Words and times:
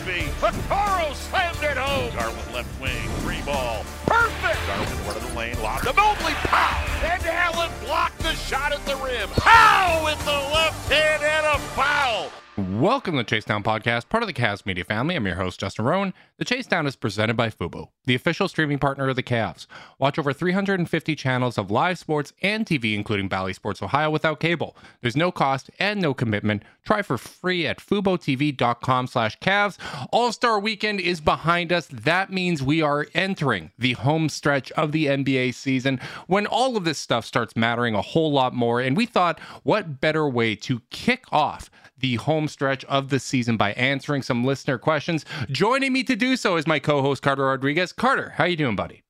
feet. 0.00 0.30
Vaccaro 0.40 1.14
slammed 1.14 1.62
it 1.62 1.76
home. 1.76 2.12
Garland 2.14 2.54
left 2.54 2.80
wing, 2.80 3.08
free 3.20 3.42
ball. 3.42 3.84
Perfect! 4.06 4.58
Garland 4.66 5.06
went 5.06 5.20
to 5.20 5.26
the 5.26 5.34
lane, 5.36 5.62
locked 5.62 5.86
him 5.86 5.98
only 5.98 6.34
pow! 6.48 6.86
And 7.02 7.24
Allen 7.26 7.70
blocked 7.84 8.18
the 8.18 8.34
shot 8.34 8.72
at 8.72 8.84
the 8.86 8.96
rim. 8.96 9.28
Pow! 9.30 10.02
With 10.04 10.22
the 10.24 10.40
left 10.54 10.90
hand 10.90 11.22
and 11.22 11.46
a 11.46 11.58
foul! 11.76 12.30
Welcome 12.60 13.14
to 13.14 13.18
the 13.18 13.24
Chase 13.24 13.46
Down 13.46 13.62
Podcast, 13.62 14.10
part 14.10 14.22
of 14.22 14.26
the 14.26 14.34
Cavs 14.34 14.66
Media 14.66 14.84
family. 14.84 15.16
I'm 15.16 15.24
your 15.24 15.36
host, 15.36 15.60
Justin 15.60 15.86
Rowan. 15.86 16.12
The 16.36 16.44
Chase 16.44 16.66
Down 16.66 16.86
is 16.86 16.94
presented 16.94 17.34
by 17.34 17.48
Fubo, 17.48 17.88
the 18.04 18.14
official 18.14 18.48
streaming 18.48 18.78
partner 18.78 19.08
of 19.08 19.16
the 19.16 19.22
Cavs. 19.22 19.66
Watch 19.98 20.18
over 20.18 20.34
350 20.34 21.16
channels 21.16 21.56
of 21.56 21.70
live 21.70 21.98
sports 21.98 22.34
and 22.42 22.66
TV, 22.66 22.94
including 22.94 23.28
Bally 23.28 23.54
Sports 23.54 23.82
Ohio, 23.82 24.10
without 24.10 24.40
cable. 24.40 24.76
There's 25.00 25.16
no 25.16 25.32
cost 25.32 25.70
and 25.78 26.02
no 26.02 26.12
commitment. 26.12 26.62
Try 26.84 27.00
for 27.00 27.16
free 27.16 27.66
at 27.66 27.78
FuboTV.com 27.78 29.06
slash 29.06 29.38
Cavs. 29.38 29.78
All-Star 30.12 30.60
Weekend 30.60 31.00
is 31.00 31.22
behind 31.22 31.72
us. 31.72 31.86
That 31.86 32.30
means 32.30 32.62
we 32.62 32.82
are 32.82 33.06
entering 33.14 33.70
the 33.78 33.94
home 33.94 34.28
stretch 34.28 34.70
of 34.72 34.92
the 34.92 35.06
NBA 35.06 35.54
season 35.54 35.98
when 36.26 36.46
all 36.46 36.76
of 36.76 36.84
this 36.84 36.98
stuff 36.98 37.24
starts 37.24 37.56
mattering 37.56 37.94
a 37.94 38.02
whole 38.02 38.30
lot 38.30 38.52
more. 38.52 38.82
And 38.82 38.98
we 38.98 39.06
thought, 39.06 39.40
what 39.62 40.02
better 40.02 40.28
way 40.28 40.56
to 40.56 40.82
kick 40.90 41.24
off 41.32 41.70
the 42.00 42.16
home 42.16 42.48
stretch 42.48 42.84
of 42.86 43.08
the 43.08 43.18
season 43.18 43.56
by 43.56 43.72
answering 43.72 44.22
some 44.22 44.44
listener 44.44 44.78
questions. 44.78 45.24
Joining 45.50 45.92
me 45.92 46.02
to 46.04 46.16
do 46.16 46.36
so 46.36 46.56
is 46.56 46.66
my 46.66 46.78
co-host 46.78 47.22
Carter 47.22 47.44
Rodriguez. 47.44 47.92
Carter, 47.92 48.30
how 48.36 48.44
you 48.44 48.56
doing, 48.56 48.76
buddy? 48.76 49.02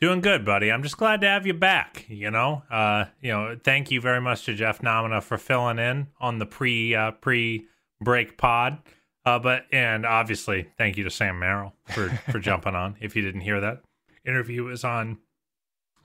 Doing 0.00 0.20
good, 0.20 0.44
buddy. 0.44 0.70
I'm 0.70 0.84
just 0.84 0.96
glad 0.96 1.20
to 1.22 1.26
have 1.26 1.44
you 1.44 1.54
back. 1.54 2.04
You 2.08 2.30
know, 2.30 2.62
uh, 2.70 3.06
you 3.20 3.32
know, 3.32 3.58
thank 3.64 3.90
you 3.90 4.00
very 4.00 4.20
much 4.20 4.44
to 4.44 4.54
Jeff 4.54 4.80
Nomina 4.80 5.20
for 5.20 5.36
filling 5.38 5.80
in 5.80 6.06
on 6.20 6.38
the 6.38 6.46
pre 6.46 6.94
uh, 6.94 7.10
pre 7.12 7.66
break 8.00 8.38
pod. 8.38 8.78
Uh, 9.24 9.40
but 9.40 9.64
and 9.72 10.06
obviously, 10.06 10.68
thank 10.78 10.96
you 10.96 11.04
to 11.04 11.10
Sam 11.10 11.40
Merrill 11.40 11.74
for 11.88 12.10
for 12.30 12.38
jumping 12.38 12.76
on. 12.76 12.96
If 13.00 13.16
you 13.16 13.22
didn't 13.22 13.40
hear 13.40 13.60
that 13.60 13.82
interview, 14.24 14.64
was 14.64 14.84
on 14.84 15.18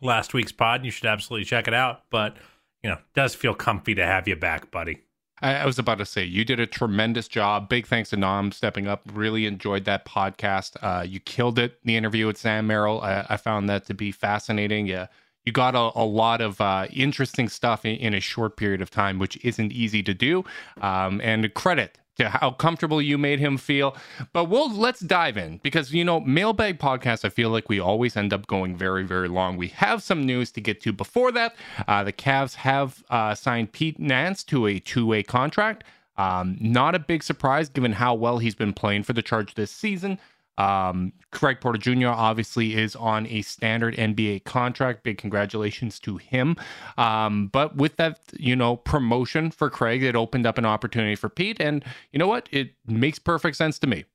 last 0.01 0.33
week's 0.33 0.51
pod. 0.51 0.83
You 0.83 0.91
should 0.91 1.05
absolutely 1.05 1.45
check 1.45 1.67
it 1.67 1.73
out. 1.75 2.03
But 2.09 2.35
you 2.81 2.89
know, 2.89 2.97
does 3.13 3.35
feel 3.35 3.53
comfy 3.53 3.93
to 3.93 4.05
have 4.05 4.27
you 4.27 4.35
back, 4.35 4.71
buddy. 4.71 5.03
I, 5.43 5.55
I 5.55 5.65
was 5.65 5.77
about 5.77 5.99
to 5.99 6.05
say 6.05 6.23
you 6.23 6.45
did 6.45 6.59
a 6.59 6.65
tremendous 6.65 7.27
job. 7.27 7.69
Big 7.69 7.85
thanks 7.85 8.09
to 8.11 8.17
Nam 8.17 8.51
stepping 8.51 8.87
up. 8.87 9.01
Really 9.13 9.45
enjoyed 9.45 9.85
that 9.85 10.05
podcast. 10.05 10.77
Uh, 10.81 11.03
you 11.03 11.19
killed 11.19 11.59
it. 11.59 11.79
The 11.83 11.95
interview 11.95 12.25
with 12.25 12.37
Sam 12.37 12.65
Merrill. 12.65 13.01
I, 13.01 13.25
I 13.29 13.37
found 13.37 13.69
that 13.69 13.85
to 13.87 13.93
be 13.93 14.11
fascinating. 14.11 14.87
Yeah, 14.87 15.07
you 15.45 15.51
got 15.51 15.75
a, 15.75 15.91
a 15.95 16.05
lot 16.05 16.41
of 16.41 16.59
uh, 16.61 16.87
interesting 16.91 17.49
stuff 17.49 17.85
in, 17.85 17.97
in, 17.97 18.13
a 18.13 18.19
short 18.19 18.57
period 18.57 18.81
of 18.81 18.89
time, 18.89 19.19
which 19.19 19.37
isn't 19.43 19.71
easy 19.73 20.01
to 20.03 20.13
do. 20.13 20.43
Um, 20.81 21.19
and 21.21 21.53
credit 21.53 21.99
to 22.17 22.29
how 22.29 22.51
comfortable 22.51 23.01
you 23.01 23.17
made 23.17 23.39
him 23.39 23.57
feel. 23.57 23.95
But 24.33 24.45
we'll 24.45 24.71
let's 24.71 24.99
dive 24.99 25.37
in 25.37 25.59
because 25.63 25.93
you 25.93 26.03
know, 26.03 26.19
mailbag 26.19 26.79
podcast, 26.79 27.25
I 27.25 27.29
feel 27.29 27.49
like 27.49 27.69
we 27.69 27.79
always 27.79 28.15
end 28.15 28.33
up 28.33 28.47
going 28.47 28.75
very, 28.75 29.03
very 29.03 29.27
long. 29.27 29.57
We 29.57 29.69
have 29.69 30.03
some 30.03 30.25
news 30.25 30.51
to 30.51 30.61
get 30.61 30.81
to 30.81 30.93
before 30.93 31.31
that. 31.31 31.55
Uh, 31.87 32.03
the 32.03 32.13
Cavs 32.13 32.55
have 32.55 33.03
uh, 33.09 33.35
signed 33.35 33.71
Pete 33.71 33.99
Nance 33.99 34.43
to 34.45 34.67
a 34.67 34.79
two-way 34.79 35.23
contract. 35.23 35.83
Um, 36.15 36.57
not 36.59 36.93
a 36.93 36.99
big 36.99 37.23
surprise 37.23 37.69
given 37.69 37.93
how 37.93 38.13
well 38.13 38.37
he's 38.37 38.55
been 38.55 38.73
playing 38.73 39.03
for 39.03 39.13
the 39.13 39.23
Charge 39.23 39.55
this 39.55 39.71
season. 39.71 40.19
Um, 40.57 41.13
Craig 41.31 41.59
Porter 41.61 41.79
Jr. 41.79 42.09
obviously 42.09 42.75
is 42.75 42.95
on 42.95 43.25
a 43.27 43.41
standard 43.41 43.95
NBA 43.95 44.43
contract. 44.43 45.03
Big 45.03 45.17
congratulations 45.17 45.99
to 46.01 46.17
him. 46.17 46.55
Um, 46.97 47.47
but 47.47 47.75
with 47.75 47.97
that, 47.97 48.19
you 48.37 48.55
know, 48.55 48.75
promotion 48.75 49.51
for 49.51 49.69
Craig, 49.69 50.03
it 50.03 50.15
opened 50.15 50.45
up 50.45 50.57
an 50.57 50.65
opportunity 50.65 51.15
for 51.15 51.29
Pete. 51.29 51.59
And 51.59 51.83
you 52.11 52.19
know 52.19 52.27
what? 52.27 52.47
It 52.51 52.73
makes 52.85 53.19
perfect 53.19 53.57
sense 53.57 53.79
to 53.79 53.87
me. 53.87 54.05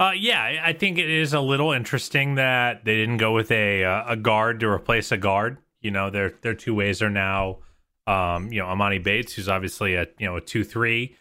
Uh, 0.00 0.12
yeah, 0.16 0.62
I 0.64 0.72
think 0.74 0.98
it 0.98 1.10
is 1.10 1.32
a 1.34 1.40
little 1.40 1.72
interesting 1.72 2.36
that 2.36 2.84
they 2.84 2.96
didn't 2.96 3.16
go 3.16 3.32
with 3.32 3.50
a 3.50 3.84
uh, 3.84 4.04
a 4.06 4.16
guard 4.16 4.60
to 4.60 4.68
replace 4.68 5.10
a 5.10 5.16
guard. 5.16 5.58
You 5.80 5.90
know, 5.90 6.08
their 6.08 6.34
their 6.42 6.54
two 6.54 6.72
ways 6.72 7.02
are 7.02 7.10
now, 7.10 7.58
um, 8.06 8.52
you 8.52 8.60
know, 8.60 8.66
Emoni 8.66 9.02
Bates, 9.02 9.32
who's 9.32 9.48
obviously 9.48 9.96
a 9.96 10.06
you 10.18 10.26
know 10.26 10.36
a 10.36 10.40
two 10.40 10.62
three. 10.62 11.16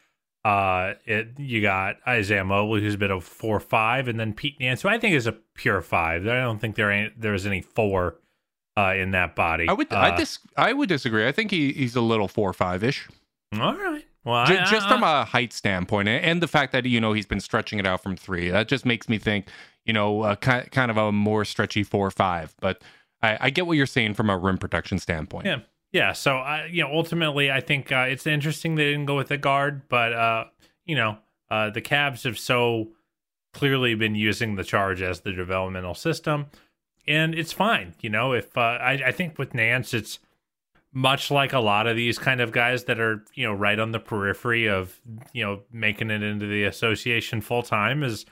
Uh, 0.47 0.93
it 1.05 1.37
you 1.37 1.61
got 1.61 1.97
Isaiah 2.07 2.45
Mobley, 2.45 2.79
who's 2.79 2.93
a 2.93 2.97
bit 2.97 3.11
of 3.11 3.25
four 3.25 3.59
five, 3.59 4.07
and 4.07 4.17
then 4.17 4.33
Pete 4.33 4.57
Nance, 4.61 4.81
who 4.81 4.87
I 4.87 4.97
think 4.97 5.13
is 5.13 5.27
a 5.27 5.33
pure 5.33 5.81
five. 5.81 6.25
I 6.25 6.39
don't 6.39 6.59
think 6.59 6.77
there 6.77 6.89
ain't 6.89 7.19
there's 7.19 7.45
any 7.45 7.59
four 7.59 8.15
uh, 8.77 8.93
in 8.95 9.11
that 9.11 9.35
body. 9.35 9.67
I 9.67 9.73
would 9.73 9.91
uh, 9.91 9.97
I 9.97 10.15
dis 10.15 10.39
I 10.55 10.71
would 10.71 10.87
disagree. 10.87 11.27
I 11.27 11.33
think 11.33 11.51
he, 11.51 11.73
he's 11.73 11.97
a 11.97 12.01
little 12.01 12.29
four 12.29 12.53
five 12.53 12.81
ish. 12.81 13.09
All 13.59 13.75
right. 13.75 14.05
Well, 14.23 14.45
J- 14.45 14.59
I, 14.59 14.65
just 14.71 14.87
I, 14.87 14.89
from 14.89 15.03
a 15.03 15.25
height 15.25 15.51
standpoint, 15.51 16.07
and 16.07 16.41
the 16.41 16.47
fact 16.47 16.71
that 16.71 16.85
you 16.85 17.01
know 17.01 17.11
he's 17.11 17.25
been 17.25 17.41
stretching 17.41 17.77
it 17.77 17.85
out 17.85 18.01
from 18.01 18.15
three, 18.15 18.49
that 18.49 18.69
just 18.69 18.85
makes 18.85 19.09
me 19.09 19.17
think, 19.17 19.47
you 19.85 19.91
know, 19.91 20.21
uh, 20.21 20.35
kind 20.37 20.71
kind 20.71 20.89
of 20.89 20.95
a 20.95 21.11
more 21.11 21.43
stretchy 21.43 21.83
four 21.83 22.09
five. 22.09 22.55
But 22.61 22.81
I, 23.21 23.37
I 23.41 23.49
get 23.49 23.67
what 23.67 23.75
you're 23.75 23.85
saying 23.85 24.13
from 24.13 24.29
a 24.29 24.37
rim 24.37 24.59
protection 24.59 24.97
standpoint. 24.97 25.45
Yeah. 25.45 25.59
Yeah, 25.91 26.13
so 26.13 26.37
uh, 26.37 26.67
you 26.69 26.83
know, 26.83 26.91
ultimately, 26.91 27.51
I 27.51 27.61
think 27.61 27.91
uh, 27.91 28.05
it's 28.09 28.27
interesting 28.27 28.75
they 28.75 28.91
didn't 28.91 29.05
go 29.05 29.15
with 29.15 29.31
a 29.31 29.37
guard, 29.37 29.83
but 29.87 30.13
uh, 30.13 30.45
you 30.85 30.95
know, 30.95 31.17
uh, 31.49 31.69
the 31.69 31.81
Cavs 31.81 32.23
have 32.23 32.37
so 32.37 32.89
clearly 33.53 33.95
been 33.95 34.15
using 34.15 34.55
the 34.55 34.63
charge 34.63 35.01
as 35.01 35.21
the 35.21 35.31
developmental 35.31 35.95
system, 35.95 36.47
and 37.07 37.33
it's 37.33 37.53
fine. 37.53 37.95
You 38.01 38.09
know, 38.09 38.33
if 38.33 38.57
uh, 38.57 38.61
I, 38.61 38.93
I 39.07 39.11
think 39.11 39.39
with 39.39 39.53
Nance, 39.53 39.93
it's 39.93 40.19
much 40.93 41.31
like 41.31 41.53
a 41.53 41.59
lot 41.59 41.87
of 41.87 41.95
these 41.95 42.17
kind 42.17 42.41
of 42.41 42.51
guys 42.51 42.85
that 42.85 42.99
are 42.99 43.23
you 43.33 43.45
know 43.45 43.53
right 43.53 43.79
on 43.79 43.91
the 43.91 43.99
periphery 43.99 44.67
of 44.67 44.99
you 45.31 45.43
know 45.43 45.61
making 45.71 46.11
it 46.11 46.23
into 46.23 46.47
the 46.47 46.63
association 46.63 47.39
full 47.39 47.63
time 47.63 48.03
is 48.03 48.25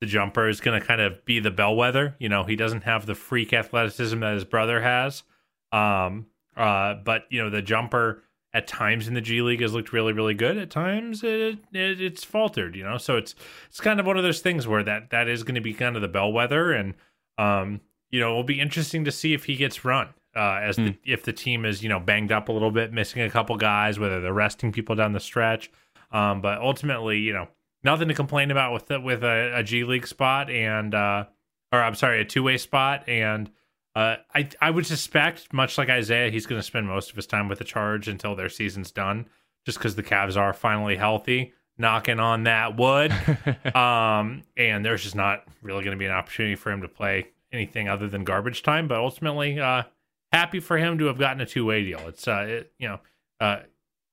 the 0.00 0.06
jumper 0.06 0.48
is 0.48 0.60
going 0.60 0.80
to 0.80 0.86
kind 0.86 1.00
of 1.00 1.24
be 1.24 1.40
the 1.40 1.50
bellwether. 1.50 2.16
You 2.18 2.28
know, 2.28 2.42
he 2.42 2.56
doesn't 2.56 2.82
have 2.84 3.06
the 3.06 3.14
freak 3.14 3.52
athleticism 3.52 4.18
that 4.20 4.34
his 4.34 4.44
brother 4.44 4.80
has. 4.80 5.22
Um, 5.70 6.26
uh, 6.56 6.94
but 6.94 7.24
you 7.30 7.42
know, 7.42 7.50
the 7.50 7.62
jumper 7.62 8.22
at 8.54 8.66
times 8.66 9.08
in 9.08 9.14
the 9.14 9.20
G 9.20 9.40
League 9.40 9.62
has 9.62 9.72
looked 9.72 9.92
really, 9.92 10.12
really 10.12 10.34
good. 10.34 10.58
At 10.58 10.70
times 10.70 11.24
it, 11.24 11.58
it 11.72 12.00
it's 12.00 12.24
faltered. 12.24 12.76
You 12.76 12.84
know, 12.84 12.98
so 12.98 13.16
it's 13.16 13.34
it's 13.68 13.80
kind 13.80 14.00
of 14.00 14.06
one 14.06 14.16
of 14.16 14.22
those 14.22 14.40
things 14.40 14.66
where 14.66 14.82
that 14.82 15.10
that 15.10 15.28
is 15.28 15.42
going 15.42 15.54
to 15.54 15.60
be 15.60 15.72
kind 15.74 15.96
of 15.96 16.02
the 16.02 16.08
bellwether, 16.08 16.72
and 16.72 16.94
um, 17.38 17.80
you 18.10 18.20
know, 18.20 18.30
it'll 18.30 18.44
be 18.44 18.60
interesting 18.60 19.04
to 19.04 19.12
see 19.12 19.34
if 19.34 19.44
he 19.44 19.56
gets 19.56 19.84
run. 19.84 20.08
Uh, 20.34 20.60
as 20.62 20.78
mm. 20.78 20.86
the, 20.86 21.12
if 21.12 21.24
the 21.24 21.32
team 21.32 21.66
is 21.66 21.82
you 21.82 21.88
know 21.88 22.00
banged 22.00 22.32
up 22.32 22.48
a 22.48 22.52
little 22.52 22.70
bit, 22.70 22.92
missing 22.92 23.22
a 23.22 23.30
couple 23.30 23.56
guys, 23.56 23.98
whether 23.98 24.20
they're 24.20 24.32
resting 24.32 24.72
people 24.72 24.94
down 24.94 25.12
the 25.12 25.20
stretch, 25.20 25.70
um, 26.10 26.40
but 26.40 26.58
ultimately, 26.58 27.18
you 27.18 27.32
know, 27.32 27.48
nothing 27.84 28.08
to 28.08 28.14
complain 28.14 28.50
about 28.50 28.72
with 28.72 28.86
the, 28.86 29.00
with 29.00 29.22
a, 29.24 29.52
a 29.56 29.62
G 29.62 29.84
League 29.84 30.06
spot 30.06 30.48
and 30.48 30.94
uh, 30.94 31.24
or 31.72 31.82
I'm 31.82 31.94
sorry, 31.94 32.20
a 32.20 32.24
two 32.24 32.42
way 32.42 32.58
spot 32.58 33.08
and 33.08 33.50
uh, 33.94 34.16
I 34.34 34.48
I 34.60 34.70
would 34.70 34.86
suspect, 34.86 35.52
much 35.52 35.76
like 35.76 35.88
Isaiah, 35.88 36.30
he's 36.30 36.46
going 36.46 36.58
to 36.58 36.66
spend 36.66 36.86
most 36.86 37.10
of 37.10 37.16
his 37.16 37.26
time 37.26 37.48
with 37.48 37.58
the 37.58 37.64
Charge 37.64 38.08
until 38.08 38.34
their 38.34 38.48
season's 38.48 38.90
done, 38.90 39.26
just 39.66 39.78
because 39.78 39.96
the 39.96 40.02
Cavs 40.02 40.36
are 40.36 40.52
finally 40.52 40.96
healthy. 40.96 41.52
Knocking 41.78 42.20
on 42.20 42.44
that 42.44 42.76
wood, 42.76 43.10
um, 43.74 44.42
and 44.58 44.84
there's 44.84 45.02
just 45.02 45.16
not 45.16 45.44
really 45.62 45.82
going 45.82 45.96
to 45.96 45.98
be 45.98 46.04
an 46.04 46.12
opportunity 46.12 46.54
for 46.54 46.70
him 46.70 46.82
to 46.82 46.88
play 46.88 47.28
anything 47.50 47.88
other 47.88 48.08
than 48.08 48.24
garbage 48.24 48.62
time. 48.62 48.86
But 48.86 48.98
ultimately, 48.98 49.58
uh, 49.58 49.84
happy 50.32 50.60
for 50.60 50.76
him 50.76 50.98
to 50.98 51.06
have 51.06 51.18
gotten 51.18 51.40
a 51.40 51.46
two 51.46 51.64
way 51.64 51.82
deal. 51.82 52.00
It's 52.08 52.28
uh, 52.28 52.44
it, 52.48 52.72
you 52.78 52.88
know, 52.88 53.00
uh, 53.40 53.60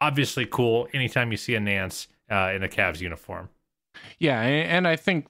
obviously 0.01 0.45
cool 0.45 0.87
anytime 0.93 1.31
you 1.31 1.37
see 1.37 1.55
a 1.55 1.59
Nance 1.59 2.07
uh, 2.31 2.51
in 2.55 2.63
a 2.63 2.67
Cavs 2.67 3.01
uniform. 3.01 3.49
Yeah, 4.17 4.41
and, 4.41 4.69
and 4.69 4.87
I 4.87 4.95
think 4.95 5.27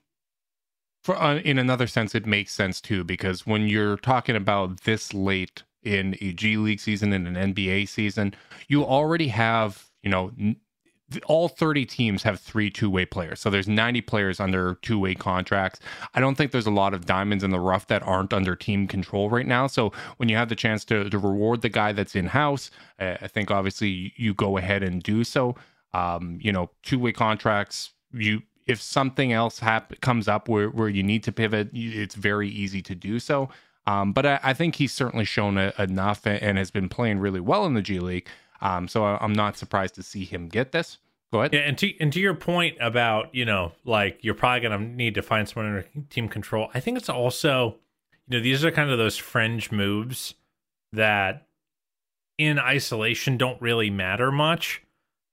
for 1.10 1.20
uh, 1.20 1.38
in 1.38 1.58
another 1.58 1.88
sense 1.88 2.14
it 2.14 2.28
makes 2.28 2.54
sense 2.54 2.80
too 2.80 3.04
because 3.04 3.48
when 3.48 3.68
you're 3.68 3.98
talking 3.98 4.36
about 4.36 4.82
this 4.82 5.12
late 5.12 5.64
in 5.82 6.16
a 6.22 6.34
G 6.34 6.56
League 6.56 6.80
season 6.80 7.14
and 7.14 7.36
an 7.36 7.54
NBA 7.56 7.90
season, 7.90 8.36
you 8.68 8.86
already 8.86 9.30
have, 9.30 9.88
you 10.04 10.12
know, 10.12 10.32
n- 10.40 10.58
all 11.26 11.48
30 11.48 11.88
teams 11.88 12.22
have 12.22 12.40
three 12.40 12.70
two-way 12.70 13.08
players. 13.08 13.40
So 13.40 13.50
there's 13.50 13.68
90 13.68 14.02
players 14.02 14.40
under 14.40 14.76
two-way 14.84 15.16
contracts. 15.16 15.80
I 16.14 16.20
don't 16.20 16.36
think 16.36 16.52
there's 16.52 16.68
a 16.68 16.72
lot 16.72 16.94
of 16.94 17.08
diamonds 17.08 17.44
in 17.44 17.50
the 17.50 17.60
rough 17.60 17.88
that 17.88 18.04
aren't 18.04 18.32
under 18.32 18.56
team 18.56 18.88
control 18.88 19.32
right 19.32 19.48
now. 19.48 19.66
So 19.66 19.92
when 20.18 20.30
you 20.30 20.36
have 20.36 20.50
the 20.50 20.56
chance 20.56 20.86
to, 20.86 21.10
to 21.10 21.18
reward 21.18 21.64
the 21.64 21.70
guy 21.70 21.92
that's 21.92 22.16
in-house, 22.16 22.70
I 23.00 23.28
think 23.28 23.50
obviously 23.50 24.14
you 24.16 24.36
go 24.36 24.60
ahead 24.60 24.84
and 24.84 25.02
do 25.02 25.24
so. 25.24 25.56
Um, 25.92 26.38
you 26.40 26.52
know, 26.52 26.70
two-way 26.84 27.14
contracts, 27.14 27.94
you 28.14 28.44
if 28.70 28.80
something 28.82 29.34
else 29.34 29.60
hap- 29.60 30.00
comes 30.00 30.28
up 30.28 30.48
where, 30.48 30.70
where 30.70 30.90
you 30.90 31.02
need 31.02 31.24
to 31.24 31.32
pivot, 31.32 31.70
it's 31.74 32.14
very 32.14 32.48
easy 32.48 32.84
to 32.84 32.94
do 32.94 33.20
so. 33.20 33.50
Um, 33.88 34.14
but 34.14 34.26
I, 34.28 34.40
I, 34.44 34.54
think 34.54 34.76
he's 34.76 34.94
certainly 34.94 35.26
shown 35.26 35.58
a, 35.58 35.74
enough 35.80 36.28
and 36.28 36.60
has 36.60 36.70
been 36.70 36.88
playing 36.88 37.18
really 37.18 37.40
well 37.40 37.66
in 37.66 37.74
the 37.74 37.82
G 37.82 38.00
League. 38.00 38.28
Um, 38.62 38.88
so 38.88 39.04
I'm 39.04 39.34
not 39.34 39.58
surprised 39.58 39.96
to 39.96 40.04
see 40.04 40.24
him 40.24 40.48
get 40.48 40.72
this. 40.72 41.00
Go 41.34 41.40
ahead. 41.40 41.54
Yeah, 41.54 41.62
and 41.62 41.78
to 41.80 41.94
and 42.00 42.14
to 42.14 42.20
your 42.20 42.34
point 42.34 42.78
about 42.80 43.34
you 43.34 43.46
know 43.46 43.72
like 43.86 44.20
you're 44.22 44.34
probably 44.34 44.62
gonna 44.62 44.80
need 44.80 45.16
to 45.16 45.22
find 45.22 45.48
someone 45.48 45.68
under 45.68 45.88
team 46.10 46.28
control. 46.28 46.70
I 46.74 46.80
think 46.80 46.98
it's 46.98 47.10
also 47.10 47.78
you 48.28 48.38
know 48.38 48.44
these 48.44 48.66
are 48.66 48.72
kind 48.72 48.90
of 48.90 48.98
those 48.98 49.18
fringe 49.18 49.72
moves 49.72 50.36
that 50.92 51.48
in 52.38 52.60
isolation 52.60 53.38
don't 53.38 53.62
really 53.62 53.90
matter 53.90 54.32
much, 54.32 54.82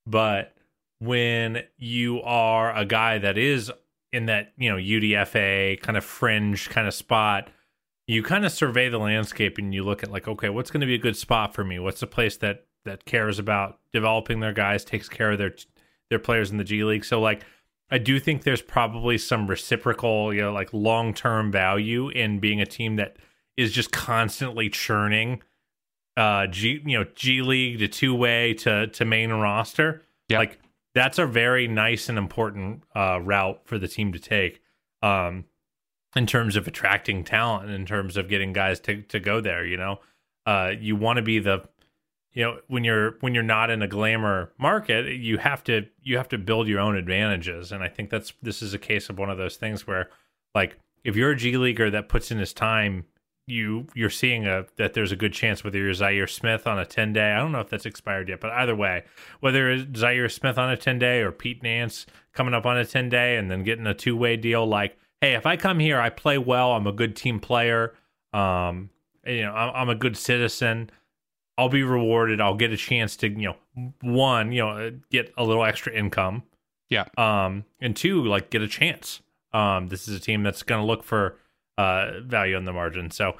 but 0.06 0.55
when 0.98 1.62
you 1.76 2.22
are 2.22 2.74
a 2.74 2.84
guy 2.84 3.18
that 3.18 3.36
is 3.36 3.70
in 4.12 4.26
that 4.26 4.52
you 4.56 4.70
know 4.70 4.76
UDFA 4.76 5.80
kind 5.80 5.96
of 5.96 6.04
fringe 6.04 6.68
kind 6.70 6.86
of 6.86 6.94
spot, 6.94 7.50
you 8.06 8.22
kind 8.22 8.44
of 8.44 8.52
survey 8.52 8.88
the 8.88 8.98
landscape 8.98 9.58
and 9.58 9.74
you 9.74 9.84
look 9.84 10.02
at 10.02 10.10
like, 10.10 10.28
okay, 10.28 10.48
what's 10.48 10.70
going 10.70 10.80
to 10.80 10.86
be 10.86 10.94
a 10.94 10.98
good 10.98 11.16
spot 11.16 11.54
for 11.54 11.64
me? 11.64 11.78
What's 11.78 12.00
the 12.00 12.06
place 12.06 12.36
that 12.38 12.66
that 12.84 13.04
cares 13.04 13.38
about 13.38 13.78
developing 13.92 14.40
their 14.40 14.52
guys, 14.52 14.84
takes 14.84 15.08
care 15.08 15.32
of 15.32 15.38
their 15.38 15.54
their 16.08 16.18
players 16.18 16.50
in 16.50 16.56
the 16.56 16.64
G 16.64 16.84
League? 16.84 17.04
So 17.04 17.20
like, 17.20 17.44
I 17.90 17.98
do 17.98 18.18
think 18.18 18.44
there's 18.44 18.62
probably 18.62 19.18
some 19.18 19.46
reciprocal, 19.46 20.32
you 20.32 20.40
know, 20.40 20.52
like 20.52 20.72
long 20.72 21.12
term 21.12 21.52
value 21.52 22.08
in 22.08 22.40
being 22.40 22.60
a 22.60 22.66
team 22.66 22.96
that 22.96 23.16
is 23.56 23.72
just 23.72 23.90
constantly 23.90 24.68
churning 24.68 25.42
uh 26.16 26.46
G 26.46 26.80
you 26.86 26.98
know 26.98 27.04
G 27.14 27.42
League 27.42 27.80
to 27.80 27.88
two 27.88 28.14
way 28.14 28.54
to 28.54 28.86
to 28.86 29.04
main 29.04 29.30
roster. 29.30 30.02
Yep. 30.28 30.38
Like 30.38 30.58
that's 30.96 31.18
a 31.18 31.26
very 31.26 31.68
nice 31.68 32.08
and 32.08 32.16
important 32.16 32.82
uh, 32.94 33.20
route 33.22 33.60
for 33.64 33.78
the 33.78 33.86
team 33.86 34.12
to 34.12 34.18
take 34.18 34.62
um, 35.02 35.44
in 36.16 36.26
terms 36.26 36.56
of 36.56 36.66
attracting 36.66 37.22
talent, 37.22 37.70
in 37.70 37.84
terms 37.84 38.16
of 38.16 38.30
getting 38.30 38.54
guys 38.54 38.80
to, 38.80 39.02
to 39.02 39.20
go 39.20 39.42
there. 39.42 39.66
You 39.66 39.76
know, 39.76 40.00
uh, 40.46 40.72
you 40.80 40.96
want 40.96 41.18
to 41.18 41.22
be 41.22 41.38
the, 41.38 41.68
you 42.32 42.42
know, 42.42 42.60
when 42.68 42.82
you're 42.82 43.16
when 43.20 43.34
you're 43.34 43.42
not 43.42 43.68
in 43.68 43.82
a 43.82 43.86
glamour 43.86 44.52
market, 44.56 45.06
you 45.16 45.36
have 45.36 45.62
to 45.64 45.86
you 46.00 46.16
have 46.16 46.30
to 46.30 46.38
build 46.38 46.66
your 46.66 46.80
own 46.80 46.96
advantages, 46.96 47.72
and 47.72 47.84
I 47.84 47.88
think 47.88 48.08
that's 48.08 48.32
this 48.40 48.62
is 48.62 48.72
a 48.72 48.78
case 48.78 49.10
of 49.10 49.18
one 49.18 49.28
of 49.28 49.36
those 49.36 49.56
things 49.56 49.86
where, 49.86 50.08
like, 50.54 50.78
if 51.04 51.14
you're 51.14 51.32
a 51.32 51.36
G 51.36 51.58
leaguer 51.58 51.90
that 51.90 52.08
puts 52.08 52.30
in 52.30 52.38
his 52.38 52.54
time 52.54 53.04
you 53.46 53.86
you're 53.94 54.10
seeing 54.10 54.46
a 54.46 54.66
that 54.76 54.94
there's 54.94 55.12
a 55.12 55.16
good 55.16 55.32
chance 55.32 55.62
whether 55.62 55.78
you're 55.78 55.92
Zhaire 55.92 56.28
Smith 56.28 56.66
on 56.66 56.78
a 56.78 56.84
10 56.84 57.12
day. 57.12 57.32
I 57.32 57.38
don't 57.38 57.52
know 57.52 57.60
if 57.60 57.70
that's 57.70 57.86
expired 57.86 58.28
yet, 58.28 58.40
but 58.40 58.50
either 58.50 58.74
way, 58.74 59.04
whether 59.40 59.70
it's 59.70 60.00
Zhaire 60.00 60.30
Smith 60.30 60.58
on 60.58 60.70
a 60.70 60.76
10 60.76 60.98
day 60.98 61.20
or 61.20 61.30
Pete 61.32 61.62
Nance 61.62 62.06
coming 62.32 62.54
up 62.54 62.66
on 62.66 62.76
a 62.76 62.84
10 62.84 63.08
day 63.08 63.36
and 63.36 63.50
then 63.50 63.62
getting 63.62 63.86
a 63.86 63.94
two 63.94 64.16
way 64.16 64.36
deal, 64.36 64.66
like, 64.66 64.98
hey, 65.20 65.34
if 65.34 65.46
I 65.46 65.56
come 65.56 65.78
here, 65.78 66.00
I 66.00 66.10
play 66.10 66.38
well, 66.38 66.72
I'm 66.72 66.86
a 66.86 66.92
good 66.92 67.14
team 67.14 67.38
player, 67.38 67.94
um, 68.32 68.90
you 69.24 69.42
know, 69.42 69.52
I'm, 69.52 69.74
I'm 69.74 69.88
a 69.88 69.94
good 69.94 70.16
citizen. 70.16 70.90
I'll 71.58 71.68
be 71.68 71.84
rewarded. 71.84 72.40
I'll 72.40 72.54
get 72.54 72.72
a 72.72 72.76
chance 72.76 73.16
to, 73.18 73.28
you 73.28 73.54
know, 73.74 73.92
one, 74.02 74.52
you 74.52 74.60
know, 74.60 74.92
get 75.10 75.32
a 75.38 75.44
little 75.44 75.64
extra 75.64 75.92
income. 75.92 76.42
Yeah. 76.90 77.06
Um, 77.16 77.64
and 77.80 77.96
two, 77.96 78.24
like 78.24 78.50
get 78.50 78.60
a 78.60 78.68
chance. 78.68 79.22
Um, 79.52 79.88
this 79.88 80.06
is 80.06 80.16
a 80.16 80.20
team 80.20 80.42
that's 80.42 80.62
going 80.62 80.82
to 80.82 80.86
look 80.86 81.02
for 81.02 81.38
uh, 81.78 82.20
value 82.20 82.56
on 82.56 82.64
the 82.64 82.72
margin. 82.72 83.10
So 83.10 83.36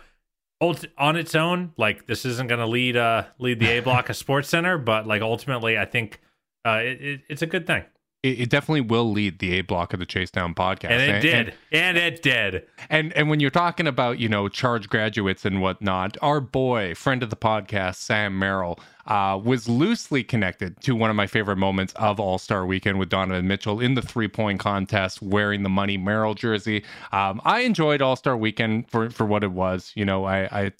on 0.60 1.16
its 1.16 1.34
own, 1.34 1.72
like 1.76 2.06
this 2.06 2.24
isn't 2.24 2.48
going 2.48 2.60
to 2.60 2.66
lead 2.66 2.96
uh 2.96 3.24
lead 3.38 3.60
the 3.60 3.68
A 3.68 3.80
block 3.80 4.08
of 4.08 4.16
Sports 4.16 4.48
Center, 4.48 4.78
but 4.78 5.06
like 5.06 5.22
ultimately, 5.22 5.78
I 5.78 5.84
think 5.84 6.20
uh, 6.64 6.80
it, 6.82 7.00
it, 7.00 7.20
it's 7.28 7.42
a 7.42 7.46
good 7.46 7.66
thing 7.66 7.84
it, 8.22 8.40
it, 8.40 8.50
definitely 8.50 8.80
will 8.80 9.10
lead 9.10 9.38
the 9.38 9.58
A 9.58 9.60
block 9.62 9.92
of 9.92 10.00
the 10.00 10.06
Chase 10.06 10.30
Down 10.30 10.54
podcast. 10.54 10.90
And 10.90 11.02
it 11.02 11.08
and, 11.10 11.22
did. 11.22 11.34
And, 11.38 11.52
and, 11.72 11.98
it 11.98 12.22
did. 12.22 12.66
And 12.90 13.12
and 13.12 13.28
when 13.28 13.40
you're 13.40 13.50
talking 13.50 13.86
about, 13.86 14.18
you 14.18 14.28
know, 14.28 14.48
charge 14.48 14.88
graduates 14.88 15.44
and 15.44 15.60
whatnot, 15.60 16.16
our 16.22 16.40
boy, 16.40 16.94
friend 16.94 17.22
of 17.22 17.30
the 17.30 17.36
podcast, 17.36 17.96
Sam 17.96 18.38
Merrill, 18.38 18.80
uh, 19.06 19.40
was 19.42 19.68
loosely 19.68 20.24
connected 20.24 20.80
to 20.82 20.96
one 20.96 21.10
of 21.10 21.16
my 21.16 21.26
favorite 21.26 21.56
moments 21.56 21.92
of 21.94 22.18
All 22.18 22.38
Star 22.38 22.66
Weekend 22.66 22.98
with 22.98 23.08
Donovan 23.08 23.46
Mitchell 23.46 23.80
in 23.80 23.94
the 23.94 24.02
three 24.02 24.28
point 24.28 24.58
contest, 24.60 25.22
wearing 25.22 25.62
the 25.62 25.68
Money 25.68 25.96
Merrill 25.96 26.34
jersey. 26.34 26.84
Um, 27.12 27.40
I 27.44 27.60
enjoyed 27.60 28.02
All 28.02 28.16
Star 28.16 28.36
Weekend 28.36 28.90
for 28.90 29.10
for 29.10 29.26
what 29.26 29.44
it 29.44 29.52
was. 29.52 29.92
You 29.94 30.04
know, 30.04 30.24
I, 30.24 30.64
I 30.64 30.72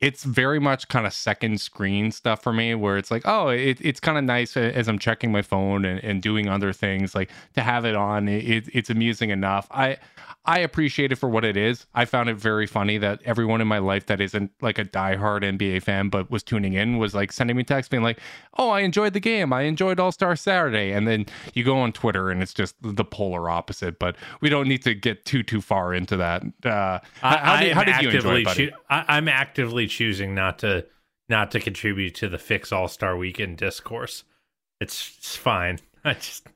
it's 0.00 0.24
very 0.24 0.58
much 0.58 0.88
kind 0.88 1.06
of 1.06 1.12
second 1.12 1.60
screen 1.60 2.10
stuff 2.10 2.42
for 2.42 2.52
me 2.52 2.74
where 2.74 2.96
it's 2.96 3.10
like 3.10 3.22
oh 3.24 3.48
it, 3.48 3.78
it's 3.80 4.00
kind 4.00 4.18
of 4.18 4.24
nice 4.24 4.56
as 4.56 4.88
i'm 4.88 4.98
checking 4.98 5.32
my 5.32 5.42
phone 5.42 5.84
and, 5.84 6.02
and 6.04 6.22
doing 6.22 6.48
other 6.48 6.72
things 6.72 7.14
like 7.14 7.30
to 7.54 7.62
have 7.62 7.84
it 7.84 7.94
on 7.94 8.28
it, 8.28 8.68
it's 8.72 8.90
amusing 8.90 9.30
enough 9.30 9.66
i 9.70 9.96
I 10.46 10.58
appreciate 10.58 11.10
it 11.10 11.16
for 11.16 11.28
what 11.28 11.42
it 11.44 11.56
is. 11.56 11.86
I 11.94 12.04
found 12.04 12.28
it 12.28 12.36
very 12.36 12.66
funny 12.66 12.98
that 12.98 13.20
everyone 13.24 13.62
in 13.62 13.68
my 13.68 13.78
life 13.78 14.06
that 14.06 14.20
isn't 14.20 14.50
like 14.60 14.78
a 14.78 14.84
diehard 14.84 15.42
NBA 15.42 15.82
fan 15.82 16.10
but 16.10 16.30
was 16.30 16.42
tuning 16.42 16.74
in 16.74 16.98
was 16.98 17.14
like 17.14 17.32
sending 17.32 17.56
me 17.56 17.64
texts 17.64 17.88
being 17.88 18.02
like, 18.02 18.20
"Oh, 18.58 18.68
I 18.68 18.80
enjoyed 18.80 19.14
the 19.14 19.20
game. 19.20 19.54
I 19.54 19.62
enjoyed 19.62 19.98
All 19.98 20.12
Star 20.12 20.36
Saturday." 20.36 20.92
And 20.92 21.08
then 21.08 21.24
you 21.54 21.64
go 21.64 21.78
on 21.78 21.92
Twitter 21.92 22.30
and 22.30 22.42
it's 22.42 22.52
just 22.52 22.74
the 22.82 23.04
polar 23.04 23.48
opposite. 23.48 23.98
But 23.98 24.16
we 24.42 24.50
don't 24.50 24.68
need 24.68 24.82
to 24.82 24.94
get 24.94 25.24
too 25.24 25.42
too 25.42 25.62
far 25.62 25.94
into 25.94 26.18
that. 26.18 26.42
Uh, 26.62 26.98
I, 27.22 27.36
how, 27.36 27.60
did, 27.60 27.72
how 27.72 27.84
did 27.84 28.02
you 28.02 28.10
enjoy 28.10 28.40
it, 28.40 28.44
buddy? 28.44 28.72
I, 28.90 29.04
I'm 29.08 29.28
actively 29.28 29.86
choosing 29.94 30.34
not 30.34 30.58
to 30.60 30.86
not 31.28 31.50
to 31.52 31.60
contribute 31.60 32.14
to 32.16 32.28
the 32.28 32.38
fix 32.38 32.72
All 32.72 32.88
Star 32.88 33.16
Weekend 33.16 33.56
discourse. 33.56 34.24
It's, 34.80 35.14
it's 35.18 35.36
fine. 35.36 35.78
I 36.04 36.14
just 36.14 36.46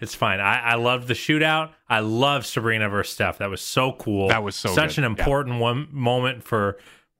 it's 0.00 0.14
fine. 0.14 0.40
I, 0.40 0.60
I 0.60 0.74
love 0.74 1.06
the 1.06 1.14
shootout. 1.14 1.70
I 1.88 2.00
love 2.00 2.44
Sabrina 2.46 2.88
versus 2.88 3.14
Steph. 3.14 3.38
That 3.38 3.50
was 3.50 3.60
so 3.60 3.92
cool. 3.92 4.28
That 4.28 4.42
was 4.42 4.56
so 4.56 4.74
such 4.74 4.96
good. 4.96 5.04
an 5.04 5.04
important 5.04 5.56
yeah. 5.56 5.62
one 5.62 5.88
moment 5.90 6.42
for 6.42 6.78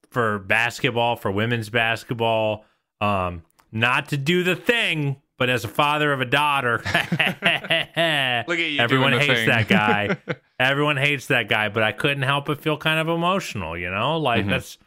for 0.09 0.39
basketball, 0.39 1.15
for 1.15 1.31
women's 1.31 1.69
basketball. 1.69 2.65
Um, 2.99 3.43
not 3.71 4.09
to 4.09 4.17
do 4.17 4.43
the 4.43 4.55
thing, 4.55 5.17
but 5.37 5.49
as 5.49 5.63
a 5.63 5.67
father 5.67 6.11
of 6.11 6.21
a 6.21 6.25
daughter, 6.25 6.81
look 6.83 6.93
at 6.99 8.47
you. 8.47 8.79
Everyone 8.79 9.13
hates 9.13 9.33
thing. 9.33 9.47
that 9.47 9.67
guy. 9.67 10.17
Everyone 10.59 10.97
hates 10.97 11.27
that 11.27 11.47
guy, 11.47 11.69
but 11.69 11.81
I 11.83 11.91
couldn't 11.91 12.23
help 12.23 12.45
but 12.45 12.61
feel 12.61 12.77
kind 12.77 12.99
of 12.99 13.07
emotional. 13.07 13.77
You 13.77 13.89
know, 13.89 14.19
like 14.19 14.41
mm-hmm. 14.41 14.51
that's 14.51 14.77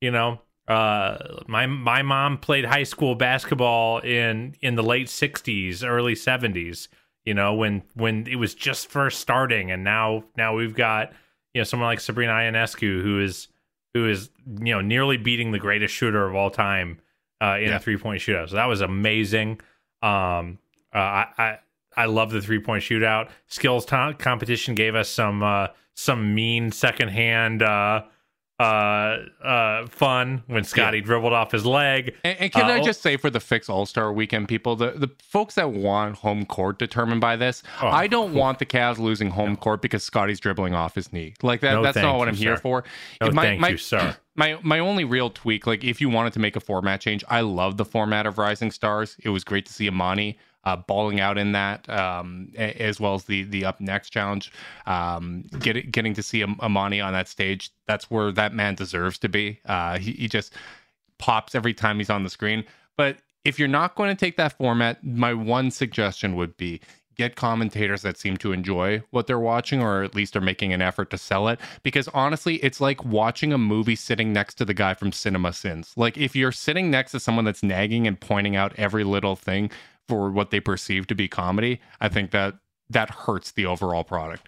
you 0.00 0.10
know 0.10 0.40
uh, 0.68 1.40
my 1.46 1.66
my 1.66 2.02
mom 2.02 2.38
played 2.38 2.64
high 2.64 2.84
school 2.84 3.14
basketball 3.14 3.98
in 3.98 4.54
in 4.60 4.76
the 4.76 4.82
late 4.82 5.08
60s 5.08 5.84
early 5.84 6.14
70s 6.14 6.88
you 7.24 7.34
know 7.34 7.54
when 7.54 7.82
when 7.94 8.26
it 8.26 8.36
was 8.36 8.54
just 8.54 8.88
first 8.88 9.20
starting 9.20 9.70
and 9.70 9.82
now 9.82 10.24
now 10.36 10.54
we've 10.54 10.74
got 10.74 11.12
you 11.54 11.60
know 11.60 11.64
someone 11.64 11.88
like 11.88 12.00
Sabrina 12.00 12.32
Ionescu 12.32 13.02
who 13.02 13.20
is 13.20 13.48
who 13.94 14.08
is 14.08 14.30
you 14.60 14.74
know 14.74 14.80
nearly 14.80 15.16
beating 15.16 15.52
the 15.52 15.58
greatest 15.58 15.94
shooter 15.94 16.26
of 16.26 16.34
all 16.34 16.50
time 16.50 17.00
uh, 17.40 17.56
in 17.58 17.68
yeah. 17.68 17.76
a 17.76 17.80
three 17.80 17.96
point 17.96 18.20
shootout. 18.20 18.50
So 18.50 18.56
that 18.56 18.66
was 18.66 18.80
amazing. 18.80 19.60
Um, 20.02 20.58
uh, 20.94 20.98
I, 20.98 21.26
I 21.38 21.58
I 21.96 22.04
love 22.06 22.30
the 22.30 22.40
three 22.40 22.60
point 22.60 22.82
shootout. 22.82 23.30
Skills 23.46 23.84
t- 23.84 24.12
competition 24.18 24.74
gave 24.74 24.94
us 24.94 25.08
some 25.08 25.42
uh, 25.42 25.68
some 25.94 26.34
mean 26.34 26.70
secondhand 26.72 27.62
uh, 27.62 28.04
uh, 28.60 29.24
uh, 29.42 29.86
fun 29.86 30.42
when 30.46 30.64
Scotty 30.64 30.98
yeah. 30.98 31.04
dribbled 31.04 31.32
off 31.32 31.50
his 31.50 31.64
leg. 31.64 32.14
And, 32.24 32.38
and 32.38 32.52
can 32.52 32.64
uh, 32.64 32.74
I 32.74 32.80
just 32.82 33.00
say 33.00 33.16
for 33.16 33.30
the 33.30 33.40
Fix 33.40 33.70
All 33.70 33.86
Star 33.86 34.12
Weekend 34.12 34.48
people, 34.48 34.76
the, 34.76 34.90
the 34.90 35.10
folks 35.18 35.54
that 35.54 35.72
want 35.72 36.16
home 36.16 36.44
court 36.44 36.78
determined 36.78 37.22
by 37.22 37.36
this, 37.36 37.62
oh, 37.80 37.88
I 37.88 38.06
don't 38.06 38.32
cool. 38.32 38.40
want 38.40 38.58
the 38.58 38.66
Cavs 38.66 38.98
losing 38.98 39.30
home 39.30 39.50
no. 39.50 39.56
court 39.56 39.80
because 39.80 40.04
Scotty's 40.04 40.40
dribbling 40.40 40.74
off 40.74 40.94
his 40.94 41.10
knee. 41.10 41.34
Like 41.42 41.62
that. 41.62 41.72
No, 41.72 41.82
that's 41.82 41.96
not 41.96 42.18
what 42.18 42.26
you, 42.26 42.32
I'm 42.32 42.36
here 42.36 42.58
for. 42.58 42.84
No, 43.22 43.30
my, 43.30 43.42
thank 43.42 43.60
my, 43.60 43.68
you, 43.70 43.78
sir. 43.78 44.16
My 44.36 44.58
my 44.62 44.78
only 44.78 45.04
real 45.04 45.28
tweak, 45.28 45.66
like 45.66 45.84
if 45.84 46.00
you 46.00 46.08
wanted 46.08 46.32
to 46.34 46.38
make 46.38 46.56
a 46.56 46.60
format 46.60 47.00
change, 47.00 47.22
I 47.28 47.40
love 47.40 47.76
the 47.76 47.84
format 47.84 48.26
of 48.26 48.38
Rising 48.38 48.70
Stars. 48.70 49.16
It 49.22 49.30
was 49.30 49.44
great 49.44 49.66
to 49.66 49.72
see 49.72 49.90
Emoni 49.90 50.36
uh, 50.64 50.76
balling 50.76 51.20
out 51.20 51.38
in 51.38 51.52
that, 51.52 51.88
um, 51.88 52.52
as 52.56 53.00
well 53.00 53.14
as 53.14 53.24
the 53.24 53.44
the 53.44 53.64
up 53.64 53.80
next 53.80 54.10
challenge. 54.10 54.52
Um, 54.86 55.44
get, 55.60 55.90
getting 55.90 56.14
to 56.14 56.22
see 56.22 56.42
Emoni 56.42 57.04
on 57.04 57.12
that 57.12 57.28
stage, 57.28 57.70
that's 57.86 58.10
where 58.10 58.30
that 58.32 58.54
man 58.54 58.74
deserves 58.74 59.18
to 59.18 59.28
be. 59.28 59.60
Uh, 59.64 59.98
he, 59.98 60.12
he 60.12 60.28
just 60.28 60.54
pops 61.18 61.54
every 61.54 61.74
time 61.74 61.98
he's 61.98 62.10
on 62.10 62.24
the 62.24 62.30
screen. 62.30 62.64
But 62.96 63.18
if 63.44 63.58
you're 63.58 63.68
not 63.68 63.94
going 63.94 64.14
to 64.14 64.18
take 64.18 64.36
that 64.36 64.56
format, 64.58 65.02
my 65.02 65.32
one 65.32 65.70
suggestion 65.70 66.36
would 66.36 66.56
be 66.56 66.80
get 67.16 67.36
commentators 67.36 68.00
that 68.00 68.16
seem 68.16 68.36
to 68.38 68.50
enjoy 68.50 69.02
what 69.10 69.26
they're 69.26 69.38
watching 69.38 69.82
or 69.82 70.02
at 70.02 70.14
least 70.14 70.34
are 70.36 70.40
making 70.40 70.72
an 70.72 70.80
effort 70.80 71.10
to 71.10 71.18
sell 71.18 71.48
it 71.48 71.60
because 71.82 72.08
honestly 72.14 72.54
it's 72.64 72.80
like 72.80 73.04
watching 73.04 73.52
a 73.52 73.58
movie 73.58 73.94
sitting 73.94 74.32
next 74.32 74.54
to 74.54 74.64
the 74.64 74.72
guy 74.72 74.94
from 74.94 75.12
cinema 75.12 75.52
sins 75.52 75.92
like 75.98 76.16
if 76.16 76.34
you're 76.34 76.50
sitting 76.50 76.90
next 76.90 77.12
to 77.12 77.20
someone 77.20 77.44
that's 77.44 77.62
nagging 77.62 78.06
and 78.06 78.18
pointing 78.20 78.56
out 78.56 78.72
every 78.78 79.04
little 79.04 79.36
thing 79.36 79.70
for 80.10 80.30
what 80.30 80.50
they 80.50 80.60
perceive 80.60 81.06
to 81.06 81.14
be 81.14 81.28
comedy 81.28 81.80
i 82.00 82.08
think 82.08 82.30
that 82.30 82.54
that 82.90 83.10
hurts 83.10 83.50
the 83.52 83.64
overall 83.64 84.04
product 84.04 84.46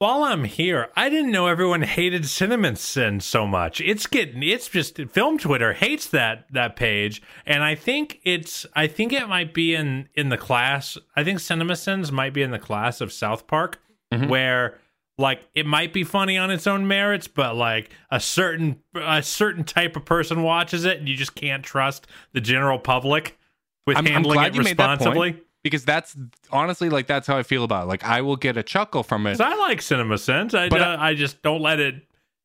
While 0.00 0.24
I'm 0.24 0.44
here, 0.44 0.88
I 0.96 1.10
didn't 1.10 1.30
know 1.30 1.46
everyone 1.46 1.82
hated 1.82 2.24
Cinnamon 2.24 2.76
Sin 2.76 3.20
so 3.20 3.46
much. 3.46 3.82
It's 3.82 4.06
getting 4.06 4.42
it's 4.42 4.66
just 4.66 4.96
film 4.96 5.36
Twitter 5.36 5.74
hates 5.74 6.06
that 6.06 6.46
that 6.50 6.74
page, 6.74 7.20
and 7.44 7.62
I 7.62 7.74
think 7.74 8.18
it's 8.24 8.64
I 8.74 8.86
think 8.86 9.12
it 9.12 9.28
might 9.28 9.52
be 9.52 9.74
in 9.74 10.08
in 10.14 10.30
the 10.30 10.38
class. 10.38 10.96
I 11.14 11.22
think 11.22 11.38
Cinema 11.38 11.76
Sins 11.76 12.10
might 12.10 12.32
be 12.32 12.40
in 12.40 12.50
the 12.50 12.58
class 12.58 13.02
of 13.02 13.12
South 13.12 13.46
Park, 13.46 13.78
mm-hmm. 14.10 14.30
where 14.30 14.78
like 15.18 15.42
it 15.54 15.66
might 15.66 15.92
be 15.92 16.02
funny 16.02 16.38
on 16.38 16.50
its 16.50 16.66
own 16.66 16.88
merits, 16.88 17.28
but 17.28 17.54
like 17.54 17.90
a 18.10 18.20
certain 18.20 18.80
a 18.94 19.22
certain 19.22 19.64
type 19.64 19.96
of 19.96 20.06
person 20.06 20.42
watches 20.42 20.86
it, 20.86 20.98
and 20.98 21.10
you 21.10 21.14
just 21.14 21.34
can't 21.34 21.62
trust 21.62 22.06
the 22.32 22.40
general 22.40 22.78
public 22.78 23.38
with 23.86 23.96
I'm, 23.96 24.06
I'm 24.06 24.22
glad 24.22 24.48
it 24.48 24.54
you 24.56 24.62
made 24.62 24.76
that 24.76 24.90
responsibly. 24.98 25.32
point 25.32 25.42
because 25.62 25.84
that's 25.84 26.16
honestly 26.50 26.88
like 26.88 27.06
that's 27.06 27.26
how 27.26 27.36
i 27.36 27.42
feel 27.42 27.64
about 27.64 27.84
it 27.84 27.86
like 27.88 28.04
i 28.04 28.20
will 28.20 28.36
get 28.36 28.56
a 28.56 28.62
chuckle 28.62 29.02
from 29.02 29.26
it 29.26 29.40
I 29.40 29.54
like 29.56 29.82
Cinema 29.82 30.18
sins. 30.18 30.54
I, 30.54 30.68
But 30.68 30.80
uh, 30.80 30.96
I 30.98 31.14
just 31.14 31.42
don't 31.42 31.60
let 31.62 31.80
it 31.80 31.94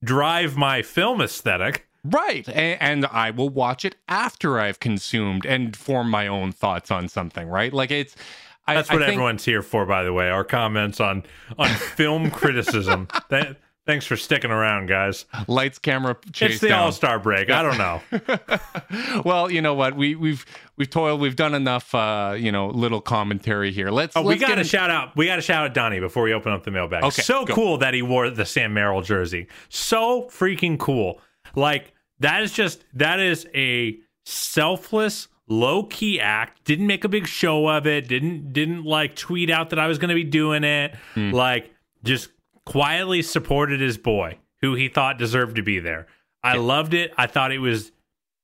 drive 0.04 0.56
my 0.58 0.82
film 0.82 1.22
aesthetic. 1.22 1.88
Right. 2.04 2.48
And, 2.50 2.82
and 2.82 3.06
I 3.08 3.32
will 3.32 3.50
watch 3.50 3.84
it 3.86 3.96
after 4.08 4.60
I've 4.60 4.80
consumed 4.80 5.46
and 5.46 5.76
form 5.76 6.10
my 6.12 6.28
own 6.28 6.52
thoughts 6.52 6.92
on 6.92 7.08
something, 7.08 7.48
right? 7.48 7.74
Like 7.74 7.90
it's 7.90 8.16
I, 8.68 8.76
That's 8.76 8.90
what 8.92 9.00
think- 9.00 9.10
everyone's 9.14 9.46
here 9.46 9.62
for, 9.64 9.86
by 9.86 10.04
the 10.04 10.14
way. 10.14 10.30
Our 10.30 10.44
comments 10.44 11.00
on 11.00 11.24
on 11.58 11.70
film 11.70 12.30
criticism. 12.32 13.08
Th- 13.30 13.56
thanks 13.86 14.06
for 14.06 14.16
sticking 14.18 14.52
around, 14.52 14.88
guys. 14.88 15.26
lights, 15.48 15.80
camera, 15.80 16.18
chase 16.34 16.54
it's 16.54 16.62
the. 16.62 16.72
All 16.72 16.92
Star 16.92 17.20
break. 17.20 17.50
I 17.50 17.62
don't 17.62 17.78
know. 17.78 19.22
well, 19.26 19.52
you 19.52 19.62
know 19.62 19.74
what? 19.74 19.96
We 19.96 20.16
we've 20.16 20.46
we've 20.78 20.90
toiled, 20.90 21.22
we've 21.22 21.36
done 21.36 21.54
enough 21.56 21.94
uh, 21.96 22.36
you 22.38 22.52
know, 22.52 22.68
little 22.68 23.02
commentary 23.02 23.72
here. 23.72 23.90
Let's 23.90 24.16
Oh, 24.16 24.22
we 24.22 24.30
let's 24.30 24.42
got 24.42 24.48
get 24.50 24.56
to 24.56 24.62
in- 24.62 24.68
shout 24.68 24.90
out. 24.90 25.16
We 25.16 25.26
got 25.28 25.36
to 25.38 25.42
shout 25.42 25.66
out 25.66 25.74
Donnie 25.74 26.00
before 26.00 26.24
we 26.24 26.34
open 26.34 26.52
up 26.52 26.64
the 26.64 26.72
mailbag. 26.72 27.04
Okay, 27.04 27.22
so 27.22 27.46
go. 27.46 27.54
cool 27.54 27.78
that 27.80 27.94
he 27.94 28.02
wore 28.02 28.30
the 28.30 28.46
Sam 28.46 28.74
Merrill 28.74 29.02
jersey. 29.02 29.48
So 29.70 30.24
freaking 30.32 30.80
cool. 30.80 31.22
Like 31.56 31.94
that 32.20 32.42
is 32.44 32.52
just 32.52 32.84
that 32.94 33.20
is 33.20 33.48
a 33.54 33.98
selfless 34.26 35.28
low 35.48 35.84
key 35.84 36.20
act 36.20 36.64
didn't 36.64 36.88
make 36.88 37.04
a 37.04 37.08
big 37.10 37.28
show 37.28 37.68
of 37.68 37.86
it 37.86 38.08
didn't 38.08 38.52
didn't 38.52 38.84
like 38.84 39.16
tweet 39.16 39.52
out 39.52 39.70
that 39.70 39.78
i 39.78 39.86
was 39.86 40.00
going 40.00 40.10
to 40.10 40.16
be 40.16 40.24
doing 40.24 40.64
it 40.64 40.96
Hmm. 41.14 41.30
like 41.30 41.72
just 42.04 42.30
quietly 42.66 43.22
supported 43.22 43.80
his 43.80 43.98
boy 43.98 44.38
who 44.62 44.76
he 44.76 44.88
thought 44.88 45.18
deserved 45.18 45.56
to 45.56 45.64
be 45.64 45.80
there 45.80 46.08
i 46.44 46.56
loved 46.56 46.94
it 46.94 47.14
i 47.18 47.28
thought 47.28 47.52
it 47.52 47.60
was 47.60 47.92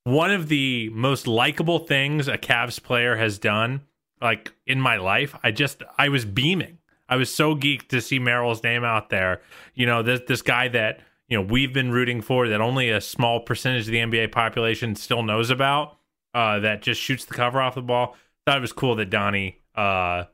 one 0.04 0.32
of 0.32 0.48
the 0.48 0.90
most 0.90 1.28
likable 1.28 1.80
things 1.80 2.28
a 2.28 2.38
Cavs 2.38 2.82
player 2.82 3.18
has 3.18 3.38
done 3.38 3.82
like 4.22 4.54
in 4.66 4.80
my 4.80 4.98
life. 4.98 5.36
I 5.44 5.52
just 5.52 5.84
I 5.98 6.10
was 6.10 6.26
beaming. 6.26 6.78
I 7.10 7.18
was 7.18 7.34
so 7.34 7.56
geeked 7.56 7.90
to 7.90 8.02
see 8.02 8.20
Merrill's 8.20 8.64
name 8.64 8.84
out 8.84 9.10
there. 9.10 9.42
You 9.74 9.86
know, 9.86 10.02
this 10.02 10.22
this 10.28 10.42
guy 10.42 10.68
that, 10.70 11.02
you 11.28 11.38
know, 11.38 11.44
we've 11.44 11.74
been 11.74 11.92
rooting 11.92 12.22
for 12.22 12.48
that 12.48 12.62
only 12.62 12.90
a 12.90 13.02
small 13.02 13.42
percentage 13.42 13.82
of 13.82 13.92
the 13.92 13.98
NBA 13.98 14.32
population 14.32 14.96
still 14.96 15.24
knows 15.24 15.50
about, 15.50 15.98
uh, 16.34 16.60
that 16.60 16.82
just 16.82 17.02
shoots 17.02 17.26
the 17.26 17.34
cover 17.34 17.62
off 17.62 17.76
the 17.76 17.82
ball. 17.82 18.16
Thought 18.46 18.58
it 18.58 18.62
was 18.62 18.74
cool 18.74 18.96
that 18.96 19.10
Donnie 19.10 19.60
uh 19.76 20.26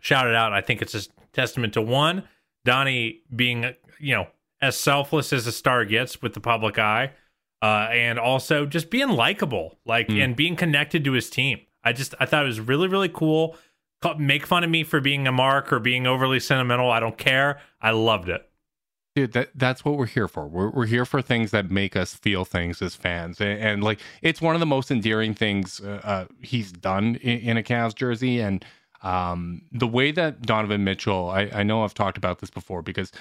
shouted 0.00 0.34
out. 0.34 0.52
I 0.52 0.60
think 0.60 0.82
it's 0.82 0.94
a 0.94 1.08
testament 1.32 1.74
to 1.74 1.82
one, 1.82 2.24
Donnie 2.64 3.22
being, 3.34 3.74
you 3.98 4.14
know, 4.14 4.26
as 4.62 4.76
selfless 4.76 5.32
as 5.32 5.46
a 5.46 5.52
star 5.52 5.84
gets 5.84 6.20
with 6.20 6.34
the 6.34 6.40
public 6.40 6.78
eye 6.78 7.12
uh, 7.62 7.88
and 7.90 8.18
also 8.18 8.66
just 8.66 8.90
being 8.90 9.08
likable, 9.08 9.78
like 9.84 10.08
and 10.10 10.36
being 10.36 10.56
connected 10.56 11.04
to 11.04 11.12
his 11.12 11.30
team. 11.30 11.60
I 11.82 11.92
just 11.92 12.14
I 12.20 12.26
thought 12.26 12.44
it 12.44 12.48
was 12.48 12.60
really 12.60 12.88
really 12.88 13.08
cool. 13.08 13.56
Make 14.18 14.46
fun 14.46 14.64
of 14.64 14.70
me 14.70 14.84
for 14.84 15.00
being 15.00 15.26
a 15.26 15.32
mark 15.32 15.72
or 15.72 15.78
being 15.78 16.06
overly 16.06 16.40
sentimental. 16.40 16.90
I 16.90 17.00
don't 17.00 17.18
care. 17.18 17.60
I 17.82 17.90
loved 17.90 18.28
it. 18.28 18.48
dude 19.14 19.32
that 19.32 19.50
that's 19.54 19.84
what 19.84 19.96
we're 19.98 20.06
here 20.06 20.28
for 20.28 20.46
we're, 20.46 20.70
we're 20.70 20.86
here 20.86 21.04
for 21.04 21.20
things 21.20 21.50
that 21.50 21.70
make 21.70 21.96
us 21.96 22.14
feel 22.14 22.44
things 22.44 22.80
as 22.80 22.94
fans 22.94 23.40
and, 23.40 23.58
and 23.60 23.84
like 23.84 23.98
it's 24.22 24.40
one 24.40 24.54
of 24.54 24.60
the 24.60 24.66
most 24.66 24.90
endearing 24.90 25.34
things 25.34 25.80
uh, 25.80 26.00
uh, 26.04 26.24
he's 26.40 26.70
done 26.72 27.16
in, 27.16 27.38
in 27.40 27.56
a 27.56 27.62
Cavs 27.62 27.94
jersey 27.94 28.40
and 28.40 28.64
um, 29.02 29.62
the 29.72 29.86
way 29.86 30.12
that 30.12 30.42
Donovan 30.42 30.84
Mitchell 30.84 31.30
I, 31.30 31.50
I 31.52 31.62
know 31.62 31.84
I've 31.84 31.94
talked 31.94 32.18
about 32.18 32.40
this 32.40 32.50
before 32.50 32.82
because 32.82 33.12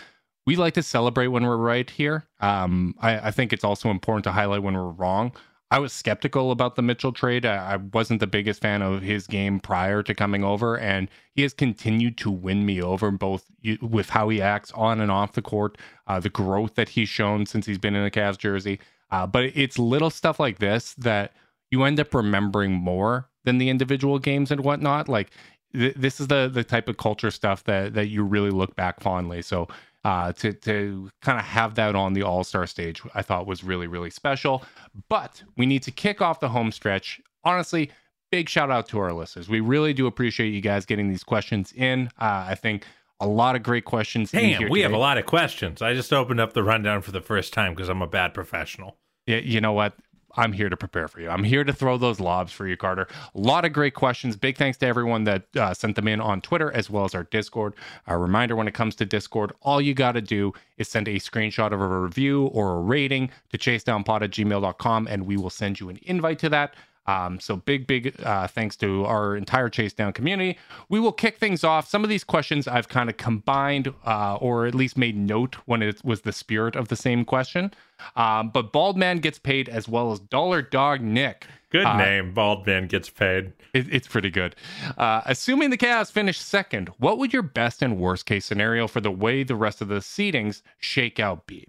we 0.45 0.55
like 0.55 0.73
to 0.75 0.83
celebrate 0.83 1.27
when 1.27 1.45
we're 1.45 1.57
right 1.57 1.89
here 1.89 2.27
um, 2.39 2.95
I, 2.99 3.27
I 3.27 3.31
think 3.31 3.53
it's 3.53 3.63
also 3.63 3.89
important 3.89 4.23
to 4.25 4.31
highlight 4.31 4.63
when 4.63 4.75
we're 4.75 4.89
wrong 4.89 5.33
I 5.71 5.79
was 5.79 5.93
skeptical 5.93 6.51
about 6.51 6.75
the 6.75 6.81
Mitchell 6.81 7.11
trade. 7.11 7.45
I, 7.45 7.73
I 7.73 7.75
wasn't 7.75 8.19
the 8.19 8.27
biggest 8.27 8.61
fan 8.61 8.81
of 8.81 9.03
his 9.03 9.27
game 9.27 9.59
prior 9.59 10.01
to 10.01 10.15
coming 10.15 10.43
over, 10.43 10.77
and 10.77 11.09
he 11.35 11.43
has 11.43 11.53
continued 11.53 12.17
to 12.19 12.31
win 12.31 12.65
me 12.65 12.81
over 12.81 13.11
both 13.11 13.45
with 13.81 14.09
how 14.09 14.29
he 14.29 14.41
acts 14.41 14.71
on 14.71 14.99
and 14.99 15.11
off 15.11 15.33
the 15.33 15.43
court, 15.43 15.77
uh, 16.07 16.19
the 16.19 16.29
growth 16.29 16.73
that 16.75 16.89
he's 16.89 17.09
shown 17.09 17.45
since 17.45 17.67
he's 17.67 17.77
been 17.77 17.95
in 17.95 18.05
a 18.05 18.09
Cavs 18.09 18.37
jersey. 18.37 18.79
Uh, 19.11 19.27
but 19.27 19.45
it's 19.55 19.77
little 19.77 20.09
stuff 20.09 20.39
like 20.39 20.57
this 20.57 20.93
that 20.95 21.33
you 21.69 21.83
end 21.83 21.99
up 21.99 22.13
remembering 22.15 22.71
more 22.71 23.29
than 23.43 23.59
the 23.59 23.69
individual 23.69 24.17
games 24.17 24.49
and 24.49 24.61
whatnot. 24.61 25.07
Like 25.07 25.29
th- 25.73 25.95
this 25.95 26.19
is 26.19 26.27
the 26.27 26.49
the 26.51 26.63
type 26.63 26.87
of 26.87 26.97
culture 26.97 27.31
stuff 27.31 27.63
that 27.65 27.93
that 27.93 28.07
you 28.07 28.23
really 28.23 28.51
look 28.51 28.75
back 28.75 28.99
fondly. 28.99 29.41
So 29.41 29.67
uh, 30.03 30.33
to 30.33 30.53
to 30.53 31.09
kind 31.21 31.39
of 31.39 31.45
have 31.45 31.75
that 31.75 31.95
on 31.95 32.13
the 32.13 32.23
All 32.23 32.43
Star 32.43 32.65
stage, 32.67 33.01
I 33.13 33.21
thought 33.21 33.47
was 33.47 33.63
really 33.63 33.87
really 33.87 34.09
special. 34.09 34.63
But 35.09 35.43
we 35.57 35.65
need 35.65 35.83
to 35.83 35.91
kick 35.91 36.21
off 36.21 36.39
the 36.39 36.49
home 36.49 36.71
stretch. 36.71 37.21
Honestly, 37.43 37.91
big 38.31 38.49
shout 38.49 38.71
out 38.71 38.87
to 38.89 38.99
our 38.99 39.13
listeners. 39.13 39.49
We 39.49 39.59
really 39.59 39.93
do 39.93 40.07
appreciate 40.07 40.49
you 40.49 40.61
guys 40.61 40.85
getting 40.85 41.09
these 41.09 41.23
questions 41.23 41.73
in. 41.73 42.07
Uh, 42.19 42.45
I 42.49 42.55
think 42.55 42.85
a 43.19 43.27
lot 43.27 43.55
of 43.55 43.63
great 43.63 43.85
questions. 43.85 44.33
in 44.33 44.39
Damn, 44.39 44.69
we 44.69 44.81
have 44.81 44.93
a 44.93 44.97
lot 44.97 45.17
of 45.17 45.25
questions. 45.25 45.81
I 45.81 45.93
just 45.93 46.13
opened 46.13 46.39
up 46.39 46.53
the 46.53 46.63
rundown 46.63 47.01
for 47.01 47.11
the 47.11 47.21
first 47.21 47.53
time 47.53 47.73
because 47.73 47.89
I'm 47.89 48.01
a 48.01 48.07
bad 48.07 48.33
professional. 48.33 48.97
Yeah, 49.25 49.37
you 49.37 49.61
know 49.61 49.73
what? 49.73 49.93
I'm 50.35 50.53
here 50.53 50.69
to 50.69 50.77
prepare 50.77 51.07
for 51.07 51.19
you. 51.19 51.29
I'm 51.29 51.43
here 51.43 51.63
to 51.63 51.73
throw 51.73 51.97
those 51.97 52.19
lobs 52.19 52.51
for 52.51 52.67
you, 52.67 52.77
Carter. 52.77 53.07
A 53.35 53.39
lot 53.39 53.65
of 53.65 53.73
great 53.73 53.93
questions. 53.93 54.35
Big 54.35 54.57
thanks 54.57 54.77
to 54.79 54.85
everyone 54.85 55.23
that 55.25 55.43
uh, 55.55 55.73
sent 55.73 55.95
them 55.95 56.07
in 56.07 56.21
on 56.21 56.41
Twitter 56.41 56.71
as 56.71 56.89
well 56.89 57.05
as 57.05 57.15
our 57.15 57.23
Discord. 57.23 57.73
A 58.07 58.17
reminder 58.17 58.55
when 58.55 58.67
it 58.67 58.73
comes 58.73 58.95
to 58.95 59.05
Discord, 59.05 59.51
all 59.61 59.81
you 59.81 59.93
got 59.93 60.13
to 60.13 60.21
do 60.21 60.53
is 60.77 60.87
send 60.87 61.07
a 61.07 61.15
screenshot 61.15 61.71
of 61.71 61.81
a 61.81 61.87
review 61.87 62.45
or 62.47 62.77
a 62.77 62.81
rating 62.81 63.31
to 63.49 63.57
chasedownpod 63.57 64.21
at 64.21 64.31
gmail.com 64.31 65.07
and 65.07 65.25
we 65.25 65.37
will 65.37 65.49
send 65.49 65.79
you 65.79 65.89
an 65.89 65.99
invite 66.03 66.39
to 66.39 66.49
that. 66.49 66.75
Um, 67.09 67.39
so 67.39 67.55
big, 67.55 67.87
big 67.87 68.03
uh, 68.23 68.47
thanks 68.47 68.75
to 68.77 69.05
our 69.05 69.35
entire 69.35 69.69
Chase 69.69 69.93
Down 69.93 70.13
community. 70.13 70.57
We 70.89 70.99
will 70.99 71.11
kick 71.11 71.37
things 71.37 71.63
off. 71.63 71.87
Some 71.87 72.03
of 72.03 72.09
these 72.09 72.23
questions 72.23 72.67
I've 72.67 72.87
kind 72.87 73.09
of 73.09 73.17
combined 73.17 73.93
uh, 74.05 74.35
or 74.35 74.65
at 74.67 74.75
least 74.75 74.97
made 74.97 75.17
note 75.17 75.55
when 75.65 75.81
it 75.81 76.03
was 76.03 76.21
the 76.21 76.31
spirit 76.33 76.75
of 76.75 76.87
the 76.89 76.95
same 76.95 77.25
question. 77.25 77.71
Um, 78.15 78.49
but 78.49 78.71
Bald 78.71 78.97
Man 78.97 79.17
gets 79.19 79.39
paid 79.39 79.67
as 79.69 79.87
well 79.87 80.11
as 80.11 80.19
Dollar 80.19 80.61
Dog 80.61 81.01
Nick. 81.01 81.47
Good 81.71 81.85
Uh, 81.85 81.97
name. 81.97 82.33
Bald 82.33 82.65
man 82.65 82.87
gets 82.87 83.09
paid. 83.09 83.53
It, 83.73 83.93
it's 83.93 84.07
pretty 84.07 84.31
good. 84.31 84.55
Uh, 84.97 85.21
assuming 85.25 85.69
the 85.69 85.77
Cavs 85.77 86.11
finish 86.11 86.39
second, 86.39 86.89
what 86.97 87.17
would 87.19 87.31
your 87.31 87.43
best 87.43 87.83
and 87.83 87.97
worst 87.99 88.25
case 88.25 88.45
scenario 88.45 88.87
for 88.87 89.01
the 89.01 89.11
way 89.11 89.43
the 89.43 89.55
rest 89.55 89.79
of 89.81 89.87
the 89.87 89.99
seedings 90.01 90.63
shake 90.79 91.19
out 91.19 91.45
be? 91.45 91.67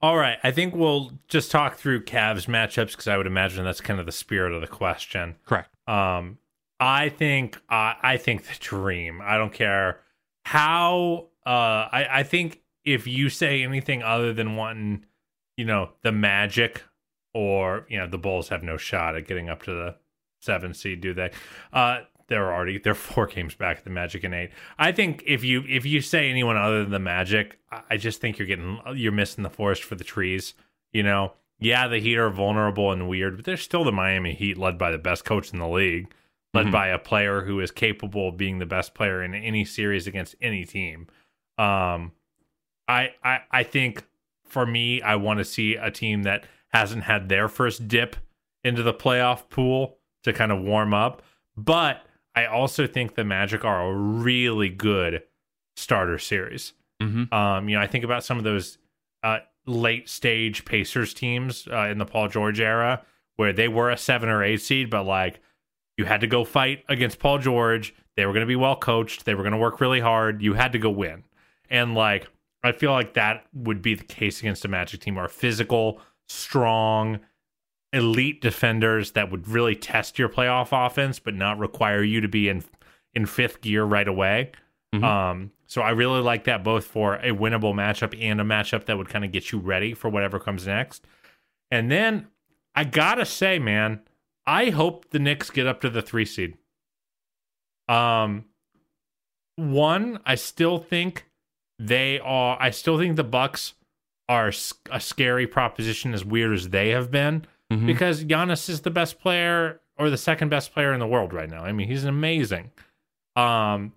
All 0.00 0.16
right. 0.16 0.38
I 0.44 0.52
think 0.52 0.74
we'll 0.74 1.12
just 1.26 1.50
talk 1.50 1.76
through 1.76 2.04
Cavs 2.04 2.46
matchups 2.46 2.92
because 2.92 3.08
I 3.08 3.16
would 3.16 3.26
imagine 3.26 3.64
that's 3.64 3.80
kind 3.80 3.98
of 3.98 4.06
the 4.06 4.12
spirit 4.12 4.52
of 4.52 4.60
the 4.60 4.68
question. 4.68 5.36
Correct. 5.44 5.70
Um, 5.88 6.38
I 6.80 7.08
think 7.08 7.56
uh, 7.68 7.94
I 8.02 8.16
think 8.18 8.44
the 8.44 8.56
dream. 8.60 9.20
I 9.22 9.36
don't 9.36 9.52
care 9.52 10.00
how. 10.44 11.28
Uh, 11.44 11.88
I 11.90 12.06
I 12.10 12.22
think 12.22 12.60
if 12.84 13.06
you 13.06 13.28
say 13.28 13.62
anything 13.62 14.02
other 14.02 14.32
than 14.32 14.54
wanting, 14.54 15.04
you 15.56 15.64
know, 15.64 15.90
the 16.02 16.12
Magic 16.12 16.84
or 17.34 17.86
you 17.88 17.98
know 17.98 18.06
the 18.06 18.18
Bulls 18.18 18.48
have 18.50 18.62
no 18.62 18.76
shot 18.76 19.16
at 19.16 19.26
getting 19.26 19.48
up 19.48 19.62
to 19.64 19.72
the 19.72 19.96
seven 20.40 20.72
seed, 20.72 21.00
do 21.00 21.14
they? 21.14 21.32
Uh, 21.72 22.00
they're 22.28 22.52
already 22.52 22.78
they're 22.78 22.94
four 22.94 23.26
games 23.26 23.54
back 23.54 23.78
at 23.78 23.84
the 23.84 23.90
Magic 23.90 24.22
and 24.24 24.34
eight. 24.34 24.50
I 24.78 24.92
think 24.92 25.22
if 25.26 25.42
you 25.44 25.64
if 25.68 25.84
you 25.86 26.00
say 26.00 26.28
anyone 26.30 26.56
other 26.56 26.82
than 26.82 26.92
the 26.92 26.98
Magic, 26.98 27.58
I- 27.90 27.96
just 27.96 28.20
think 28.20 28.38
you're 28.38 28.46
getting 28.46 28.78
you're 28.94 29.12
missing 29.12 29.42
the 29.44 29.50
forest 29.50 29.82
for 29.82 29.94
the 29.94 30.04
trees. 30.04 30.54
You 30.92 31.02
know, 31.02 31.32
yeah, 31.58 31.88
the 31.88 31.98
Heat 31.98 32.16
are 32.18 32.30
vulnerable 32.30 32.92
and 32.92 33.08
weird, 33.08 33.36
but 33.36 33.44
they're 33.44 33.56
still 33.56 33.84
the 33.84 33.92
Miami 33.92 34.34
Heat, 34.34 34.56
led 34.56 34.78
by 34.78 34.90
the 34.90 34.98
best 34.98 35.24
coach 35.24 35.52
in 35.52 35.58
the 35.58 35.68
league, 35.68 36.12
led 36.54 36.66
Mhm. 36.66 36.72
by 36.72 36.88
a 36.88 36.98
player 36.98 37.42
who 37.42 37.60
is 37.60 37.70
capable 37.70 38.28
of 38.28 38.36
being 38.36 38.58
the 38.58 38.66
best 38.66 38.94
player 38.94 39.22
in 39.22 39.34
any 39.34 39.64
series 39.64 40.06
against 40.06 40.34
any 40.40 40.64
team. 40.64 41.06
Um, 41.58 42.12
I 42.86 43.14
I 43.24 43.40
I 43.50 43.62
think 43.64 44.04
for 44.46 44.64
me, 44.64 45.02
I 45.02 45.16
want 45.16 45.38
to 45.38 45.44
see 45.44 45.74
a 45.76 45.90
team 45.90 46.22
that 46.22 46.44
hasn't 46.72 47.04
had 47.04 47.28
their 47.28 47.48
first 47.48 47.88
dip 47.88 48.16
into 48.64 48.82
the 48.82 48.94
playoff 48.94 49.48
pool 49.50 49.98
to 50.24 50.32
kind 50.32 50.52
of 50.52 50.60
warm 50.60 50.92
up. 50.94 51.22
But 51.56 52.04
I 52.34 52.46
also 52.46 52.86
think 52.86 53.14
the 53.14 53.24
Magic 53.24 53.64
are 53.64 53.82
a 53.90 53.94
really 53.94 54.68
good 54.68 55.22
starter 55.76 56.18
series. 56.18 56.72
Mhm. 57.02 57.32
Um, 57.32 57.68
you 57.68 57.76
know, 57.76 57.82
I 57.82 57.86
think 57.86 58.04
about 58.04 58.24
some 58.24 58.38
of 58.38 58.44
those 58.44 58.78
uh, 59.22 59.38
late 59.66 60.08
stage 60.08 60.64
Pacers 60.64 61.14
teams 61.14 61.66
uh, 61.68 61.88
in 61.90 61.98
the 61.98 62.04
Paul 62.06 62.28
George 62.28 62.60
era 62.60 63.02
where 63.36 63.52
they 63.52 63.68
were 63.68 63.90
a 63.90 63.96
seven 63.96 64.28
or 64.28 64.42
eight 64.42 64.60
seed, 64.60 64.90
but 64.90 65.04
like 65.04 65.40
you 65.96 66.04
had 66.04 66.20
to 66.20 66.26
go 66.26 66.44
fight 66.44 66.84
against 66.88 67.18
Paul 67.18 67.38
George. 67.38 67.94
They 68.16 68.26
were 68.26 68.32
going 68.32 68.42
to 68.44 68.46
be 68.48 68.56
well 68.56 68.76
coached. 68.76 69.24
They 69.24 69.34
were 69.34 69.42
going 69.42 69.52
to 69.52 69.58
work 69.58 69.80
really 69.80 70.00
hard. 70.00 70.42
You 70.42 70.54
had 70.54 70.72
to 70.72 70.78
go 70.78 70.90
win. 70.90 71.24
And 71.70 71.94
like, 71.94 72.28
I 72.64 72.72
feel 72.72 72.90
like 72.90 73.14
that 73.14 73.46
would 73.52 73.80
be 73.82 73.94
the 73.94 74.04
case 74.04 74.40
against 74.40 74.64
a 74.64 74.68
Magic 74.68 75.00
team 75.00 75.16
are 75.18 75.28
physical, 75.28 76.00
strong, 76.28 77.20
elite 77.92 78.40
defenders 78.40 79.12
that 79.12 79.30
would 79.30 79.48
really 79.48 79.74
test 79.74 80.18
your 80.18 80.28
playoff 80.28 80.68
offense, 80.86 81.18
but 81.18 81.34
not 81.34 81.58
require 81.58 82.02
you 82.02 82.20
to 82.20 82.28
be 82.28 82.48
in 82.48 82.64
in 83.14 83.24
fifth 83.26 83.60
gear 83.62 83.84
right 83.84 84.06
away. 84.06 84.52
Mhm. 84.94 85.02
Um, 85.02 85.52
so 85.66 85.82
I 85.82 85.90
really 85.90 86.20
like 86.20 86.44
that 86.44 86.62
both 86.62 86.86
for 86.86 87.16
a 87.16 87.30
winnable 87.30 87.74
matchup 87.74 88.16
and 88.20 88.40
a 88.40 88.44
matchup 88.44 88.84
that 88.86 88.96
would 88.96 89.08
kind 89.08 89.24
of 89.24 89.32
get 89.32 89.50
you 89.50 89.58
ready 89.58 89.94
for 89.94 90.08
whatever 90.08 90.38
comes 90.38 90.66
next. 90.66 91.06
And 91.70 91.90
then 91.90 92.28
I 92.74 92.84
gotta 92.84 93.24
say, 93.24 93.58
man, 93.58 94.00
I 94.46 94.70
hope 94.70 95.10
the 95.10 95.18
Knicks 95.18 95.50
get 95.50 95.66
up 95.66 95.80
to 95.82 95.90
the 95.90 96.00
three 96.02 96.24
seed. 96.24 96.56
Um, 97.88 98.44
one, 99.56 100.20
I 100.24 100.34
still 100.36 100.78
think 100.78 101.26
they 101.78 102.20
are. 102.20 102.56
I 102.60 102.70
still 102.70 102.98
think 102.98 103.16
the 103.16 103.24
Bucks 103.24 103.74
are 104.28 104.52
a 104.90 105.00
scary 105.00 105.46
proposition, 105.46 106.12
as 106.14 106.24
weird 106.24 106.52
as 106.52 106.68
they 106.68 106.90
have 106.90 107.10
been, 107.10 107.46
Mhm. 107.72 107.86
because 107.86 108.24
Giannis 108.24 108.68
is 108.68 108.80
the 108.82 108.90
best 108.90 109.20
player 109.20 109.80
or 109.98 110.10
the 110.10 110.16
second 110.16 110.48
best 110.48 110.72
player 110.72 110.92
in 110.92 111.00
the 111.00 111.06
world 111.06 111.32
right 111.32 111.50
now. 111.50 111.64
I 111.64 111.72
mean, 111.72 111.88
he's 111.88 112.04
amazing. 112.04 112.70
Um, 113.36 113.92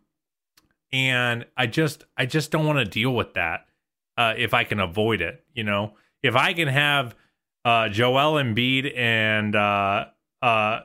and 0.91 1.45
I 1.55 1.67
just, 1.67 2.05
I 2.17 2.25
just 2.25 2.51
don't 2.51 2.65
want 2.65 2.79
to 2.79 2.85
deal 2.85 3.13
with 3.15 3.33
that 3.35 3.67
uh, 4.17 4.33
if 4.37 4.53
I 4.53 4.63
can 4.63 4.79
avoid 4.79 5.21
it. 5.21 5.43
You 5.53 5.63
know, 5.63 5.93
if 6.21 6.35
I 6.35 6.53
can 6.53 6.67
have 6.67 7.15
uh, 7.63 7.87
Joel 7.89 8.33
Embiid 8.43 8.95
and 8.97 9.55
uh, 9.55 10.05
uh, 10.41 10.81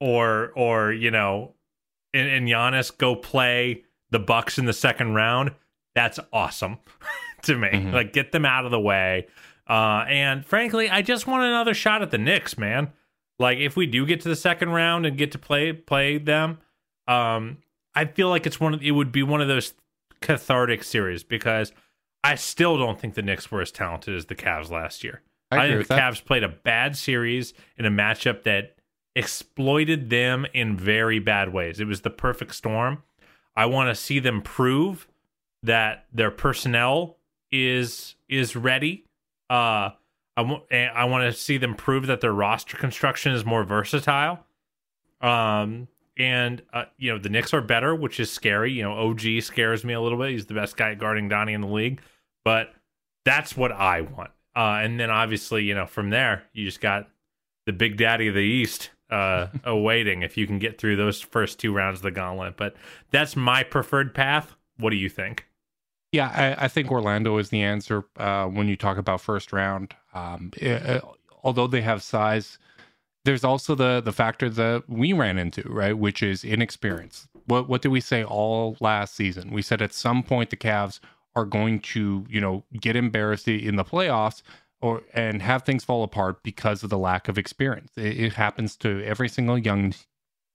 or 0.00 0.52
or 0.56 0.92
you 0.92 1.10
know, 1.10 1.54
and, 2.14 2.28
and 2.28 2.48
Giannis 2.48 2.96
go 2.96 3.14
play 3.14 3.84
the 4.10 4.18
Bucks 4.18 4.58
in 4.58 4.64
the 4.64 4.72
second 4.72 5.14
round, 5.14 5.52
that's 5.94 6.18
awesome 6.32 6.78
to 7.42 7.56
me. 7.56 7.68
Mhm. 7.68 7.92
Like, 7.92 8.12
get 8.12 8.32
them 8.32 8.44
out 8.46 8.64
of 8.64 8.70
the 8.70 8.80
way. 8.80 9.26
Uh, 9.68 10.04
and 10.08 10.44
frankly, 10.44 10.90
I 10.90 11.02
just 11.02 11.26
want 11.26 11.44
another 11.44 11.74
shot 11.74 12.02
at 12.02 12.10
the 12.10 12.18
Knicks, 12.18 12.58
man. 12.58 12.92
Like, 13.38 13.58
if 13.58 13.76
we 13.76 13.86
do 13.86 14.04
get 14.06 14.20
to 14.22 14.28
the 14.28 14.36
second 14.36 14.70
round 14.70 15.06
and 15.06 15.16
get 15.16 15.32
to 15.32 15.38
play 15.38 15.72
play 15.72 16.18
them, 16.18 16.58
um, 17.08 17.58
I 17.94 18.04
feel 18.04 18.28
like 18.28 18.46
it's 18.46 18.60
one. 18.60 18.74
Of, 18.74 18.82
it 18.82 18.92
would 18.92 19.12
be 19.12 19.22
one 19.22 19.40
of 19.40 19.48
those 19.48 19.74
cathartic 20.20 20.84
series 20.84 21.24
because 21.24 21.72
I 22.24 22.36
still 22.36 22.78
don't 22.78 23.00
think 23.00 23.14
the 23.14 23.22
Knicks 23.22 23.50
were 23.50 23.60
as 23.60 23.72
talented 23.72 24.16
as 24.16 24.26
the 24.26 24.34
Cavs 24.34 24.70
last 24.70 25.02
year. 25.02 25.22
I 25.50 25.56
I, 25.56 25.68
think 25.68 25.88
the 25.88 25.94
that. 25.94 26.12
Cavs 26.12 26.24
played 26.24 26.44
a 26.44 26.48
bad 26.48 26.96
series 26.96 27.52
in 27.76 27.84
a 27.84 27.90
matchup 27.90 28.44
that 28.44 28.76
exploited 29.14 30.08
them 30.08 30.46
in 30.54 30.76
very 30.76 31.18
bad 31.18 31.52
ways. 31.52 31.80
It 31.80 31.86
was 31.86 32.00
the 32.00 32.10
perfect 32.10 32.54
storm. 32.54 33.02
I 33.54 33.66
want 33.66 33.90
to 33.90 33.94
see 33.94 34.18
them 34.18 34.40
prove 34.40 35.06
that 35.62 36.06
their 36.12 36.30
personnel 36.30 37.18
is 37.50 38.16
is 38.28 38.56
ready. 38.56 39.04
Uh, 39.52 39.90
I 40.34 40.40
want 40.40 40.72
I 40.72 41.04
want 41.04 41.30
to 41.30 41.38
see 41.38 41.58
them 41.58 41.74
prove 41.74 42.06
that 42.06 42.22
their 42.22 42.32
roster 42.32 42.78
construction 42.78 43.32
is 43.32 43.44
more 43.44 43.64
versatile. 43.64 44.46
Um, 45.20 45.88
and 46.16 46.62
uh, 46.72 46.84
you 46.96 47.12
know 47.12 47.18
the 47.18 47.28
Knicks 47.28 47.52
are 47.52 47.60
better, 47.60 47.94
which 47.94 48.18
is 48.18 48.30
scary. 48.30 48.72
You 48.72 48.82
know, 48.82 48.92
OG 48.92 49.42
scares 49.42 49.84
me 49.84 49.92
a 49.92 50.00
little 50.00 50.18
bit. 50.18 50.30
He's 50.30 50.46
the 50.46 50.54
best 50.54 50.78
guy 50.78 50.92
at 50.92 50.98
guarding 50.98 51.28
Donnie 51.28 51.52
in 51.52 51.60
the 51.60 51.68
league, 51.68 52.00
but 52.44 52.72
that's 53.26 53.54
what 53.54 53.72
I 53.72 54.00
want. 54.00 54.30
Uh, 54.56 54.80
and 54.82 54.98
then 54.98 55.10
obviously, 55.10 55.64
you 55.64 55.74
know, 55.74 55.86
from 55.86 56.08
there 56.08 56.44
you 56.54 56.64
just 56.64 56.80
got 56.80 57.10
the 57.66 57.72
big 57.74 57.98
daddy 57.98 58.28
of 58.28 58.34
the 58.34 58.40
East 58.40 58.88
uh, 59.10 59.48
awaiting 59.64 60.22
if 60.22 60.38
you 60.38 60.46
can 60.46 60.58
get 60.58 60.78
through 60.78 60.96
those 60.96 61.20
first 61.20 61.58
two 61.58 61.74
rounds 61.74 61.98
of 61.98 62.04
the 62.04 62.10
gauntlet. 62.10 62.56
But 62.56 62.74
that's 63.10 63.36
my 63.36 63.64
preferred 63.64 64.14
path. 64.14 64.56
What 64.78 64.90
do 64.90 64.96
you 64.96 65.10
think? 65.10 65.46
Yeah, 66.12 66.28
I, 66.58 66.66
I 66.66 66.68
think 66.68 66.90
Orlando 66.90 67.38
is 67.38 67.48
the 67.48 67.62
answer 67.62 68.04
uh, 68.18 68.46
when 68.46 68.68
you 68.68 68.76
talk 68.76 68.98
about 68.98 69.20
first 69.22 69.52
round. 69.52 69.94
Um, 70.14 70.52
eh, 70.60 70.78
eh, 70.84 71.00
although 71.42 71.66
they 71.66 71.80
have 71.80 72.02
size, 72.02 72.58
there's 73.24 73.44
also 73.44 73.74
the 73.74 74.00
the 74.02 74.12
factor 74.12 74.50
that 74.50 74.84
we 74.88 75.12
ran 75.14 75.38
into, 75.38 75.62
right, 75.68 75.96
which 75.96 76.22
is 76.22 76.44
inexperience. 76.44 77.28
What 77.46 77.68
what 77.68 77.82
did 77.82 77.88
we 77.88 78.00
say 78.00 78.24
all 78.24 78.76
last 78.80 79.14
season? 79.14 79.50
We 79.50 79.62
said 79.62 79.80
at 79.80 79.94
some 79.94 80.22
point 80.22 80.50
the 80.50 80.56
Cavs 80.56 81.00
are 81.34 81.46
going 81.46 81.80
to, 81.80 82.26
you 82.28 82.40
know, 82.40 82.64
get 82.78 82.94
embarrassed 82.94 83.48
in 83.48 83.76
the 83.76 83.84
playoffs 83.84 84.42
or 84.82 85.02
and 85.14 85.40
have 85.40 85.62
things 85.62 85.82
fall 85.84 86.02
apart 86.02 86.42
because 86.42 86.82
of 86.82 86.90
the 86.90 86.98
lack 86.98 87.26
of 87.28 87.38
experience. 87.38 87.92
It, 87.96 88.20
it 88.20 88.32
happens 88.34 88.76
to 88.78 89.02
every 89.04 89.30
single 89.30 89.56
young 89.56 89.94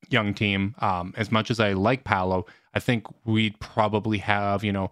young 0.09 0.33
team. 0.35 0.75
Um, 0.79 1.13
as 1.17 1.31
much 1.31 1.49
as 1.49 1.59
I 1.59 1.73
like 1.73 2.03
Paolo, 2.03 2.45
I 2.75 2.79
think 2.79 3.07
we'd 3.25 3.59
probably 3.59 4.19
have, 4.19 4.63
you 4.63 4.71
know, 4.71 4.91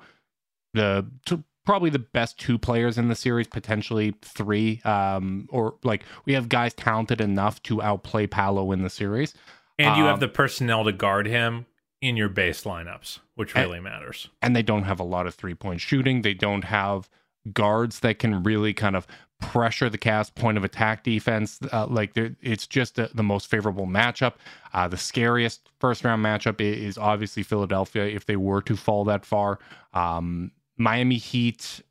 the 0.75 1.05
t- 1.25 1.43
probably 1.65 1.89
the 1.89 1.97
best 1.99 2.39
two 2.39 2.59
players 2.59 2.97
in 2.99 3.07
the 3.07 3.15
series, 3.15 3.47
potentially 3.47 4.13
three. 4.21 4.81
Um, 4.83 5.47
or 5.51 5.75
like 5.83 6.03
we 6.25 6.33
have 6.33 6.47
guys 6.47 6.73
talented 6.75 7.19
enough 7.21 7.61
to 7.63 7.81
outplay 7.81 8.27
Paolo 8.27 8.71
in 8.71 8.83
the 8.83 8.89
series. 8.89 9.33
And 9.79 9.97
you 9.97 10.03
Um, 10.03 10.09
have 10.09 10.19
the 10.19 10.27
personnel 10.27 10.83
to 10.85 10.91
guard 10.91 11.25
him 11.27 11.65
in 12.01 12.15
your 12.17 12.29
base 12.29 12.63
lineups, 12.65 13.19
which 13.33 13.55
And- 13.55 13.65
really 13.65 13.79
matters. 13.79 14.29
and 14.41 14.55
they 14.55 14.61
don't 14.61 14.83
have 14.83 14.99
a 14.99 15.03
lot 15.03 15.25
of 15.25 15.33
three 15.33 15.55
point 15.55 15.81
shooting. 15.81 16.21
They 16.21 16.35
don't 16.35 16.65
have 16.65 17.09
guards 17.51 17.99
that 18.01 18.19
can 18.19 18.43
really 18.43 18.73
kind 18.73 18.95
of 18.95 19.07
pressure 19.41 19.89
the 19.89 19.97
Cavs' 19.97 20.33
point 20.33 20.57
of 20.57 20.63
attack 20.63 21.03
defense. 21.03 21.59
Uh, 21.73 21.85
like 21.87 22.11
it's 22.15 22.65
just 22.67 22.95
the, 22.95 23.09
the 23.13 23.21
most 23.23 23.47
favorable 23.49 23.85
matchup. 23.87 24.33
Uh, 24.73 24.87
the 24.87 24.97
scariest 24.97 25.69
first 25.79 26.03
round 26.05 26.23
matchup 26.23 26.61
i- 26.61 26.63
is 26.63 26.97
obviously 26.97 27.43
Philadelphia 27.43 28.05
if 28.05 28.25
they 28.25 28.35
were 28.37 28.61
to 28.61 28.75
fall 28.75 29.03
that 29.05 29.25
far. 29.25 29.59
Um, 29.93 30.51
Miami 30.77 31.17
Heat. 31.17 31.81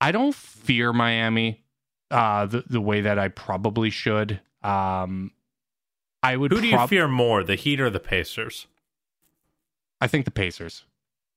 I 0.00 0.12
don't 0.12 0.34
fear 0.34 0.92
Miami 0.92 1.64
uh, 2.10 2.46
the 2.46 2.64
the 2.68 2.80
way 2.80 3.00
that 3.02 3.18
I 3.18 3.28
probably 3.28 3.90
should. 3.90 4.40
Um, 4.62 5.32
I 6.22 6.36
would. 6.36 6.52
Who 6.52 6.60
do 6.60 6.68
you 6.68 6.86
fear 6.86 7.08
more, 7.08 7.42
the 7.42 7.54
Heat 7.54 7.80
or 7.80 7.90
the 7.90 8.00
Pacers? 8.00 8.66
I 10.00 10.06
think 10.06 10.24
the 10.24 10.30
Pacers. 10.30 10.84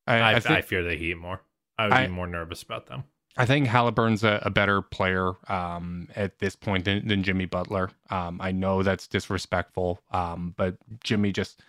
I, 0.08 0.16
I, 0.16 0.32
I 0.34 0.42
I, 0.46 0.62
fear 0.62 0.84
the 0.84 0.96
Heat 0.96 1.18
more. 1.18 1.42
I 1.78 1.88
would 1.88 2.08
be 2.08 2.14
more 2.14 2.28
nervous 2.28 2.64
about 2.64 2.88
them. 2.88 3.06
I 3.36 3.46
think 3.46 3.68
Halliburton's 3.68 4.24
a, 4.24 4.42
a 4.44 4.50
better 4.52 4.82
player 4.82 5.32
um, 5.48 6.08
at 6.16 6.38
this 6.40 6.56
point 6.56 6.86
than, 6.86 7.08
than 7.08 7.24
Jimmy 7.24 7.46
Butler. 7.46 7.90
Um, 8.12 8.40
I 8.40 8.52
know 8.52 8.84
that's 8.84 9.08
disrespectful, 9.08 10.02
um, 10.12 10.54
but 10.56 10.78
Jimmy 11.04 11.32
just, 11.32 11.62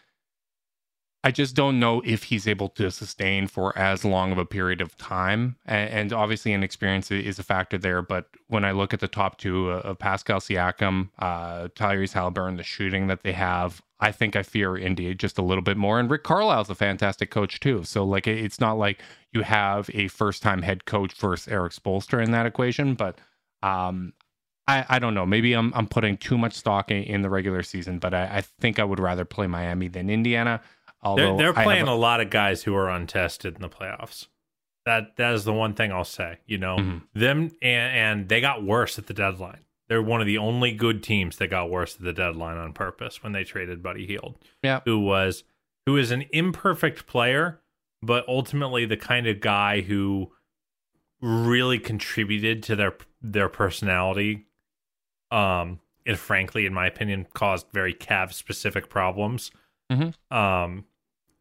I 1.27 1.31
just 1.31 1.57
don't 1.57 1.81
know 1.81 2.03
if 2.05 2.25
he's 2.25 2.47
able 2.47 2.69
to 2.71 2.91
sustain 2.91 3.47
for 3.49 3.77
as 3.79 4.05
long 4.05 4.31
of 4.31 4.37
a 4.37 4.45
period 4.45 4.83
of 4.83 4.95
time. 4.99 5.57
And, 5.65 5.91
and 5.91 6.13
obviously, 6.13 6.53
inexperience 6.53 7.11
is 7.11 7.39
a 7.39 7.43
factor 7.43 7.79
there. 7.79 8.03
But 8.03 8.29
when 8.49 8.63
I 8.65 8.73
look 8.73 8.93
at 8.93 9.01
the 9.01 9.09
top 9.09 9.39
two 9.39 9.71
uh, 9.71 9.77
of 9.79 9.99
Pascal 9.99 10.39
Siakam, 10.39 11.09
uh, 11.19 11.69
Tyrese 11.69 12.13
Halliburton, 12.13 12.59
the 12.59 12.63
shooting 12.63 13.07
that 13.07 13.23
they 13.23 13.33
have, 13.33 13.81
I 14.01 14.13
think 14.13 14.37
I 14.37 14.43
fear 14.43 14.77
India 14.77 15.15
just 15.15 15.39
a 15.39 15.43
little 15.43 15.63
bit 15.63 15.79
more. 15.79 15.99
And 15.99 16.11
Rick 16.11 16.25
Carlisle's 16.25 16.69
a 16.69 16.75
fantastic 16.75 17.31
coach 17.31 17.59
too. 17.59 17.85
So 17.85 18.05
like, 18.05 18.27
it- 18.27 18.45
it's 18.45 18.61
not 18.61 18.75
like 18.75 19.01
you 19.33 19.43
have 19.43 19.89
a 19.95 20.09
first-time 20.09 20.61
head 20.61 20.85
coach 20.85 21.15
versus 21.15 21.49
Erik 21.49 21.73
Spoelstra 21.73 22.23
in 22.23 22.33
that 22.33 22.45
equation, 22.45 22.95
but 22.95 23.19
um, 23.63 24.13
I, 24.69 24.85
I 24.89 24.99
don't 24.99 25.15
know. 25.15 25.27
Maybe 25.27 25.53
I'm 25.55 25.73
I'm 25.75 25.87
putting 25.87 26.17
too 26.17 26.39
much 26.39 26.55
stock 26.55 26.91
in, 26.91 27.03
in 27.05 27.23
the 27.23 27.31
regular 27.31 27.63
season, 27.63 27.99
but 27.99 28.15
I, 28.15 28.37
I 28.37 28.41
think 28.41 28.79
I 28.79 28.85
would 28.85 29.01
rather 29.01 29.25
play 29.25 29.47
Miami 29.47 29.89
than 29.89 30.09
Indiana. 30.11 30.61
Although 31.05 31.37
They're, 31.37 31.53
they're 31.53 31.65
playing 31.65 31.87
a- 31.89 31.93
a 31.93 31.95
lot 31.95 32.21
of 32.21 32.31
guys 32.31 32.63
who 32.65 32.75
are 32.75 32.89
untested 32.89 33.57
in 33.57 33.61
the 33.63 33.69
playoffs. 33.69 34.27
That 34.87 35.17
that 35.17 35.33
is 35.35 35.45
the 35.45 35.53
one 35.53 35.75
thing 35.75 35.93
I'll 35.93 36.05
say. 36.05 36.39
You 36.47 36.59
know 36.59 36.77
Mhm. 36.77 37.03
them, 37.15 37.51
and, 37.63 37.97
and 38.21 38.29
they 38.29 38.41
got 38.41 38.63
worse 38.65 38.99
at 38.99 39.07
the 39.07 39.15
deadline. 39.15 39.65
They're 39.89 40.03
one 40.03 40.21
of 40.21 40.27
the 40.27 40.39
only 40.39 40.73
good 40.73 41.03
teams 41.03 41.37
that 41.37 41.49
got 41.49 41.71
worse 41.71 41.95
at 41.97 42.03
the 42.03 42.13
deadline 42.13 42.57
on 42.57 42.73
purpose 42.73 43.23
when 43.23 43.33
they 43.33 43.45
traded 43.45 43.83
Buddy 43.83 44.07
Hield, 44.07 44.37
yeah. 44.63 44.81
who 44.85 44.99
was 44.99 45.45
who 45.87 45.97
is 45.99 46.11
an 46.11 46.25
imperfect 46.33 47.07
player, 47.07 47.61
but 48.03 48.27
ultimately 48.29 48.87
the 48.87 48.97
kind 48.97 49.27
of 49.27 49.41
guy 49.41 49.83
who 49.83 50.33
really 51.21 51.79
contributed 51.79 52.63
to 52.65 52.77
their 52.77 52.95
their 53.23 53.49
personality. 53.49 54.47
Um, 55.31 55.81
and 56.07 56.19
frankly, 56.19 56.67
in 56.67 56.75
my 56.75 56.87
opinion, 56.87 57.27
caused 57.35 57.67
very 57.73 57.95
Cav 57.95 58.33
specific 58.33 58.89
problems. 58.91 59.51
Mhm. 59.91 60.15
Um, 60.31 60.85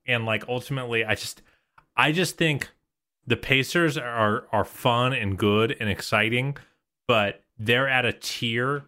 and 0.06 0.26
like 0.26 0.44
ultimately, 0.48 1.06
I 1.06 1.16
just 1.16 1.42
I 1.96 2.12
just 2.12 2.38
think 2.38 2.70
the 3.26 3.38
Pacers 3.38 3.98
are 3.98 4.48
are 4.52 4.66
fun 4.66 5.14
and 5.14 5.38
good 5.38 5.76
and 5.80 5.90
exciting, 5.90 6.58
but 7.08 7.44
they're 7.58 7.88
at 7.88 8.06
a 8.06 8.14
tier 8.14 8.86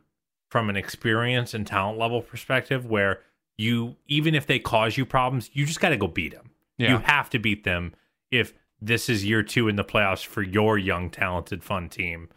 from 0.50 0.70
an 0.70 0.76
experience 0.76 1.54
and 1.54 1.66
talent 1.68 1.98
level 1.98 2.22
perspective 2.22 2.86
where 2.86 3.22
you 3.58 3.96
even 4.08 4.36
if 4.36 4.48
they 4.48 4.60
cause 4.60 4.98
you 4.98 5.06
problems, 5.06 5.50
you 5.54 5.66
just 5.66 5.80
got 5.80 5.90
to 5.90 5.98
go 5.98 6.08
beat 6.08 6.34
them. 6.34 6.52
Yeah. 6.78 6.92
You 6.92 6.98
have 7.00 7.30
to 7.32 7.40
beat 7.40 7.64
them 7.64 7.94
if 8.32 8.54
this 8.82 9.10
is 9.10 9.26
year 9.26 9.44
2 9.44 9.70
in 9.70 9.78
the 9.78 9.84
playoffs 9.84 10.26
for 10.26 10.42
your 10.42 10.78
young 10.78 11.10
talented 11.10 11.64
fun 11.64 11.90
team 11.90 12.30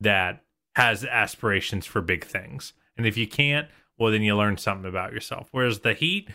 that 0.00 0.42
has 0.74 1.04
aspirations 1.04 1.86
for 1.86 2.00
big 2.00 2.24
things. 2.24 2.72
And 2.96 3.06
if 3.06 3.16
you 3.16 3.26
can't, 3.26 3.68
well 3.98 4.10
then 4.10 4.22
you 4.22 4.36
learn 4.36 4.56
something 4.56 4.88
about 4.88 5.12
yourself. 5.12 5.48
Whereas 5.52 5.80
the 5.80 5.94
Heat 5.94 6.28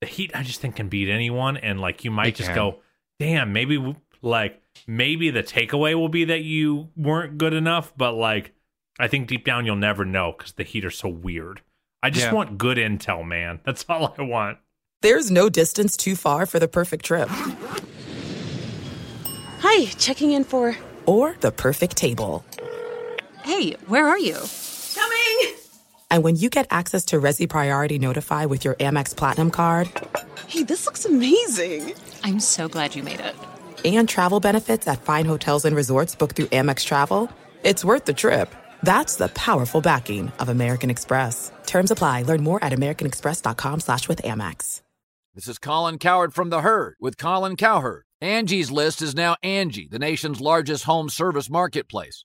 the 0.00 0.06
Heat 0.06 0.30
I 0.34 0.42
just 0.42 0.60
think 0.60 0.76
can 0.76 0.88
beat 0.88 1.08
anyone 1.10 1.56
and 1.56 1.80
like 1.80 2.04
you 2.04 2.10
might 2.10 2.24
They 2.24 2.30
just 2.32 2.48
can. 2.50 2.56
go, 2.56 2.78
"Damn, 3.18 3.52
maybe 3.52 3.76
w- 3.76 3.96
like 4.22 4.60
maybe 4.86 5.30
the 5.30 5.42
takeaway 5.42 5.94
will 5.94 6.08
be 6.08 6.24
that 6.26 6.42
you 6.42 6.88
weren't 6.96 7.38
good 7.38 7.52
enough, 7.54 7.92
but 7.96 8.12
like 8.12 8.52
I 8.98 9.08
think 9.08 9.28
deep 9.28 9.44
down 9.44 9.66
you'll 9.66 9.76
never 9.76 10.04
know 10.04 10.32
cuz 10.32 10.52
the 10.52 10.64
Heat 10.64 10.84
are 10.84 10.90
so 10.90 11.08
weird. 11.08 11.60
I 12.02 12.10
just 12.10 12.26
Yeah. 12.26 12.32
want 12.32 12.56
good 12.58 12.78
intel, 12.78 13.26
man. 13.26 13.60
That's 13.66 13.84
all 13.88 14.14
I 14.18 14.22
want. 14.22 14.58
There's 15.02 15.30
no 15.30 15.48
distance 15.48 15.96
too 15.96 16.16
far 16.16 16.44
for 16.46 16.58
the 16.58 16.68
perfect 16.68 17.04
trip 17.04 17.28
Hi, 19.60 19.86
checking 19.98 20.32
in 20.32 20.44
for. 20.44 20.76
or 21.06 21.36
the 21.40 21.50
perfect 21.52 21.96
table. 21.96 22.44
Hey, 23.44 23.72
where 23.86 24.06
are 24.06 24.18
you? 24.18 24.36
Coming! 26.10 26.16
And 26.16 26.24
when 26.24 26.36
you 26.36 26.50
get 26.50 26.66
access 26.70 27.04
to 27.06 27.20
Resy 27.20 27.48
Priority 27.48 27.98
Notify 27.98 28.46
with 28.46 28.64
your 28.64 28.74
Amex 28.76 29.16
Platinum 29.16 29.50
card 29.50 29.90
Hey, 30.46 30.64
this 30.64 30.86
looks 30.86 31.04
amazing! 31.04 31.94
I'm 32.24 32.40
so 32.40 32.68
glad 32.68 32.94
you 32.94 33.02
made 33.02 33.20
it. 33.20 33.34
and 33.84 34.08
travel 34.08 34.40
benefits 34.40 34.88
at 34.88 35.02
fine 35.02 35.24
hotels 35.26 35.64
and 35.64 35.76
resorts 35.76 36.14
booked 36.16 36.36
through 36.36 36.46
Amex 36.46 36.84
Travel, 36.84 37.30
it's 37.64 37.84
worth 37.84 38.04
the 38.06 38.12
trip. 38.14 38.54
That's 38.82 39.16
the 39.16 39.28
powerful 39.28 39.80
backing 39.80 40.32
of 40.38 40.48
American 40.48 40.90
Express. 40.90 41.52
Terms 41.66 41.90
apply. 41.90 42.22
Learn 42.22 42.42
more 42.42 42.62
at 42.64 42.72
americanexpress.com 42.72 43.80
slash 43.80 44.08
with 44.08 44.22
Amex. 44.22 44.80
This 45.34 45.46
is 45.48 45.58
Colin 45.58 45.98
Cowherd 45.98 46.34
from 46.34 46.50
The 46.50 46.62
Herd 46.62 46.96
with 47.00 47.16
Colin 47.18 47.56
Cowherd. 47.56 48.04
Angie's 48.22 48.70
List 48.70 49.00
is 49.02 49.14
now 49.14 49.36
Angie, 49.42 49.88
the 49.88 49.98
nation's 49.98 50.40
largest 50.40 50.84
home 50.84 51.08
service 51.10 51.48
marketplace. 51.50 52.24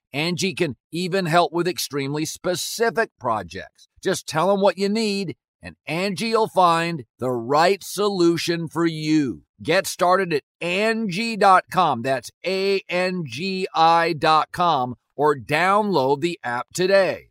Angie 0.13 0.53
can 0.53 0.75
even 0.91 1.25
help 1.25 1.51
with 1.53 1.67
extremely 1.67 2.25
specific 2.25 3.11
projects. 3.19 3.87
Just 4.03 4.27
tell 4.27 4.49
them 4.49 4.61
what 4.61 4.77
you 4.77 4.89
need 4.89 5.35
and 5.61 5.75
Angie 5.85 6.31
will 6.31 6.47
find 6.47 7.05
the 7.19 7.31
right 7.31 7.83
solution 7.83 8.67
for 8.67 8.85
you. 8.85 9.43
Get 9.61 9.85
started 9.85 10.33
at 10.33 10.43
Angie.com. 10.59 12.01
That's 12.01 12.31
A-N-G-I 12.45 14.13
dot 14.13 14.51
com 14.51 14.95
or 15.15 15.35
download 15.35 16.21
the 16.21 16.39
app 16.43 16.67
today. 16.73 17.27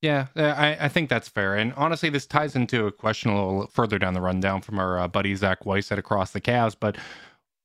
Yeah, 0.00 0.26
uh, 0.36 0.42
I, 0.42 0.84
I 0.84 0.88
think 0.88 1.08
that's 1.08 1.28
fair. 1.28 1.54
And 1.54 1.72
honestly, 1.74 2.10
this 2.10 2.26
ties 2.26 2.56
into 2.56 2.86
a 2.86 2.92
question 2.92 3.30
a 3.30 3.34
little 3.34 3.66
further 3.68 3.98
down 3.98 4.14
the 4.14 4.20
rundown 4.20 4.60
from 4.60 4.78
our 4.78 4.98
uh, 4.98 5.08
buddy 5.08 5.34
Zach 5.34 5.64
Weiss 5.64 5.90
at 5.92 5.98
Across 5.98 6.32
the 6.32 6.42
Cavs. 6.42 6.76
But 6.78 6.96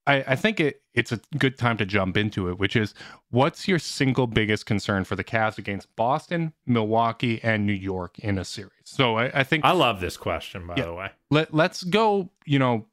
I, 0.10 0.24
I 0.28 0.36
think 0.36 0.60
it, 0.60 0.82
it's 0.94 1.12
a 1.12 1.20
good 1.38 1.58
time 1.58 1.78
to 1.78 1.86
jump 1.86 2.18
into 2.18 2.50
it, 2.50 2.58
which 2.58 2.76
is 2.76 2.94
what's 3.30 3.68
your 3.68 3.78
single 3.80 4.26
biggest 4.28 4.66
concern 4.66 5.04
for 5.04 5.16
the 5.16 5.24
Cavs 5.24 5.58
against 5.58 5.96
Boston, 5.96 6.54
Milwaukee, 6.66 7.40
and 7.44 7.66
New 7.68 7.74
York 7.74 8.18
in 8.20 8.38
a 8.40 8.44
series? 8.46 8.72
So 8.86 9.18
I, 9.18 9.40
I 9.40 9.44
think 9.44 9.64
I 9.66 9.72
love 9.72 10.02
this 10.02 10.18
question 10.18 10.66
by 10.66 10.76
Yeah. 10.78 10.86
the 10.86 10.94
way. 10.94 11.10
let, 11.30 11.54
let's 11.54 11.84
go, 11.84 12.30
you 12.46 12.58
know, 12.58 12.88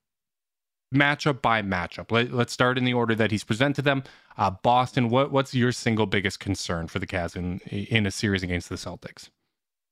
matchup 0.94 1.40
by 1.40 1.62
matchup. 1.62 2.10
Let, 2.12 2.32
let's 2.32 2.52
start 2.52 2.76
in 2.78 2.84
the 2.84 2.94
order 2.94 3.14
that 3.14 3.30
he's 3.30 3.44
presented 3.44 3.82
them. 3.82 4.04
Uh, 4.36 4.50
Boston, 4.50 5.08
what, 5.08 5.32
what's 5.32 5.54
your 5.54 5.72
single 5.72 6.06
biggest 6.06 6.38
concern 6.38 6.86
for 6.86 6.98
the 6.98 7.06
Cavs 7.06 7.34
in, 7.34 7.60
in 7.70 8.06
a 8.06 8.10
series 8.10 8.42
against 8.42 8.68
the 8.68 8.76
Celtics? 8.76 9.30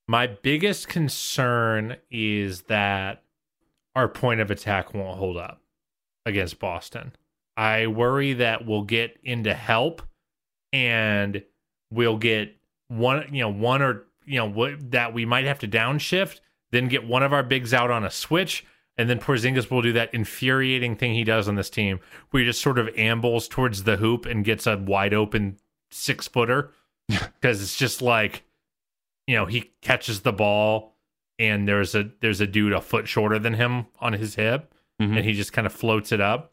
My 0.06 0.26
biggest 0.26 0.88
concern 0.88 1.96
is 2.10 2.62
that 2.62 3.22
our 3.96 4.08
point 4.08 4.40
of 4.40 4.50
attack 4.50 4.92
won't 4.92 5.18
hold 5.18 5.38
up 5.38 5.62
against 6.26 6.58
Boston. 6.58 7.12
I 7.56 7.86
worry 7.86 8.34
that 8.34 8.66
we'll 8.66 8.82
get 8.82 9.18
into 9.22 9.54
help 9.54 10.02
and 10.72 11.42
we'll 11.90 12.18
get 12.18 12.56
one, 12.88 13.26
you 13.32 13.42
know, 13.42 13.50
one 13.50 13.82
or, 13.82 14.06
you 14.24 14.38
know, 14.38 14.48
what 14.48 14.90
that 14.90 15.14
we 15.14 15.24
might 15.24 15.44
have 15.44 15.60
to 15.60 15.68
downshift, 15.68 16.40
then 16.72 16.88
get 16.88 17.06
one 17.06 17.22
of 17.22 17.32
our 17.32 17.42
bigs 17.42 17.72
out 17.72 17.90
on 17.90 18.04
a 18.04 18.10
switch. 18.10 18.64
And 18.96 19.10
then 19.10 19.18
Porzingis 19.18 19.70
will 19.70 19.82
do 19.82 19.92
that 19.92 20.14
infuriating 20.14 20.96
thing 20.96 21.14
he 21.14 21.24
does 21.24 21.48
on 21.48 21.56
this 21.56 21.70
team 21.70 22.00
where 22.30 22.42
he 22.42 22.48
just 22.48 22.62
sort 22.62 22.78
of 22.78 22.88
ambles 22.96 23.48
towards 23.48 23.82
the 23.82 23.96
hoop 23.96 24.24
and 24.24 24.44
gets 24.44 24.66
a 24.66 24.76
wide 24.76 25.14
open 25.14 25.58
six 25.90 26.28
footer. 26.28 26.70
Because 27.08 27.60
it's 27.62 27.76
just 27.76 28.02
like, 28.02 28.44
you 29.26 29.34
know 29.34 29.46
he 29.46 29.72
catches 29.80 30.20
the 30.20 30.32
ball 30.32 30.96
and 31.38 31.66
there's 31.66 31.94
a 31.94 32.10
there's 32.20 32.40
a 32.40 32.46
dude 32.46 32.72
a 32.72 32.80
foot 32.80 33.08
shorter 33.08 33.38
than 33.38 33.54
him 33.54 33.86
on 34.00 34.12
his 34.12 34.34
hip 34.34 34.73
Mhm. 35.00 35.16
and 35.16 35.24
he 35.24 35.32
just 35.32 35.52
kind 35.52 35.66
of 35.66 35.72
floats 35.72 36.12
it 36.12 36.20
up 36.20 36.52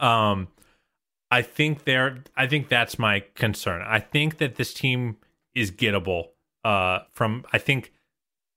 um 0.00 0.48
i 1.30 1.40
think 1.40 1.84
there 1.84 2.18
i 2.36 2.46
think 2.46 2.68
that's 2.68 2.98
my 2.98 3.20
concern 3.34 3.82
i 3.86 3.98
think 3.98 4.38
that 4.38 4.56
this 4.56 4.74
team 4.74 5.16
is 5.54 5.70
gettable 5.70 6.28
uh 6.64 7.00
from 7.10 7.44
i 7.52 7.58
think 7.58 7.92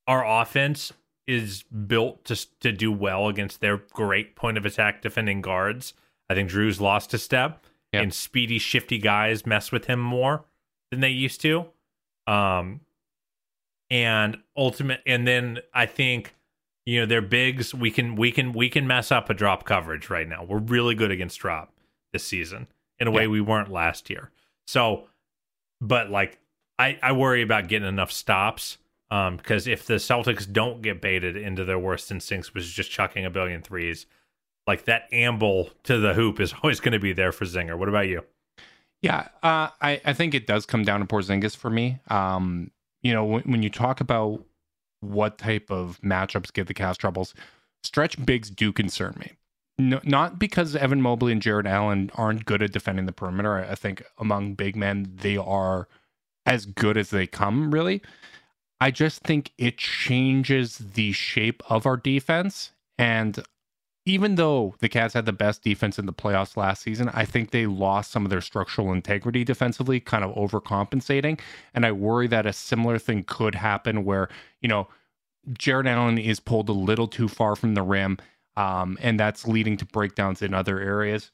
our 0.08 0.26
offense 0.26 0.92
is 1.28 1.64
built 1.64 2.24
to 2.26 2.36
to 2.60 2.72
do 2.72 2.92
well 2.92 3.28
against 3.28 3.62
their 3.62 3.78
great 3.78 4.36
point 4.36 4.58
of 4.58 4.66
attack 4.66 5.02
defending 5.02 5.42
guards 5.42 5.94
i 6.30 6.34
think 6.34 6.50
Jrue's 6.50 6.82
lost 6.82 7.14
a 7.14 7.18
step 7.18 7.64
Yep. 7.94 8.04
and 8.04 8.14
speedy 8.14 8.60
shifty 8.60 8.98
guys 8.98 9.46
mess 9.46 9.72
with 9.72 9.86
him 9.86 10.00
more 10.02 10.44
than 10.92 11.00
they 11.00 11.10
used 11.10 11.40
to 11.42 11.68
um 12.28 12.82
and 13.90 14.38
ultimate 14.58 15.02
and 15.06 15.26
then 15.28 15.60
i 15.74 15.86
think 15.86 16.34
you 16.88 17.00
know 17.02 17.06
their 17.06 17.22
bigs. 17.22 17.76
We 17.76 17.92
can 17.92 18.16
we 18.16 18.32
can 18.32 18.54
we 18.54 18.70
can 18.70 18.88
mess 18.88 19.12
up 19.12 19.30
a 19.30 19.34
drop 19.34 19.66
coverage 19.66 20.10
right 20.10 20.28
now. 20.28 20.44
We're 20.44 20.58
really 20.60 20.96
good 20.96 21.12
against 21.12 21.40
drop 21.40 21.74
this 22.14 22.24
season 22.24 22.68
in 22.98 23.08
a 23.08 23.12
way 23.12 23.24
Yeah. 23.24 23.28
we 23.30 23.42
weren't 23.42 23.70
last 23.72 24.10
year. 24.10 24.32
So 24.66 25.08
but 25.80 26.10
like 26.10 26.40
i 26.80 26.98
i 27.04 27.12
worry 27.12 27.44
about 27.44 27.68
getting 27.68 27.88
enough 27.88 28.12
stops 28.12 28.80
um 29.12 29.38
because 29.38 29.68
if 29.68 29.86
the 29.86 29.96
celtics 29.96 30.52
don't 30.52 30.82
get 30.82 31.00
baited 31.02 31.38
into 31.38 31.64
their 31.64 31.78
worst 31.78 32.10
instincts 32.12 32.52
which 32.54 32.64
is 32.64 32.72
just 32.72 32.90
chucking 32.90 33.26
a 33.26 33.30
billion 33.30 33.62
threes 33.62 34.08
like 34.66 34.86
that 34.86 35.04
amble 35.12 35.70
to 35.84 36.00
the 36.00 36.14
hoop 36.16 36.40
is 36.40 36.54
always 36.64 36.80
going 36.80 36.94
to 36.94 37.00
be 37.00 37.14
there 37.14 37.32
for 37.32 37.46
zinger. 37.46 37.78
What 37.78 37.90
about 37.90 38.08
you? 38.08 38.24
Yeah, 39.04 39.28
uh, 39.44 39.70
I 39.80 40.02
I 40.04 40.14
think 40.14 40.34
it 40.34 40.48
does 40.48 40.66
come 40.66 40.84
down 40.84 41.00
to 41.02 41.06
Porzingis 41.06 41.56
for 41.56 41.70
me. 41.70 42.00
Um, 42.10 42.72
you 43.04 43.14
know, 43.14 43.24
when, 43.24 43.44
when 43.44 43.62
you 43.64 43.70
talk 43.70 44.02
about 44.02 44.44
what 45.02 45.38
type 45.38 45.70
of 45.70 46.00
matchups 46.02 46.54
give 46.54 46.68
the 46.68 46.74
Cavs 46.74 46.98
troubles, 46.98 47.34
stretch 47.84 48.24
bigs 48.26 48.50
do 48.50 48.72
concern 48.72 49.16
me. 49.20 49.34
No, 49.80 50.00
not 50.04 50.40
because 50.40 50.76
Evan 50.76 51.02
Mobley 51.02 51.32
and 51.32 51.42
Jarrett 51.42 51.68
Allen 51.68 52.10
aren't 52.16 52.46
good 52.46 52.64
at 52.64 52.72
defending 52.72 53.06
the 53.06 53.12
perimeter. 53.12 53.58
I, 53.58 53.72
I 53.72 53.76
think 53.76 54.04
among 54.18 54.56
big 54.56 54.76
men 54.76 55.12
they 55.22 55.38
are 55.38 55.88
as 56.46 56.66
good 56.66 56.98
as 56.98 57.12
they 57.12 57.28
come. 57.28 57.72
Really, 57.72 58.02
I 58.82 58.90
just 58.92 59.22
think 59.22 59.52
it 59.58 59.78
changes 59.78 60.78
the 60.78 61.12
shape 61.12 61.62
of 61.70 61.86
our 61.86 61.98
defense 61.98 62.72
and 62.98 63.40
even 64.08 64.36
though 64.36 64.74
the 64.80 64.88
Cavs 64.88 65.12
had 65.12 65.26
the 65.26 65.34
best 65.34 65.64
defense 65.64 66.00
in 66.00 66.06
the 66.06 66.14
playoffs 66.14 66.56
last 66.56 66.82
season, 66.82 67.10
I 67.14 67.26
think 67.26 67.52
they 67.52 67.66
lost 67.66 68.10
some 68.10 68.24
of 68.24 68.30
their 68.30 68.40
structural 68.40 68.94
integrity 68.94 69.44
defensively, 69.44 70.00
kind 70.00 70.24
of 70.24 70.34
overcompensating. 70.34 71.42
And 71.74 71.86
I 71.86 71.92
worry 71.92 72.28
that 72.28 72.46
a 72.46 72.54
similar 72.54 73.00
thing 73.00 73.26
could 73.28 73.54
happen 73.54 74.06
where, 74.06 74.30
you 74.62 74.70
know, 74.70 74.88
Jarrett 75.58 75.88
Allen 75.88 76.18
is 76.18 76.40
pulled 76.40 76.70
a 76.70 76.74
little 76.74 77.08
too 77.08 77.28
far 77.28 77.58
from 77.58 77.74
the 77.74 77.82
rim, 77.82 78.18
um, 78.56 78.98
and 79.02 79.20
that's 79.20 79.46
leading 79.46 79.76
to 79.76 79.86
breakdowns 79.86 80.42
in 80.42 80.54
other 80.54 80.80
areas. 80.80 81.32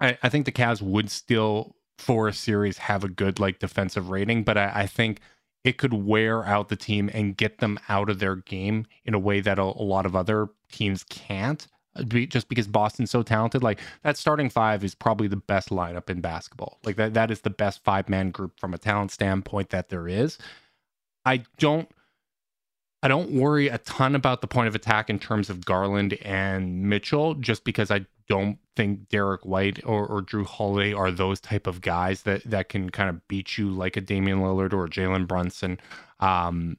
I, 0.00 0.18
I 0.24 0.28
think 0.28 0.44
the 0.44 0.52
Cavs 0.52 0.82
would 0.82 1.08
still 1.08 1.76
for 1.98 2.26
a 2.26 2.32
series 2.32 2.78
have 2.78 3.04
a 3.04 3.08
good 3.08 3.38
like 3.38 3.60
defensive 3.60 4.10
rating, 4.10 4.42
but 4.42 4.58
I, 4.58 4.72
I 4.74 4.86
think 4.88 5.20
it 5.62 5.78
could 5.78 5.94
wear 5.94 6.44
out 6.44 6.68
the 6.68 6.74
team 6.74 7.08
and 7.14 7.36
get 7.36 7.58
them 7.58 7.78
out 7.88 8.10
of 8.10 8.18
their 8.18 8.34
game 8.34 8.86
in 9.04 9.14
a 9.14 9.20
way 9.20 9.40
that 9.40 9.60
a, 9.60 9.62
a 9.62 9.84
lot 9.84 10.04
of 10.04 10.16
other 10.16 10.48
teams 10.72 11.04
can't. 11.04 11.68
Just 12.06 12.48
because 12.48 12.66
Boston's 12.66 13.10
so 13.10 13.22
talented, 13.22 13.62
like 13.62 13.78
that 14.02 14.16
starting 14.16 14.48
five 14.48 14.82
is 14.82 14.94
probably 14.94 15.28
the 15.28 15.36
best 15.36 15.68
lineup 15.68 16.08
in 16.08 16.20
basketball. 16.20 16.78
Like 16.84 16.96
that, 16.96 17.14
that 17.14 17.30
is 17.30 17.40
the 17.42 17.50
best 17.50 17.84
five 17.84 18.08
man 18.08 18.30
group 18.30 18.58
from 18.58 18.72
a 18.72 18.78
talent 18.78 19.10
standpoint 19.10 19.70
that 19.70 19.90
there 19.90 20.08
is. 20.08 20.38
I 21.24 21.44
don't 21.58 21.88
I 23.02 23.08
don't 23.08 23.32
worry 23.32 23.68
a 23.68 23.78
ton 23.78 24.14
about 24.14 24.40
the 24.40 24.46
point 24.46 24.68
of 24.68 24.74
attack 24.74 25.10
in 25.10 25.18
terms 25.18 25.50
of 25.50 25.64
Garland 25.64 26.14
and 26.22 26.84
Mitchell, 26.84 27.34
just 27.34 27.64
because 27.64 27.90
I 27.90 28.06
don't 28.28 28.58
think 28.76 29.08
Derrick 29.08 29.44
White 29.44 29.80
or, 29.84 30.06
or 30.06 30.22
Jrue 30.22 30.46
Holiday 30.46 30.92
are 30.92 31.10
those 31.10 31.40
type 31.40 31.66
of 31.66 31.80
guys 31.80 32.22
that 32.22 32.44
that 32.44 32.68
can 32.68 32.90
kind 32.90 33.10
of 33.10 33.26
beat 33.26 33.58
you 33.58 33.70
like 33.70 33.96
a 33.96 34.00
Damian 34.00 34.38
Lillard 34.38 34.72
or 34.72 34.86
Jalen 34.86 35.26
Brunson. 35.26 35.80
Um, 36.20 36.78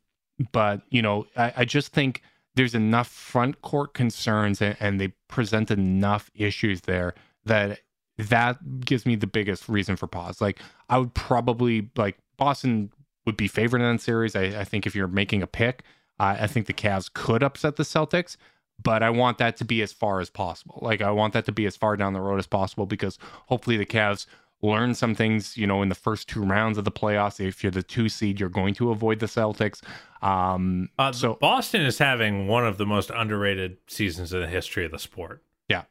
but 0.52 0.82
you 0.90 1.02
know, 1.02 1.28
I, 1.36 1.54
I 1.58 1.66
just 1.66 1.92
think 1.92 2.22
there's 2.56 2.76
enough 2.76 3.08
front 3.08 3.62
court 3.62 3.94
concerns 3.94 4.62
and, 4.62 4.78
and 4.80 5.00
they 5.00 5.10
present 5.28 5.72
enough 5.72 6.30
issues 6.36 6.82
there 6.82 7.14
that 7.46 7.80
that 8.18 8.82
gives 8.82 9.06
me 9.06 9.16
the 9.16 9.28
biggest 9.28 9.68
reason 9.68 9.96
for 9.96 10.08
pause. 10.08 10.40
Like 10.40 10.60
I 10.90 10.98
would 10.98 11.14
probably 11.14 11.90
like 11.96 12.18
Boston 12.38 12.92
would 13.26 13.38
be 13.38 13.48
favored 13.48 13.82
in 13.82 13.92
that 13.92 14.02
series. 14.02 14.36
I, 14.36 14.44
I 14.44 14.64
think 14.64 14.86
if 14.86 14.96
you're 14.96 15.08
making 15.08 15.42
a 15.42 15.48
pick, 15.48 15.84
I 16.20 16.48
think 16.48 16.68
the 16.68 16.74
Cavs 16.74 17.12
could 17.12 17.42
upset 17.44 17.76
the 17.76 17.84
Celtics, 17.84 18.38
but 18.82 19.02
I 19.04 19.10
want 19.10 19.40
that 19.40 19.58
to 19.58 19.66
be 19.66 19.82
as 19.82 19.92
far 19.92 20.20
as 20.20 20.30
possible. 20.30 20.80
Like 20.82 21.02
I 21.02 21.12
want 21.12 21.34
that 21.34 21.46
to 21.46 21.52
be 21.52 21.66
as 21.66 21.76
far 21.76 21.98
down 21.98 22.14
the 22.14 22.22
road 22.22 22.40
as 22.40 22.48
possible 22.48 22.86
because 22.86 23.18
hopefully 23.48 23.78
the 23.78 23.86
Cavs 23.86 24.28
learn 24.64 24.96
some 24.96 25.14
things, 25.14 25.56
you 25.58 25.68
know, 25.68 25.82
in 25.84 25.90
the 25.90 25.96
first 25.96 26.28
two 26.30 26.42
rounds 26.42 26.78
of 26.80 26.86
the 26.86 26.92
playoffs. 26.92 27.40
If 27.46 27.62
you're 27.64 27.72
the 27.72 27.84
two 27.84 28.10
seed, 28.10 28.40
you're 28.40 28.50
going 28.50 28.74
to 28.76 28.90
avoid 28.92 29.20
the 29.20 29.26
Celtics. 29.28 29.82
Um, 30.24 30.90
Uh, 30.98 31.12
so 31.12 31.36
Boston 31.36 31.82
is 31.82 31.98
having 32.00 32.48
one 32.48 32.66
of 32.66 32.78
the 32.78 32.86
most 32.86 33.12
underrated 33.14 33.78
seasons 33.88 34.34
in 34.34 34.40
the 34.42 34.48
history 34.48 34.86
of 34.86 34.92
the 34.92 35.00
sport. 35.00 35.44
yeah, 35.70 35.84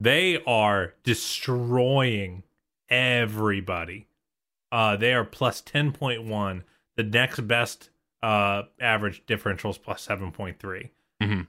They 0.00 0.42
are 0.46 0.94
destroying 1.02 2.42
everybody. 2.88 4.06
Uh, 4.70 4.96
they 4.96 5.12
are 5.14 5.24
plus 5.24 5.62
10.1. 5.62 6.62
The 6.96 7.02
next 7.02 7.40
best 7.48 7.90
uh, 8.22 8.64
average 8.78 9.24
differential 9.26 9.70
is 9.70 9.78
plus 9.78 10.06
7.3. 10.06 10.90
Mhm. 11.22 11.46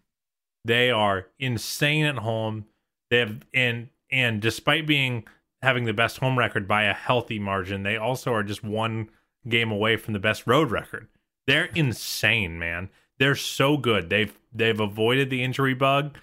They 0.64 0.90
are 0.90 1.28
insane 1.40 2.06
at 2.06 2.20
home. 2.20 2.66
They 3.10 3.18
have 3.20 3.46
and 3.54 3.90
and 4.10 4.42
despite 4.42 4.86
being 4.88 5.26
having 5.62 5.86
the 5.86 5.94
best 5.94 6.18
home 6.18 6.38
record 6.38 6.68
by 6.68 6.84
a 6.84 6.94
healthy 6.94 7.40
margin, 7.40 7.84
they 7.84 7.98
also 7.98 8.34
are 8.34 8.44
just 8.44 8.64
one 8.64 9.10
game 9.48 9.72
away 9.72 9.98
from 9.98 10.14
the 10.14 10.20
best 10.20 10.46
road 10.48 10.72
record. 10.72 11.08
They're 11.48 11.66
insane, 11.76 12.60
man. 12.60 12.90
They're 13.20 13.36
so 13.36 13.78
good. 13.78 14.10
They've 14.10 14.34
they've 14.54 14.80
avoided 14.80 15.30
the 15.30 15.44
injury 15.44 15.74
bug. 15.74 16.18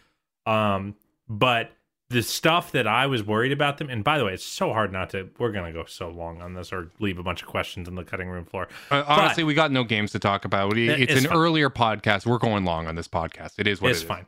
Um, 0.46 0.94
but 1.28 1.72
the 2.10 2.22
stuff 2.22 2.72
that 2.72 2.86
I 2.86 3.06
was 3.06 3.22
worried 3.22 3.52
about 3.52 3.76
them, 3.78 3.90
and 3.90 4.02
by 4.02 4.16
the 4.18 4.24
way, 4.24 4.32
it's 4.32 4.44
so 4.44 4.72
hard 4.72 4.92
not 4.92 5.10
to. 5.10 5.28
We're 5.38 5.52
gonna 5.52 5.72
go 5.72 5.84
so 5.84 6.08
long 6.08 6.40
on 6.40 6.54
this, 6.54 6.72
or 6.72 6.90
leave 7.00 7.18
a 7.18 7.22
bunch 7.22 7.42
of 7.42 7.48
questions 7.48 7.86
on 7.86 7.94
the 7.96 8.04
cutting 8.04 8.28
room 8.28 8.44
floor. 8.46 8.68
Uh, 8.90 9.04
honestly, 9.06 9.44
we 9.44 9.52
got 9.54 9.70
no 9.70 9.84
games 9.84 10.12
to 10.12 10.18
talk 10.18 10.44
about. 10.44 10.72
We- 10.72 10.88
It's, 10.88 11.12
it's 11.12 11.24
an 11.24 11.28
fine. 11.30 11.36
earlier 11.38 11.68
podcast. 11.70 12.24
We're 12.26 12.38
going 12.38 12.64
long 12.64 12.86
on 12.86 12.94
this 12.94 13.08
podcast. 13.08 13.58
It 13.58 13.66
is 13.66 13.80
what 13.82 13.90
it's 13.90 14.00
it 14.00 14.04
is. 14.04 14.08
fine. 14.08 14.26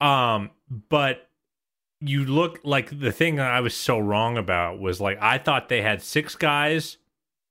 Um, 0.00 0.50
but 0.88 1.27
you 2.00 2.24
look 2.24 2.60
like 2.64 3.00
the 3.00 3.12
thing 3.12 3.40
I 3.40 3.60
was 3.60 3.74
so 3.76 3.98
wrong 3.98 4.36
about 4.38 4.78
was 4.78 5.00
like 5.00 5.18
I 5.20 5.38
thought 5.38 5.68
they 5.68 5.82
had 5.82 6.02
six 6.02 6.34
guys 6.36 6.96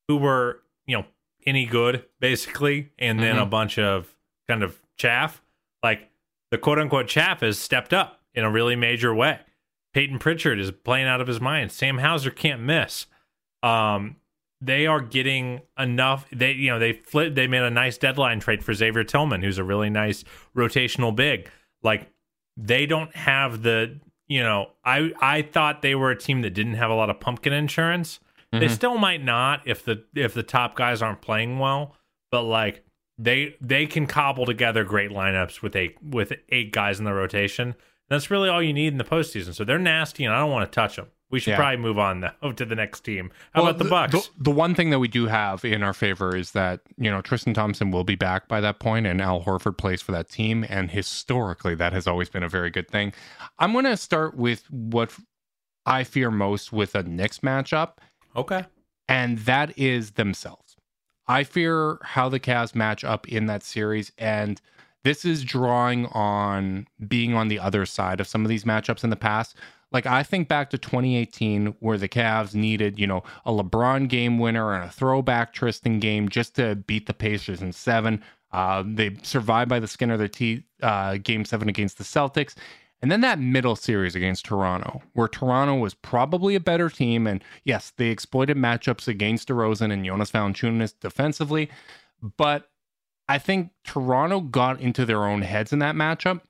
who 0.08 0.18
were 0.18 0.62
you 0.86 0.98
know 0.98 1.06
any 1.46 1.66
good 1.66 2.06
basically, 2.20 2.92
and 2.98 3.20
then 3.20 3.36
Mhm. 3.36 3.42
a 3.42 3.46
bunch 3.46 3.78
of 3.80 4.16
kind 4.48 4.64
of 4.64 4.80
chaff. 4.98 5.42
Like 5.84 6.10
the 6.52 6.58
quote 6.58 6.80
unquote 6.80 7.08
chaff 7.08 7.42
has 7.42 7.60
stepped 7.60 7.94
up 7.94 8.22
in 8.34 8.44
a 8.44 8.52
really 8.52 8.76
major 8.76 9.14
way. 9.14 9.40
Payton 9.94 10.20
Pritchard 10.20 10.60
is 10.60 10.72
playing 10.72 11.08
out 11.08 11.22
of 11.22 11.28
his 11.28 11.42
mind. 11.42 11.72
Sam 11.72 11.98
Hauser 11.98 12.30
can't 12.32 12.62
miss. 12.62 13.08
Um, 13.64 14.18
they 14.62 14.86
are 14.88 15.02
getting 15.02 15.62
enough. 15.78 16.28
They 16.32 16.52
you 16.54 16.70
know 16.72 16.80
they 16.80 16.94
flipped. 16.94 17.36
They 17.36 17.48
made 17.48 17.64
a 17.64 17.70
nice 17.70 17.98
deadline 17.98 18.40
trade 18.40 18.64
for 18.64 18.74
Xavier 18.74 19.04
Tillman, 19.04 19.42
who's 19.44 19.58
a 19.58 19.64
really 19.64 19.90
nice 19.90 20.24
rotational 20.56 21.16
big. 21.16 21.50
Like 21.84 22.10
they 22.56 22.86
don't 22.86 23.16
have 23.16 23.62
the 23.64 24.00
you 24.28 24.42
know 24.42 24.72
I 24.84 25.12
I 25.22 25.42
thought 25.42 25.82
they 25.82 25.96
were 25.96 26.12
a 26.12 26.18
team 26.18 26.42
that 26.42 26.52
didn't 26.52 26.76
have 26.76 26.90
a 26.90 26.96
lot 26.96 27.10
of 27.10 27.20
pumpkin 27.20 27.54
insurance. 27.54 28.20
They 28.52 28.60
mm-hmm. 28.60 28.74
still 28.74 28.98
might 28.98 29.24
not 29.24 29.62
if 29.66 29.84
the 29.84 30.04
if 30.16 30.34
the 30.34 30.44
top 30.44 30.76
guys 30.76 31.02
aren't 31.02 31.22
playing 31.22 31.60
well, 31.60 31.96
but 32.32 32.44
like 32.44 32.84
they 33.18 33.56
they 33.60 33.86
can 33.86 34.08
cobble 34.08 34.46
together 34.46 34.84
great 34.84 35.12
lineups 35.12 35.62
with 35.62 35.76
eight 35.76 36.02
with 36.02 36.34
eight 36.50 36.72
guys 36.72 37.00
in 37.00 37.06
the 37.06 37.14
rotation. 37.14 37.76
That's 38.10 38.32
really 38.32 38.48
all 38.48 38.64
you 38.64 38.74
need 38.74 38.94
in 38.94 38.98
the 38.98 39.04
postseason. 39.04 39.54
So 39.54 39.66
they're 39.66 39.80
nasty, 39.80 40.24
and 40.24 40.34
I 40.34 40.40
don't 40.40 40.52
want 40.52 40.72
to 40.72 40.74
touch 40.74 40.96
them. 40.96 41.08
We 41.30 41.40
should 41.40 41.52
Yeah. 41.52 41.58
probably 41.58 41.78
move 41.78 42.00
on 42.00 42.22
though 42.42 42.52
to 42.56 42.66
the 42.66 42.76
next 42.76 43.02
team. 43.02 43.32
How 43.54 43.62
Well, 43.62 43.72
about 43.72 43.84
the 43.84 43.90
Bucks? 43.90 44.12
The, 44.14 44.44
the 44.46 44.52
one 44.52 44.74
thing 44.76 44.92
that 44.92 45.00
we 45.00 45.08
do 45.08 45.26
have 45.28 45.66
in 45.66 45.84
our 45.84 45.94
favor 45.94 46.36
is 46.36 46.52
that 46.52 46.82
you 46.98 47.12
know 47.12 47.22
Tristan 47.22 47.54
Thompson 47.54 47.92
will 47.92 48.04
be 48.04 48.16
back 48.16 48.48
by 48.48 48.62
that 48.62 48.80
point, 48.80 49.06
and 49.08 49.22
Al 49.22 49.44
Horford 49.44 49.78
plays 49.78 50.02
for 50.02 50.12
that 50.14 50.30
team, 50.30 50.66
and 50.70 50.92
historically 50.92 51.76
that 51.76 51.92
has 51.94 52.08
always 52.08 52.30
been 52.30 52.44
a 52.44 52.50
very 52.50 52.70
good 52.70 52.90
thing. 52.90 53.14
I'm 53.60 53.74
going 53.74 53.86
to 53.86 53.98
start 53.98 54.36
with 54.38 54.70
what 54.72 55.14
I 55.86 56.04
fear 56.04 56.32
most 56.32 56.72
with 56.72 56.96
a 56.96 57.04
Knicks 57.04 57.40
matchup, 57.40 57.94
okay. 58.36 58.66
and 59.08 59.40
that 59.40 59.78
is 59.78 60.12
themselves. 60.12 60.76
I 61.28 61.44
fear 61.44 62.00
how 62.04 62.30
the 62.30 62.40
Cavs 62.40 62.74
match 62.74 63.04
up 63.04 63.28
in 63.28 63.48
that 63.48 63.64
series, 63.64 64.12
and 64.18 64.62
this 65.04 65.26
is 65.26 65.44
drawing 65.44 66.06
on 66.08 66.88
being 67.06 67.34
on 67.34 67.48
the 67.50 67.60
other 67.60 67.86
side 67.86 68.20
of 68.22 68.28
some 68.28 68.44
of 68.46 68.50
these 68.50 68.64
matchups 68.64 69.04
in 69.04 69.10
the 69.10 69.16
past. 69.18 69.56
Like 69.92 70.06
I 70.06 70.24
think 70.24 70.48
back 70.48 70.70
to 70.72 70.78
2018, 70.78 71.76
where 71.80 71.98
the 71.98 72.10
Cavs 72.10 72.54
needed, 72.54 73.00
you 73.00 73.08
know, 73.08 73.24
a 73.46 73.52
LeBron 73.52 74.10
game 74.10 74.38
winner 74.38 74.74
and 74.74 74.84
a 74.84 74.92
throwback 74.92 75.54
Tristan 75.54 76.00
game 76.00 76.28
just 76.28 76.56
to 76.56 76.76
beat 76.76 77.06
the 77.08 77.14
Pacers 77.14 77.62
in 77.62 77.72
seven. 77.72 78.24
Uh, 78.52 78.84
they 78.86 79.16
survived 79.24 79.70
by 79.70 79.80
the 79.80 79.88
skin 79.88 80.12
of 80.12 80.20
their 80.20 80.28
teeth, 80.28 80.64
uh, 80.82 81.18
game 81.18 81.46
seven 81.46 81.70
against 81.70 81.98
the 81.98 82.04
Celtics. 82.04 82.56
And 83.02 83.12
then 83.12 83.22
that 83.22 83.40
middle 83.40 83.76
series 83.76 84.16
against 84.16 84.46
Toronto, 84.46 85.04
where 85.14 85.28
Toronto 85.28 85.76
was 85.76 85.94
probably 85.94 86.56
a 86.56 86.60
better 86.60 86.90
team. 86.90 87.28
And 87.28 87.44
yes, 87.64 87.94
they 87.98 88.08
exploited 88.08 88.58
matchups 88.58 89.08
against 89.08 89.50
DeRozan 89.50 89.92
and 89.94 90.04
Jonas 90.04 90.32
Valanciunas 90.32 90.96
defensively. 91.00 91.70
But 92.38 92.70
I 93.30 93.38
think 93.38 93.72
Toronto 93.84 94.42
got 94.42 94.82
into 94.82 95.06
their 95.06 95.26
own 95.26 95.44
heads 95.44 95.72
in 95.72 95.80
that 95.80 95.96
matchup 95.96 96.42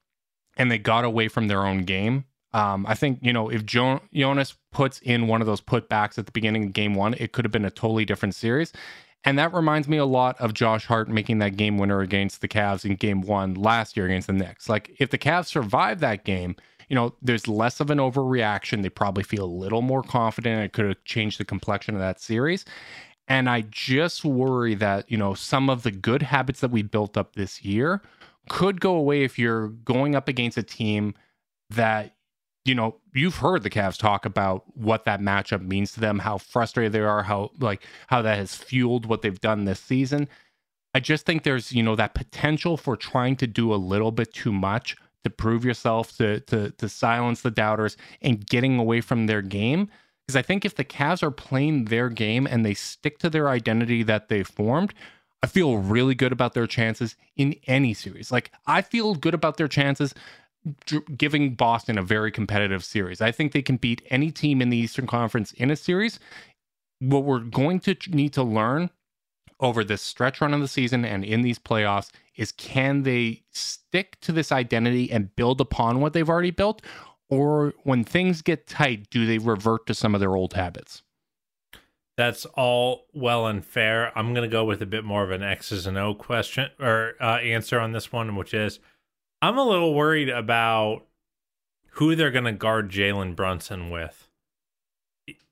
and 0.56 0.72
they 0.72 0.78
got 0.78 1.04
away 1.04 1.28
from 1.28 1.48
their 1.48 1.66
own 1.66 1.84
game. 1.84 2.26
Um, 2.58 2.88
I 2.88 2.96
think, 2.96 3.20
you 3.22 3.32
know, 3.32 3.50
if 3.50 3.64
jo- 3.64 4.02
Jonas 4.12 4.56
puts 4.72 5.00
in 5.02 5.28
one 5.28 5.42
of 5.42 5.48
those 5.48 5.62
putbacks 5.62 6.18
at 6.18 6.26
the 6.26 6.32
beginning 6.32 6.64
of 6.66 6.74
game 6.74 6.96
one, 6.96 7.14
it 7.20 7.32
could 7.32 7.46
have 7.46 7.52
been 7.52 7.66
a 7.66 7.70
totally 7.70 8.04
different 8.04 8.34
series. 8.34 8.74
And 9.24 9.38
that 9.38 9.54
reminds 9.54 9.88
me 9.88 9.98
a 9.98 10.06
lot 10.06 10.40
of 10.40 10.54
Josh 10.54 10.86
Hart 10.86 11.08
making 11.08 11.38
that 11.40 11.56
game 11.56 11.78
winner 11.78 12.02
against 12.02 12.42
the 12.42 12.48
Cavs 12.48 12.84
in 12.84 12.96
game 12.96 13.22
one 13.22 13.54
last 13.54 13.96
year 13.96 14.08
against 14.08 14.26
the 14.26 14.34
Knicks. 14.34 14.70
Like, 14.70 14.96
if 14.98 15.12
the 15.12 15.20
Cavs 15.20 15.46
survive 15.46 16.00
that 16.00 16.24
game, 16.24 16.56
you 16.90 16.96
know, 16.96 17.14
there's 17.22 17.48
less 17.48 17.80
of 17.80 17.92
an 17.92 18.00
overreaction. 18.00 18.82
They 18.82 18.90
probably 18.90 19.24
feel 19.24 19.44
a 19.44 19.46
little 19.46 19.84
more 19.84 20.02
confident. 20.02 20.64
It 20.64 20.74
could 20.74 20.86
have 20.86 21.04
changed 21.04 21.40
the 21.40 21.46
complexion 21.46 21.94
of 21.94 22.02
that 22.02 22.20
series. 22.20 22.66
And 23.28 23.50
I 23.50 23.66
just 23.70 24.26
worry 24.26 24.74
that, 24.76 25.12
you 25.12 25.18
know, 25.18 25.36
some 25.36 25.70
of 25.70 25.84
the 25.84 25.92
good 25.92 26.24
habits 26.24 26.62
that 26.62 26.72
we 26.72 26.82
built 26.82 27.18
up 27.18 27.36
this 27.36 27.64
year 27.64 28.02
could 28.50 28.82
go 28.82 28.96
away 28.96 29.24
if 29.24 29.38
you're 29.38 29.68
going 29.68 30.16
up 30.16 30.28
against 30.28 30.58
a 30.58 30.64
team 30.64 31.14
that, 31.70 32.16
you 32.68 32.76
know, 32.76 32.98
you've 33.14 33.38
heard 33.38 33.64
the 33.64 33.70
Cavs 33.70 33.98
talk 33.98 34.26
about 34.26 34.64
what 34.76 35.06
that 35.06 35.22
matchup 35.22 35.66
means 35.66 35.94
to 35.94 36.00
them, 36.00 36.20
how 36.20 36.38
frustrated 36.38 36.92
they 36.92 37.00
are, 37.00 37.24
how 37.24 37.52
like 37.60 37.84
how 38.08 38.22
that 38.22 38.38
has 38.38 38.56
fueled 38.56 39.06
what 39.06 39.22
they've 39.22 39.40
done 39.40 39.66
this 39.66 39.80
season. 39.80 40.28
I 40.94 41.00
just 41.00 41.26
think 41.26 41.44
there's, 41.44 41.72
you 41.72 41.84
know, 41.84 41.96
that 41.96 42.14
potential 42.14 42.78
for 42.78 42.96
trying 42.96 43.36
to 43.38 43.48
do 43.48 43.74
a 43.74 43.76
little 43.76 44.12
bit 44.12 44.34
too 44.34 44.52
much 44.52 44.96
to 45.24 45.30
prove 45.30 45.64
yourself, 45.64 46.16
to 46.18 46.42
to 46.42 46.72
to 46.72 46.90
silence 46.90 47.42
the 47.42 47.52
doubters 47.52 47.98
and 48.22 48.46
getting 48.46 48.80
away 48.80 49.02
from 49.02 49.28
their 49.28 49.42
game. 49.42 49.90
Because 50.26 50.36
I 50.36 50.42
think 50.42 50.66
if 50.66 50.76
the 50.76 50.84
Cavs 50.84 51.24
are 51.24 51.32
playing 51.32 51.86
their 51.86 52.10
game 52.10 52.46
and 52.46 52.66
they 52.66 52.74
stick 52.74 53.18
to 53.20 53.30
their 53.30 53.48
identity 53.48 54.04
that 54.04 54.28
they 54.28 54.44
formed, 54.44 54.94
I 55.42 55.48
feel 55.48 55.78
really 55.78 56.16
good 56.16 56.34
about 56.34 56.54
their 56.54 56.68
chances 56.68 57.16
in 57.38 57.56
any 57.66 57.94
series. 57.94 58.32
Like 58.32 58.52
I 58.66 58.82
feel 58.82 59.16
good 59.16 59.34
about 59.34 59.58
their 59.58 59.70
chances 59.70 60.14
giving 61.18 61.56
Boston 61.56 61.98
a 61.98 62.04
very 62.04 62.32
competitive 62.32 62.84
series. 62.84 63.22
I 63.22 63.32
think 63.32 63.52
they 63.52 63.62
can 63.62 63.78
beat 63.78 64.02
any 64.10 64.32
team 64.32 64.62
in 64.62 64.70
the 64.70 64.78
Eastern 64.78 65.08
Conference 65.08 65.52
in 65.54 65.72
a 65.72 65.76
series. 65.76 66.20
What 67.00 67.24
we're 67.24 67.40
going 67.40 67.80
to 67.82 67.96
need 68.10 68.34
to 68.34 68.44
learn 68.44 68.90
over 69.60 69.84
this 69.84 70.02
stretch 70.02 70.42
run 70.42 70.54
of 70.54 70.62
the 70.62 70.68
season 70.68 71.04
and 71.04 71.24
in 71.24 71.42
these 71.42 71.60
playoffs 71.60 72.12
is 72.36 72.52
can 72.52 73.04
they 73.04 73.44
stick 73.52 74.20
to 74.22 74.32
this 74.32 74.52
identity 74.52 75.12
and 75.12 75.36
build 75.36 75.60
upon 75.60 76.00
what 76.00 76.14
they've 76.14 76.30
already 76.30 76.52
built 76.52 76.82
or 77.30 77.74
when 77.84 78.04
things 78.04 78.42
get 78.42 78.68
tight 78.68 79.10
do 79.10 79.26
they 79.26 79.40
revert 79.40 79.86
to 79.88 79.94
some 79.94 80.14
of 80.14 80.22
their 80.22 80.36
old 80.36 80.54
habits 80.54 81.02
That's 82.18 82.46
all 82.56 83.06
well 83.14 83.46
and 83.46 83.64
fair. 83.64 84.12
I'm 84.18 84.34
going 84.34 84.48
to 84.48 84.52
go 84.52 84.66
with 84.66 84.82
a 84.82 84.88
bit 84.88 85.04
more 85.04 85.24
of 85.24 85.30
an 85.32 85.44
X's 85.44 85.86
and 85.86 85.98
O 85.98 86.16
question 86.16 86.70
or 86.80 87.14
uh, 87.22 87.38
answer 87.38 87.80
on 87.80 87.92
this 87.92 88.12
one, 88.12 88.36
which 88.36 88.56
is 88.56 88.80
I'm 89.42 89.58
a 89.58 89.64
little 89.64 89.94
worried 89.94 90.30
about 90.30 91.06
who 91.92 92.16
they're 92.16 92.32
going 92.32 92.46
to 92.46 92.52
guard 92.52 92.90
Jalen 92.90 93.36
Brunson 93.36 93.90
with 93.90 94.30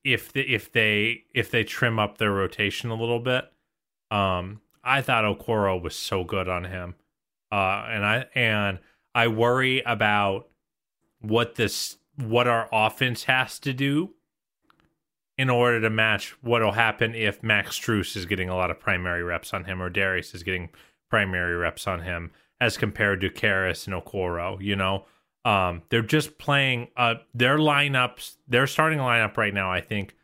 if 0.03 0.35
if 0.35 0.71
they 0.71 1.23
if 1.33 1.51
they 1.51 1.63
trim 1.63 1.99
up 1.99 2.17
their 2.17 2.31
rotation 2.31 2.89
a 2.89 2.95
little 2.95 3.19
bit. 3.19 3.51
Um, 4.11 4.61
I 4.83 5.01
thought 5.01 5.23
Okoro 5.23 5.81
was 5.81 5.95
so 5.95 6.23
good 6.23 6.47
on 6.47 6.65
him, 6.65 6.95
uh, 7.51 7.85
and 7.89 8.05
I 8.05 8.25
and 8.35 8.79
I 9.13 9.27
worry 9.27 9.81
about 9.81 10.47
what 11.21 11.55
this 11.55 11.97
what 12.17 12.47
our 12.47 12.69
offense 12.71 13.23
has 13.23 13.59
to 13.59 13.73
do 13.73 14.13
in 15.37 15.49
order 15.49 15.81
to 15.81 15.89
match 15.89 16.35
what'll 16.41 16.71
happen 16.71 17.13
if 17.13 17.43
Max 17.43 17.77
Strus 17.77 18.15
is 18.15 18.25
getting 18.25 18.47
a 18.47 18.55
lot 18.55 18.71
of 18.71 18.79
primary 18.79 19.21
reps 19.21 19.53
on 19.53 19.65
him 19.65 19.81
or 19.81 19.89
Darius 19.89 20.33
is 20.33 20.43
getting 20.43 20.69
primary 21.09 21.55
reps 21.55 21.87
on 21.87 22.01
him 22.01 22.31
as 22.61 22.77
compared 22.77 23.21
to 23.21 23.29
Caris 23.29 23.87
and 23.87 23.95
Okoro, 23.95 24.61
you 24.61 24.75
know. 24.75 25.05
Um, 25.43 25.83
they're 25.89 26.01
just 26.01 26.37
playing 26.39 26.87
uh 26.97 27.15
their 27.33 27.57
lineups, 27.57 28.37
their 28.47 28.65
starting 28.65 28.99
lineup 28.99 29.37
right 29.37 29.53
now, 29.53 29.71
I 29.71 29.81
think 29.81 30.15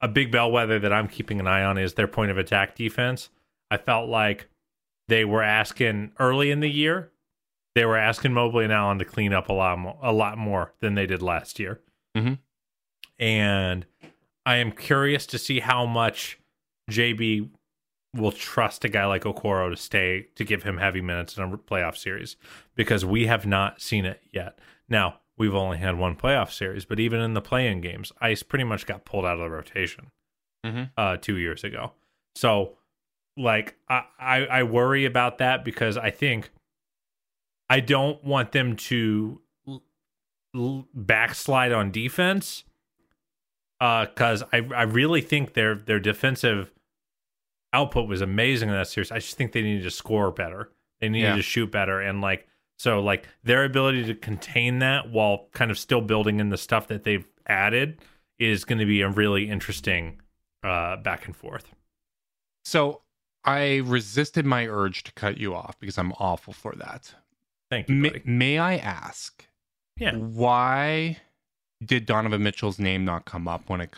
a 0.00 0.08
big 0.08 0.30
bellwether 0.32 0.78
that 0.80 0.92
I'm 0.92 1.08
keeping 1.08 1.40
an 1.40 1.46
eye 1.46 1.62
on 1.62 1.78
is 1.78 1.94
their 1.94 2.08
point 2.08 2.30
of 2.30 2.36
attack 2.38 2.74
defense. 2.74 3.30
I 3.70 3.76
felt 3.78 4.08
like 4.08 4.48
they 5.08 5.24
were 5.24 5.42
asking 5.42 6.12
early 6.18 6.50
in 6.50 6.60
the 6.60 6.68
year, 6.68 7.10
they 7.74 7.84
were 7.84 7.96
asking 7.96 8.32
Mobley 8.32 8.64
and 8.64 8.72
Allen 8.72 8.98
to 8.98 9.04
clean 9.04 9.32
up 9.32 9.48
a 9.48 9.52
lot 9.52 9.78
more, 9.78 9.98
a 10.02 10.12
lot 10.12 10.36
more 10.36 10.74
than 10.80 10.94
they 10.94 11.06
did 11.06 11.22
last 11.22 11.58
year. 11.58 11.80
Mhm. 12.16 12.38
And 13.18 13.86
I 14.44 14.56
am 14.56 14.72
curious 14.72 15.26
to 15.26 15.38
see 15.38 15.60
how 15.60 15.86
much 15.86 16.38
JB 16.90 17.50
will 18.14 18.32
trust 18.32 18.84
a 18.84 18.88
guy 18.88 19.04
like 19.06 19.24
Okoro 19.24 19.70
to 19.70 19.76
stay 19.76 20.28
to 20.36 20.44
give 20.44 20.62
him 20.62 20.78
heavy 20.78 21.00
minutes 21.00 21.36
in 21.36 21.42
a 21.42 21.58
playoff 21.58 21.96
series 21.96 22.36
because 22.74 23.04
we 23.04 23.26
have 23.26 23.44
not 23.46 23.80
seen 23.80 24.04
it 24.04 24.20
yet. 24.32 24.58
Now, 24.88 25.18
we've 25.36 25.54
only 25.54 25.78
had 25.78 25.98
one 25.98 26.14
playoff 26.16 26.52
series, 26.52 26.84
but 26.84 27.00
even 27.00 27.20
in 27.20 27.34
the 27.34 27.40
play-in 27.40 27.80
games, 27.80 28.12
Ice 28.20 28.42
pretty 28.42 28.64
much 28.64 28.86
got 28.86 29.04
pulled 29.04 29.24
out 29.24 29.34
of 29.34 29.40
the 29.40 29.50
rotation 29.50 30.10
Mhm. 30.64 30.90
uh, 30.96 31.16
two 31.16 31.36
years 31.36 31.64
ago. 31.64 31.92
So, 32.36 32.76
like, 33.36 33.76
I, 33.88 34.04
I 34.18 34.36
I 34.46 34.62
worry 34.62 35.04
about 35.04 35.38
that 35.38 35.64
because 35.64 35.96
I 35.96 36.10
think 36.10 36.50
I 37.68 37.80
don't 37.80 38.22
want 38.22 38.52
them 38.52 38.76
to 38.76 39.40
l- 40.54 40.86
backslide 40.94 41.72
on 41.72 41.90
defense 41.90 42.62
because 43.80 44.42
I 44.52 44.58
I 44.74 44.82
really 44.82 45.20
think 45.20 45.54
their 45.54 45.74
their 45.74 45.98
defensive 46.00 46.70
output 47.74 48.08
was 48.08 48.20
amazing 48.20 48.68
in 48.70 48.74
that 48.74 48.88
series. 48.88 49.10
I 49.12 49.16
just 49.18 49.36
think 49.36 49.52
they 49.52 49.62
needed 49.62 49.82
to 49.84 49.90
score 49.90 50.30
better. 50.30 50.70
They 51.00 51.08
needed 51.08 51.26
Yeah. 51.28 51.36
to 51.36 51.42
shoot 51.42 51.70
better, 51.70 52.00
and 52.00 52.20
like 52.20 52.46
so, 52.78 53.00
like 53.00 53.28
their 53.42 53.64
ability 53.64 54.04
to 54.06 54.14
contain 54.14 54.78
that 54.80 55.10
while 55.10 55.48
kind 55.52 55.70
of 55.70 55.78
still 55.78 56.00
building 56.00 56.40
in 56.40 56.48
the 56.48 56.56
stuff 56.56 56.88
that 56.88 57.04
they've 57.04 57.26
added 57.46 58.00
is 58.38 58.64
going 58.64 58.78
to 58.78 58.86
be 58.86 59.00
a 59.00 59.08
really 59.08 59.48
interesting 59.48 60.20
uh, 60.64 60.96
back 60.96 61.26
and 61.26 61.36
forth. 61.36 61.72
So 62.64 63.02
I 63.44 63.76
resisted 63.84 64.46
my 64.46 64.66
urge 64.66 65.02
to 65.04 65.12
cut 65.12 65.36
you 65.38 65.54
off 65.54 65.78
because 65.78 65.98
I'm 65.98 66.12
awful 66.14 66.52
for 66.52 66.74
that. 66.76 67.14
Thank 67.70 67.88
you, 67.88 67.94
May, 67.96 68.22
may 68.24 68.58
I 68.58 68.76
ask, 68.76 69.46
Yeah. 69.98 70.16
why 70.16 71.18
did 71.84 72.06
Donovan 72.06 72.42
Mitchell's 72.42 72.78
name 72.78 73.04
not 73.04 73.24
come 73.26 73.46
up 73.46 73.68
when 73.68 73.80
it 73.82 73.94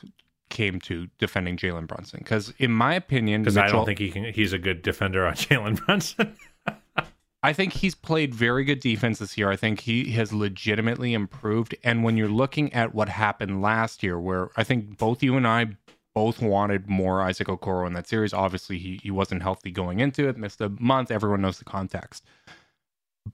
came 0.49 0.81
to 0.81 1.09
defending 1.19 1.57
Jalen 1.57 1.87
Brunson? 1.87 2.21
Because 2.21 2.53
in 2.59 2.73
my 2.73 2.95
opinion, 2.95 3.43
Because 3.43 3.57
I 3.57 3.69
don't 3.69 3.85
think 3.85 3.99
he 3.99 4.11
can. 4.11 4.25
He's 4.33 4.53
a 4.53 4.59
good 4.59 4.83
defender 4.83 5.27
on 5.27 5.35
Jalen 5.35 5.85
Brunson. 5.85 6.37
I 7.43 7.53
think 7.53 7.75
he's 7.75 7.95
played 7.95 8.35
very 8.35 8.65
good 8.65 8.81
defense 8.81 9.21
this 9.21 9.39
year. 9.39 9.51
I 9.51 9.57
think 9.57 9.81
he 9.81 10.11
has 10.13 10.33
legitimately 10.33 11.15
improved. 11.15 11.77
And 11.85 12.03
when 12.03 12.17
you're 12.17 12.29
looking 12.29 12.73
at 12.73 12.93
what 12.93 13.09
happened 13.09 13.63
last 13.63 14.03
year, 14.03 14.19
where 14.19 14.51
I 14.57 14.65
think 14.65 14.99
both 14.99 15.23
you 15.23 15.37
and 15.37 15.47
I 15.47 15.77
both 16.17 16.41
wanted 16.41 16.89
more 16.89 17.21
Isaac 17.21 17.47
Okoro 17.47 17.87
in 17.87 17.93
that 17.93 18.09
series. 18.09 18.33
Obviously, 18.33 18.79
he, 18.79 18.99
he 19.03 19.11
wasn't 19.11 19.43
healthy 19.43 19.71
going 19.71 20.01
into 20.01 20.27
it, 20.27 20.39
missed 20.39 20.63
a 20.63 20.71
month. 20.81 21.11
Everyone 21.11 21.43
knows 21.43 21.59
the 21.59 21.65
context. 21.65 22.25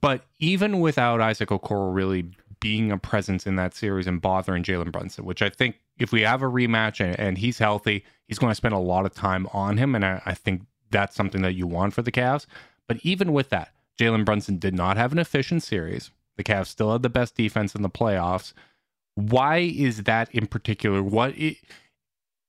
But 0.01 0.25
even 0.39 0.81
without 0.81 1.21
Isaac 1.21 1.47
Okoro 1.47 1.95
really 1.95 2.31
being 2.63 2.93
a 2.93 2.97
presence 2.97 3.45
in 3.45 3.57
that 3.57 3.75
series 3.75 4.07
and 4.07 4.21
bothering 4.21 4.63
Jalen 4.63 4.93
Brunson, 4.93 5.25
which 5.25 5.41
I 5.41 5.49
think 5.49 5.81
if 5.99 6.13
we 6.13 6.21
have 6.21 6.41
a 6.41 6.45
rematch 6.45 7.03
and, 7.03 7.19
and 7.19 7.37
he's 7.37 7.57
healthy, 7.59 8.05
he's 8.25 8.39
going 8.39 8.51
to 8.51 8.55
spend 8.55 8.73
a 8.73 8.79
lot 8.79 9.05
of 9.05 9.13
time 9.13 9.49
on 9.51 9.75
him. 9.77 9.95
And 9.95 10.05
I, 10.05 10.21
I 10.25 10.33
think 10.33 10.61
that's 10.89 11.13
something 11.13 11.41
that 11.41 11.55
you 11.55 11.67
want 11.67 11.93
for 11.93 12.01
the 12.01 12.11
Cavs. 12.11 12.45
But 12.87 12.99
even 13.03 13.33
with 13.33 13.49
that, 13.49 13.73
Jalen 13.99 14.23
Brunson 14.23 14.59
did 14.59 14.73
not 14.73 14.95
have 14.95 15.11
an 15.11 15.19
efficient 15.19 15.61
series. 15.61 16.11
The 16.37 16.43
Cavs 16.45 16.67
still 16.67 16.93
had 16.93 17.01
the 17.01 17.09
best 17.09 17.35
defense 17.35 17.75
in 17.75 17.81
the 17.81 17.89
playoffs. 17.89 18.53
Why 19.15 19.57
is 19.57 20.03
that 20.03 20.33
in 20.33 20.47
particular? 20.47 21.03
What 21.03 21.37
it, 21.37 21.57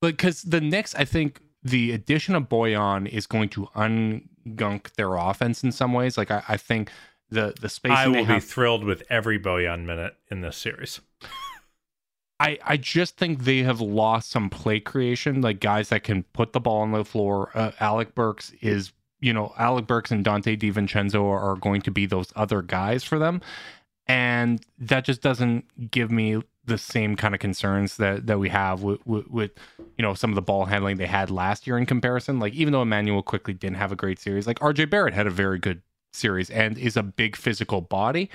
because 0.01 0.43
the 0.43 0.61
Knicks, 0.61 0.95
I 0.95 1.03
think 1.03 1.41
the 1.61 1.91
addition 1.91 2.35
of 2.35 2.47
Bojan 2.47 3.05
is 3.09 3.27
going 3.27 3.49
to 3.49 3.67
ungunk 3.75 4.93
their 4.93 5.15
offense 5.15 5.61
in 5.61 5.73
some 5.73 5.91
ways. 5.91 6.17
Like 6.17 6.31
I, 6.31 6.41
I 6.47 6.55
think 6.55 6.89
the 7.35 7.53
the 7.59 7.69
spacing 7.69 7.97
I 7.97 8.09
they 8.09 8.19
will 8.19 8.25
be 8.25 8.39
thrilled 8.39 8.83
with 8.83 9.03
every 9.09 9.39
Bojan 9.39 9.85
minute 9.85 10.15
in 10.31 10.41
this 10.41 10.57
series. 10.57 10.99
I, 12.39 12.59
I 12.65 12.77
just 12.77 13.17
think 13.17 13.43
they 13.43 13.59
have 13.59 13.79
lost 13.79 14.29
some 14.29 14.49
play 14.49 14.79
creation, 14.79 15.41
like 15.41 15.59
guys 15.59 15.89
that 15.89 16.03
can 16.03 16.23
put 16.23 16.51
the 16.51 16.59
ball 16.59 16.81
on 16.81 16.91
the 16.91 17.05
floor. 17.05 17.49
Uh, 17.53 17.71
Alec 17.79 18.13
Burks 18.13 18.51
is, 18.61 18.91
you 19.21 19.31
know, 19.31 19.53
Alec 19.57 19.87
Burks 19.87 20.11
and 20.11 20.25
Donte 20.25 20.59
DiVincenzo 20.59 21.23
are, 21.23 21.39
are 21.39 21.55
going 21.55 21.81
to 21.83 21.91
be 21.91 22.05
those 22.05 22.33
other 22.35 22.61
guys 22.61 23.03
for 23.03 23.17
them. 23.17 23.41
And 24.07 24.63
that 24.77 25.05
just 25.05 25.21
doesn't 25.21 25.89
give 25.91 26.11
me 26.11 26.41
the 26.65 26.77
same 26.77 27.15
kind 27.15 27.33
of 27.33 27.39
concerns 27.39 27.97
that, 27.97 28.27
that 28.27 28.37
we 28.37 28.49
have 28.49 28.83
with, 28.83 29.05
with, 29.07 29.27
with, 29.29 29.51
you 29.97 30.01
know, 30.01 30.13
some 30.13 30.29
of 30.29 30.35
the 30.35 30.41
ball 30.41 30.65
handling 30.65 30.97
they 30.97 31.05
had 31.05 31.31
last 31.31 31.65
year 31.65 31.77
in 31.77 31.85
comparison. 31.85 32.39
Like, 32.39 32.53
even 32.53 32.73
though 32.73 32.81
Immanuel 32.81 33.23
Quickley 33.23 33.53
didn't 33.53 33.77
have 33.77 33.91
a 33.93 33.95
great 33.95 34.19
series, 34.19 34.45
like 34.45 34.59
RJ 34.59 34.89
Barrett 34.89 35.13
had 35.13 35.25
a 35.25 35.31
very 35.31 35.57
good 35.57 35.81
series 36.15 36.49
and 36.49 36.77
is 36.77 36.97
a 36.97 37.03
big 37.03 37.35
physical 37.35 37.81
body. 37.81 38.29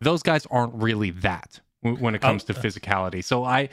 Those 0.00 0.22
guys 0.22 0.46
aren't 0.50 0.74
really 0.74 1.10
that 1.10 1.60
when 1.82 2.14
it 2.14 2.20
comes 2.20 2.44
to 2.44 2.54
physicality. 2.54 3.22
So 3.24 3.44
I, 3.44 3.68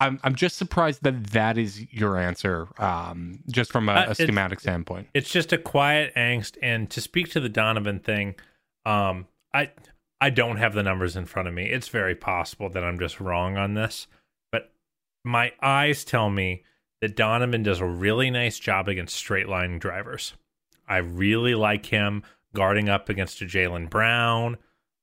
I'm 0.00 0.18
I'm 0.24 0.34
just 0.34 0.56
surprised 0.56 1.02
that 1.04 1.28
that 1.28 1.56
is 1.58 1.90
your 1.92 2.18
answer, 2.18 2.68
um, 2.78 3.40
just 3.50 3.70
from 3.72 3.88
a, 3.88 3.92
Uh, 3.92 3.96
a 3.96 4.00
it's- 4.02 4.16
schematic 4.18 4.60
standpoint. 4.60 5.08
It's 5.14 5.30
just 5.30 5.52
a 5.52 5.58
quiet 5.58 6.12
angst. 6.16 6.56
And 6.62 6.90
to 6.90 7.00
speak 7.00 7.30
to 7.30 7.40
the 7.40 7.48
Donovan 7.48 8.00
thing, 8.00 8.34
um, 8.84 9.26
I 9.52 9.70
I 10.20 10.30
don't 10.30 10.56
have 10.56 10.74
the 10.74 10.82
numbers 10.82 11.16
in 11.16 11.26
front 11.26 11.48
of 11.48 11.54
me. 11.54 11.66
It's 11.66 11.88
very 11.88 12.14
possible 12.14 12.68
that 12.70 12.82
I'm 12.82 12.98
just 12.98 13.20
wrong 13.20 13.56
on 13.56 13.74
this, 13.74 14.06
but 14.50 14.72
my 15.24 15.52
eyes 15.62 16.04
tell 16.04 16.30
me 16.30 16.64
that 17.00 17.14
Donovan 17.16 17.62
does 17.62 17.80
a 17.80 17.86
really 17.86 18.30
nice 18.30 18.58
job 18.58 18.88
against 18.88 19.14
straight 19.14 19.48
line 19.48 19.78
drivers. 19.78 20.34
I 20.88 20.98
really 20.98 21.54
like 21.54 21.86
him 21.86 22.22
guarding 22.54 22.88
up 22.88 23.08
against 23.08 23.42
a 23.42 23.44
Jaylen 23.44 23.90
Brown. 23.90 24.56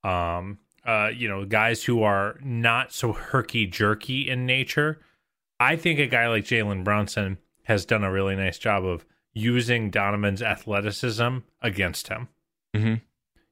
Um, 0.04 0.58
uh, 0.86 1.10
you 1.16 1.28
know, 1.28 1.46
guys 1.46 1.84
who 1.84 2.02
are 2.02 2.40
not 2.44 2.92
so 2.92 3.14
herky 3.14 3.68
jerky 3.68 4.28
in 4.30 4.46
nature. 4.46 5.00
I 5.60 5.76
think 5.76 6.00
a 6.00 6.08
guy 6.08 6.28
like 6.28 6.44
Jalen 6.46 6.84
Brunson 6.84 7.38
has 7.64 7.86
done 7.86 8.04
a 8.04 8.12
really 8.12 8.36
nice 8.36 8.58
job 8.58 8.84
of 8.84 9.06
using 9.34 9.92
Donovan's 9.92 10.42
athleticism 10.42 11.38
against 11.62 12.08
him. 12.08 12.30
Mhm. 12.76 13.02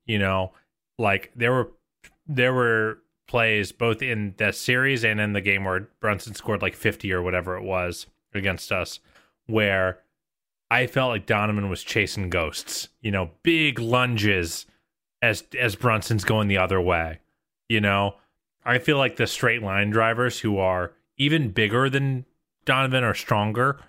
You 0.06 0.18
know, 0.18 0.54
like 0.98 1.32
there 1.36 1.52
were 1.52 1.72
there 2.28 2.54
were 2.54 3.00
plays 3.28 3.72
both 3.72 4.02
in 4.02 4.34
that 4.38 4.56
series 4.56 5.06
and 5.06 5.22
in 5.22 5.34
the 5.34 5.42
game 5.42 5.64
where 5.64 5.88
Brunson 6.00 6.34
scored 6.34 6.64
like 6.64 6.76
50 6.76 7.14
or 7.14 7.22
whatever 7.22 7.56
it 7.56 7.64
was 7.64 8.08
against 8.34 8.72
us, 8.72 9.00
where 9.46 10.00
I 10.72 10.88
felt 10.88 11.10
like 11.10 11.26
Donovan 11.26 11.70
was 11.70 11.84
chasing 11.84 12.30
ghosts. 12.30 12.90
You 13.02 13.12
know, 13.12 13.32
big 13.44 13.80
lunges 13.80 14.65
as 15.22 15.44
as 15.58 15.76
Brunson's 15.76 16.24
going 16.24 16.48
the 16.48 16.58
other 16.58 16.80
way. 16.80 17.20
You 17.67 17.82
know, 17.82 18.15
I 18.65 18.80
feel 18.80 18.98
like 18.98 19.15
the 19.15 19.28
straight 19.28 19.63
line 19.63 19.90
drivers 19.90 20.40
who 20.40 20.58
are 20.58 20.94
even 21.17 21.52
bigger 21.52 21.90
than 21.90 22.26
Donovan 22.65 23.04
are 23.04 23.15
stronger. 23.15 23.80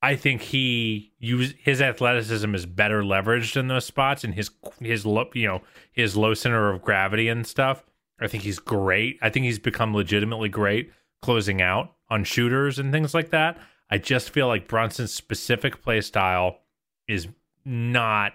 I 0.00 0.14
think 0.14 0.42
he 0.42 1.12
use 1.18 1.54
his 1.58 1.82
athleticism 1.82 2.54
is 2.54 2.66
better 2.66 3.02
leveraged 3.02 3.56
in 3.56 3.68
those 3.68 3.84
spots 3.84 4.22
and 4.24 4.34
his 4.34 4.50
his 4.80 5.04
low 5.04 5.28
you 5.34 5.46
know 5.46 5.62
his 5.90 6.16
low 6.16 6.34
center 6.34 6.72
of 6.72 6.82
gravity 6.82 7.28
and 7.28 7.46
stuff. 7.46 7.84
I 8.20 8.26
think 8.26 8.42
he's 8.42 8.58
great. 8.58 9.18
I 9.22 9.30
think 9.30 9.44
he's 9.44 9.58
become 9.58 9.94
legitimately 9.94 10.48
great 10.48 10.92
closing 11.22 11.60
out 11.60 11.94
on 12.10 12.24
shooters 12.24 12.78
and 12.78 12.92
things 12.92 13.14
like 13.14 13.30
that. 13.30 13.58
I 13.90 13.98
just 13.98 14.30
feel 14.30 14.46
like 14.48 14.68
Brunson's 14.68 15.12
specific 15.14 15.82
play 15.82 16.00
style 16.00 16.58
is 17.06 17.28
not 17.64 18.32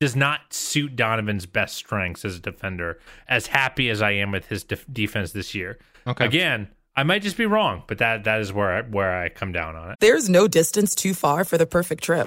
does 0.00 0.14
not 0.14 0.40
suit 0.52 0.94
Donovan's 0.94 1.46
best 1.46 1.74
strengths 1.76 2.24
as 2.24 2.36
a 2.36 2.40
defender. 2.40 2.98
As 3.28 3.46
happy 3.46 3.88
as 3.88 4.02
I 4.02 4.10
am 4.10 4.30
with 4.30 4.46
his 4.48 4.62
def- 4.62 4.84
defense 4.92 5.32
this 5.32 5.54
year, 5.54 5.78
Okay. 6.06 6.26
again, 6.26 6.68
I 6.94 7.02
might 7.02 7.22
just 7.22 7.38
be 7.38 7.46
wrong, 7.46 7.82
but 7.86 7.96
that 7.98 8.24
that 8.24 8.40
is 8.40 8.52
where 8.52 8.72
I, 8.72 8.82
where 8.82 9.18
I 9.22 9.30
come 9.30 9.52
down 9.52 9.74
on 9.76 9.90
it. 9.92 9.96
There's 10.00 10.28
no 10.28 10.48
distance 10.48 10.94
too 10.94 11.14
far 11.14 11.44
for 11.44 11.56
the 11.56 11.66
perfect 11.66 12.04
trip. 12.04 12.26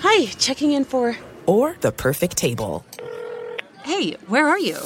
Hi, 0.00 0.26
checking 0.38 0.72
in 0.72 0.84
for. 0.84 1.16
Or 1.46 1.76
the 1.80 1.92
perfect 1.92 2.36
table. 2.36 2.84
Hey, 3.84 4.12
where 4.26 4.46
are 4.48 4.58
you? 4.58 4.76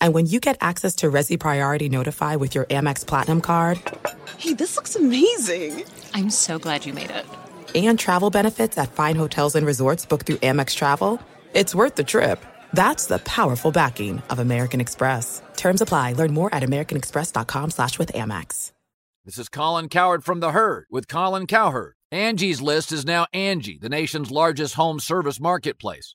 Coming! 0.00 0.08
And 0.08 0.14
when 0.14 0.26
you 0.26 0.40
get 0.40 0.56
access 0.60 0.96
to 0.96 1.10
Resy 1.10 1.38
Priority 1.38 1.88
Notify 1.88 2.36
with 2.36 2.54
your 2.54 2.64
Amex 2.66 3.06
Platinum 3.06 3.40
card. 3.40 3.80
Hey, 4.38 4.54
this 4.54 4.76
looks 4.76 4.96
amazing! 4.96 5.84
I'm 6.14 6.30
so 6.30 6.58
glad 6.58 6.86
you 6.86 6.92
made 6.92 7.10
it. 7.10 7.26
And 7.74 7.98
travel 7.98 8.30
benefits 8.30 8.78
at 8.78 8.92
fine 8.92 9.16
hotels 9.16 9.54
and 9.54 9.66
resorts 9.66 10.06
booked 10.06 10.26
through 10.26 10.36
Amex 10.36 10.74
Travel. 10.74 11.20
It's 11.54 11.74
worth 11.74 11.96
the 11.96 12.04
trip. 12.04 12.44
That's 12.72 13.06
the 13.06 13.18
powerful 13.20 13.72
backing 13.72 14.22
of 14.30 14.38
American 14.38 14.80
Express. 14.80 15.42
Terms 15.56 15.80
apply. 15.80 16.12
Learn 16.14 16.32
more 16.34 16.54
at 16.54 16.62
americanexpress.com 16.62 17.70
slash 17.70 17.98
with 17.98 18.12
Amex. 18.12 18.72
This 19.24 19.38
is 19.38 19.48
Colin 19.50 19.88
Cowherd 19.88 20.24
from 20.24 20.40
The 20.40 20.52
Herd 20.52 20.86
with 20.90 21.08
Colin 21.08 21.46
Cowherd. 21.46 21.94
Angie's 22.10 22.62
List 22.62 22.92
is 22.92 23.04
now 23.04 23.26
Angie, 23.34 23.78
the 23.78 23.90
nation's 23.90 24.30
largest 24.30 24.74
home 24.74 25.00
service 25.00 25.38
marketplace. 25.38 26.14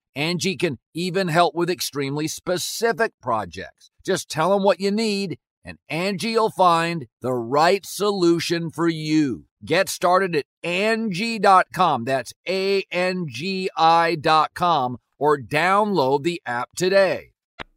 Angie 0.15 0.57
can 0.57 0.79
even 0.93 1.27
help 1.27 1.55
with 1.55 1.69
extremely 1.69 2.27
specific 2.27 3.13
projects. 3.21 3.91
Just 4.05 4.29
tell 4.29 4.51
them 4.51 4.63
what 4.63 4.79
you 4.79 4.91
need 4.91 5.37
and 5.63 5.77
Angie 5.89 6.35
will 6.35 6.49
find 6.49 7.07
the 7.21 7.33
right 7.33 7.85
solution 7.85 8.71
for 8.71 8.87
you. 8.87 9.45
Get 9.63 9.89
started 9.89 10.35
at 10.35 10.45
Angie.com. 10.63 12.05
That's 12.05 12.33
A-N-G-I 12.47 14.15
dot 14.15 14.53
com 14.53 14.97
or 15.19 15.37
download 15.37 16.23
the 16.23 16.41
app 16.45 16.69
today. 16.75 17.33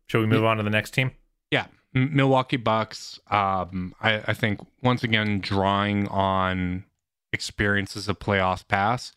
Shall 0.07 0.23
we 0.23 0.27
move 0.27 0.45
on 0.45 0.57
to 0.57 0.63
the 0.63 0.71
next 0.71 0.93
team? 0.93 1.11
Yeah, 1.51 1.67
M- 1.95 2.17
Milwaukee 2.17 2.57
Bucks. 2.57 3.21
Um, 3.31 3.95
I, 4.01 4.23
I 4.29 4.35
think 4.35 4.61
once 4.83 5.03
again 5.05 5.41
drawing 5.41 6.09
on 6.09 6.85
experiences 7.33 8.09
of 8.09 8.19
playoffs 8.19 8.67
pass, 8.67 9.13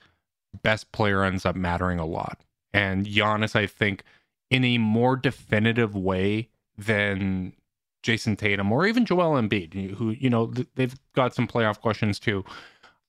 best 0.62 0.92
player 0.92 1.24
ends 1.24 1.46
up 1.46 1.56
mattering 1.56 2.00
a 2.00 2.06
lot. 2.06 2.42
And 2.74 3.06
Giannis, 3.06 3.56
I 3.56 3.66
think, 3.66 4.04
in 4.50 4.64
a 4.64 4.78
more 4.78 5.16
definitive 5.16 5.96
way 5.96 6.50
than 6.78 7.54
Jayson 8.04 8.38
Tatum 8.38 8.72
or 8.72 8.86
even 8.86 9.06
Joel 9.06 9.42
Embiid, 9.42 9.96
who 9.96 10.12
you 10.12 10.30
know 10.30 10.54
they've 10.76 10.96
got 11.14 11.36
some 11.36 11.48
playoff 11.48 11.82
questions 11.82 12.20
too. 12.20 12.46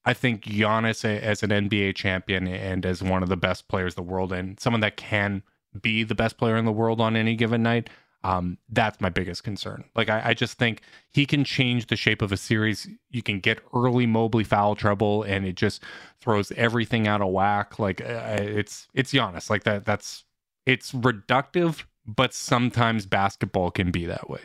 I 0.05 0.15
think 0.15 0.43
Giannis 0.45 1.05
as 1.05 1.43
an 1.43 1.51
NBA 1.51 1.95
champion 1.95 2.49
and 2.49 2.87
as 2.87 3.03
one 3.03 3.23
of 3.23 3.29
the 3.29 3.37
best 3.37 3.69
players 3.69 3.95
in 3.95 4.05
the 4.05 4.11
world 4.11 4.33
and 4.33 4.59
someone 4.59 4.81
that 4.81 4.97
can 4.97 5.43
be 5.81 6.03
the 6.03 6.15
best 6.15 6.39
player 6.39 6.57
in 6.57 6.65
the 6.65 6.73
world 6.73 7.01
on 7.01 7.17
any 7.17 7.35
given 7.35 7.63
night. 7.63 7.91
Um, 8.25 8.59
that's 8.69 9.01
my 9.01 9.11
biggest 9.11 9.45
concern. 9.45 9.85
Like 9.95 10.11
I, 10.11 10.23
I, 10.27 10.35
just 10.35 10.59
think 10.59 10.83
he 11.12 11.25
can 11.25 11.45
change 11.45 11.87
the 11.87 11.95
shape 11.95 12.21
of 12.21 12.33
a 12.33 12.37
series. 12.37 12.89
You 13.11 13.23
can 13.23 13.39
get 13.39 13.61
early 13.73 14.07
Mobley 14.07 14.43
foul 14.43 14.75
trouble, 14.75 15.23
and 15.23 15.47
it 15.47 15.55
just 15.55 15.85
throws 16.21 16.51
everything 16.53 17.07
out 17.07 17.21
of 17.21 17.29
whack. 17.29 17.79
Like 17.79 18.01
uh, 18.01 18.39
it's 18.41 18.89
it's 18.93 19.12
Giannis. 19.12 19.49
Like 19.51 19.62
that. 19.64 19.85
That's 19.85 20.25
it's 20.66 20.93
reductive, 20.93 21.85
but 22.07 22.35
sometimes 22.35 23.07
basketball 23.07 23.71
can 23.71 23.93
be 23.93 24.05
that 24.07 24.29
way. 24.29 24.41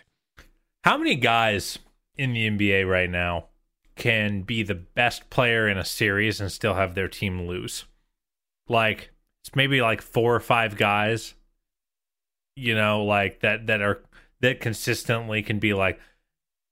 How 0.83 0.97
many 0.97 1.15
guys 1.15 1.79
in 2.15 2.33
the 2.33 2.47
NBA 2.49 2.87
right 2.87 3.09
now 3.09 3.47
can 3.95 4.43
be 4.43 4.61
the 4.61 4.75
best 4.75 5.29
player 5.31 5.67
in 5.67 5.77
a 5.77 5.85
series 5.85 6.39
and 6.39 6.51
still 6.51 6.75
have 6.75 6.93
their 6.93 7.07
team 7.07 7.47
lose? 7.47 7.85
Like 8.69 9.11
it's 9.41 9.55
maybe 9.55 9.81
like 9.81 10.01
four 10.01 10.35
or 10.35 10.39
five 10.39 10.77
guys, 10.77 11.33
you 12.55 12.75
know, 12.75 13.03
like 13.03 13.41
that 13.41 13.67
that 13.67 13.81
are 13.81 14.01
that 14.41 14.59
consistently 14.59 15.41
can 15.41 15.59
be 15.59 15.73
like, 15.73 15.99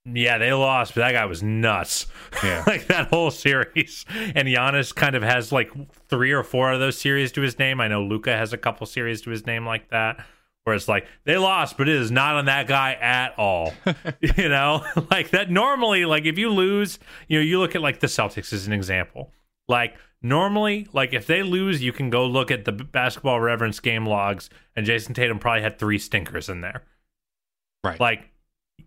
yeah, 0.06 0.38
they 0.38 0.52
lost, 0.54 0.96
but 0.96 1.02
that 1.02 1.14
guy 1.14 1.26
was 1.26 1.44
nuts. 1.44 2.08
Yeah. 2.44 2.64
like 2.66 2.88
that 2.88 3.10
whole 3.10 3.30
series. 3.30 4.04
And 4.10 4.48
Giannis 4.48 4.96
kind 4.96 5.16
of 5.16 5.22
has 5.22 5.52
like 5.52 5.70
three 6.08 6.32
or 6.32 6.44
four 6.44 6.72
of 6.72 6.80
those 6.80 7.00
series 7.00 7.32
to 7.34 7.42
his 7.42 7.60
name. 7.60 7.80
I 7.80 7.88
know 7.88 8.02
Luka 8.02 8.36
has 8.36 8.52
a 8.52 8.58
couple 8.58 8.88
series 8.88 9.22
to 9.24 9.30
his 9.30 9.46
name 9.46 9.66
like 9.66 9.90
that 9.90 10.26
where 10.64 10.76
it's 10.76 10.88
like 10.88 11.08
they 11.24 11.38
lost, 11.38 11.78
but 11.78 11.90
it 11.90 11.96
is 11.96 12.12
not 12.12 12.36
on 12.36 12.46
that 12.46 12.68
guy 12.68 12.94
at 12.94 13.38
all. 13.38 13.74
you 14.22 14.50
know, 14.50 14.84
like 15.12 15.32
that 15.32 15.52
normally, 15.52 16.06
like 16.06 16.26
if 16.26 16.38
you 16.38 16.50
lose, 16.50 17.00
you 17.28 17.40
know, 17.40 17.44
you 17.44 17.60
look 17.60 17.76
at 17.76 17.82
like 17.82 18.00
the 18.00 18.08
Celtics 18.08 18.54
as 18.54 18.68
an 18.68 18.74
example. 18.74 19.32
Like 19.68 19.96
normally, 20.22 20.88
like 20.94 21.14
if 21.14 21.28
they 21.28 21.44
lose, 21.44 21.82
you 21.82 21.94
can 21.94 22.10
go 22.10 22.26
look 22.26 22.52
at 22.52 22.66
the 22.66 22.72
basketball 22.72 23.40
reference 23.40 23.80
game 23.80 24.06
logs, 24.06 24.50
and 24.76 24.86
Jayson 24.86 25.14
Tatum 25.14 25.40
probably 25.40 25.62
had 25.62 25.80
three 25.80 25.98
stinkers 25.98 26.50
in 26.50 26.62
there. 26.62 26.84
Right. 27.84 28.00
Like 28.00 28.30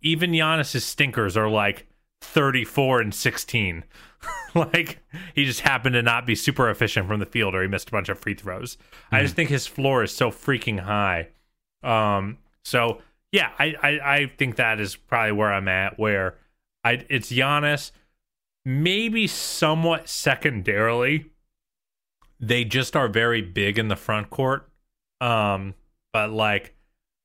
even 0.02 0.32
Giannis's 0.32 0.84
stinkers 0.84 1.36
are 1.36 1.48
like 1.48 1.86
34 2.22 3.00
and 3.00 3.14
16. 3.14 3.84
like 4.54 5.00
he 5.34 5.44
just 5.44 5.60
happened 5.60 5.94
to 5.94 6.02
not 6.02 6.26
be 6.26 6.34
super 6.34 6.70
efficient 6.70 7.08
from 7.08 7.20
the 7.20 7.26
field 7.26 7.54
or 7.54 7.62
he 7.62 7.68
missed 7.68 7.88
a 7.88 7.92
bunch 7.92 8.08
of 8.08 8.18
free 8.18 8.34
throws. 8.34 8.76
Mm-hmm. 8.76 9.14
I 9.16 9.22
just 9.22 9.34
think 9.34 9.50
his 9.50 9.66
floor 9.66 10.02
is 10.02 10.14
so 10.14 10.30
freaking 10.30 10.80
high 10.80 11.28
um, 11.84 12.38
so 12.64 13.02
yeah, 13.30 13.50
I, 13.58 13.74
I, 13.82 13.88
I 14.14 14.32
think 14.38 14.56
that 14.56 14.80
is 14.80 14.96
probably 14.96 15.32
where 15.32 15.52
I'm 15.52 15.68
at. 15.68 15.98
Where 15.98 16.36
I 16.82 17.04
it's 17.08 17.30
Giannis, 17.30 17.92
maybe 18.64 19.26
somewhat 19.26 20.08
secondarily. 20.08 21.30
They 22.40 22.64
just 22.64 22.96
are 22.96 23.08
very 23.08 23.42
big 23.42 23.78
in 23.78 23.88
the 23.88 23.96
front 23.96 24.30
court. 24.30 24.68
Um, 25.20 25.74
but 26.12 26.30
like 26.30 26.74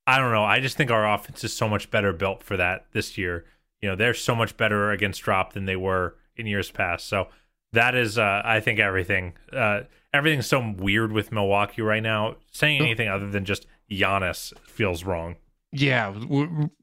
I 0.10 0.18
don't 0.18 0.32
know. 0.32 0.44
I 0.44 0.60
just 0.60 0.76
think 0.76 0.90
our 0.90 1.08
offense 1.08 1.44
is 1.44 1.54
so 1.54 1.70
much 1.70 1.92
better 1.92 2.12
built 2.12 2.42
for 2.42 2.58
that 2.58 2.86
this 2.94 3.16
year. 3.16 3.46
You 3.80 3.90
know, 3.90 3.96
they're 3.96 4.16
so 4.16 4.34
much 4.34 4.58
better 4.58 4.92
against 4.92 5.22
drop 5.22 5.54
than 5.54 5.66
they 5.66 5.76
were 5.76 6.16
in 6.36 6.48
years 6.48 6.72
past. 6.72 7.08
So 7.08 7.28
that 7.74 7.94
is, 7.94 8.18
uh, 8.18 8.42
I 8.44 8.60
think, 8.60 8.80
everything. 8.80 9.34
Uh, 9.54 9.82
everything's 10.12 10.48
so 10.48 10.74
weird 10.78 11.12
with 11.12 11.32
Milwaukee 11.32 11.84
right 11.84 12.02
now. 12.02 12.38
Saying 12.52 12.82
anything 12.82 13.08
other 13.08 13.30
than 13.30 13.46
just 13.46 13.68
Giannis 13.92 14.52
feels 14.66 15.04
wrong. 15.04 15.36
Yeah, 15.72 16.16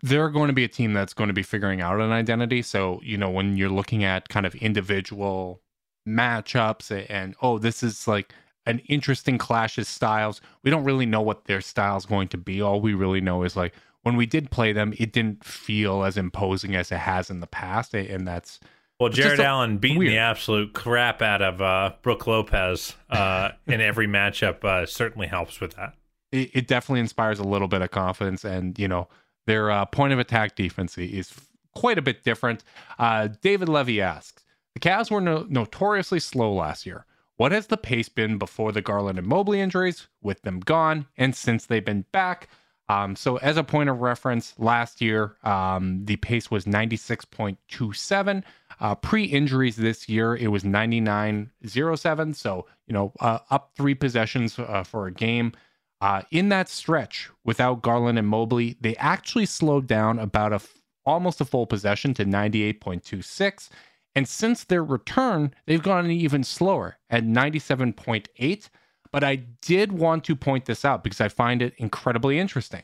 they're 0.02 0.30
going 0.30 0.46
to 0.46 0.52
be 0.52 0.64
a 0.64 0.68
team 0.68 0.92
that's 0.92 1.12
going 1.12 1.28
to 1.28 1.34
be 1.34 1.42
figuring 1.42 1.80
out 1.80 2.00
an 2.00 2.12
identity. 2.12 2.62
So, 2.62 3.00
you 3.02 3.16
know, 3.16 3.30
when 3.30 3.56
you're 3.56 3.68
looking 3.68 4.04
at 4.04 4.28
kind 4.28 4.46
of 4.46 4.54
individual 4.56 5.60
matchups 6.08 7.06
and, 7.08 7.34
oh, 7.42 7.58
this 7.58 7.82
is 7.82 8.06
like 8.06 8.32
an 8.64 8.78
interesting 8.88 9.38
clash 9.38 9.76
of 9.78 9.88
styles, 9.88 10.40
we 10.62 10.70
don't 10.70 10.84
really 10.84 11.06
know 11.06 11.20
what 11.20 11.46
their 11.46 11.60
style 11.60 11.96
is 11.96 12.06
going 12.06 12.28
to 12.28 12.36
be. 12.36 12.60
All 12.60 12.80
we 12.80 12.94
really 12.94 13.20
know 13.20 13.42
is 13.42 13.56
like 13.56 13.74
when 14.02 14.16
we 14.16 14.24
did 14.24 14.52
play 14.52 14.72
them, 14.72 14.94
it 14.98 15.12
didn't 15.12 15.44
feel 15.44 16.04
as 16.04 16.16
imposing 16.16 16.76
as 16.76 16.92
it 16.92 16.98
has 16.98 17.28
in 17.28 17.40
the 17.40 17.48
past. 17.48 17.92
And 17.92 18.26
that's. 18.26 18.60
Well, 19.00 19.10
Jarrett 19.10 19.40
Allen 19.40 19.78
beating 19.78 19.98
weird. 19.98 20.12
the 20.12 20.18
absolute 20.18 20.74
crap 20.74 21.20
out 21.22 21.42
of 21.42 21.60
uh, 21.60 21.94
Brook 22.02 22.26
Lopez 22.28 22.94
uh, 23.10 23.50
in 23.66 23.80
every 23.80 24.06
matchup 24.06 24.64
uh, 24.64 24.86
certainly 24.86 25.26
helps 25.26 25.60
with 25.60 25.74
that 25.74 25.94
it, 26.36 26.50
it 26.52 26.66
definitely 26.68 27.00
inspires 27.00 27.38
a 27.38 27.44
little 27.44 27.68
bit 27.68 27.82
of 27.82 27.90
confidence. 27.90 28.44
And, 28.44 28.78
you 28.78 28.88
know, 28.88 29.08
their 29.46 29.70
uh, 29.70 29.84
point 29.86 30.12
of 30.12 30.18
attack 30.18 30.56
defense 30.56 30.96
is 30.98 31.32
quite 31.74 31.98
a 31.98 32.02
bit 32.02 32.24
different. 32.24 32.64
Uh, 32.98 33.28
David 33.42 33.68
Levy 33.68 34.00
asks 34.00 34.44
The 34.74 34.80
Cavs 34.80 35.10
were 35.10 35.20
no- 35.20 35.46
notoriously 35.48 36.20
slow 36.20 36.52
last 36.52 36.86
year. 36.86 37.06
What 37.36 37.52
has 37.52 37.66
the 37.66 37.76
pace 37.76 38.08
been 38.08 38.38
before 38.38 38.72
the 38.72 38.80
Garland 38.80 39.18
and 39.18 39.26
Mobley 39.26 39.60
injuries, 39.60 40.08
with 40.22 40.40
them 40.42 40.60
gone, 40.60 41.06
and 41.18 41.36
since 41.36 41.66
they've 41.66 41.84
been 41.84 42.06
back? 42.10 42.48
Um, 42.88 43.16
so, 43.16 43.36
as 43.38 43.56
a 43.56 43.64
point 43.64 43.90
of 43.90 44.00
reference, 44.00 44.54
last 44.58 45.00
year 45.00 45.36
um, 45.42 46.04
the 46.04 46.16
pace 46.16 46.50
was 46.50 46.64
96.27. 46.66 48.42
Uh, 48.78 48.94
Pre 48.94 49.24
injuries 49.24 49.76
this 49.76 50.08
year, 50.08 50.36
it 50.36 50.48
was 50.48 50.62
99.07. 50.62 52.34
So, 52.34 52.66
you 52.86 52.94
know, 52.94 53.12
uh, 53.20 53.40
up 53.50 53.72
three 53.76 53.94
possessions 53.94 54.58
uh, 54.58 54.84
for 54.84 55.06
a 55.06 55.12
game. 55.12 55.52
Uh, 56.00 56.22
in 56.30 56.50
that 56.50 56.68
stretch, 56.68 57.30
without 57.44 57.82
Garland 57.82 58.18
and 58.18 58.28
Mobley, 58.28 58.76
they 58.80 58.96
actually 58.96 59.46
slowed 59.46 59.86
down 59.86 60.18
about 60.18 60.52
a 60.52 60.56
f- 60.56 60.74
almost 61.06 61.40
a 61.40 61.44
full 61.44 61.66
possession 61.66 62.12
to 62.14 62.24
98.26. 62.24 63.70
And 64.14 64.28
since 64.28 64.64
their 64.64 64.84
return, 64.84 65.54
they've 65.66 65.82
gone 65.82 66.10
even 66.10 66.44
slower 66.44 66.98
at 67.08 67.24
97.8. 67.24 68.68
But 69.12 69.24
I 69.24 69.36
did 69.36 69.92
want 69.92 70.24
to 70.24 70.36
point 70.36 70.66
this 70.66 70.84
out 70.84 71.02
because 71.02 71.20
I 71.20 71.28
find 71.28 71.62
it 71.62 71.74
incredibly 71.78 72.38
interesting. 72.38 72.82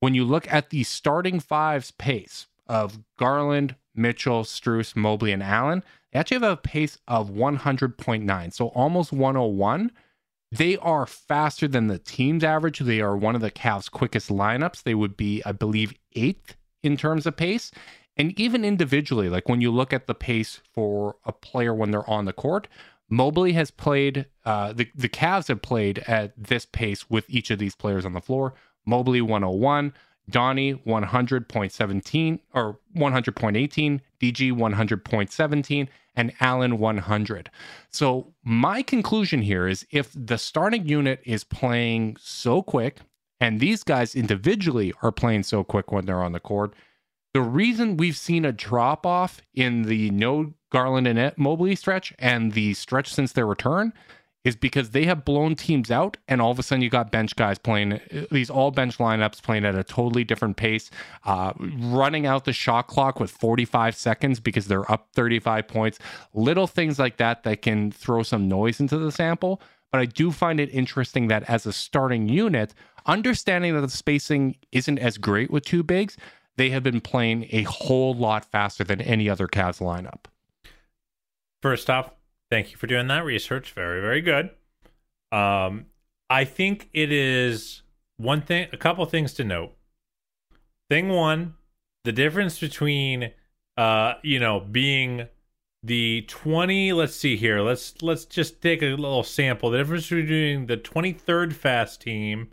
When 0.00 0.14
you 0.14 0.24
look 0.24 0.50
at 0.50 0.70
the 0.70 0.84
starting 0.84 1.40
fives 1.40 1.90
pace 1.90 2.46
of 2.66 2.98
Garland, 3.18 3.74
Mitchell, 3.94 4.44
Strus, 4.44 4.94
Mobley, 4.94 5.32
and 5.32 5.42
Allen, 5.42 5.82
they 6.12 6.18
actually 6.18 6.36
have 6.36 6.52
a 6.52 6.56
pace 6.56 6.98
of 7.08 7.30
100.9, 7.30 8.52
so 8.52 8.68
almost 8.68 9.12
101. 9.12 9.90
They 10.52 10.76
are 10.76 11.06
faster 11.06 11.66
than 11.66 11.88
the 11.88 11.98
team's 11.98 12.44
average. 12.44 12.78
They 12.78 13.00
are 13.00 13.16
one 13.16 13.34
of 13.34 13.40
the 13.40 13.50
Cavs' 13.50 13.90
quickest 13.90 14.30
lineups. 14.30 14.82
They 14.82 14.94
would 14.94 15.16
be, 15.16 15.42
I 15.44 15.52
believe, 15.52 15.94
eighth 16.14 16.56
in 16.82 16.96
terms 16.96 17.26
of 17.26 17.36
pace. 17.36 17.70
And 18.16 18.38
even 18.38 18.64
individually, 18.64 19.28
like 19.28 19.48
when 19.48 19.60
you 19.60 19.70
look 19.70 19.92
at 19.92 20.06
the 20.06 20.14
pace 20.14 20.60
for 20.72 21.16
a 21.24 21.32
player 21.32 21.74
when 21.74 21.90
they're 21.90 22.08
on 22.08 22.24
the 22.24 22.32
court, 22.32 22.68
Mobley 23.08 23.52
has 23.52 23.70
played, 23.70 24.26
uh, 24.44 24.72
the, 24.72 24.88
the 24.94 25.08
Cavs 25.08 25.48
have 25.48 25.62
played 25.62 25.98
at 26.06 26.32
this 26.36 26.66
pace 26.66 27.08
with 27.10 27.28
each 27.28 27.50
of 27.50 27.58
these 27.58 27.76
players 27.76 28.04
on 28.04 28.14
the 28.14 28.20
floor. 28.20 28.54
Mobley 28.86 29.20
101, 29.20 29.92
Donnie 30.28 30.74
100.17 30.74 32.40
or 32.54 32.78
100.18, 32.96 34.00
DG 34.20 34.52
100.17, 34.52 35.88
and 36.16 36.32
Allen 36.40 36.78
100. 36.78 37.50
So 37.90 38.32
my 38.42 38.82
conclusion 38.82 39.42
here 39.42 39.68
is 39.68 39.86
if 39.90 40.10
the 40.14 40.38
starting 40.38 40.88
unit 40.88 41.20
is 41.24 41.44
playing 41.44 42.16
so 42.18 42.62
quick 42.62 43.00
and 43.38 43.60
these 43.60 43.84
guys 43.84 44.14
individually 44.14 44.92
are 45.02 45.12
playing 45.12 45.42
so 45.42 45.62
quick 45.62 45.92
when 45.92 46.06
they're 46.06 46.22
on 46.22 46.32
the 46.32 46.40
court, 46.40 46.74
the 47.34 47.42
reason 47.42 47.98
we've 47.98 48.16
seen 48.16 48.46
a 48.46 48.52
drop 48.52 49.04
off 49.04 49.42
in 49.54 49.82
the 49.82 50.10
no 50.10 50.54
Garland 50.70 51.06
and 51.06 51.36
Mobley 51.36 51.76
stretch 51.76 52.14
and 52.18 52.52
the 52.52 52.72
stretch 52.72 53.12
since 53.12 53.32
their 53.32 53.46
return 53.46 53.92
is 54.46 54.54
because 54.54 54.90
they 54.90 55.06
have 55.06 55.24
blown 55.24 55.56
teams 55.56 55.90
out, 55.90 56.18
and 56.28 56.40
all 56.40 56.52
of 56.52 56.58
a 56.60 56.62
sudden 56.62 56.80
you 56.80 56.88
got 56.88 57.10
bench 57.10 57.34
guys 57.34 57.58
playing 57.58 58.00
these 58.30 58.48
all 58.48 58.70
bench 58.70 58.98
lineups 58.98 59.42
playing 59.42 59.64
at 59.64 59.74
a 59.74 59.82
totally 59.82 60.22
different 60.22 60.56
pace, 60.56 60.88
uh, 61.24 61.52
running 61.58 62.26
out 62.26 62.44
the 62.44 62.52
shot 62.52 62.86
clock 62.86 63.18
with 63.18 63.28
45 63.28 63.96
seconds 63.96 64.38
because 64.38 64.68
they're 64.68 64.88
up 64.88 65.08
35 65.14 65.66
points. 65.66 65.98
Little 66.32 66.68
things 66.68 66.96
like 66.96 67.16
that 67.16 67.42
that 67.42 67.60
can 67.60 67.90
throw 67.90 68.22
some 68.22 68.46
noise 68.46 68.78
into 68.78 68.96
the 68.98 69.10
sample. 69.10 69.60
But 69.90 70.00
I 70.00 70.04
do 70.04 70.30
find 70.30 70.60
it 70.60 70.72
interesting 70.72 71.26
that 71.26 71.42
as 71.50 71.66
a 71.66 71.72
starting 71.72 72.28
unit, 72.28 72.72
understanding 73.04 73.74
that 73.74 73.80
the 73.80 73.88
spacing 73.88 74.58
isn't 74.70 75.00
as 75.00 75.18
great 75.18 75.50
with 75.50 75.64
two 75.64 75.82
bigs, 75.82 76.16
they 76.54 76.70
have 76.70 76.84
been 76.84 77.00
playing 77.00 77.48
a 77.50 77.64
whole 77.64 78.14
lot 78.14 78.44
faster 78.44 78.84
than 78.84 79.00
any 79.00 79.28
other 79.28 79.48
Cavs 79.48 79.80
lineup. 79.80 80.26
First 81.60 81.90
off, 81.90 82.12
Thank 82.50 82.70
you 82.70 82.76
for 82.76 82.86
doing 82.86 83.08
that 83.08 83.24
research. 83.24 83.72
Very, 83.72 84.00
very 84.00 84.20
good. 84.20 84.50
Um, 85.32 85.86
I 86.30 86.44
think 86.44 86.88
it 86.92 87.12
is 87.12 87.82
one 88.16 88.42
thing, 88.42 88.68
a 88.72 88.76
couple 88.76 89.04
things 89.06 89.32
to 89.34 89.44
note. 89.44 89.72
Thing 90.88 91.08
one, 91.08 91.54
the 92.04 92.12
difference 92.12 92.58
between, 92.58 93.32
uh, 93.76 94.14
you 94.22 94.38
know, 94.38 94.60
being 94.60 95.28
the 95.86 96.22
20 96.26 96.92
let's 96.94 97.14
see 97.14 97.36
here 97.36 97.60
let's 97.60 98.02
let's 98.02 98.24
just 98.24 98.60
take 98.60 98.82
a 98.82 98.86
little 98.96 99.22
sample 99.22 99.70
the 99.70 99.78
difference 99.78 100.08
between 100.08 100.66
the 100.66 100.76
23rd 100.76 101.52
fast 101.52 102.00
team 102.00 102.50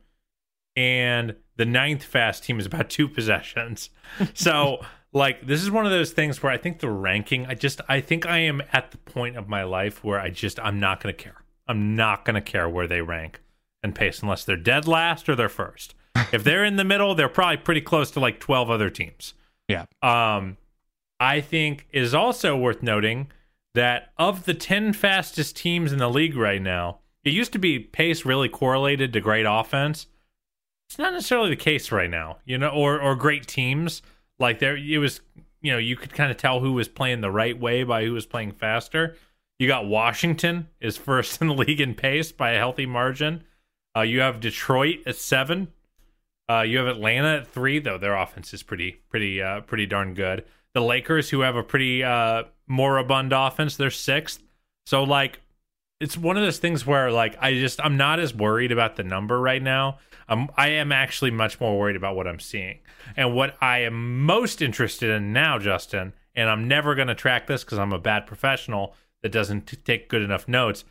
and 0.76 1.36
the 1.56 1.66
ninth 1.66 2.04
fast 2.04 2.44
team 2.44 2.60
is 2.60 2.68
about 2.68 2.92
two 2.92 3.08
possessions 3.08 3.90
so 4.36 4.80
like 5.14 5.46
this 5.46 5.62
is 5.62 5.70
one 5.70 5.86
of 5.86 5.92
those 5.92 6.12
things 6.12 6.42
where 6.42 6.52
I 6.52 6.58
think 6.58 6.80
the 6.80 6.90
ranking, 6.90 7.46
I 7.46 7.54
just 7.54 7.82
I 7.88 8.02
think 8.02 8.26
I 8.26 8.40
am 8.40 8.62
at 8.74 8.92
the 8.92 8.98
point 8.98 9.38
of 9.38 9.48
my 9.48 9.64
life 9.64 10.04
where 10.04 10.20
I 10.20 10.30
just 10.30 10.60
I'm 10.60 10.80
not 10.80 11.02
going 11.02 11.16
to 11.16 11.24
care. 11.24 11.44
I'm 11.68 11.96
not 11.96 12.26
going 12.26 12.36
to 12.36 12.42
care 12.42 12.68
where 12.68 12.88
they 12.88 13.02
rank 13.02 13.42
and 13.82 13.96
pace 13.96 14.22
unless 14.22 14.44
they're 14.44 14.58
dead 14.58 14.88
last 14.88 15.30
or 15.30 15.36
they're 15.36 15.50
first. 15.50 15.94
if 16.32 16.44
they're 16.44 16.66
in 16.66 16.76
the 16.76 16.84
middle, 16.84 17.16
they're 17.16 17.30
probably 17.30 17.58
pretty 17.58 17.82
close 17.82 18.12
to 18.12 18.20
like 18.20 18.40
12 18.40 18.70
other 18.70 18.90
teams. 18.90 19.34
Yeah. 19.68 19.86
Um 20.02 20.58
I 21.20 21.40
think 21.42 21.88
is 21.92 22.14
also 22.14 22.58
worth 22.58 22.84
noting 22.84 23.32
that 23.76 24.12
of 24.18 24.46
the 24.46 24.54
10 24.54 24.94
fastest 24.94 25.56
teams 25.56 25.92
in 25.94 26.00
the 26.00 26.10
league 26.10 26.36
right 26.36 26.62
now, 26.62 27.00
it 27.24 27.32
used 27.32 27.54
to 27.54 27.60
be 27.60 27.80
pace 27.80 28.26
really 28.26 28.50
correlated 28.50 29.14
to 29.14 29.22
great 29.22 29.46
offense. 29.48 30.08
It's 30.90 30.98
not 30.98 31.14
necessarily 31.14 31.50
the 31.50 31.56
case 31.56 31.92
right 31.92 32.10
now, 32.10 32.38
you 32.46 32.58
know, 32.58 32.70
or 32.70 33.00
or 33.00 33.16
great 33.16 33.48
teams. 33.48 34.02
Like 34.44 34.60
there, 34.60 34.76
it 34.76 34.98
was 34.98 35.22
you 35.62 35.72
know 35.72 35.78
you 35.78 35.96
could 35.96 36.14
kind 36.14 36.30
of 36.30 36.36
tell 36.36 36.60
who 36.60 36.74
was 36.74 36.90
playing 36.90 37.22
the 37.22 37.32
right 37.32 37.58
way 37.58 37.84
by 37.84 38.04
who 38.04 38.12
was 38.12 38.26
playing 38.26 38.52
faster. 38.52 39.16
You 39.58 39.70
got 39.70 39.86
Washington 39.86 40.68
is 40.82 40.98
first 40.98 41.40
in 41.42 41.48
the 41.48 41.54
league 41.54 41.80
in 41.80 41.96
pace 41.96 42.34
by 42.34 42.52
a 42.52 42.58
healthy 42.58 42.86
margin. 42.86 43.46
Uh, 43.96 44.02
you 44.02 44.20
have 44.20 44.42
Detroit 44.42 45.00
at 45.06 45.16
seven. 45.16 45.70
Uh, 46.50 46.62
you 46.62 46.78
have 46.78 46.88
Atlanta 46.88 47.38
at 47.38 47.48
three, 47.48 47.80
though 47.80 47.98
their 47.98 48.18
offense 48.18 48.54
is 48.54 48.64
pretty, 48.64 49.00
pretty, 49.10 49.42
uh, 49.42 49.62
pretty 49.62 49.86
darn 49.86 50.14
good. 50.14 50.44
The 50.74 50.82
Lakers, 50.82 51.30
who 51.30 51.40
have 51.40 51.56
a 51.56 51.64
pretty 51.64 52.04
uh, 52.04 52.44
moribund 52.68 53.32
offense, 53.32 53.78
they're 53.78 53.92
sixth. 53.92 54.44
So 54.86 55.04
like, 55.04 55.40
it's 56.04 56.18
one 56.18 56.36
of 56.36 56.44
those 56.44 56.60
things 56.60 56.86
where 56.86 57.12
like 57.12 57.38
I 57.40 57.54
just 57.54 57.80
I'm 57.82 57.96
not 57.96 58.20
as 58.20 58.34
worried 58.34 58.74
about 58.74 58.98
the 58.98 59.04
number 59.04 59.40
right 59.40 59.64
now. 59.64 60.00
I'm 60.28 60.50
I 60.58 60.70
am 60.70 60.92
actually 60.92 61.32
much 61.32 61.62
more 61.62 61.80
worried 61.80 61.96
about 61.96 62.18
what 62.18 62.28
I'm 62.28 62.42
seeing. 62.42 62.80
And 63.16 63.34
what 63.34 63.56
I 63.62 63.80
am 63.80 64.26
most 64.26 64.62
interested 64.62 65.10
in 65.10 65.32
now, 65.32 65.60
Justin, 65.60 66.14
and 66.36 66.50
I'm 66.50 66.68
never 66.68 66.94
going 66.94 67.08
to 67.08 67.16
track 67.16 67.48
this 67.48 67.64
because 67.64 67.80
I'm 67.80 67.94
a 67.94 68.00
bad 68.00 68.28
professional 68.28 68.96
that 69.22 69.32
doesn't 69.32 69.68
t- 69.68 69.78
take 69.78 70.10
good 70.10 70.22
enough 70.22 70.46
notes. 70.46 70.84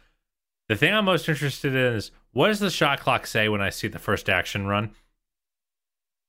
The 0.71 0.77
thing 0.77 0.95
I'm 0.95 1.05
most 1.05 1.29
interested 1.29 1.75
in 1.75 1.93
is 1.93 2.11
what 2.33 2.49
does 2.49 2.61
the 2.61 2.71
shot 2.71 3.01
clock 3.01 3.27
say 3.27 3.51
when 3.51 3.61
I 3.61 3.69
see 3.69 3.89
the 3.89 3.99
first 3.99 4.31
action 4.31 4.67
run? 4.67 4.93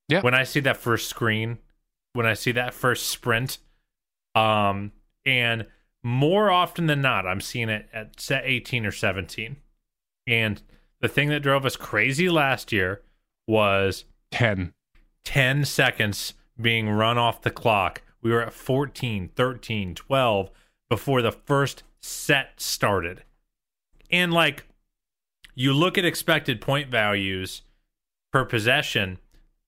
Yeah. 0.09 0.21
When 0.21 0.33
I 0.33 0.43
see 0.43 0.59
that 0.59 0.75
first 0.75 1.07
screen, 1.07 1.59
when 2.11 2.25
I 2.25 2.33
see 2.33 2.51
that 2.51 2.73
first 2.73 3.07
sprint, 3.07 3.59
um, 4.35 4.91
and 5.25 5.67
more 6.03 6.51
often 6.51 6.87
than 6.87 7.01
not, 7.01 7.25
I'm 7.25 7.41
seeing 7.41 7.69
it 7.69 7.87
at 7.93 8.19
set 8.19 8.43
18 8.45 8.85
or 8.85 8.91
17. 8.91 9.55
And 10.27 10.61
the 10.99 11.07
thing 11.07 11.29
that 11.29 11.41
drove 11.41 11.65
us 11.65 11.75
crazy 11.75 12.29
last 12.29 12.71
year 12.71 13.01
was 13.47 14.05
10. 14.31 14.73
10 15.23 15.65
seconds 15.65 16.33
being 16.59 16.89
run 16.89 17.17
off 17.17 17.41
the 17.41 17.51
clock. 17.51 18.01
We 18.21 18.31
were 18.31 18.41
at 18.41 18.53
14, 18.53 19.29
13, 19.35 19.95
12 19.95 20.51
before 20.89 21.21
the 21.21 21.31
first 21.31 21.83
set 22.01 22.59
started. 22.59 23.23
And 24.11 24.33
like 24.33 24.65
you 25.55 25.73
look 25.73 25.97
at 25.97 26.05
expected 26.05 26.61
point 26.61 26.89
values 26.89 27.61
per 28.31 28.45
possession 28.45 29.19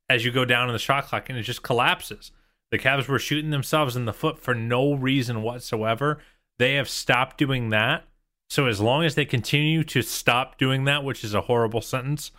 as 0.09 0.25
you 0.25 0.31
go 0.31 0.45
down 0.45 0.69
in 0.69 0.73
the 0.73 0.79
shot 0.79 1.07
clock 1.07 1.29
and 1.29 1.37
it 1.37 1.43
just 1.43 1.63
collapses. 1.63 2.31
The 2.75 2.83
Cavs 2.83 3.07
were 3.07 3.19
shooting 3.19 3.51
themselves 3.51 3.95
in 3.95 4.03
the 4.03 4.11
foot 4.11 4.37
for 4.37 4.53
no 4.53 4.93
reason 4.93 5.41
whatsoever. 5.41 6.19
They 6.59 6.73
have 6.73 6.89
stopped 6.89 7.37
doing 7.37 7.69
that. 7.69 8.03
So 8.49 8.65
as 8.65 8.81
long 8.81 9.05
as 9.05 9.15
they 9.15 9.23
continue 9.23 9.85
to 9.85 10.01
stop 10.01 10.57
doing 10.57 10.83
that, 10.83 11.01
which 11.01 11.23
is 11.23 11.33
a 11.33 11.39
horrible 11.39 11.79
sentence, 11.79 12.31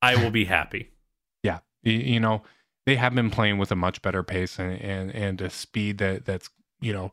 I 0.00 0.16
will 0.16 0.30
be 0.30 0.46
happy. 0.46 0.90
Yeah. 1.42 1.58
You 1.82 2.18
know, 2.18 2.42
they 2.86 2.96
have 2.96 3.14
been 3.14 3.28
playing 3.28 3.58
with 3.58 3.70
a 3.70 3.76
much 3.76 4.00
better 4.00 4.22
pace 4.22 4.58
and 4.58 4.80
and, 4.80 5.10
and 5.10 5.42
a 5.42 5.50
speed 5.50 5.98
that 5.98 6.24
that's, 6.24 6.48
you 6.80 6.94
know, 6.94 7.12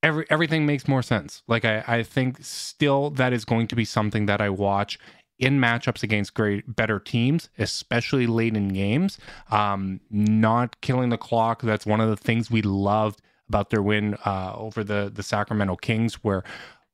every 0.00 0.24
everything 0.30 0.66
makes 0.66 0.86
more 0.86 1.02
sense. 1.02 1.42
Like 1.48 1.64
I, 1.64 1.82
I 1.88 2.02
think 2.04 2.38
still 2.44 3.10
that 3.10 3.32
is 3.32 3.44
going 3.44 3.66
to 3.66 3.74
be 3.74 3.84
something 3.84 4.26
that 4.26 4.40
I 4.40 4.48
watch 4.48 5.00
in 5.40 5.58
matchups 5.58 6.02
against 6.02 6.34
great 6.34 6.76
better 6.76 7.00
teams, 7.00 7.48
especially 7.58 8.26
late 8.26 8.56
in 8.56 8.68
games. 8.68 9.18
Um, 9.50 10.00
not 10.10 10.80
killing 10.82 11.08
the 11.08 11.18
clock. 11.18 11.62
That's 11.62 11.86
one 11.86 12.00
of 12.00 12.08
the 12.08 12.16
things 12.16 12.50
we 12.50 12.62
loved 12.62 13.20
about 13.48 13.70
their 13.70 13.82
win 13.82 14.16
uh, 14.24 14.52
over 14.54 14.84
the 14.84 15.10
the 15.12 15.22
Sacramento 15.22 15.76
Kings, 15.76 16.22
where 16.22 16.44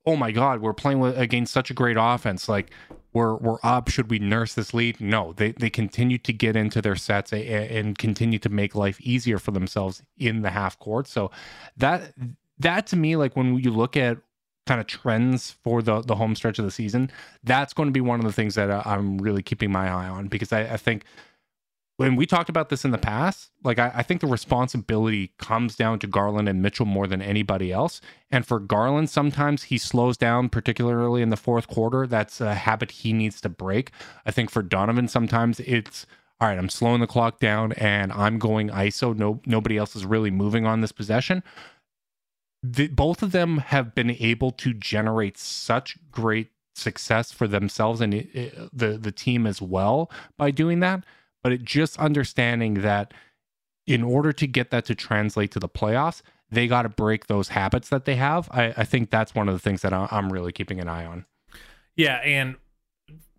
oh 0.07 0.15
my 0.15 0.31
God, 0.31 0.61
we're 0.61 0.73
playing 0.73 0.99
with, 0.99 1.19
against 1.19 1.53
such 1.53 1.69
a 1.69 1.73
great 1.73 1.97
offense. 1.99 2.47
Like 2.47 2.71
we're 3.13 3.35
we're 3.35 3.59
up. 3.61 3.89
Should 3.89 4.09
we 4.09 4.19
nurse 4.19 4.53
this 4.53 4.73
lead? 4.73 5.01
No, 5.01 5.33
they 5.33 5.51
they 5.51 5.69
continue 5.69 6.17
to 6.19 6.33
get 6.33 6.55
into 6.55 6.81
their 6.81 6.95
sets 6.95 7.33
and, 7.33 7.43
and 7.43 7.97
continue 7.97 8.39
to 8.39 8.49
make 8.49 8.73
life 8.73 8.99
easier 9.01 9.37
for 9.37 9.51
themselves 9.51 10.01
in 10.17 10.41
the 10.41 10.51
half 10.51 10.79
court. 10.79 11.07
So 11.07 11.29
that 11.75 12.13
that 12.59 12.87
to 12.87 12.95
me, 12.95 13.17
like 13.17 13.35
when 13.35 13.57
you 13.59 13.71
look 13.71 13.97
at 13.97 14.17
kind 14.67 14.79
of 14.79 14.87
trends 14.87 15.51
for 15.63 15.81
the 15.81 16.01
the 16.01 16.15
home 16.15 16.35
stretch 16.35 16.59
of 16.59 16.65
the 16.65 16.71
season, 16.71 17.09
that's 17.43 17.73
going 17.73 17.87
to 17.87 17.93
be 17.93 18.01
one 18.01 18.19
of 18.19 18.25
the 18.25 18.33
things 18.33 18.55
that 18.55 18.69
uh, 18.69 18.83
I'm 18.85 19.17
really 19.17 19.41
keeping 19.41 19.71
my 19.71 19.87
eye 19.89 20.07
on 20.07 20.27
because 20.27 20.53
I, 20.53 20.61
I 20.61 20.77
think 20.77 21.05
when 21.97 22.15
we 22.15 22.27
talked 22.27 22.49
about 22.49 22.69
this 22.69 22.85
in 22.85 22.91
the 22.91 22.97
past, 22.99 23.49
like 23.63 23.79
I, 23.79 23.91
I, 23.95 24.03
think 24.03 24.21
the 24.21 24.27
responsibility 24.27 25.33
comes 25.39 25.75
down 25.75 25.97
to 25.99 26.07
Garland 26.07 26.47
and 26.47 26.61
Mitchell 26.61 26.85
more 26.85 27.07
than 27.07 27.23
anybody 27.23 27.71
else. 27.71 28.01
And 28.29 28.45
for 28.45 28.59
Garland, 28.59 29.09
sometimes 29.09 29.63
he 29.63 29.79
slows 29.79 30.15
down, 30.15 30.49
particularly 30.49 31.23
in 31.23 31.31
the 31.31 31.37
fourth 31.37 31.67
quarter. 31.67 32.05
That's 32.05 32.39
a 32.39 32.53
habit 32.53 32.91
he 32.91 33.13
needs 33.13 33.41
to 33.41 33.49
break. 33.49 33.91
I 34.27 34.31
think 34.31 34.51
for 34.51 34.61
Donovan, 34.61 35.07
sometimes 35.07 35.59
it's 35.61 36.05
all 36.39 36.47
right. 36.47 36.57
I'm 36.57 36.69
slowing 36.69 37.01
the 37.01 37.07
clock 37.07 37.39
down 37.39 37.71
and 37.73 38.11
I'm 38.11 38.37
going 38.37 38.69
ISO. 38.69 39.15
No, 39.17 39.41
nobody 39.47 39.75
else 39.75 39.95
is 39.95 40.05
really 40.05 40.29
moving 40.29 40.67
on 40.67 40.81
this 40.81 40.91
possession. 40.91 41.41
The, 42.69 42.87
both 42.87 43.21
of 43.21 43.31
them 43.31 43.59
have 43.59 43.93
been 43.93 44.11
able 44.11 44.51
to 44.51 44.73
generate 44.73 45.37
such 45.37 45.97
great 46.11 46.51
success 46.75 47.31
for 47.31 47.47
themselves 47.47 48.01
and 48.01 48.13
it, 48.13 48.35
it, 48.35 48.69
the 48.71 48.97
the 48.99 49.11
team 49.11 49.47
as 49.47 49.59
well 49.59 50.11
by 50.37 50.51
doing 50.51 50.79
that 50.79 51.03
but 51.41 51.51
it 51.51 51.63
just 51.63 51.97
understanding 51.97 52.75
that 52.75 53.13
in 53.87 54.03
order 54.03 54.33
to 54.33 54.45
get 54.45 54.69
that 54.71 54.85
to 54.85 54.93
translate 54.93 55.51
to 55.51 55.59
the 55.59 55.69
playoffs, 55.69 56.21
they 56.51 56.67
got 56.67 56.83
to 56.83 56.89
break 56.89 57.27
those 57.27 57.49
habits 57.49 57.89
that 57.89 58.05
they 58.05 58.15
have. 58.15 58.49
I, 58.51 58.73
I, 58.77 58.83
think 58.83 59.09
that's 59.09 59.33
one 59.33 59.47
of 59.47 59.55
the 59.55 59.59
things 59.59 59.81
that 59.81 59.93
I'm 59.93 60.31
really 60.31 60.51
keeping 60.51 60.79
an 60.79 60.89
eye 60.89 61.05
on. 61.05 61.25
Yeah, 61.95 62.17
and 62.17 62.57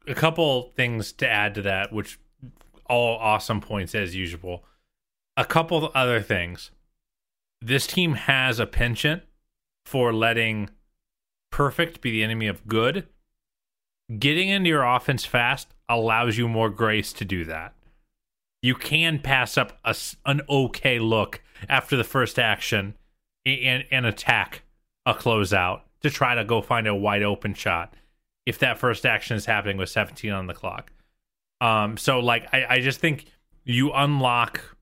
a 0.07 0.15
couple 0.15 0.73
things 0.75 1.13
to 1.13 1.29
add 1.29 1.55
to 1.57 1.63
that, 1.63 1.93
which 1.93 2.19
all 2.87 3.19
awesome 3.19 3.61
points 3.61 3.95
as 3.95 4.15
usual. 4.15 4.65
A 5.37 5.45
couple 5.45 5.93
other 5.95 6.21
things. 6.21 6.71
This 7.61 7.87
team 7.87 8.15
has 8.15 8.59
a 8.59 8.67
penchant 8.67 9.23
for 9.85 10.13
letting 10.13 10.71
perfect 11.51 12.01
be 12.01 12.11
the 12.11 12.23
enemy 12.23 12.47
of 12.47 12.67
good. 12.67 13.09
Getting 14.19 14.49
into 14.49 14.69
your 14.69 14.85
offense 14.85 15.25
fast 15.25 15.75
allows 15.89 16.39
you 16.39 16.49
more 16.49 16.71
grace 16.71 17.13
to 17.15 17.25
do 17.25 17.45
that 17.45 17.75
you 18.63 18.75
can 18.75 19.19
pass 19.19 19.57
up 19.57 19.79
a, 19.85 19.95
an 20.27 20.41
okay 20.49 20.99
look 20.99 21.43
after 21.69 21.97
the 21.97 22.05
first 22.05 22.39
action 22.39 22.95
and, 23.47 23.85
and 23.91 24.07
attack 24.07 24.63
a 25.07 25.15
closeout 25.15 25.83
to 26.03 26.11
try 26.11 26.35
to 26.35 26.45
go 26.45 26.61
find 26.61 26.87
a 26.87 26.95
wide 26.95 27.23
open 27.23 27.55
shot 27.55 27.95
if 28.47 28.59
that 28.59 28.79
first 28.79 29.07
action 29.07 29.37
is 29.37 29.47
happening 29.47 29.77
with 29.77 29.89
17 29.89 30.31
on 30.31 30.47
the 30.47 30.55
clock. 30.55 30.91
Um, 31.61 31.97
so 31.97 32.21
like 32.21 32.53
I, 32.53 32.67
I 32.69 32.81
just 32.81 33.01
think 33.01 33.27
you 33.65 33.93
unlock 33.93 34.77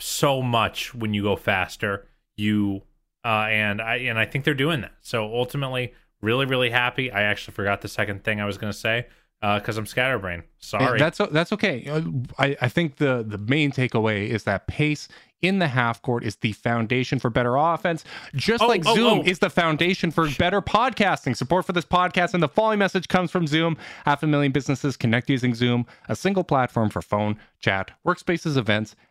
so 0.00 0.42
much 0.42 0.94
when 0.94 1.14
you 1.14 1.22
go 1.22 1.36
faster. 1.36 2.06
You 2.36 2.82
uh, 3.24 3.46
and 3.50 3.80
I 3.80 3.96
and 3.96 4.18
I 4.18 4.24
think 4.24 4.44
they're 4.44 4.54
doing 4.54 4.80
that. 4.80 4.94
So 5.00 5.24
ultimately, 5.24 5.94
really 6.20 6.46
really 6.46 6.70
happy. 6.70 7.10
I 7.10 7.22
actually 7.22 7.54
forgot 7.54 7.80
the 7.80 7.88
second 7.88 8.24
thing 8.24 8.40
I 8.40 8.46
was 8.46 8.58
going 8.58 8.72
to 8.72 8.78
say 8.78 9.06
because 9.40 9.78
uh, 9.78 9.80
I'm 9.80 9.86
scatterbrain. 9.86 10.42
Sorry. 10.58 10.98
That's 10.98 11.18
that's 11.30 11.52
okay. 11.52 11.86
Uh, 11.86 12.02
I, 12.38 12.56
I 12.60 12.68
think 12.68 12.96
the 12.96 13.24
the 13.26 13.38
main 13.38 13.72
takeaway 13.72 14.28
is 14.28 14.44
that 14.44 14.66
pace 14.66 15.08
in 15.42 15.58
the 15.58 15.68
half 15.68 16.02
court 16.02 16.22
is 16.22 16.36
the 16.36 16.52
foundation 16.52 17.18
for 17.18 17.30
better 17.30 17.56
offense, 17.56 18.04
just 18.34 18.62
oh, 18.62 18.66
like 18.66 18.82
oh, 18.86 18.94
Zoom 18.94 19.18
oh. 19.20 19.22
is 19.22 19.38
the 19.38 19.48
foundation 19.48 20.10
for 20.10 20.28
better 20.38 20.60
podcasting. 20.60 21.34
Support 21.34 21.64
for 21.64 21.72
this 21.72 21.86
podcast 21.86 22.34
and 22.34 22.42
the 22.42 22.48
following 22.48 22.78
message 22.78 23.08
comes 23.08 23.30
from 23.30 23.46
Zoom. 23.46 23.78
Half 24.04 24.22
a 24.22 24.26
million 24.26 24.52
businesses 24.52 24.96
connect 24.98 25.30
using 25.30 25.54
Zoom, 25.54 25.86
a 26.10 26.16
single 26.16 26.44
platform 26.44 26.90
for 26.90 27.00
phone, 27.00 27.38
chat, 27.60 27.92
workspaces, 28.06 28.58
events, 28.58 28.94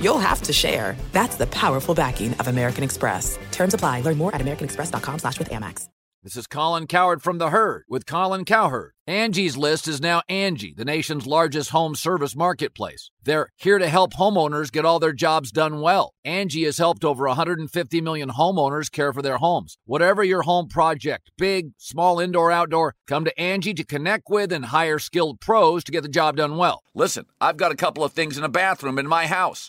you'll 0.00 0.18
have 0.18 0.40
to 0.42 0.52
share. 0.52 0.96
That's 1.12 1.36
the 1.36 1.46
powerful 1.48 1.94
backing 1.94 2.34
of 2.34 2.48
American 2.48 2.84
Express. 2.84 3.38
Terms 3.52 3.74
apply. 3.74 4.00
Learn 4.00 4.18
more 4.18 4.34
at 4.34 4.40
americanexpress.com 4.40 5.18
slash 5.18 5.38
with 5.38 5.50
Amex. 5.50 5.88
This 6.24 6.36
is 6.38 6.46
Colin 6.46 6.86
Cowherd 6.86 7.22
from 7.22 7.36
The 7.36 7.50
Herd 7.50 7.84
with 7.86 8.06
Colin 8.06 8.46
Cowherd. 8.46 8.92
Angie's 9.06 9.58
List 9.58 9.86
is 9.86 10.00
now 10.00 10.22
Angie, 10.26 10.72
the 10.74 10.86
nation's 10.86 11.26
largest 11.26 11.68
home 11.68 11.94
service 11.94 12.34
marketplace. 12.34 13.10
They're 13.22 13.50
here 13.56 13.78
to 13.78 13.90
help 13.90 14.14
homeowners 14.14 14.72
get 14.72 14.86
all 14.86 14.98
their 14.98 15.12
jobs 15.12 15.52
done 15.52 15.82
well. 15.82 16.14
Angie 16.24 16.64
has 16.64 16.78
helped 16.78 17.04
over 17.04 17.26
150 17.26 18.00
million 18.00 18.30
homeowners 18.30 18.90
care 18.90 19.12
for 19.12 19.20
their 19.20 19.36
homes. 19.36 19.76
Whatever 19.84 20.24
your 20.24 20.44
home 20.44 20.68
project, 20.68 21.30
big, 21.36 21.72
small, 21.76 22.18
indoor, 22.18 22.50
outdoor, 22.50 22.94
come 23.06 23.26
to 23.26 23.38
Angie 23.38 23.74
to 23.74 23.84
connect 23.84 24.30
with 24.30 24.50
and 24.50 24.64
hire 24.64 24.98
skilled 24.98 25.40
pros 25.40 25.84
to 25.84 25.92
get 25.92 26.04
the 26.04 26.08
job 26.08 26.38
done 26.38 26.56
well. 26.56 26.80
Listen, 26.94 27.26
I've 27.38 27.58
got 27.58 27.70
a 27.72 27.76
couple 27.76 28.02
of 28.02 28.14
things 28.14 28.38
in 28.38 28.44
a 28.44 28.48
bathroom 28.48 28.98
in 28.98 29.06
my 29.06 29.26
house. 29.26 29.68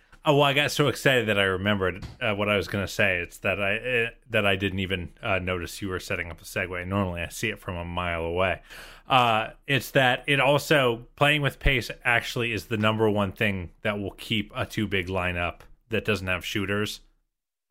Oh 0.23 0.35
well, 0.35 0.43
I 0.43 0.53
got 0.53 0.69
so 0.69 0.87
excited 0.87 1.27
that 1.29 1.39
I 1.39 1.43
remembered 1.43 2.05
uh, 2.21 2.35
what 2.35 2.47
I 2.47 2.55
was 2.55 2.67
going 2.67 2.85
to 2.85 2.91
say. 2.91 3.17
It's 3.17 3.39
that 3.39 3.59
I 3.59 3.77
uh, 3.77 4.09
that 4.29 4.45
I 4.45 4.55
didn't 4.55 4.79
even 4.79 5.09
uh, 5.23 5.39
notice 5.39 5.81
you 5.81 5.89
were 5.89 5.99
setting 5.99 6.29
up 6.29 6.39
a 6.39 6.43
segue. 6.45 6.87
Normally, 6.87 7.21
I 7.21 7.29
see 7.29 7.49
it 7.49 7.59
from 7.59 7.75
a 7.75 7.85
mile 7.85 8.23
away. 8.23 8.61
Uh, 9.09 9.49
it's 9.65 9.89
that 9.91 10.23
it 10.27 10.39
also 10.39 11.07
playing 11.15 11.41
with 11.41 11.59
pace 11.59 11.89
actually 12.05 12.53
is 12.53 12.65
the 12.65 12.77
number 12.77 13.09
one 13.09 13.31
thing 13.31 13.71
that 13.81 13.99
will 13.99 14.11
keep 14.11 14.51
a 14.55 14.63
too 14.63 14.87
big 14.87 15.07
lineup 15.07 15.61
that 15.89 16.05
doesn't 16.05 16.27
have 16.27 16.45
shooters. 16.45 16.99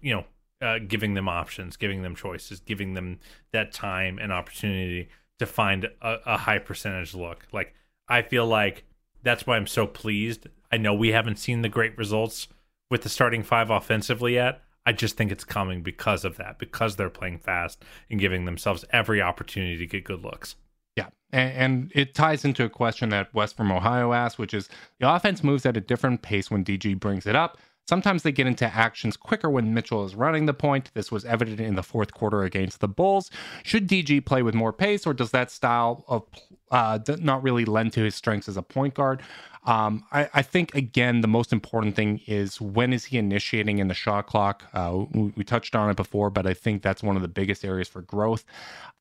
You 0.01 0.15
know, 0.17 0.25
uh, 0.61 0.79
giving 0.81 1.15
them 1.15 1.29
options, 1.29 1.77
giving 1.77 2.03
them 2.03 2.17
choices, 2.17 2.59
giving 2.59 2.95
them 2.95 3.21
that 3.53 3.73
time 3.73 4.19
and 4.19 4.33
opportunity 4.33 5.09
to 5.39 5.47
find 5.47 5.85
a, 6.03 6.17
a 6.27 6.37
high 6.37 6.59
percentage 6.59 7.15
look. 7.15 7.47
Like 7.53 7.75
I 8.09 8.23
feel 8.23 8.47
like 8.47 8.83
that's 9.23 9.47
why 9.47 9.57
I'm 9.57 9.69
so 9.69 9.87
pleased 9.87 10.49
I 10.73 10.77
know 10.77 10.95
we 10.95 11.09
haven't 11.09 11.39
seen 11.39 11.63
the 11.63 11.69
great 11.69 11.97
results 11.99 12.49
with 12.91 13.03
the 13.03 13.09
starting 13.09 13.43
five 13.43 13.71
offensively 13.71 14.35
yet. 14.35 14.63
I 14.87 14.93
just 14.93 15.17
think 15.17 15.31
it's 15.31 15.45
coming 15.45 15.83
because 15.83 16.25
of 16.25 16.37
that, 16.39 16.59
because 16.59 16.97
they're 16.97 17.11
playing 17.11 17.39
fast 17.39 17.85
and 18.11 18.19
giving 18.19 18.45
themselves 18.45 18.85
every 18.91 19.21
opportunity 19.21 19.77
to 19.77 19.87
get 19.87 20.05
good 20.05 20.23
looks. 20.23 20.57
Yeah. 20.97 21.09
And, 21.33 21.53
and, 21.53 21.93
it 21.95 22.15
ties 22.15 22.45
into 22.45 22.65
a 22.65 22.69
question 22.69 23.11
that 23.11 23.33
West 23.33 23.57
from 23.57 23.71
Ohio 23.71 24.13
asked, 24.13 24.39
which 24.39 24.55
is 24.55 24.69
the 24.99 25.13
offense 25.13 25.45
moves 25.45 25.65
at 25.67 25.77
a 25.77 25.81
different 25.81 26.23
pace 26.23 26.51
when 26.51 26.65
DG 26.65 26.99
brings 26.99 27.27
it 27.27 27.37
up. 27.37 27.59
Sometimes 27.89 28.23
they 28.23 28.33
get 28.33 28.47
into 28.47 28.67
actions 28.67 29.17
quicker 29.17 29.51
when 29.51 29.75
Mitchell 29.75 30.05
is 30.05 30.15
running 30.15 30.47
the 30.47 30.55
point. 30.55 30.91
This 30.95 31.11
was 31.11 31.25
evident 31.25 31.61
in 31.61 31.75
the 31.75 31.83
fourth 31.83 32.15
quarter 32.15 32.45
against 32.45 32.81
the 32.81 32.89
Bulls. 32.89 33.31
Should 33.65 33.89
DG 33.89 34.25
play 34.25 34.43
with 34.43 34.55
more 34.55 34.73
pace, 34.73 35.07
or 35.07 35.15
does 35.15 35.33
that 35.33 35.51
style 35.51 36.05
of 36.07 36.25
uh, 36.71 36.99
not 37.19 37.43
really 37.43 37.65
lend 37.65 37.93
to 37.95 38.05
his 38.05 38.15
strengths 38.15 38.49
as 38.49 38.57
a 38.57 38.63
point 38.63 38.95
guard. 38.95 39.23
Um, 39.65 40.05
I, 40.11 40.29
I, 40.33 40.43
think 40.43 40.75
again 40.75 41.21
the 41.21 41.29
most 41.29 41.53
important 41.53 41.95
thing 41.95 42.23
is 42.27 42.63
when 42.63 42.95
is 42.95 43.05
he 43.05 43.19
initiating 43.19 43.79
in 43.79 43.89
the 43.89 43.95
shot 43.95 44.27
clock? 44.27 44.65
Uh, 44.73 45.05
we, 45.13 45.35
we, 45.37 45.45
touched 45.45 45.77
on 45.77 45.91
it 45.91 45.97
before, 45.97 46.31
but 46.31 46.47
I 46.47 46.55
think 46.55 46.81
that's 46.81 47.03
one 47.03 47.15
of 47.15 47.21
the 47.21 47.29
biggest 47.29 47.63
areas 47.63 47.87
for 47.87 48.01
growth. 48.01 48.45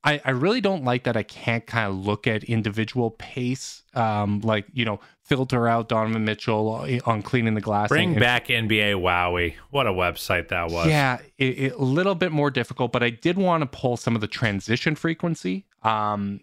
I, 0.04 0.22
I 0.26 0.32
really 0.32 0.60
don't 0.60 0.84
like 0.84 1.06
that 1.06 1.16
I 1.16 1.24
can't 1.24 1.66
kind 1.66 1.90
of 1.90 1.96
look 1.96 2.28
at 2.28 2.44
individual 2.44 3.12
pace, 3.12 3.84
um, 3.94 4.42
like 4.42 4.66
you 4.74 4.84
know, 4.84 5.00
filter 5.24 5.66
out 5.66 5.88
Donovan 5.88 6.26
Mitchell 6.26 6.86
on 7.06 7.22
cleaning 7.22 7.54
the 7.54 7.62
glass. 7.62 7.88
Bring 7.88 8.12
and, 8.12 8.20
back 8.20 8.48
NBA 8.48 8.96
Wowy. 8.96 9.56
What 9.70 9.88
a 9.88 9.92
website 9.92 10.50
that 10.50 10.72
was. 10.72 10.88
Yeah, 10.88 11.20
it, 11.38 11.60
it, 11.60 11.74
a 11.74 11.84
little 11.84 12.16
bit 12.16 12.34
more 12.34 12.52
difficult, 12.52 12.92
but 12.92 13.02
I 13.02 13.12
did 13.12 13.38
want 13.38 13.62
to 13.62 13.66
pull 13.68 13.96
some 13.96 14.16
of 14.16 14.22
the 14.22 14.28
transition 14.28 14.96
frequency. 14.96 15.66
Um, 15.84 16.42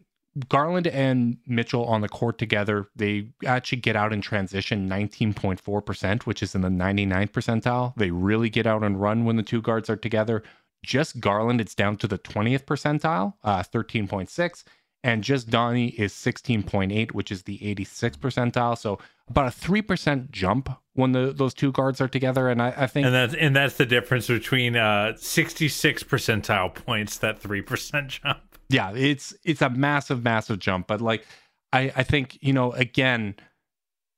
Garland 0.48 0.86
and 0.86 1.38
Mitchell 1.46 1.84
on 1.86 2.02
the 2.02 2.08
court 2.08 2.38
together, 2.38 2.88
they 2.94 3.28
actually 3.46 3.80
get 3.80 3.96
out 3.96 4.12
in 4.12 4.20
transition 4.20 4.88
19.4%, 4.88 6.22
which 6.22 6.42
is 6.42 6.54
in 6.54 6.60
the 6.60 6.68
99th 6.68 7.30
percentile. 7.30 7.94
They 7.96 8.10
really 8.10 8.50
get 8.50 8.66
out 8.66 8.82
and 8.82 9.00
run 9.00 9.24
when 9.24 9.36
the 9.36 9.42
two 9.42 9.62
guards 9.62 9.88
are 9.88 9.96
together. 9.96 10.42
Just 10.84 11.20
Garland, 11.20 11.60
it's 11.60 11.74
down 11.74 11.96
to 11.98 12.06
the 12.06 12.18
20th 12.18 12.64
percentile, 12.64 13.34
uh, 13.44 13.62
13.6. 13.62 14.64
And 15.02 15.22
just 15.22 15.48
Donnie 15.50 15.88
is 15.90 16.12
16.8, 16.12 17.12
which 17.12 17.30
is 17.30 17.44
the 17.44 17.58
86th 17.58 18.18
percentile. 18.18 18.76
So 18.76 18.98
about 19.28 19.46
a 19.46 19.56
3% 19.56 20.30
jump 20.30 20.68
when 20.94 21.12
the, 21.12 21.32
those 21.32 21.54
two 21.54 21.70
guards 21.70 22.00
are 22.00 22.08
together. 22.08 22.48
And 22.48 22.60
I, 22.60 22.74
I 22.76 22.86
think. 22.88 23.06
And 23.06 23.14
that's, 23.14 23.34
and 23.34 23.54
that's 23.54 23.76
the 23.76 23.86
difference 23.86 24.26
between 24.26 24.74
uh, 24.76 25.16
66 25.16 26.02
percentile 26.02 26.74
points, 26.74 27.18
that 27.18 27.40
3% 27.40 28.08
jump 28.08 28.55
yeah, 28.68 28.92
it's 28.94 29.34
it's 29.44 29.62
a 29.62 29.70
massive, 29.70 30.22
massive 30.24 30.58
jump. 30.58 30.86
But 30.86 31.00
like, 31.00 31.26
I 31.72 31.92
I 31.96 32.02
think 32.02 32.38
you 32.40 32.52
know 32.52 32.72
again, 32.72 33.36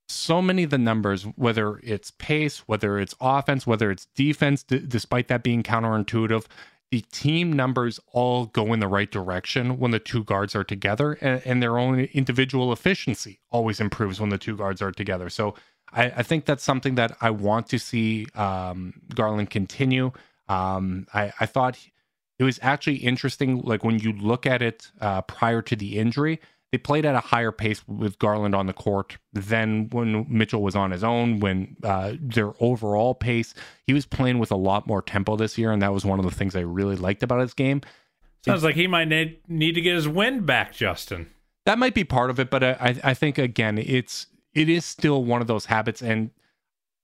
so 0.09 0.41
many 0.41 0.63
of 0.63 0.71
the 0.71 0.79
numbers, 0.79 1.25
whether 1.37 1.79
it's 1.79 2.13
pace, 2.13 2.61
whether 2.67 2.99
it's 2.99 3.15
offense, 3.21 3.67
whether 3.67 3.91
it's 3.91 4.07
defense, 4.15 4.63
d- 4.63 4.79
despite 4.87 5.29
that 5.29 5.43
being 5.43 5.63
counterintuitive, 5.63 6.47
the 6.91 7.03
team 7.13 7.53
numbers 7.53 8.01
all 8.13 8.47
go 8.47 8.73
in 8.73 8.81
the 8.81 8.89
right 8.89 9.11
direction 9.11 9.79
when 9.79 9.91
the 9.91 9.99
two 9.99 10.25
guards 10.25 10.57
are 10.57 10.65
together, 10.65 11.13
and, 11.21 11.43
and 11.45 11.63
their 11.63 11.79
own 11.79 12.01
individual 12.15 12.73
efficiency 12.73 13.41
always 13.51 13.81
improves 13.81 14.21
when 14.21 14.31
the 14.31 14.39
two 14.39 14.57
guards 14.57 14.81
are 14.81 14.93
together. 14.93 15.29
So 15.29 15.55
I, 15.93 16.05
I 16.05 16.23
think 16.23 16.47
that's 16.47 16.65
something 16.65 16.95
that 16.95 17.17
I 17.21 17.31
want 17.31 17.69
to 17.69 17.79
see 17.79 18.27
um, 18.35 18.95
Garland 19.15 19.51
continue. 19.51 20.13
Um, 20.49 21.07
I, 21.13 21.33
I 21.41 21.47
thought 21.47 21.79
it 22.39 22.45
was 22.45 22.59
actually 22.63 22.97
interesting. 22.97 23.61
Like 23.61 23.85
when 23.85 23.99
you 23.99 24.13
look 24.13 24.47
at 24.47 24.63
it 24.63 24.91
uh, 25.01 25.23
prior 25.23 25.63
to 25.63 25.77
the 25.77 25.99
injury, 25.99 26.41
they 26.71 26.79
played 26.79 27.07
at 27.07 27.15
a 27.15 27.21
higher 27.21 27.51
pace 27.51 27.87
with 27.89 28.19
Garland 28.19 28.55
on 28.55 28.67
the 28.67 28.73
court 28.73 29.17
than 29.33 29.89
when 29.91 30.27
Mitchell 30.29 30.63
was 30.63 30.77
on 30.77 30.91
his 30.91 31.03
own. 31.03 31.41
When 31.41 31.77
uh, 31.83 32.15
their 32.21 32.53
overall 32.61 33.15
pace, 33.15 33.55
he 33.87 33.95
was 33.95 34.05
playing 34.05 34.39
with 34.39 34.51
a 34.51 34.57
lot 34.57 34.87
more 34.87 35.01
tempo 35.01 35.37
this 35.37 35.57
year, 35.57 35.73
and 35.73 35.81
that 35.83 35.93
was 35.93 36.05
one 36.05 36.19
of 36.19 36.25
the 36.25 36.31
things 36.31 36.55
I 36.55 36.61
really 36.61 36.97
liked 36.97 37.23
about 37.23 37.41
his 37.41 37.55
game. 37.55 37.81
Sounds 38.45 38.63
like 38.63 38.77
he 38.77 38.87
might 38.87 39.09
need, 39.09 39.39
need 39.49 39.73
to 39.73 39.81
get 39.81 39.95
his 39.95 40.07
wind 40.07 40.47
back, 40.47 40.73
Justin. 40.73 41.31
That 41.65 41.79
might 41.79 41.95
be 41.95 42.05
part 42.05 42.31
of 42.31 42.39
it, 42.39 42.51
but 42.51 42.63
I, 42.63 42.99
I 43.03 43.15
think 43.15 43.37
again, 43.37 43.79
it's 43.79 44.27
it 44.55 44.69
is 44.69 44.85
still 44.85 45.25
one 45.25 45.41
of 45.41 45.47
those 45.47 45.67
habits, 45.67 46.03
and 46.03 46.31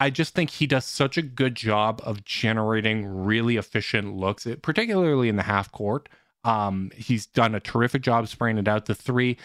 I 0.04 0.10
just 0.10 0.34
think 0.34 0.50
he 0.50 0.66
does 0.66 0.84
such 0.84 1.16
a 1.16 1.22
good 1.22 1.54
job 1.54 2.02
of 2.04 2.26
generating 2.26 3.06
really 3.06 3.56
efficient 3.56 4.14
looks, 4.14 4.46
particularly 4.60 5.30
in 5.30 5.36
the 5.36 5.44
half 5.44 5.72
court. 5.72 6.10
Um, 6.44 6.90
he's 6.94 7.24
done 7.24 7.54
a 7.54 7.60
terrific 7.60 8.02
job 8.02 8.28
spraying 8.28 8.58
it 8.58 8.68
out 8.68 8.84
the 8.84 8.94
three. 8.94 9.38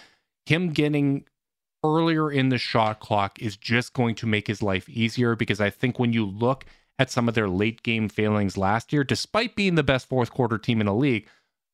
Him 0.45 0.71
getting 0.71 1.23
earlier 1.81 2.29
in 2.29 2.49
the 2.49 2.57
shot 2.57 2.99
clock 2.99 3.41
is 3.41 3.55
just 3.55 3.93
going 3.93 4.15
to 4.15 4.27
make 4.27 4.47
his 4.47 4.61
life 4.61 4.89
easier 4.89 5.33
because 5.33 5.61
I 5.61 5.69
think 5.69 5.97
when 5.97 6.11
you 6.11 6.25
look 6.25 6.65
at 6.99 7.09
some 7.09 7.29
of 7.29 7.35
their 7.35 7.47
late 7.47 7.81
game 7.81 8.09
failings 8.09 8.57
last 8.57 8.91
year, 8.91 9.05
despite 9.05 9.55
being 9.55 9.75
the 9.75 9.81
best 9.81 10.09
fourth 10.09 10.31
quarter 10.31 10.57
team 10.57 10.81
in 10.81 10.87
the 10.87 10.93
league, 10.93 11.25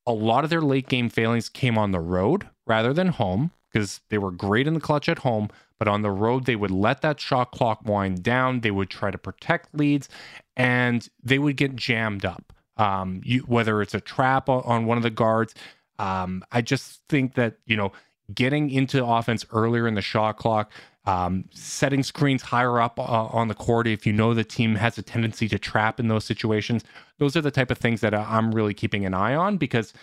a 0.05 0.13
lot 0.13 0.43
of 0.43 0.51
their 0.51 0.61
late 0.61 0.87
game 0.87 1.09
failings 1.09 1.49
came 1.49 1.75
on 1.75 1.89
the 1.89 1.99
road 1.99 2.49
rather 2.67 2.93
than 2.93 3.07
home 3.07 3.49
because 3.73 4.01
they 4.09 4.19
were 4.19 4.29
great 4.29 4.67
in 4.67 4.75
the 4.75 4.79
clutch 4.79 5.09
at 5.09 5.17
home. 5.19 5.49
But 5.77 5.87
on 5.87 6.01
the 6.01 6.11
road, 6.11 6.45
they 6.45 6.55
would 6.55 6.71
let 6.71 7.01
that 7.01 7.19
shot 7.19 7.51
clock 7.51 7.81
wind 7.85 8.23
down. 8.23 8.61
They 8.61 8.71
would 8.71 8.89
try 8.89 9.11
to 9.11 9.17
protect 9.17 9.75
leads 9.75 10.09
and 10.55 11.07
they 11.23 11.39
would 11.39 11.57
get 11.57 11.75
jammed 11.75 12.25
up. 12.25 12.53
Um, 12.77 13.21
you, 13.23 13.41
whether 13.41 13.81
it's 13.81 13.93
a 13.93 14.01
trap 14.01 14.49
on 14.49 14.85
one 14.85 14.97
of 14.97 15.03
the 15.03 15.09
guards. 15.09 15.53
Um, 15.97 16.43
I 16.51 16.61
just 16.61 17.01
think 17.07 17.35
that, 17.35 17.57
you 17.65 17.77
know, 17.77 17.93
getting 18.33 18.69
into 18.69 19.05
offense 19.05 19.45
earlier 19.51 19.87
in 19.87 19.95
the 19.95 20.01
shot 20.01 20.37
clock, 20.37 20.71
um, 21.05 21.45
setting 21.51 22.03
screens 22.03 22.41
higher 22.41 22.81
up 22.81 22.99
uh, 22.99 23.03
on 23.03 23.47
the 23.47 23.53
court 23.53 23.87
if 23.87 24.05
you 24.05 24.13
know 24.13 24.33
the 24.33 24.43
team 24.43 24.75
has 24.75 24.97
a 24.97 25.03
tendency 25.03 25.47
to 25.47 25.59
trap 25.59 25.99
in 25.99 26.07
those 26.07 26.25
situations, 26.25 26.83
those 27.19 27.35
are 27.37 27.41
the 27.41 27.51
type 27.51 27.69
of 27.69 27.77
things 27.77 28.01
that 28.01 28.13
I'm 28.13 28.53
really 28.53 28.73
keeping 28.73 29.05
an 29.05 29.13
eye 29.13 29.35
on 29.35 29.57
because 29.57 29.93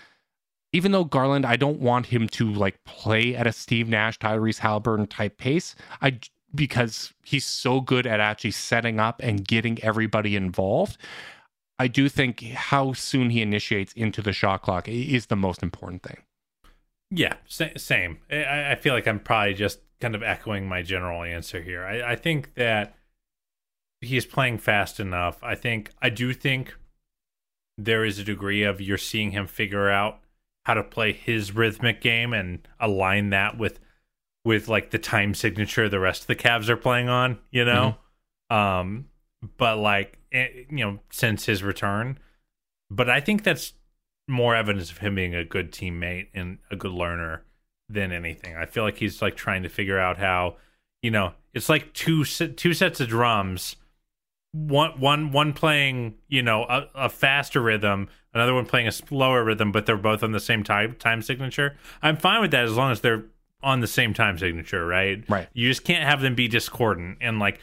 even 0.73 0.93
though 0.93 1.05
Garland, 1.05 1.45
I 1.45 1.57
don't 1.57 1.81
want 1.81 2.07
him 2.07 2.29
to 2.29 2.51
like 2.53 2.83
play 2.85 3.35
at 3.35 3.47
a 3.47 3.53
Steve 3.53 3.89
Nash, 3.89 4.18
Tyrese 4.18 4.61
Haliburton 4.61 5.09
type 5.09 5.39
pace. 5.39 5.75
I 6.01 6.18
because 6.55 7.12
he's 7.25 7.45
so 7.45 7.81
good 7.81 8.07
at 8.07 8.20
actually 8.20 8.51
setting 8.51 9.01
up 9.01 9.20
and 9.23 9.47
getting 9.47 9.83
everybody 9.83 10.37
involved. 10.37 10.99
I 11.79 11.89
do 11.89 12.09
think 12.09 12.43
how 12.43 12.93
soon 12.93 13.31
he 13.31 13.41
initiates 13.41 13.93
into 13.95 14.23
the 14.23 14.33
shot 14.33 14.62
clock 14.62 14.87
is 14.89 15.27
the 15.27 15.37
most 15.37 15.62
important 15.62 16.03
thing. 16.03 16.18
Yeah, 17.11 17.35
same. 17.47 18.18
I, 18.31 18.75
feel 18.75 18.95
like 18.95 19.07
I'm 19.07 19.20
probably 19.20 19.55
just 19.55 19.81
kind 20.01 20.14
of 20.14 20.23
echoing 20.23 20.66
my 20.66 20.83
general 20.83 21.23
answer 21.23 21.61
here. 21.61 21.85
I, 21.85 22.12
I 22.12 22.16
think 22.16 22.55
that 22.55 22.95
he's 24.01 24.25
playing 24.25 24.59
fast 24.59 25.01
enough. 25.01 25.43
I 25.43 25.55
think 25.55 25.91
I 26.01 26.09
do 26.09 26.33
think 26.33 26.75
there 27.77 28.05
is 28.05 28.18
a 28.18 28.25
degree 28.25 28.62
of 28.62 28.81
you're 28.81 28.99
seeing 28.99 29.33
him 29.33 29.47
figure 29.47 29.91
out 29.91 30.22
how 30.65 30.75
to 30.75 30.83
play 30.83 31.13
his 31.13 31.55
rhythmic 31.55 32.01
game 32.01 32.33
and 32.33 32.67
align 32.79 33.31
that 33.31 33.59
with 33.59 33.81
with 34.45 34.69
like 34.69 34.91
the 34.91 34.99
time 34.99 35.35
signature 35.35 35.89
the 35.89 36.01
rest 36.01 36.23
of 36.23 36.27
the 36.27 36.37
Cavs 36.37 36.69
are 36.69 36.77
playing 36.77 37.09
on, 37.09 37.39
you 37.51 37.65
know. 37.65 37.97
Mm-hmm. 38.51 38.57
Um, 38.57 39.07
but 39.57 39.79
like 39.79 40.19
eh, 40.33 40.49
you 40.71 40.85
know, 40.85 40.99
since 41.11 41.47
his 41.47 41.63
return, 41.63 42.19
but 42.91 43.09
I 43.09 43.21
think 43.21 43.43
that's 43.43 43.75
more 44.29 44.55
evidence 44.55 44.91
of 44.91 44.99
him 44.99 45.15
being 45.15 45.35
a 45.35 45.45
good 45.45 45.73
teammate 45.73 46.29
and 46.35 46.59
a 46.71 46.77
good 46.77 46.93
learner 46.93 47.45
than 47.89 48.13
anything. 48.13 48.57
I 48.57 48.67
feel 48.67 48.85
like 48.85 48.99
he's 48.99 49.21
like 49.21 49.37
trying 49.37 49.63
to 49.65 49.69
figure 49.69 49.99
out 49.99 50.19
how, 50.19 50.57
you 51.03 51.11
know, 51.11 51.33
it's 51.55 51.69
like 51.69 51.93
two 51.93 52.25
two 52.25 52.75
sets 52.75 53.01
of 53.01 53.09
drums 53.09 53.77
one 54.53 55.01
one 55.01 55.33
one 55.33 55.53
playing 55.55 56.15
you 56.29 56.43
know 56.43 56.65
a, 56.65 56.87
a, 56.95 57.09
faster 57.09 57.61
rhythm 57.61 58.09
another 58.35 58.53
one 58.53 58.67
playing 58.67 58.87
a 58.87 58.93
slower 58.93 59.43
rhythm 59.43 59.73
but 59.73 59.87
they're 59.87 59.97
both 59.97 60.23
on 60.23 60.33
the 60.33 60.41
same 60.41 60.63
time 60.63 60.95
time 60.99 61.23
signature. 61.23 61.77
I'm 62.03 62.19
fine 62.19 62.43
with 62.43 62.51
that 62.51 62.65
as 62.65 62.77
long 62.77 62.93
as 62.93 63.01
they're 63.01 63.25
on 63.63 63.81
the 63.81 63.87
same 63.87 64.13
time 64.13 64.37
signature 64.37 64.87
right? 64.87 65.25
Right. 65.29 65.49
You 65.55 65.69
just 65.69 65.85
can't 65.85 66.05
have 66.05 66.21
them 66.21 66.35
be 66.35 66.49
discordant. 66.49 67.19
And 67.21 67.39
like 67.39 67.61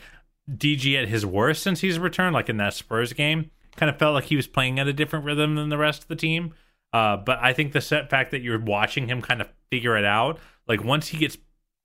dg 0.51 0.99
at 0.99 1.07
his 1.07 1.25
worst 1.25 1.61
since 1.61 1.81
he's 1.81 1.99
returned 1.99 2.33
like 2.33 2.49
in 2.49 2.57
that 2.57 2.73
spurs 2.73 3.13
game 3.13 3.51
kind 3.75 3.89
of 3.89 3.99
felt 3.99 4.15
like 4.15 4.25
he 4.25 4.35
was 4.35 4.47
playing 4.47 4.79
at 4.79 4.87
a 4.87 4.93
different 4.93 5.25
rhythm 5.25 5.55
than 5.55 5.69
the 5.69 5.77
rest 5.77 6.01
of 6.01 6.07
the 6.07 6.15
team. 6.15 6.53
Uh, 6.91 7.17
but 7.17 7.37
i 7.39 7.53
think 7.53 7.71
the 7.71 7.81
set 7.81 8.09
fact 8.09 8.31
that 8.31 8.41
you're 8.41 8.59
watching 8.59 9.07
him 9.07 9.21
kind 9.21 9.41
of 9.41 9.49
figure 9.69 9.95
it 9.95 10.05
out 10.05 10.39
like 10.67 10.83
once 10.83 11.09
he 11.09 11.17
gets 11.19 11.37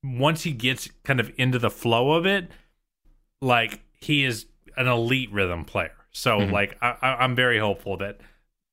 once 0.03 0.41
he 0.41 0.51
gets 0.51 0.89
kind 1.03 1.19
of 1.19 1.31
into 1.37 1.59
the 1.59 1.69
flow 1.69 2.13
of 2.13 2.25
it 2.25 2.49
like 3.39 3.81
he 3.99 4.25
is 4.25 4.47
an 4.77 4.87
elite 4.87 5.31
rhythm 5.31 5.65
player. 5.65 5.93
So 6.11 6.39
mm-hmm. 6.39 6.53
like 6.53 6.77
I, 6.81 7.23
am 7.23 7.35
very 7.35 7.59
hopeful 7.59 7.97
that 7.97 8.19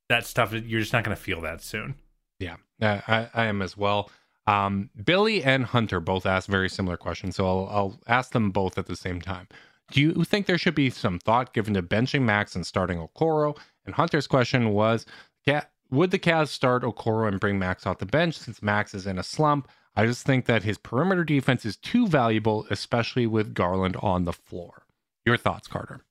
that 0.09 0.27
stuff 0.27 0.53
you're 0.53 0.81
just 0.81 0.93
not 0.93 1.05
going 1.05 1.17
to 1.17 1.23
feel 1.23 1.41
that 1.43 1.63
soon. 1.63 1.97
Yeah, 2.39 2.57
I, 2.81 3.29
I 3.35 3.47
am 3.47 3.63
as 3.63 3.77
well. 3.77 4.11
Um, 4.47 4.91
Billy 5.05 5.43
and 5.43 5.65
Hunter 5.65 6.01
both 6.01 6.27
asked 6.27 6.49
very 6.49 6.69
similar 6.69 6.97
questions, 6.97 7.37
so 7.37 7.47
I'll, 7.47 7.69
I'll 7.71 8.01
ask 8.09 8.33
them 8.33 8.51
both 8.51 8.77
at 8.77 8.87
the 8.87 8.97
same 8.97 9.21
time. 9.21 9.47
Do 9.91 10.01
you 10.01 10.25
think 10.25 10.47
there 10.47 10.59
should 10.59 10.75
be 10.75 10.91
some 10.91 11.19
thought 11.19 11.53
given 11.53 11.75
to 11.75 11.83
benching 11.83 12.23
Max 12.23 12.57
and 12.57 12.67
starting 12.67 12.99
Okoro? 12.99 13.57
And 13.87 13.95
Hunter's 13.95 14.27
question 14.27 14.71
was, 14.71 15.07
yeah, 15.45 15.65
would 15.91 16.11
the 16.11 16.19
Cavs 16.19 16.49
start 16.49 16.83
Okoro 16.83 17.29
and 17.29 17.39
bring 17.39 17.59
Max 17.59 17.87
off 17.87 17.99
the 17.99 18.07
bench 18.07 18.39
since 18.39 18.63
Max 18.63 18.95
is 18.95 19.07
in 19.07 19.19
a 19.19 19.23
slump? 19.23 19.69
I 19.95 20.07
just 20.07 20.25
think 20.25 20.47
that 20.47 20.63
his 20.63 20.79
perimeter 20.79 21.25
defense 21.25 21.67
is 21.67 21.77
too 21.77 22.07
valuable, 22.07 22.67
especially 22.71 23.27
with 23.27 23.55
Garland 23.55 23.97
on 24.01 24.25
the 24.25 24.33
floor. 24.33 24.82
Your 25.25 25.37
thoughts, 25.37 25.69
Carter? 25.69 26.05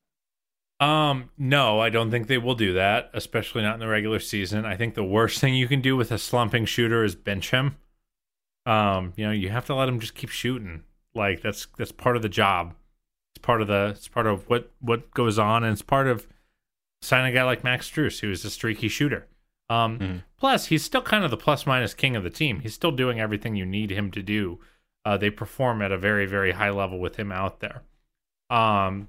Um, 0.79 1.29
no, 1.37 1.79
I 1.79 1.89
don't 1.89 2.09
think 2.09 2.27
they 2.27 2.39
will 2.39 2.55
do 2.55 2.73
that, 2.73 3.11
especially 3.13 3.61
not 3.61 3.75
in 3.75 3.79
the 3.79 3.87
regular 3.87 4.19
season. 4.19 4.65
I 4.65 4.75
think 4.75 4.95
the 4.95 5.03
worst 5.03 5.39
thing 5.39 5.53
you 5.53 5.67
can 5.67 5.81
do 5.81 5.95
with 5.95 6.11
a 6.11 6.17
slumping 6.17 6.65
shooter 6.65 7.03
is 7.03 7.13
bench 7.13 7.51
him. 7.51 7.75
Um, 8.65 9.13
you 9.15 9.25
know, 9.25 9.31
you 9.31 9.49
have 9.49 9.65
to 9.67 9.75
let 9.75 9.89
him 9.89 9.99
just 9.99 10.15
keep 10.15 10.29
shooting. 10.29 10.83
Like 11.13 11.41
that's 11.41 11.67
that's 11.77 11.91
part 11.91 12.15
of 12.15 12.21
the 12.21 12.29
job. 12.29 12.73
It's 13.35 13.41
part 13.43 13.61
of 13.61 13.67
the 13.67 13.93
it's 13.95 14.07
part 14.07 14.27
of 14.27 14.49
what 14.49 14.71
what 14.79 15.11
goes 15.11 15.37
on, 15.37 15.63
and 15.63 15.73
it's 15.73 15.81
part 15.81 16.07
of 16.07 16.27
signing 17.01 17.31
a 17.31 17.35
guy 17.35 17.43
like 17.43 17.63
Max 17.63 17.89
Strus, 17.89 18.21
who 18.21 18.31
is 18.31 18.43
a 18.45 18.49
streaky 18.49 18.87
shooter. 18.87 19.27
Um, 19.69 19.99
Mm-hmm. 19.99 20.17
Plus, 20.37 20.65
he's 20.67 20.83
still 20.83 21.01
kind 21.03 21.23
of 21.23 21.29
the 21.29 21.37
plus 21.37 21.67
minus 21.67 21.93
king 21.93 22.15
of 22.15 22.23
the 22.23 22.29
team. 22.31 22.61
He's 22.61 22.73
still 22.73 22.91
doing 22.91 23.19
everything 23.19 23.55
you 23.55 23.65
need 23.65 23.91
him 23.91 24.09
to 24.11 24.23
do. 24.23 24.59
Uh, 25.05 25.17
they 25.17 25.29
perform 25.29 25.81
at 25.83 25.91
a 25.91 25.97
very, 25.97 26.25
very 26.25 26.51
high 26.53 26.71
level 26.71 26.99
with 26.99 27.17
him 27.17 27.31
out 27.31 27.59
there. 27.59 27.83
Um, 28.51 29.07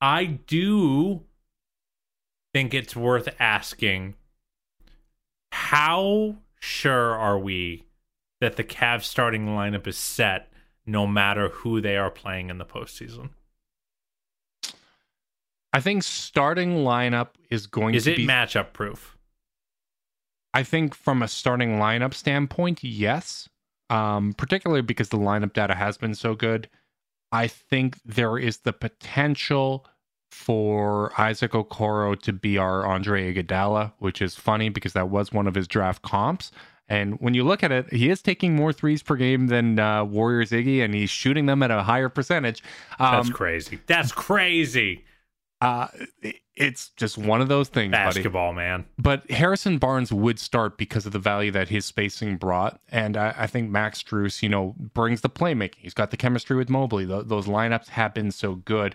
I 0.00 0.26
do 0.26 1.22
think 2.52 2.74
it's 2.74 2.94
worth 2.94 3.28
asking 3.38 4.14
how 5.52 6.36
sure 6.60 7.14
are 7.14 7.38
we 7.38 7.86
that 8.40 8.56
the 8.56 8.64
Cavs 8.64 9.04
starting 9.04 9.46
lineup 9.46 9.86
is 9.86 9.96
set 9.96 10.52
no 10.86 11.06
matter 11.06 11.48
who 11.48 11.80
they 11.80 11.96
are 11.96 12.10
playing 12.10 12.50
in 12.50 12.58
the 12.58 12.64
postseason? 12.64 13.30
I 15.72 15.80
think 15.80 16.02
starting 16.02 16.78
lineup 16.78 17.28
is 17.48 17.66
going 17.66 17.94
Is 17.94 18.04
to 18.04 18.12
it 18.12 18.16
be 18.16 18.26
matchup 18.26 18.72
proof? 18.72 19.16
I 20.52 20.62
think 20.62 20.94
from 20.94 21.22
a 21.22 21.28
starting 21.28 21.78
lineup 21.78 22.12
standpoint, 22.12 22.82
yes. 22.82 23.48
Um, 23.88 24.34
particularly 24.34 24.82
because 24.82 25.08
the 25.08 25.18
lineup 25.18 25.52
data 25.52 25.74
has 25.74 25.96
been 25.96 26.14
so 26.14 26.34
good. 26.34 26.68
I 27.32 27.46
think 27.46 27.98
there 28.04 28.38
is 28.38 28.58
the 28.58 28.72
potential 28.72 29.86
for 30.30 31.12
Isaac 31.20 31.52
Okoro 31.52 32.20
to 32.22 32.32
be 32.32 32.56
our 32.56 32.86
Andre 32.86 33.32
Iguodala, 33.32 33.92
which 33.98 34.22
is 34.22 34.34
funny 34.34 34.68
because 34.68 34.92
that 34.92 35.08
was 35.08 35.32
one 35.32 35.46
of 35.46 35.54
his 35.54 35.66
draft 35.68 36.02
comps. 36.02 36.50
And 36.88 37.14
when 37.20 37.34
you 37.34 37.44
look 37.44 37.62
at 37.62 37.70
it, 37.70 37.92
he 37.92 38.10
is 38.10 38.20
taking 38.20 38.56
more 38.56 38.72
threes 38.72 39.02
per 39.02 39.14
game 39.14 39.46
than 39.46 39.78
uh, 39.78 40.04
Warriors 40.04 40.50
Iggy, 40.50 40.84
and 40.84 40.92
he's 40.92 41.10
shooting 41.10 41.46
them 41.46 41.62
at 41.62 41.70
a 41.70 41.84
higher 41.84 42.08
percentage. 42.08 42.64
Um, 42.98 43.16
That's 43.16 43.30
crazy. 43.30 43.78
That's 43.86 44.10
crazy. 44.10 45.04
Uh, 45.60 45.88
it's 46.56 46.90
just 46.90 47.18
one 47.18 47.40
of 47.40 47.48
those 47.48 47.68
things, 47.68 47.92
buddy. 47.92 48.04
Basketball, 48.04 48.52
man. 48.52 48.86
But 48.98 49.30
Harrison 49.30 49.78
Barnes 49.78 50.12
would 50.12 50.38
start 50.38 50.78
because 50.78 51.06
of 51.06 51.12
the 51.12 51.18
value 51.18 51.50
that 51.50 51.68
his 51.68 51.84
spacing 51.84 52.36
brought. 52.36 52.80
And 52.90 53.16
I, 53.16 53.34
I 53.36 53.46
think 53.46 53.70
Max 53.70 54.02
Strus, 54.02 54.42
you 54.42 54.48
know, 54.48 54.74
brings 54.78 55.20
the 55.20 55.28
playmaking. 55.28 55.76
He's 55.78 55.94
got 55.94 56.10
the 56.10 56.16
chemistry 56.16 56.56
with 56.56 56.70
Mobley. 56.70 57.06
Th 57.06 57.26
those 57.26 57.46
lineups 57.46 57.88
have 57.88 58.14
been 58.14 58.30
so 58.30 58.56
good. 58.56 58.94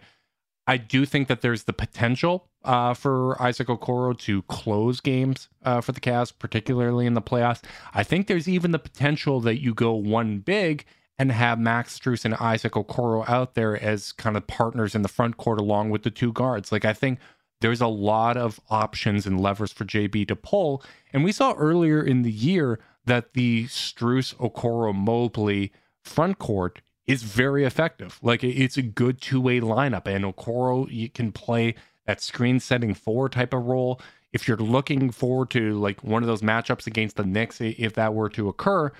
I 0.68 0.78
do 0.78 1.05
think 1.05 1.28
that 1.28 1.41
there's 1.41 1.63
the 1.63 1.74
potential 1.74 2.49
uh, 2.63 2.95
for 2.95 3.39
Isaac 3.39 3.68
Okoro 3.68 4.18
to 4.20 4.41
close 4.43 4.99
games 4.99 5.47
uh, 5.63 5.82
for 5.82 5.91
the 5.91 5.99
Cavs, 5.99 6.34
particularly 6.38 7.05
in 7.05 7.13
the 7.13 7.22
playoffs. 7.22 7.61
I 7.93 8.03
think 8.03 8.26
there's 8.26 8.49
even 8.49 8.72
the 8.72 8.80
potential 8.80 9.39
that 9.41 9.61
you 9.61 9.76
go 9.76 9.93
one 9.93 10.39
big 10.39 10.86
and 11.18 11.32
have 11.32 11.59
Max 11.59 11.97
Strus 11.97 12.26
and 12.26 12.34
Isaac 12.36 12.74
Okoro 12.74 13.28
out 13.30 13.55
there 13.55 13.82
as 13.82 14.11
kind 14.11 14.36
of 14.36 14.47
partners 14.47 14.95
in 14.95 15.01
the 15.01 15.07
front 15.07 15.38
court 15.38 15.59
along 15.59 15.89
with 15.89 16.03
the 16.03 16.11
two 16.11 16.34
guards. 16.34 16.72
Like 16.72 16.86
I 16.86 16.93
think 16.93 17.20
there's 17.61 17.82
a 17.82 17.88
lot 17.88 18.38
of 18.38 18.59
options 18.70 19.26
and 19.26 19.39
levers 19.39 19.72
for 19.72 19.86
JB 19.86 20.28
to 20.28 20.36
pull. 20.36 20.84
And 21.13 21.24
we 21.24 21.32
saw 21.32 21.53
earlier 21.53 22.03
in 22.03 22.24
the 22.24 22.32
year 22.32 22.80
that 23.05 23.34
the 23.34 23.66
Strus 23.66 24.36
Okoro 24.36 24.93
Mobley 24.93 25.72
front 26.03 26.38
court 26.38 26.82
is 27.07 27.24
very 27.24 27.63
effective. 27.63 28.20
Like 28.22 28.43
it's 28.43 28.78
a 28.78 28.82
good 28.82 29.22
two 29.22 29.39
way 29.39 29.59
lineup, 29.59 30.07
and 30.07 30.26
Okoro 30.26 30.91
you 30.91 31.09
can 31.09 31.32
play 31.32 31.76
that 32.05 32.22
screen 32.22 32.59
setting 32.59 32.93
four 32.93 33.30
type 33.30 33.53
of 33.53 33.66
role. 33.66 34.01
If 34.34 34.47
you're 34.47 34.57
looking 34.57 35.11
forward 35.11 35.49
to 35.51 35.80
like 35.80 36.03
one 36.03 36.24
of 36.24 36.28
those 36.28 36.41
matchups 36.41 36.88
against 36.88 37.16
the 37.16 37.24
Knicks, 37.24 37.61
if 37.61 37.93
that 37.93 38.13
were 38.13 38.30
to 38.30 38.49
occur, 38.49 38.91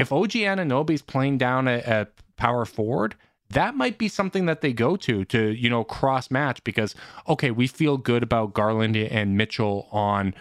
if 0.00 0.12
OG 0.12 0.30
Anunoby's 0.30 1.02
playing 1.02 1.38
down 1.38 1.68
at, 1.68 1.84
at 1.84 2.12
power 2.36 2.64
forward, 2.64 3.14
that 3.50 3.76
might 3.76 3.98
be 3.98 4.08
something 4.08 4.46
that 4.46 4.60
they 4.60 4.72
go 4.72 4.96
to 4.96 5.24
to 5.26 5.50
you 5.50 5.68
know 5.68 5.84
cross 5.84 6.30
match 6.30 6.62
because 6.64 6.94
okay, 7.28 7.50
we 7.50 7.66
feel 7.66 7.96
good 7.96 8.22
about 8.22 8.54
Garland 8.54 8.96
and 8.96 9.36
Mitchell 9.36 9.88
on 9.92 10.34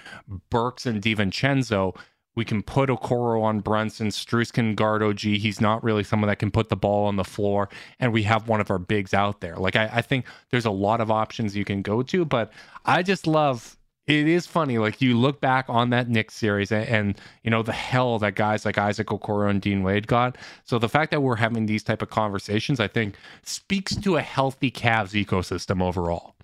Burks 0.50 0.86
and 0.86 1.02
DiVincenzo. 1.02 1.96
We 2.36 2.46
can 2.46 2.64
put 2.64 2.90
Okoro 2.90 3.42
on 3.42 3.60
Brunson. 3.60 4.10
Strus 4.10 4.54
can 4.54 4.76
guard 4.76 5.04
OG. 5.04 5.20
He's 5.20 5.60
not 5.60 5.84
really 5.84 6.06
someone 6.06 6.30
that 6.30 6.40
can 6.40 6.52
put 6.52 6.70
the 6.70 6.78
ball 6.78 7.08
on 7.08 7.18
the 7.18 7.26
floor. 7.26 7.68
And 8.00 8.14
we 8.14 8.24
have 8.24 8.48
one 8.48 8.62
of 8.62 8.72
our 8.72 8.80
bigs 8.80 9.14
out 9.14 9.42
there. 9.42 9.58
Like, 9.58 9.76
I, 9.76 9.90
I 9.96 10.02
think 10.02 10.26
there's 10.50 10.66
a 10.66 10.72
lot 10.72 11.02
of 11.02 11.12
options 11.12 11.58
you 11.58 11.66
can 11.66 11.82
go 11.82 12.02
to, 12.04 12.24
but 12.24 12.54
I 12.86 13.04
just 13.04 13.28
love 13.28 13.78
it 14.10 14.28
is 14.28 14.48
funny. 14.48 14.80
Like 14.80 15.02
you 15.02 15.18
look 15.18 15.40
back 15.40 15.66
on 15.70 15.92
that 15.92 16.10
Knicks 16.10 16.34
series 16.34 16.72
and, 16.72 16.88
and, 16.88 17.22
you 17.44 17.52
know 17.52 17.62
the 17.62 17.72
hell 17.72 18.18
that 18.20 18.36
guys 18.36 18.66
like 18.66 18.78
Isaac 18.78 19.08
Okoro 19.08 19.50
and 19.50 19.62
Dean 19.62 19.84
Wade 19.84 20.08
got. 20.08 20.38
So 20.66 20.80
the 20.80 20.90
fact 20.90 21.12
that 21.12 21.22
we're 21.22 21.36
having 21.36 21.68
these 21.68 21.84
type 21.84 22.02
of 22.02 22.10
conversations, 22.10 22.80
I 22.80 22.88
think, 22.88 23.16
speaks 23.44 23.96
to 23.96 24.18
a 24.18 24.22
healthy 24.22 24.72
Cavs 24.72 25.14
ecosystem 25.14 25.82
overall. 25.82 26.36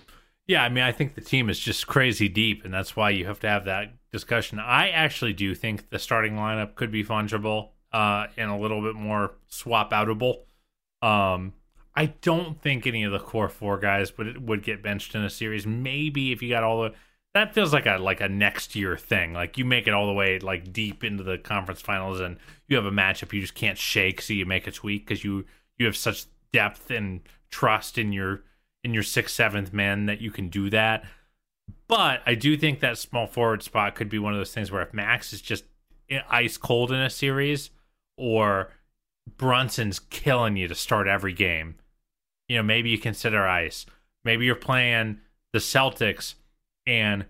Yeah, 0.47 0.63
I 0.63 0.69
mean, 0.69 0.83
I 0.83 0.91
think 0.91 1.15
the 1.15 1.21
team 1.21 1.49
is 1.49 1.59
just 1.59 1.87
crazy 1.87 2.29
deep, 2.29 2.63
and 2.63 2.71
that's 2.71 2.95
why 2.95 3.09
you 3.09 3.25
have 3.25 3.39
to 3.39 3.49
have 3.49 3.65
that 3.65 3.93
discussion. 4.11 4.59
I 4.59 4.89
actually 4.89 5.33
do 5.33 5.55
think 5.55 5.89
the 5.89 5.97
starting 5.97 6.35
lineup 6.35 6.75
could 6.75 6.91
be 6.91 7.03
fungible 7.03 7.69
uh, 7.91 8.27
and 8.37 8.51
a 8.51 8.55
little 8.55 8.81
bit 8.81 8.93
more 8.93 9.33
swap 9.47 9.91
outable. 9.91 10.41
Um, 11.01 11.53
I 11.95 12.07
don't 12.21 12.61
think 12.61 12.85
any 12.85 13.03
of 13.03 13.11
the 13.11 13.19
core 13.19 13.49
four 13.49 13.79
guys 13.79 14.15
would 14.19 14.47
would 14.47 14.61
get 14.61 14.83
benched 14.83 15.15
in 15.15 15.23
a 15.23 15.29
series. 15.29 15.65
Maybe 15.65 16.31
if 16.31 16.43
you 16.43 16.49
got 16.49 16.63
all 16.63 16.83
the 16.83 16.93
that 17.35 17.53
feels 17.53 17.73
like 17.73 17.85
a 17.85 17.97
like 17.97 18.21
a 18.21 18.29
next 18.29 18.75
year 18.77 18.97
thing. 18.97 19.33
Like 19.33 19.57
you 19.57 19.65
make 19.65 19.87
it 19.87 19.93
all 19.93 20.07
the 20.07 20.13
way 20.13 20.39
like 20.39 20.71
deep 20.71 21.03
into 21.03 21.21
the 21.21 21.37
conference 21.37 21.81
finals, 21.81 22.21
and 22.21 22.37
you 22.69 22.77
have 22.77 22.85
a 22.85 22.91
matchup 22.91 23.33
you 23.33 23.41
just 23.41 23.53
can't 23.53 23.77
shake, 23.77 24.21
so 24.21 24.33
you 24.33 24.45
make 24.45 24.67
a 24.67 24.71
tweak 24.71 25.05
because 25.05 25.23
you 25.23 25.45
you 25.77 25.85
have 25.85 25.97
such 25.97 26.25
depth 26.53 26.89
and 26.89 27.19
trust 27.51 27.97
in 27.97 28.13
your 28.13 28.43
in 28.85 28.93
your 28.93 29.03
sixth 29.03 29.35
seventh 29.35 29.73
man 29.73 30.05
that 30.05 30.21
you 30.21 30.31
can 30.31 30.47
do 30.47 30.69
that. 30.69 31.03
But 31.89 32.21
I 32.25 32.35
do 32.35 32.55
think 32.55 32.79
that 32.79 32.97
small 32.97 33.27
forward 33.27 33.63
spot 33.63 33.95
could 33.95 34.07
be 34.07 34.17
one 34.17 34.31
of 34.31 34.39
those 34.39 34.53
things 34.53 34.71
where 34.71 34.81
if 34.81 34.93
Max 34.93 35.33
is 35.33 35.41
just 35.41 35.65
ice 36.29 36.55
cold 36.55 36.89
in 36.89 37.01
a 37.01 37.09
series, 37.09 37.69
or 38.17 38.71
Brunson's 39.35 39.99
killing 39.99 40.55
you 40.55 40.69
to 40.69 40.75
start 40.75 41.05
every 41.05 41.33
game, 41.33 41.75
you 42.47 42.55
know 42.55 42.63
maybe 42.63 42.91
you 42.91 42.97
consider 42.97 43.45
ice. 43.45 43.85
Maybe 44.23 44.45
you're 44.45 44.55
playing 44.55 45.19
the 45.51 45.59
Celtics 45.59 46.35
and 46.87 47.25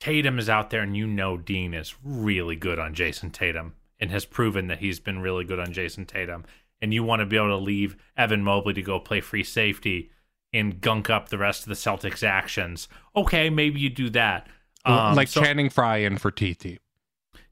Tatum 0.00 0.38
is 0.38 0.48
out 0.48 0.70
there 0.70 0.82
and 0.82 0.96
you 0.96 1.06
know 1.06 1.36
Dean 1.36 1.72
is 1.74 1.94
really 2.04 2.56
good 2.56 2.78
on 2.78 2.94
Jayson 2.94 3.30
Tatum 3.32 3.74
and 3.98 4.10
has 4.10 4.24
proven 4.24 4.66
that 4.68 4.78
he's 4.80 5.00
been 5.00 5.20
really 5.20 5.44
good 5.44 5.58
on 5.58 5.72
Jayson 5.72 6.04
Tatum. 6.06 6.44
And 6.82 6.92
you 6.92 7.02
want 7.02 7.20
to 7.20 7.26
be 7.26 7.36
able 7.36 7.48
to 7.48 7.56
leave 7.56 7.96
Evan 8.16 8.42
Mobley 8.42 8.74
to 8.74 8.82
go 8.82 8.98
play 9.00 9.20
free 9.20 9.44
safety 9.44 10.10
and 10.52 10.80
gunk 10.80 11.08
up 11.08 11.28
the 11.28 11.38
rest 11.38 11.62
of 11.62 11.68
the 11.68 11.74
Celtics 11.74 12.22
actions. 12.22 12.88
Okay, 13.16 13.48
maybe 13.48 13.80
you 13.80 13.88
do 13.88 14.10
that. 14.10 14.46
Um, 14.84 15.14
like 15.14 15.28
so- 15.28 15.42
Channing 15.42 15.70
Frye 15.70 15.98
in 15.98 16.18
for 16.18 16.30
TT. 16.30 16.78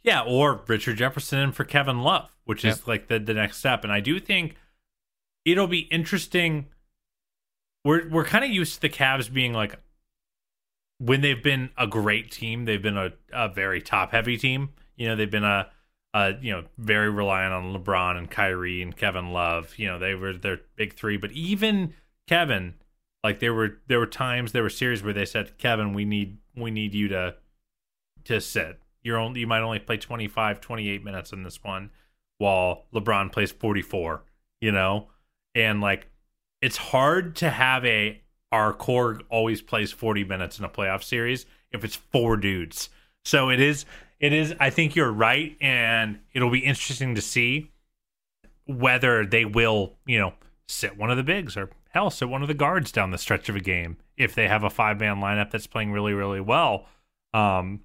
yeah, 0.02 0.20
or 0.22 0.62
Richard 0.66 0.96
Jefferson 0.98 1.38
in 1.38 1.52
for 1.52 1.64
Kevin 1.64 2.00
Love, 2.02 2.28
which 2.44 2.64
is 2.64 2.78
Yep. 2.80 2.86
like 2.88 3.08
the, 3.08 3.18
the 3.18 3.32
next 3.34 3.56
step. 3.58 3.84
And 3.84 3.92
I 3.92 4.00
do 4.00 4.20
think 4.20 4.56
it'll 5.46 5.66
be 5.68 5.80
interesting. 5.90 6.66
We're 7.84 8.08
we're 8.10 8.24
kind 8.24 8.44
of 8.44 8.50
used 8.50 8.74
to 8.74 8.80
the 8.82 8.88
Cavs 8.90 9.32
being 9.32 9.52
like 9.54 9.76
when 11.02 11.20
they've 11.20 11.42
been 11.42 11.70
a 11.76 11.86
great 11.86 12.30
team, 12.30 12.64
they've 12.64 12.80
been 12.80 12.96
a, 12.96 13.12
a 13.32 13.48
very 13.48 13.82
top 13.82 14.12
heavy 14.12 14.36
team. 14.36 14.70
You 14.94 15.08
know, 15.08 15.16
they've 15.16 15.30
been 15.30 15.42
a, 15.42 15.68
a 16.14 16.34
you 16.40 16.52
know 16.52 16.64
very 16.78 17.10
reliant 17.10 17.52
on 17.52 17.74
LeBron 17.74 18.16
and 18.16 18.30
Kyrie 18.30 18.82
and 18.82 18.96
Kevin 18.96 19.32
Love. 19.32 19.74
You 19.76 19.88
know, 19.88 19.98
they 19.98 20.14
were 20.14 20.34
their 20.34 20.60
big 20.76 20.94
three. 20.94 21.16
But 21.16 21.32
even 21.32 21.94
Kevin, 22.28 22.74
like 23.24 23.40
there 23.40 23.52
were 23.52 23.80
there 23.88 23.98
were 23.98 24.06
times 24.06 24.52
there 24.52 24.62
were 24.62 24.70
series 24.70 25.02
where 25.02 25.12
they 25.12 25.24
said, 25.24 25.58
Kevin, 25.58 25.92
we 25.92 26.04
need 26.04 26.38
we 26.54 26.70
need 26.70 26.94
you 26.94 27.08
to 27.08 27.34
to 28.24 28.40
sit. 28.40 28.78
You're 29.02 29.18
only 29.18 29.40
you 29.40 29.46
might 29.48 29.62
only 29.62 29.80
play 29.80 29.96
25, 29.96 30.60
28 30.60 31.02
minutes 31.02 31.32
in 31.32 31.42
this 31.42 31.64
one, 31.64 31.90
while 32.38 32.84
LeBron 32.94 33.32
plays 33.32 33.50
44. 33.50 34.22
You 34.60 34.70
know, 34.70 35.08
and 35.56 35.80
like 35.80 36.06
it's 36.60 36.76
hard 36.76 37.34
to 37.36 37.50
have 37.50 37.84
a 37.84 38.21
our 38.52 38.72
core 38.72 39.20
always 39.30 39.62
plays 39.62 39.90
40 39.90 40.24
minutes 40.24 40.58
in 40.58 40.64
a 40.64 40.68
playoff 40.68 41.02
series 41.02 41.46
if 41.72 41.84
it's 41.84 41.96
four 41.96 42.36
dudes. 42.36 42.90
So 43.24 43.50
it 43.50 43.60
is 43.60 43.84
it 44.20 44.32
is 44.32 44.54
I 44.60 44.70
think 44.70 44.94
you're 44.94 45.10
right 45.10 45.56
and 45.60 46.20
it'll 46.32 46.50
be 46.50 46.60
interesting 46.60 47.14
to 47.14 47.22
see 47.22 47.72
whether 48.66 49.26
they 49.26 49.44
will, 49.44 49.94
you 50.06 50.18
know, 50.18 50.34
sit 50.68 50.96
one 50.96 51.10
of 51.10 51.16
the 51.16 51.22
bigs 51.22 51.56
or 51.56 51.70
hell 51.90 52.10
sit 52.10 52.28
one 52.28 52.42
of 52.42 52.48
the 52.48 52.54
guards 52.54 52.92
down 52.92 53.10
the 53.10 53.18
stretch 53.18 53.48
of 53.48 53.56
a 53.56 53.60
game 53.60 53.96
if 54.16 54.34
they 54.34 54.46
have 54.48 54.62
a 54.62 54.70
five 54.70 55.00
man 55.00 55.16
lineup 55.16 55.50
that's 55.50 55.66
playing 55.66 55.90
really 55.92 56.12
really 56.12 56.40
well. 56.40 56.86
Um 57.34 57.80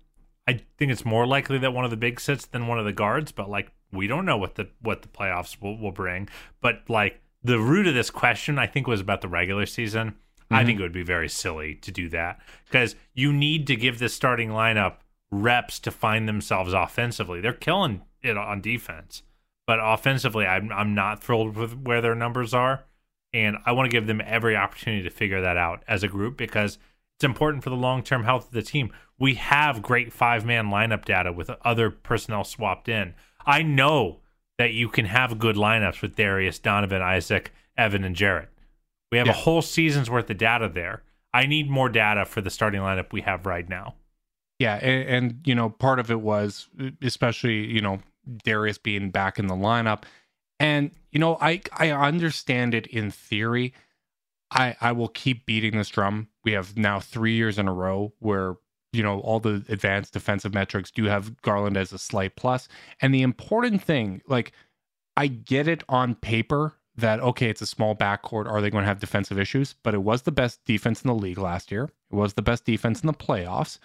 I 0.48 0.62
think 0.78 0.92
it's 0.92 1.06
more 1.06 1.28
likely 1.28 1.58
that 1.58 1.74
one 1.74 1.84
of 1.84 1.92
the 1.92 1.98
big 1.98 2.22
sits 2.22 2.46
than 2.46 2.68
one 2.68 2.80
of 2.80 2.86
the 2.86 2.94
guards, 2.94 3.32
but 3.32 3.50
like 3.50 3.72
we 3.92 4.08
don't 4.08 4.26
know 4.26 4.38
what 4.38 4.56
the 4.56 4.70
what 4.82 5.02
the 5.02 5.08
playoffs 5.08 5.62
will, 5.62 5.78
will 5.78 5.92
bring. 5.92 6.30
But 6.62 6.84
like 6.90 7.22
the 7.44 7.60
root 7.60 7.88
of 7.88 7.94
this 7.94 8.10
question, 8.10 8.60
I 8.60 8.68
think, 8.68 8.88
was 8.88 9.02
about 9.02 9.22
the 9.22 9.28
regular 9.28 9.66
season. 9.66 10.16
I 10.50 10.60
mm-hmm. 10.60 10.66
think 10.66 10.80
it 10.80 10.84
would 10.84 10.92
be 10.94 11.04
very 11.04 11.30
silly 11.30 11.76
to 11.76 11.92
do 11.92 12.10
that 12.10 12.40
because 12.66 12.96
you 13.14 13.34
need 13.34 13.68
to 13.68 13.76
give 13.76 14.00
the 14.00 14.10
starting 14.10 14.50
lineup 14.50 14.98
reps 15.30 15.80
to 15.80 15.92
find 15.92 16.28
themselves 16.28 16.74
offensively. 16.74 17.42
They're 17.42 17.54
killing 17.54 18.04
it 18.22 18.38
on 18.38 18.62
defense, 18.62 19.24
but 19.66 19.80
offensively, 19.82 20.46
I'm 20.46 20.72
I'm 20.72 20.96
not 20.96 21.22
thrilled 21.22 21.56
with 21.58 21.74
where 21.74 22.02
their 22.02 22.16
numbers 22.16 22.54
are, 22.54 22.86
and 23.34 23.58
I 23.66 23.74
want 23.74 23.90
to 23.90 23.96
give 23.96 24.08
them 24.08 24.22
every 24.26 24.56
opportunity 24.56 25.04
to 25.04 25.10
figure 25.10 25.42
that 25.42 25.58
out 25.58 25.84
as 25.88 26.04
a 26.04 26.08
group 26.08 26.38
because 26.38 26.78
It's 27.16 27.24
important 27.24 27.64
for 27.64 27.72
the 27.72 27.76
long 27.76 28.04
term 28.04 28.24
health 28.24 28.48
of 28.48 28.54
the 28.54 28.62
team. 28.62 28.92
We 29.20 29.36
have 29.36 29.82
great 29.82 30.14
five 30.14 30.46
man 30.46 30.68
lineup 30.68 31.04
data 31.04 31.32
with 31.32 31.50
other 31.66 31.90
personnel 31.90 32.44
swapped 32.44 32.88
in. 32.88 33.16
I 33.46 33.64
know 33.64 34.20
that 34.58 34.74
you 34.74 34.88
can 34.88 35.06
have 35.06 35.40
good 35.40 35.56
lineups 35.56 36.02
with 36.02 36.16
Darius, 36.16 36.60
Donovan, 36.60 37.02
Isaac, 37.02 37.52
Evan, 37.78 38.04
and 38.04 38.16
Jarrett. 38.16 38.50
We 39.12 39.18
have 39.18 39.28
Yeah. 39.28 39.34
a 39.34 39.36
whole 39.36 39.62
season's 39.62 40.10
worth 40.10 40.30
of 40.30 40.38
data 40.38 40.70
there. 40.70 41.04
I 41.34 41.46
need 41.46 41.70
more 41.70 41.90
data 41.90 42.26
for 42.26 42.42
the 42.42 42.50
starting 42.50 42.82
lineup 42.82 43.12
we 43.12 43.22
have 43.22 43.46
right 43.46 43.68
now. 43.68 43.96
Yeah, 44.60 44.76
and, 44.76 45.10
and 45.10 45.42
you 45.48 45.54
know, 45.54 45.70
part 45.70 46.00
of 46.00 46.10
it 46.10 46.22
was 46.22 46.68
especially 47.02 47.66
you 47.68 47.82
know 47.82 48.00
Darius 48.44 48.78
being 48.78 49.12
back 49.12 49.38
in 49.40 49.48
the 49.48 49.56
lineup, 49.56 50.04
and 50.60 50.92
you 51.12 51.20
know, 51.20 51.38
I 51.40 51.62
I 51.74 51.92
understand 51.92 52.74
it 52.74 52.88
in 52.88 53.12
theory. 53.12 53.74
I 54.50 54.76
I 54.82 54.92
will 54.94 55.10
keep 55.10 55.46
beating 55.46 55.78
this 55.78 55.90
drum. 55.90 56.30
We 56.44 56.54
have 56.54 56.76
now 56.78 57.00
three 57.00 57.34
years 57.34 57.60
in 57.60 57.68
a 57.68 57.74
row 57.74 58.14
where 58.20 58.56
you 58.94 59.04
know 59.04 59.20
all 59.20 59.40
the 59.40 59.64
advanced 59.70 60.14
defensive 60.14 60.54
metrics 60.56 60.90
do 60.90 61.04
have 61.06 61.40
Garland 61.44 61.78
as 61.78 61.94
a 61.94 62.00
slight 62.00 62.36
plus. 62.36 62.68
plus, 62.68 62.78
and 63.02 63.14
the 63.14 63.22
important 63.22 63.84
thing, 63.84 64.22
like 64.28 64.54
I 65.16 65.28
get 65.28 65.68
it 65.68 65.84
on 65.88 66.16
paper 66.16 66.74
that 66.98 67.20
okay, 67.20 67.50
it's 67.50 67.62
a 67.62 67.66
small 67.66 67.96
backcourt. 67.96 68.50
Are 68.50 68.62
they 68.62 68.70
going 68.70 68.84
to 68.84 68.88
have 68.88 69.00
defensive 69.00 69.40
issues? 69.40 69.76
But 69.84 69.94
it 69.94 70.04
was 70.04 70.24
the 70.24 70.32
best 70.32 70.64
defense 70.66 71.02
in 71.02 71.08
the 71.08 71.16
league 71.16 71.38
last 71.38 71.72
year. 71.72 71.86
It 72.12 72.16
was 72.16 72.34
the 72.34 72.42
best 72.42 72.66
defense 72.66 73.02
in 73.02 73.08
the 73.08 73.14
playoffs. 73.14 73.80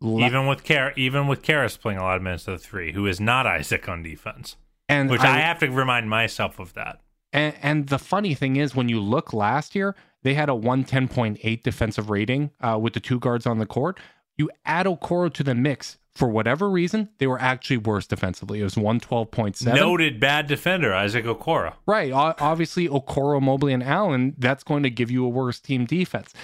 Le- 0.00 0.26
even 0.26 0.46
with 0.46 0.64
Kar- 0.64 0.92
even 0.96 1.26
with 1.26 1.42
Caris 1.42 1.76
playing 1.76 1.98
a 1.98 2.02
lot 2.02 2.16
of 2.16 2.22
minutes 2.22 2.46
of 2.46 2.60
the 2.60 2.64
three, 2.64 2.92
who 2.92 3.06
is 3.06 3.20
not 3.20 3.46
Isaac 3.46 3.88
on 3.88 4.02
defense, 4.02 4.56
and 4.88 5.10
which 5.10 5.20
I, 5.20 5.38
have 5.38 5.58
to 5.60 5.70
remind 5.70 6.08
myself 6.08 6.58
of 6.58 6.74
that. 6.74 7.00
And, 7.32 7.54
and 7.62 7.88
the 7.88 7.98
funny 7.98 8.34
thing 8.34 8.56
is, 8.56 8.74
when 8.74 8.88
you 8.88 9.00
look 9.00 9.32
last 9.32 9.74
year, 9.74 9.94
they 10.22 10.34
had 10.34 10.48
a 10.48 10.52
110.8 10.52 11.62
defensive 11.62 12.10
rating 12.10 12.50
uh, 12.60 12.78
with 12.80 12.94
the 12.94 13.00
two 13.00 13.18
guards 13.18 13.46
on 13.46 13.58
the 13.58 13.66
court. 13.66 13.98
You 14.36 14.50
add 14.64 14.86
Okoro 14.86 15.32
to 15.32 15.42
the 15.42 15.54
mix. 15.54 15.98
For 16.18 16.26
whatever 16.26 16.68
reason, 16.68 17.10
they 17.18 17.28
were 17.28 17.40
actually 17.40 17.76
worse 17.76 18.04
defensively. 18.08 18.60
It 18.60 18.64
was 18.64 18.74
112.7. 18.74 19.72
Noted 19.72 20.18
bad 20.18 20.48
defender 20.48 20.92
Isaac 20.92 21.24
Okoro. 21.24 21.74
Right. 21.86 22.12
O- 22.12 22.34
Obviously, 22.40 22.88
Okoro, 22.88 23.40
Mobley, 23.40 23.72
and 23.72 23.84
Allen, 23.84 24.34
that's 24.36 24.64
going 24.64 24.82
to 24.82 24.90
give 24.90 25.12
you 25.12 25.24
a 25.24 25.28
worse 25.28 25.60
team 25.60 25.84
defense. 25.84 26.34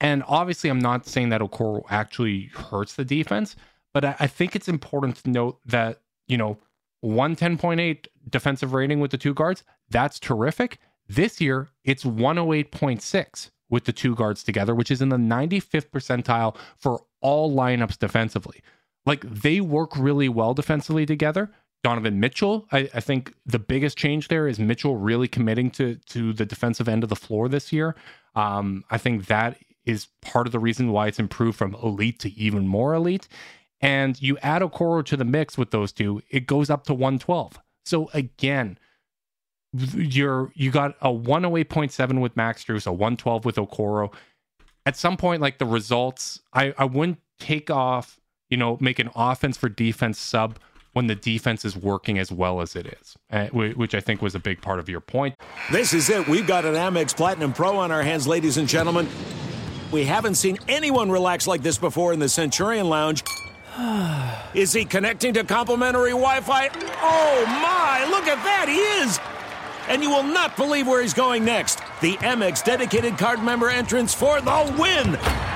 And 0.00 0.22
obviously, 0.28 0.70
I'm 0.70 0.78
not 0.78 1.06
saying 1.06 1.30
that 1.30 1.40
Okoro 1.40 1.82
actually 1.90 2.52
hurts 2.54 2.94
the 2.94 3.04
defense, 3.04 3.56
but 3.92 4.04
I, 4.04 4.14
I 4.20 4.26
think 4.28 4.54
it's 4.54 4.68
important 4.68 5.16
to 5.24 5.30
note 5.30 5.58
that, 5.66 6.00
you 6.28 6.36
know, 6.36 6.58
110.8 7.04 8.06
defensive 8.30 8.72
rating 8.72 9.00
with 9.00 9.10
the 9.10 9.18
two 9.18 9.34
guards, 9.34 9.64
that's 9.90 10.20
terrific. 10.20 10.78
This 11.08 11.40
year, 11.40 11.70
it's 11.82 12.04
108.6 12.04 13.50
with 13.68 13.84
the 13.84 13.92
two 13.92 14.14
guards 14.14 14.44
together, 14.44 14.74
which 14.76 14.90
is 14.92 15.02
in 15.02 15.08
the 15.08 15.16
95th 15.16 15.90
percentile 15.90 16.56
for 16.76 17.00
all 17.20 17.54
lineups 17.54 17.98
defensively. 17.98 18.62
Like 19.06 19.22
they 19.22 19.60
work 19.60 19.96
really 19.96 20.28
well 20.28 20.54
defensively 20.54 21.06
together. 21.06 21.50
Donovan 21.82 22.18
Mitchell, 22.18 22.66
I, 22.72 22.88
I 22.94 23.00
think 23.00 23.34
the 23.44 23.58
biggest 23.58 23.98
change 23.98 24.28
there 24.28 24.48
is 24.48 24.58
Mitchell 24.58 24.96
really 24.96 25.28
committing 25.28 25.70
to 25.72 25.96
to 25.96 26.32
the 26.32 26.46
defensive 26.46 26.88
end 26.88 27.02
of 27.02 27.10
the 27.10 27.16
floor 27.16 27.48
this 27.48 27.72
year. 27.72 27.94
Um, 28.34 28.84
I 28.90 28.98
think 28.98 29.26
that 29.26 29.58
is 29.84 30.08
part 30.22 30.46
of 30.46 30.52
the 30.52 30.58
reason 30.58 30.92
why 30.92 31.08
it's 31.08 31.18
improved 31.18 31.58
from 31.58 31.74
elite 31.74 32.18
to 32.20 32.32
even 32.32 32.66
more 32.66 32.94
elite. 32.94 33.28
And 33.80 34.20
you 34.20 34.38
add 34.38 34.62
Okoro 34.62 35.04
to 35.04 35.16
the 35.16 35.26
mix 35.26 35.58
with 35.58 35.70
those 35.70 35.92
two, 35.92 36.22
it 36.30 36.46
goes 36.46 36.70
up 36.70 36.84
to 36.84 36.94
112. 36.94 37.60
So 37.84 38.08
again, 38.14 38.78
you're 39.74 40.52
you 40.54 40.70
got 40.70 40.96
a 41.00 41.08
108.7 41.08 42.20
with 42.20 42.36
Max 42.36 42.64
Strus, 42.64 42.86
a 42.86 42.92
112 42.92 43.44
with 43.44 43.56
Okoro. 43.56 44.12
At 44.86 44.96
some 44.96 45.16
point, 45.16 45.42
like 45.42 45.58
the 45.58 45.66
results, 45.66 46.40
I, 46.52 46.74
I 46.78 46.84
wouldn't 46.84 47.18
take 47.38 47.70
off, 47.70 48.20
you 48.50 48.56
know, 48.56 48.76
make 48.80 48.98
an 48.98 49.10
offense 49.14 49.56
for 49.56 49.68
defense 49.68 50.18
sub 50.18 50.58
when 50.92 51.08
the 51.08 51.14
defense 51.14 51.64
is 51.64 51.76
working 51.76 52.18
as 52.18 52.30
well 52.30 52.60
as 52.60 52.76
it 52.76 52.86
is, 52.86 53.16
uh, 53.30 53.46
which 53.48 53.94
I 53.94 54.00
think 54.00 54.22
was 54.22 54.34
a 54.34 54.38
big 54.38 54.62
part 54.62 54.78
of 54.78 54.88
your 54.88 55.00
point. 55.00 55.34
This 55.70 55.92
is 55.92 56.08
it. 56.08 56.28
We've 56.28 56.46
got 56.46 56.64
an 56.64 56.74
Amex 56.74 57.14
Platinum 57.16 57.52
Pro 57.52 57.76
on 57.76 57.90
our 57.90 58.02
hands, 58.02 58.26
ladies 58.26 58.56
and 58.56 58.68
gentlemen. 58.68 59.08
We 59.90 60.04
haven't 60.04 60.36
seen 60.36 60.58
anyone 60.68 61.10
relax 61.10 61.46
like 61.46 61.62
this 61.62 61.78
before 61.78 62.12
in 62.12 62.20
the 62.20 62.28
Centurion 62.28 62.88
Lounge. 62.88 63.24
Is 64.54 64.72
he 64.72 64.84
connecting 64.84 65.34
to 65.34 65.42
complimentary 65.44 66.10
Wi 66.10 66.40
Fi? 66.40 66.68
Oh 67.02 67.44
my, 67.46 68.06
look 68.08 68.28
at 68.28 68.42
that, 68.44 68.66
he 68.68 68.78
is! 69.02 69.18
And 69.88 70.02
you 70.02 70.10
will 70.10 70.22
not 70.22 70.56
believe 70.56 70.86
where 70.86 71.02
he's 71.02 71.12
going 71.12 71.44
next. 71.44 71.80
The 72.00 72.14
Amex 72.18 72.64
dedicated 72.64 73.18
card 73.18 73.42
member 73.42 73.68
entrance 73.68 74.14
for 74.14 74.40
the 74.40 74.76
win! 74.78 75.18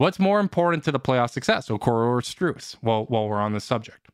What's 0.00 0.18
more 0.18 0.40
important 0.40 0.82
to 0.84 0.92
the 0.92 0.98
playoff 0.98 1.28
success, 1.28 1.68
Okoro 1.68 2.08
or 2.08 2.22
Strus? 2.22 2.74
Well, 2.80 3.04
while 3.10 3.28
we're 3.28 3.36
on 3.36 3.52
this 3.52 3.64
subject, 3.64 4.08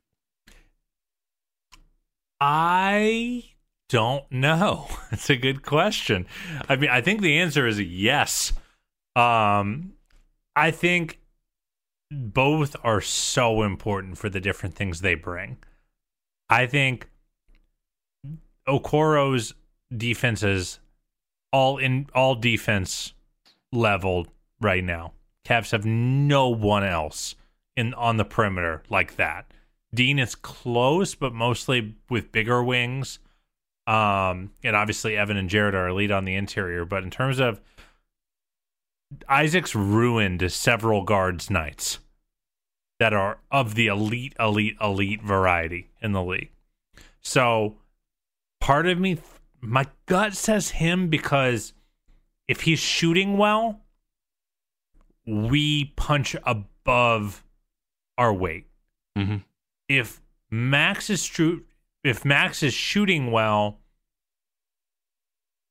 I 2.41 3.45
don't 3.89 4.25
know. 4.33 4.89
It's 5.13 5.31
a 5.31 5.37
good 5.37 5.63
question. 5.63 6.27
I 6.69 6.75
mean, 6.75 6.91
I 6.91 7.03
think 7.03 7.21
the 7.21 7.39
answer 7.39 7.69
is 7.69 7.81
yes. 7.81 8.53
Um, 9.15 9.93
I 10.57 10.73
think 10.73 11.21
both 12.11 12.75
are 12.83 13.01
so 13.01 13.63
important 13.63 14.19
for 14.19 14.29
the 14.29 14.41
different 14.41 14.75
things 14.75 15.03
they 15.03 15.15
bring. 15.15 15.57
I 16.51 16.67
think 16.67 17.09
Okoro's 18.69 19.55
defenses 19.97 20.81
all 21.53 21.79
in 21.79 22.09
all 22.13 22.35
defense 22.35 23.15
level 23.71 24.27
right 24.61 24.83
now. 24.83 25.13
Cavs 25.47 25.71
have 25.71 25.87
no 25.87 26.49
one 26.49 26.83
else 26.83 27.37
in 27.77 27.95
on 27.95 28.17
the 28.17 28.25
perimeter 28.25 28.83
like 28.89 29.15
that. 29.17 29.53
Dean 29.95 30.19
is 30.19 30.35
close, 30.35 31.15
but 31.15 31.33
mostly 31.33 31.95
with 32.11 32.33
bigger 32.33 32.65
wings. 32.65 33.21
Um, 33.87 34.51
and 34.65 34.75
obviously 34.75 35.17
Evan 35.17 35.37
and 35.37 35.49
Jarrett 35.49 35.77
are 35.77 35.89
elite 35.89 36.11
on 36.11 36.25
the 36.25 36.35
interior. 36.35 36.85
But 36.85 37.05
in 37.05 37.11
terms 37.11 37.39
of 37.39 37.61
Isaac's 39.29 39.77
ruined 39.77 40.51
several 40.51 41.05
guards 41.05 41.49
nights 41.49 42.01
that 42.99 43.13
are 43.13 43.39
of 43.53 43.77
the 43.77 43.87
elite, 43.87 44.35
elite, 44.41 44.77
elite 44.81 45.23
variety 45.23 45.91
in 46.03 46.11
the 46.11 46.25
league. 46.25 46.51
So 47.21 47.77
part 48.61 48.87
of 48.87 48.99
me, 48.99 49.19
my 49.61 49.87
gut 50.07 50.35
says 50.35 50.71
him 50.71 51.09
because 51.09 51.73
if 52.49 52.63
he's 52.63 52.81
shooting 52.81 53.39
well, 53.39 53.81
we 55.27 55.87
punch 55.97 56.37
above 56.45 57.45
our 58.17 58.33
weight. 58.33 58.67
Mm-hmm. 59.19 59.37
If 59.89 60.21
Max 60.51 61.11
is 61.11 61.25
true, 61.27 61.65
if 62.05 62.25
Max 62.25 62.63
is 62.63 62.73
shooting 62.75 63.31
well, 63.33 63.81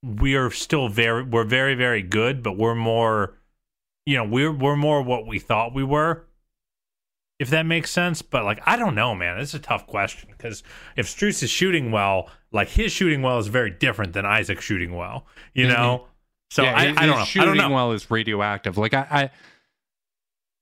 we 0.03 0.35
are 0.35 0.51
still 0.51 0.87
very 0.87 1.23
we're 1.23 1.43
very 1.45 1.75
very 1.75 2.01
good, 2.03 2.43
but 2.43 2.57
we're 2.57 2.75
more, 2.75 3.37
you 4.05 4.17
know, 4.17 4.23
we're 4.23 4.51
we're 4.51 4.75
more 4.75 5.01
what 5.01 5.25
we 5.25 5.39
thought 5.39 5.73
we 5.73 5.83
were. 5.83 6.25
If 7.37 7.49
that 7.49 7.65
makes 7.65 7.91
sense, 7.91 8.21
but 8.21 8.45
like 8.45 8.59
I 8.65 8.77
don't 8.77 8.95
know, 8.95 9.13
man. 9.15 9.39
It's 9.39 9.53
a 9.53 9.59
tough 9.59 9.87
question 9.87 10.29
because 10.31 10.63
if 10.95 11.05
Strus 11.07 11.43
is 11.43 11.49
shooting 11.49 11.91
well, 11.91 12.29
like 12.51 12.69
his 12.69 12.91
shooting 12.91 13.21
well 13.21 13.39
is 13.39 13.47
very 13.47 13.71
different 13.71 14.13
than 14.13 14.25
Isaac 14.25 14.61
shooting 14.61 14.95
well. 14.95 15.25
You 15.53 15.65
Mm-hmm. 15.65 15.73
know, 15.73 16.07
so 16.49 16.63
Yeah, 16.63 16.75
I, 16.77 16.87
his- 16.87 16.97
I 16.97 17.05
don't 17.05 17.09
know. 17.09 17.13
I 17.13 17.17
don't 17.17 17.25
shooting 17.27 17.55
know. 17.57 17.69
well 17.69 17.91
is 17.91 18.09
radioactive. 18.11 18.77
Like 18.77 18.93
I, 18.93 19.29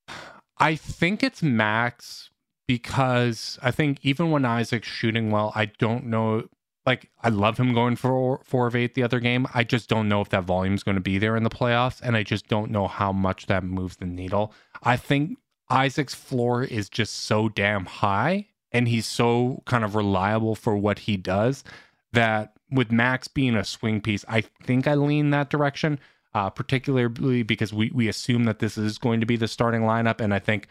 I, 0.08 0.14
I 0.58 0.76
think 0.76 1.24
it's 1.24 1.42
Max 1.44 2.30
because 2.68 3.60
I 3.62 3.72
think 3.72 4.00
even 4.04 4.32
when 4.32 4.46
Isaac's 4.46 4.88
shooting 4.88 5.32
well, 5.32 5.52
I 5.56 5.66
don't 5.66 6.06
know. 6.06 6.48
Like 6.86 7.10
I 7.22 7.30
love 7.30 7.58
him 7.58 7.74
going 7.74 7.96
for 7.96 8.42
four 8.44 8.68
of 8.68 8.76
eight 8.76 8.94
the 8.94 9.04
other 9.04 9.20
game. 9.22 9.48
I 9.54 9.64
just 9.64 9.88
don't 9.90 10.10
know 10.10 10.20
if 10.22 10.30
that 10.30 10.44
volume's 10.44 10.84
going 10.84 10.96
to 10.96 11.02
be 11.02 11.18
there 11.18 11.36
in 11.38 11.44
the 11.44 11.50
playoffs, 11.50 12.02
and 12.02 12.16
I 12.18 12.24
just 12.24 12.48
don't 12.50 12.72
know 12.72 12.88
how 12.88 13.12
much 13.14 13.46
that 13.46 13.64
moves 13.64 13.96
the 13.98 14.06
needle. 14.06 14.54
I 14.84 14.98
think 14.98 15.38
Isaac's 15.70 16.14
floor 16.14 16.62
is 16.64 16.90
just 16.90 17.16
so 17.24 17.48
damn 17.48 17.86
high, 17.86 18.48
and 18.72 18.90
he's 18.90 19.06
so 19.06 19.64
kind 19.66 19.86
of 19.86 19.96
reliable 19.96 20.56
for 20.56 20.76
what 20.76 21.00
he 21.00 21.16
does 21.16 21.64
that 22.12 22.52
with 22.74 22.92
Max 22.92 23.28
being 23.28 23.56
a 23.56 23.64
swing 23.64 24.02
piece, 24.02 24.26
I 24.28 24.42
think 24.42 24.88
I 24.88 24.96
lean 24.96 25.30
that 25.30 25.50
direction, 25.50 26.00
uh, 26.34 26.50
particularly 26.50 27.44
because 27.44 27.74
we, 27.74 27.92
we 27.94 28.08
assume 28.08 28.46
that 28.46 28.60
this 28.60 28.78
is 28.78 28.98
going 28.98 29.20
to 29.20 29.26
be 29.26 29.36
the 29.36 29.48
starting 29.48 29.82
lineup. 29.82 30.20
And 30.20 30.34
I 30.34 30.40
think 30.40 30.68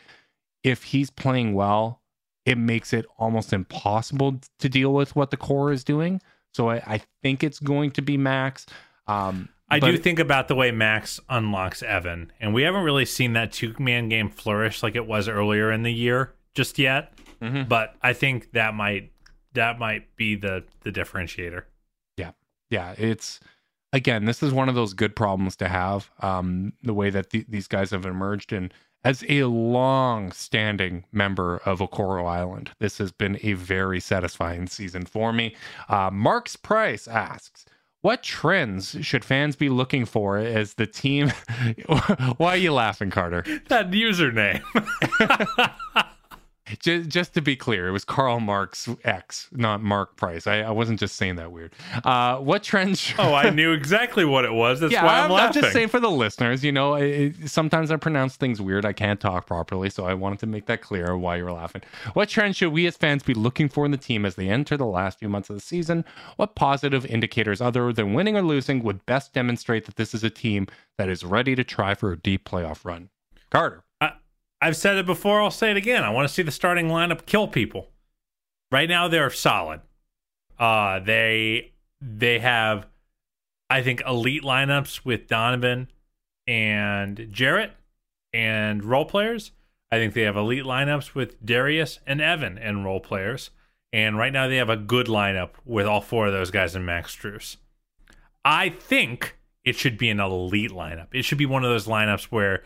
if 0.65 0.83
he's 0.85 1.11
playing 1.11 1.55
well, 1.55 2.01
it 2.45 2.59
makes 2.59 2.93
it 2.93 3.07
almost 3.19 3.53
impossible 3.53 4.41
to 4.59 4.69
deal 4.69 4.93
with 4.93 5.15
what 5.15 5.31
the 5.31 5.37
core 5.37 5.73
is 5.73 5.85
doing. 5.85 6.21
So 6.53 6.71
I, 6.71 6.83
I 6.87 7.03
think 7.23 7.43
it's 7.45 7.61
going 7.61 7.93
to 7.93 8.03
be 8.03 8.17
Max. 8.17 8.67
Um, 9.07 9.49
I 9.71 9.79
do 9.79 9.97
think 9.97 10.19
about 10.19 10.49
the 10.49 10.55
way 10.55 10.71
Max 10.71 11.19
unlocks 11.31 11.83
Evan, 11.83 12.31
and 12.41 12.53
we 12.53 12.63
haven't 12.63 12.85
really 12.85 13.07
seen 13.07 13.33
that 13.33 13.53
two 13.53 13.75
man 13.79 14.11
game 14.11 14.29
flourish 14.29 14.83
like 14.83 14.97
it 14.97 15.07
was 15.07 15.29
earlier 15.29 15.73
in 15.73 15.83
the 15.83 15.93
year 15.93 16.35
just 16.55 16.79
yet. 16.79 17.15
Mhm. 17.41 17.69
But 17.69 17.97
I 18.03 18.13
think 18.13 18.53
that 18.53 18.75
might 18.75 19.13
that 19.55 19.79
might 19.79 20.15
be 20.17 20.35
the 20.35 20.65
the 20.83 20.93
differentiator. 20.93 21.65
Yeah. 22.73 22.95
It's 22.97 23.39
again, 23.93 24.25
this 24.25 24.43
is 24.43 24.53
one 24.53 24.68
of 24.70 24.75
those 24.75 24.95
good 24.95 25.14
problems 25.14 25.57
to 25.57 25.68
have. 25.68 26.11
Um, 26.20 26.73
the 26.83 26.95
way 26.95 27.11
that 27.11 27.31
th- 27.31 27.47
these 27.49 27.68
guys 27.68 27.91
have 27.91 28.07
emerged 28.07 28.53
and 28.53 28.73
as 29.05 29.25
a 29.29 29.45
long 29.45 30.31
standing 30.31 31.05
member 31.12 31.59
of 31.66 31.81
Okoro 31.81 32.27
Island, 32.27 32.70
this 32.79 32.99
has 32.99 33.11
been 33.11 33.39
a 33.43 33.55
very 33.55 33.99
satisfying 34.01 34.68
season 34.68 35.05
for 35.05 35.33
me. 35.33 35.57
Uh, 35.89 36.11
Mark's 36.12 36.55
Price 36.57 37.09
asks, 37.09 37.66
what 38.03 38.23
trends 38.23 38.97
should 39.01 39.25
fans 39.25 39.57
be 39.57 39.68
looking 39.68 40.05
for 40.05 40.39
as 40.39 40.75
the 40.75 40.87
team? 40.87 41.31
Why 42.37 42.55
are 42.55 42.57
you 42.57 42.73
laughing, 42.73 43.11
Carter? 43.11 43.45
That 43.68 43.91
username. 43.91 44.62
Just, 46.79 47.09
just 47.09 47.35
to 47.35 47.43
be 47.43 47.57
clear, 47.57 47.89
it 47.89 47.91
was 47.91 48.05
Karl 48.05 48.39
Marx 48.39 48.89
X, 49.03 49.49
not 49.53 49.83
Mark 49.83 50.17
Price. 50.17 50.47
I, 50.47 50.61
I 50.61 50.71
wasn't 50.71 51.01
just 51.01 51.17
saying 51.17 51.35
that 51.37 51.51
weird. 51.51 51.73
Uh, 52.05 52.37
what 52.39 52.63
trends? 52.63 53.13
Oh, 53.19 53.35
I 53.35 53.51
knew 53.51 53.73
exactly 53.73 54.25
what 54.25 54.45
it 54.45 54.53
was. 54.53 54.81
That's 54.81 54.93
yeah, 54.93 55.05
why 55.05 55.21
I'm, 55.21 55.33
I'm, 55.33 55.47
I'm 55.49 55.53
just 55.53 55.73
saying 55.73 55.89
for 55.89 55.99
the 56.01 56.11
listeners, 56.11 56.65
you 56.65 56.71
know, 56.73 56.95
it, 56.95 57.35
it- 57.43 57.49
sometimes 57.51 57.91
I 57.91 57.97
pronounce 57.97 58.37
things 58.37 58.61
weird. 58.61 58.85
I 58.85 58.93
can't 58.93 59.21
talk 59.21 59.47
properly, 59.47 59.91
so 59.91 60.05
I 60.05 60.15
wanted 60.15 60.39
to 60.41 60.47
make 60.47 60.67
that 60.67 60.83
clear 60.83 61.17
why 61.17 61.37
you 61.37 61.45
were 61.45 61.53
laughing. 61.53 61.83
What 62.15 62.29
trends 62.29 62.57
should 62.57 62.73
we 62.73 62.87
as 62.87 62.97
fans 62.97 63.23
be 63.25 63.35
looking 63.35 63.69
for 63.69 63.85
in 63.85 63.91
the 63.91 63.97
team 63.97 64.25
as 64.25 64.37
they 64.37 64.49
enter 64.49 64.77
the 64.77 64.87
last 64.87 65.19
few 65.19 65.29
months 65.29 65.51
of 65.51 65.57
the 65.57 65.61
season? 65.63 66.05
What 66.37 66.55
positive 66.55 67.05
indicators, 67.07 67.61
other 67.61 67.93
than 67.93 68.15
winning 68.15 68.37
or 68.37 68.43
losing, 68.43 68.83
would 68.85 69.05
best 69.05 69.33
demonstrate 69.33 69.85
that 69.87 69.97
this 69.97 70.15
is 70.15 70.23
a 70.23 70.31
team 70.31 70.69
that 70.97 71.09
is 71.09 71.25
ready 71.25 71.55
to 71.57 71.65
try 71.65 71.95
for 71.95 72.13
a 72.13 72.17
deep 72.19 72.49
playoff 72.49 72.85
run? 72.85 73.11
Carter. 73.51 73.83
I've 74.63 74.77
said 74.77 74.97
it 74.97 75.07
before. 75.07 75.43
I'll 75.43 75.51
say 75.51 75.73
it 75.73 75.77
again. 75.77 76.05
I 76.05 76.11
want 76.11 76.29
to 76.29 76.33
see 76.33 76.43
the 76.43 76.53
starting 76.53 76.87
lineup 76.87 77.27
kill 77.27 77.49
people. 77.49 77.91
Right 78.71 78.89
now, 78.89 79.09
they're 79.09 79.29
solid. 79.29 79.81
Uh, 80.57 81.01
they 81.01 81.73
they 82.01 82.39
have, 82.39 82.87
I 83.69 83.83
think, 83.83 84.03
elite 84.07 84.45
lineups 84.45 85.05
with 85.05 85.27
Donovan 85.27 85.89
and 86.47 87.27
Jarrett 87.33 87.73
and 88.33 88.85
role 88.85 89.05
players. 89.05 89.51
I 89.91 89.97
think 89.97 90.15
they 90.15 90.23
have 90.23 90.37
elite 90.37 90.65
lineups 90.65 91.13
with 91.13 91.45
Darius 91.45 91.99
and 92.07 92.21
Evan 92.21 92.57
and 92.57 92.85
role 92.85 93.01
players. 93.01 93.51
And 93.93 94.17
right 94.17 94.33
now, 94.33 94.47
they 94.47 94.57
have 94.57 94.71
a 94.71 94.77
good 94.77 95.09
lineup 95.09 95.51
with 95.65 95.87
all 95.87 96.01
four 96.01 96.29
of 96.29 96.33
those 96.33 96.53
guys 96.53 96.77
and 96.77 96.87
Max 96.87 97.17
Strus. 97.17 97.57
I 98.45 98.69
think 98.69 99.37
it 99.65 99.75
should 99.75 99.99
be 99.99 100.09
an 100.09 100.21
elite 100.21 100.71
lineup. 100.71 101.09
It 101.13 101.25
should 101.25 101.39
be 101.39 101.47
one 101.47 101.65
of 101.65 101.71
those 101.71 101.89
lineups 101.89 102.25
where 102.27 102.63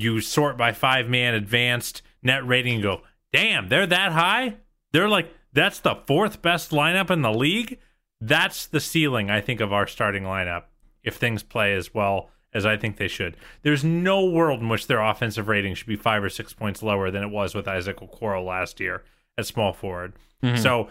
you 0.00 0.20
sort 0.20 0.56
by 0.56 0.72
five 0.72 1.08
man 1.08 1.34
advanced 1.34 2.02
net 2.22 2.46
rating 2.46 2.74
and 2.74 2.82
go, 2.82 3.02
damn, 3.32 3.68
they're 3.68 3.86
that 3.86 4.12
high? 4.12 4.56
They're 4.92 5.08
like, 5.08 5.32
that's 5.52 5.80
the 5.80 5.96
fourth 6.06 6.42
best 6.42 6.70
lineup 6.70 7.10
in 7.10 7.22
the 7.22 7.32
league? 7.32 7.78
That's 8.20 8.66
the 8.66 8.80
ceiling, 8.80 9.30
I 9.30 9.40
think, 9.40 9.60
of 9.60 9.72
our 9.72 9.86
starting 9.86 10.24
lineup 10.24 10.64
if 11.02 11.16
things 11.16 11.42
play 11.42 11.74
as 11.74 11.94
well 11.94 12.30
as 12.52 12.64
I 12.66 12.76
think 12.76 12.96
they 12.96 13.08
should. 13.08 13.36
There's 13.62 13.84
no 13.84 14.24
world 14.24 14.60
in 14.60 14.68
which 14.68 14.86
their 14.86 15.00
offensive 15.00 15.48
rating 15.48 15.74
should 15.74 15.86
be 15.86 15.96
five 15.96 16.24
or 16.24 16.30
six 16.30 16.52
points 16.52 16.82
lower 16.82 17.10
than 17.10 17.22
it 17.22 17.30
was 17.30 17.54
with 17.54 17.68
Isaac 17.68 17.98
Okoro 17.98 18.44
last 18.44 18.80
year 18.80 19.04
at 19.36 19.46
small 19.46 19.72
forward. 19.72 20.14
Mm-hmm. 20.42 20.60
So 20.60 20.88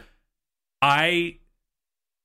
I 0.82 1.38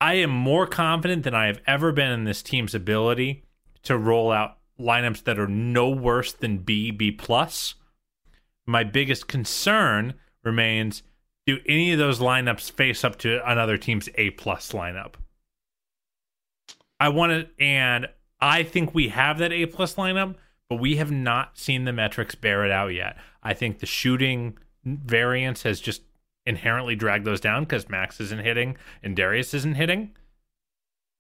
I 0.01 0.14
am 0.14 0.30
more 0.30 0.66
confident 0.66 1.22
than 1.22 1.35
I 1.35 1.47
have 1.47 1.61
ever 1.66 1.93
been 1.93 2.11
in 2.11 2.24
this 2.24 2.43
team's 2.43 2.74
ability 2.74 3.45
to 3.85 3.97
roll 3.97 4.30
out 4.30 4.59
lineups 4.79 5.25
that 5.25 5.39
are 5.39 5.49
no 5.49 5.89
worse 5.89 6.33
than 6.33 6.59
B, 6.59 6.91
B 6.91 7.11
plus. 7.11 7.75
My 8.66 8.85
biggest 8.85 9.29
concern 9.29 10.14
remains 10.45 11.03
do 11.47 11.59
any 11.66 11.93
of 11.93 11.99
those 11.99 12.20
lineups 12.20 12.70
face 12.70 13.05
up 13.05 13.16
to 13.18 13.41
another 13.51 13.77
team's 13.77 14.09
A 14.14 14.31
plus 14.31 14.73
lineup? 14.73 15.14
I 17.01 17.09
want 17.09 17.33
to, 17.33 17.62
and 17.62 18.07
I 18.41 18.62
think 18.62 18.95
we 18.95 19.09
have 19.09 19.39
that 19.39 19.53
A 19.53 19.66
plus 19.66 19.97
lineup, 19.97 20.37
but 20.68 20.77
we 20.77 20.97
have 20.97 21.11
not 21.11 21.59
seen 21.59 21.85
the 21.85 21.93
metrics 21.93 22.35
bear 22.35 22.64
it 22.64 22.70
out 22.70 22.95
yet. 22.95 23.16
I 23.43 23.55
think 23.55 23.81
the 23.81 23.87
shooting 23.87 24.57
variance 24.85 25.64
has 25.64 25.81
just 25.81 26.03
inherently 26.47 26.97
dragged 26.97 27.25
those 27.25 27.41
down 27.41 27.64
because 27.64 27.89
Max 27.89 28.20
isn't 28.20 28.43
hitting 28.43 28.77
and 29.03 29.16
Darius 29.16 29.55
isn't 29.55 29.75
hitting. 29.75 30.12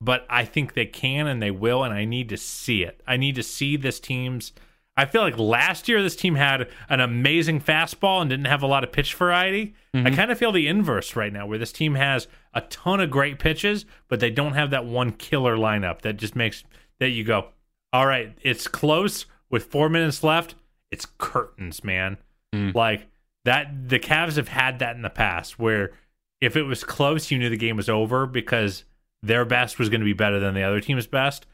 But 0.04 0.26
I 0.28 0.44
think 0.44 0.74
they 0.74 0.86
can 0.86 1.28
and 1.28 1.40
they 1.40 1.52
will, 1.52 1.84
and 1.84 1.94
I 1.94 2.04
need 2.04 2.28
to 2.30 2.36
see 2.36 2.82
it. 2.82 3.00
I 3.06 3.16
need 3.16 3.36
to 3.36 3.42
see 3.42 3.76
this 3.76 4.00
team's. 4.00 4.52
I 4.96 5.04
feel 5.04 5.22
like 5.22 5.38
last 5.38 5.88
year 5.88 6.02
this 6.02 6.16
team 6.16 6.34
had 6.34 6.68
an 6.88 6.98
amazing 6.98 7.60
fastball 7.60 8.20
and 8.20 8.28
didn't 8.28 8.46
have 8.46 8.64
a 8.64 8.66
lot 8.66 8.82
of 8.82 8.90
pitch 8.90 9.14
variety. 9.14 9.74
I 9.94 9.98
mm-hmm. 9.98 10.14
kind 10.16 10.32
of 10.32 10.38
feel 10.38 10.50
the 10.50 10.66
inverse 10.66 11.14
right 11.14 11.32
now, 11.32 11.46
where 11.46 11.56
this 11.56 11.72
team 11.72 11.94
has 11.94 12.26
a 12.52 12.62
ton 12.62 12.98
of 12.98 13.10
great 13.10 13.38
pitches, 13.38 13.86
but 14.08 14.18
they 14.18 14.30
don't 14.30 14.54
have 14.54 14.70
that 14.70 14.84
one 14.84 15.12
killer 15.12 15.56
lineup 15.56 16.02
that 16.02 16.16
just 16.16 16.34
makes 16.34 16.64
that 16.98 17.10
you 17.10 17.22
go, 17.22 17.48
all 17.92 18.06
right, 18.06 18.36
it's 18.42 18.66
close 18.66 19.26
with 19.50 19.66
four 19.66 19.88
minutes 19.88 20.24
left. 20.24 20.56
It's 20.90 21.06
curtains, 21.18 21.84
man. 21.84 22.18
Mm. 22.52 22.74
Like 22.74 23.06
that, 23.44 23.88
the 23.88 24.00
Cavs 24.00 24.36
have 24.36 24.48
had 24.48 24.80
that 24.80 24.96
in 24.96 25.02
the 25.02 25.10
past, 25.10 25.60
where 25.60 25.92
if 26.40 26.56
it 26.56 26.64
was 26.64 26.82
close, 26.82 27.30
you 27.30 27.38
knew 27.38 27.48
the 27.48 27.56
game 27.56 27.76
was 27.76 27.88
over 27.88 28.26
because 28.26 28.84
their 29.22 29.44
best 29.44 29.78
was 29.78 29.88
going 29.88 30.00
to 30.00 30.04
be 30.04 30.12
better 30.12 30.40
than 30.40 30.54
the 30.54 30.62
other 30.62 30.80
team's 30.80 31.06
best. 31.06 31.46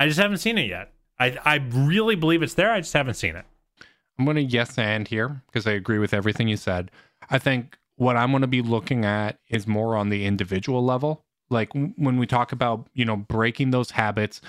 I 0.00 0.06
just 0.06 0.18
haven't 0.18 0.38
seen 0.38 0.58
it 0.58 0.68
yet. 0.68 0.92
I 1.18 1.38
I 1.44 1.56
really 1.72 2.16
believe 2.16 2.42
it's 2.42 2.54
there. 2.54 2.72
I 2.72 2.80
just 2.80 2.92
haven't 2.92 3.14
seen 3.14 3.36
it. 3.36 3.44
I'm 4.18 4.24
going 4.24 4.36
to 4.36 4.42
yes 4.42 4.78
and 4.78 5.08
here 5.08 5.42
because 5.46 5.66
I 5.66 5.72
agree 5.72 5.98
with 5.98 6.14
everything 6.14 6.48
you 6.48 6.56
said. 6.56 6.90
I 7.30 7.38
think 7.38 7.78
what 7.96 8.16
I'm 8.16 8.30
going 8.30 8.42
to 8.42 8.46
be 8.46 8.62
looking 8.62 9.04
at 9.04 9.38
is 9.48 9.66
more 9.66 9.96
on 9.96 10.08
the 10.08 10.24
individual 10.26 10.84
level. 10.84 11.24
Like 11.50 11.72
when 11.72 12.18
we 12.18 12.26
talk 12.26 12.52
about, 12.52 12.88
you 12.94 13.04
know, 13.04 13.16
breaking 13.16 13.70
those 13.70 13.92
habits, 13.92 14.40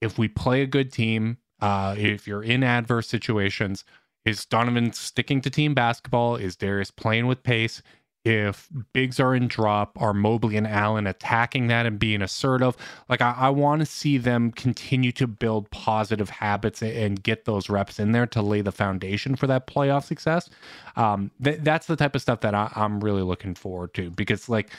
if 0.00 0.18
we 0.18 0.28
play 0.28 0.62
a 0.62 0.66
good 0.66 0.92
team, 0.92 1.38
uh, 1.60 1.94
if 1.98 2.26
you're 2.26 2.42
in 2.42 2.62
adverse 2.62 3.08
situations, 3.08 3.84
is 4.24 4.44
Donovan 4.44 4.92
sticking 4.92 5.40
to 5.40 5.50
team 5.50 5.74
basketball? 5.74 6.36
Is 6.36 6.56
Darius 6.56 6.90
playing 6.90 7.26
with 7.26 7.42
pace? 7.42 7.82
If 8.24 8.68
bigs 8.92 9.18
are 9.18 9.34
in 9.34 9.48
drop, 9.48 10.00
are 10.00 10.14
Mobley 10.14 10.56
and 10.56 10.66
Allen 10.66 11.08
attacking 11.08 11.66
that 11.66 11.86
and 11.86 11.98
being 11.98 12.22
assertive? 12.22 12.76
Like, 13.08 13.20
I, 13.20 13.34
I 13.36 13.50
want 13.50 13.80
to 13.80 13.86
see 13.86 14.16
them 14.16 14.52
continue 14.52 15.10
to 15.12 15.26
build 15.26 15.70
positive 15.70 16.30
habits 16.30 16.82
and 16.82 17.20
get 17.20 17.46
those 17.46 17.68
reps 17.68 17.98
in 17.98 18.12
there 18.12 18.28
to 18.28 18.40
lay 18.40 18.60
the 18.60 18.70
foundation 18.70 19.34
for 19.34 19.48
that 19.48 19.66
playoff 19.66 20.04
success. 20.04 20.48
Um, 20.94 21.32
th- 21.42 21.60
that's 21.62 21.88
the 21.88 21.96
type 21.96 22.14
of 22.14 22.22
stuff 22.22 22.40
that 22.42 22.54
I, 22.54 22.70
I'm 22.76 23.00
really 23.00 23.22
looking 23.22 23.56
forward 23.56 23.92
to 23.94 24.10
because, 24.10 24.48
like, 24.48 24.70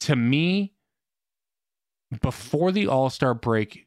to 0.00 0.16
me, 0.16 0.72
before 2.22 2.72
the 2.72 2.88
All 2.88 3.08
Star 3.08 3.34
break, 3.34 3.86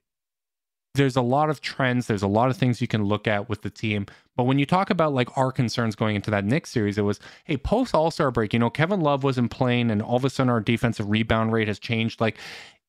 there's 0.95 1.15
a 1.15 1.21
lot 1.21 1.49
of 1.49 1.59
trends, 1.59 2.05
there's 2.05 2.21
a 2.21 2.27
lot 2.27 2.49
of 2.49 2.57
things 2.57 2.79
you 2.79 2.87
can 2.87 3.03
look 3.03 3.27
at 3.27 3.49
with 3.49 3.63
the 3.63 3.69
team. 3.69 4.05
But 4.35 4.43
when 4.43 4.59
you 4.59 4.65
talk 4.65 4.89
about 4.89 5.13
like 5.13 5.35
our 5.37 5.51
concerns 5.51 5.95
going 5.95 6.15
into 6.15 6.29
that 6.31 6.45
Knicks 6.45 6.69
series, 6.69 6.97
it 6.97 7.01
was, 7.01 7.19
hey, 7.45 7.57
post 7.57 7.95
All 7.95 8.11
Star 8.11 8.29
break, 8.29 8.53
you 8.53 8.59
know, 8.59 8.69
Kevin 8.69 9.01
Love 9.01 9.23
wasn't 9.23 9.51
playing, 9.51 9.89
and 9.89 10.01
all 10.01 10.17
of 10.17 10.25
a 10.25 10.29
sudden 10.29 10.51
our 10.51 10.59
defensive 10.59 11.09
rebound 11.09 11.51
rate 11.51 11.67
has 11.67 11.79
changed. 11.79 12.21
Like, 12.21 12.37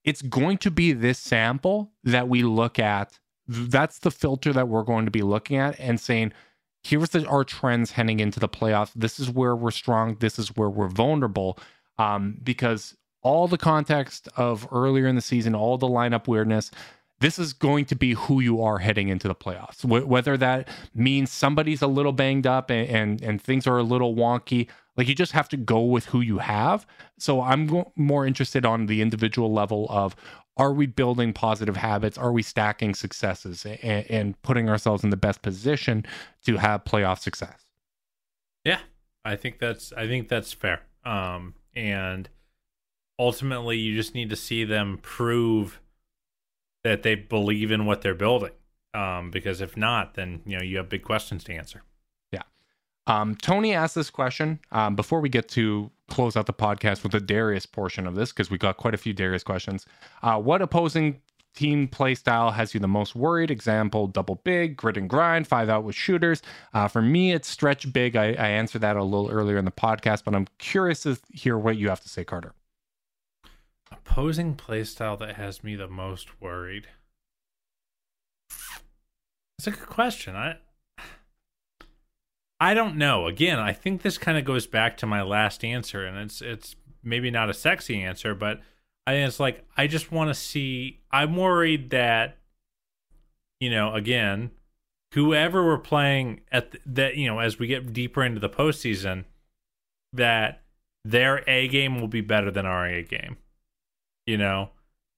it's 0.05 0.20
going 0.20 0.59
to 0.59 0.70
be 0.70 0.93
this 0.93 1.18
sample 1.18 1.93
that 2.05 2.28
we 2.28 2.43
look 2.43 2.78
at. 2.78 3.18
That's 3.48 3.98
the 3.98 4.10
filter 4.10 4.52
that 4.52 4.68
we're 4.68 4.82
going 4.82 5.06
to 5.06 5.10
be 5.10 5.22
looking 5.22 5.56
at 5.56 5.78
and 5.81 5.98
saying, 5.98 6.32
here's 6.82 7.10
the, 7.10 7.26
our 7.26 7.44
trends 7.44 7.93
heading 7.93 8.20
into 8.20 8.39
the 8.39 8.48
playoffs. 8.48 8.93
This 8.94 9.18
is 9.18 9.31
where 9.31 9.56
we're 9.56 9.70
strong. 9.70 10.16
This 10.20 10.39
is 10.39 10.55
where 10.56 10.68
we're 10.68 10.89
vulnerable. 10.89 11.59
Um, 11.98 12.39
because 12.43 12.97
all 13.22 13.48
the 13.48 13.56
context 13.56 14.28
of 14.36 14.68
earlier 14.70 15.06
in 15.06 15.14
the 15.14 15.22
season, 15.22 15.55
all 15.55 15.78
the 15.78 15.89
lineup 15.89 16.28
weirdness, 16.28 16.70
this 17.20 17.39
is 17.39 17.53
going 17.53 17.85
to 17.86 17.95
be 17.95 18.12
who 18.12 18.41
you 18.41 18.62
are 18.62 18.78
heading 18.78 19.09
into 19.09 19.28
the 19.28 19.35
playoffs. 19.35 19.82
Wh- 19.82 20.09
whether 20.09 20.36
that 20.36 20.69
means 20.95 21.31
somebody's 21.31 21.82
a 21.82 21.86
little 21.86 22.12
banged 22.12 22.47
up 22.47 22.70
and, 22.70 22.89
and, 22.89 23.23
and 23.23 23.43
things 23.43 23.66
are 23.66 23.78
a 23.78 23.82
little 23.82 24.15
wonky, 24.15 24.69
like 24.97 25.09
you 25.09 25.15
just 25.15 25.32
have 25.32 25.49
to 25.51 25.57
go 25.57 25.81
with 25.81 26.07
who 26.07 26.20
you 26.20 26.39
have. 26.39 26.86
So 27.19 27.41
I'm 27.41 27.66
go- 27.66 27.93
more 27.97 28.27
interested 28.27 28.66
on 28.66 28.86
the 28.86 29.01
individual 29.01 29.53
level 29.53 29.86
of 29.91 30.15
are 30.57 30.73
we 30.73 30.86
building 30.86 31.32
positive 31.32 31.77
habits? 31.77 32.16
Are 32.16 32.31
we 32.31 32.43
stacking 32.43 32.95
successes 32.95 33.66
and, 33.66 34.09
and 34.09 34.43
putting 34.43 34.69
ourselves 34.69 35.03
in 35.03 35.11
the 35.11 35.16
best 35.16 35.43
position 35.43 36.07
to 36.47 36.59
have 36.59 36.85
playoff 36.85 37.19
success? 37.19 37.65
Yeah, 38.65 38.81
I 39.24 39.36
think 39.36 39.59
that's 39.59 39.93
I 39.93 40.07
think 40.07 40.28
that's 40.28 40.53
fair. 40.53 40.82
Um, 41.05 41.55
and 41.74 42.28
ultimately, 43.19 43.78
you 43.78 43.97
just 43.97 44.15
need 44.15 44.31
to 44.31 44.36
see 44.36 44.65
them 44.65 44.99
prove 45.03 45.81
that 46.85 47.02
they 47.02 47.15
believe 47.16 47.73
in 47.73 47.86
what 47.86 48.02
they're 48.02 48.15
building. 48.15 48.52
Um, 48.93 49.31
because 49.32 49.61
if 49.61 49.77
not, 49.77 50.15
then 50.15 50.43
you 50.47 50.56
know 50.56 50.62
you 50.62 50.77
have 50.77 50.89
big 50.89 51.02
questions 51.02 51.43
to 51.44 51.52
answer. 51.52 51.82
Yeah. 52.31 52.43
Um, 53.09 53.35
Tony 53.35 53.74
asked 53.74 53.97
this 53.97 54.11
question 54.11 54.61
um, 54.70 54.94
before 54.94 55.20
we 55.20 55.28
get 55.28 55.48
to 55.51 55.90
close 56.09 56.36
out 56.36 56.47
the 56.47 56.52
podcast 56.52 57.02
with 57.02 57.11
the 57.11 57.20
Darius 57.20 57.66
portion 57.66 58.06
of 58.06 58.15
this 58.15 58.31
because 58.31 58.51
we 58.51 58.59
got 58.59 58.77
quite 58.77 58.94
a 58.94 58.98
few 58.98 59.12
Darius 59.12 59.43
questions. 59.43 59.85
Uh, 60.23 60.39
what 60.39 60.62
opposing 60.62 61.20
team 61.56 61.89
play 61.89 62.15
style 62.15 62.51
has 62.52 62.73
you 62.73 62.78
the 62.78 62.86
most 62.86 63.16
worried? 63.16 63.51
Example: 63.51 64.06
double 64.06 64.36
big, 64.44 64.77
grit 64.77 64.97
and 64.97 65.11
grind, 65.11 65.48
five 65.48 65.69
out 65.69 65.82
with 65.82 65.97
shooters. 65.97 66.40
Uh, 66.73 66.86
for 66.86 67.02
me, 67.02 67.32
it's 67.32 67.48
stretch 67.48 67.93
big. 67.93 68.15
I, 68.15 68.27
I 68.27 68.48
answered 68.51 68.82
that 68.82 68.97
a 68.97 69.02
little 69.02 69.28
earlier 69.28 69.59
in 69.59 69.65
the 69.65 69.73
podcast, 69.73 70.23
but 70.23 70.36
I'm 70.36 70.47
curious 70.59 71.02
to 71.02 71.19
hear 71.32 71.59
what 71.59 71.78
you 71.78 71.89
have 71.89 72.01
to 72.02 72.09
say, 72.09 72.23
Carter. 72.23 72.52
Opposing 74.06 74.55
playstyle 74.55 75.18
that 75.18 75.36
has 75.36 75.64
me 75.64 75.76
the 75.76 75.89
most 75.89 76.40
worried. 76.40 76.89
That's 79.59 79.66
a 79.66 79.70
good 79.70 79.89
question. 79.89 80.36
I 80.36 80.59
I 82.60 82.74
don't 82.74 82.97
know. 82.97 83.26
Again, 83.26 83.59
I 83.59 83.72
think 83.72 84.02
this 84.02 84.18
kind 84.18 84.39
of 84.39 84.44
goes 84.44 84.66
back 84.66 84.97
to 84.98 85.06
my 85.06 85.22
last 85.22 85.64
answer, 85.64 86.05
and 86.05 86.18
it's 86.18 86.40
it's 86.40 86.76
maybe 87.02 87.31
not 87.31 87.51
a 87.51 87.55
sexy 87.55 88.02
answer, 88.02 88.35
but 88.35 88.60
I 89.06 89.12
think 89.12 89.28
it's 89.28 89.40
like 89.40 89.64
I 89.76 89.86
just 89.86 90.12
want 90.12 90.31
to 90.31 90.35
see. 90.35 91.01
I'm 91.10 91.36
worried 91.36 91.90
that, 91.90 92.39
you 93.60 93.70
know, 93.70 93.94
again, 93.94 94.51
whoever 95.14 95.64
we're 95.64 95.78
playing 95.78 96.40
at 96.51 96.72
the, 96.72 96.78
that, 96.86 97.16
you 97.16 97.26
know, 97.26 97.39
as 97.39 97.59
we 97.59 97.66
get 97.66 97.93
deeper 97.93 98.24
into 98.24 98.40
the 98.40 98.48
postseason, 98.48 99.24
that 100.12 100.62
their 101.05 101.43
A 101.48 101.68
game 101.68 102.01
will 102.01 102.09
be 102.09 102.20
better 102.20 102.51
than 102.51 102.66
our 102.66 102.86
A 102.86 103.02
game. 103.02 103.36
You 104.26 104.38
know, 104.38 104.70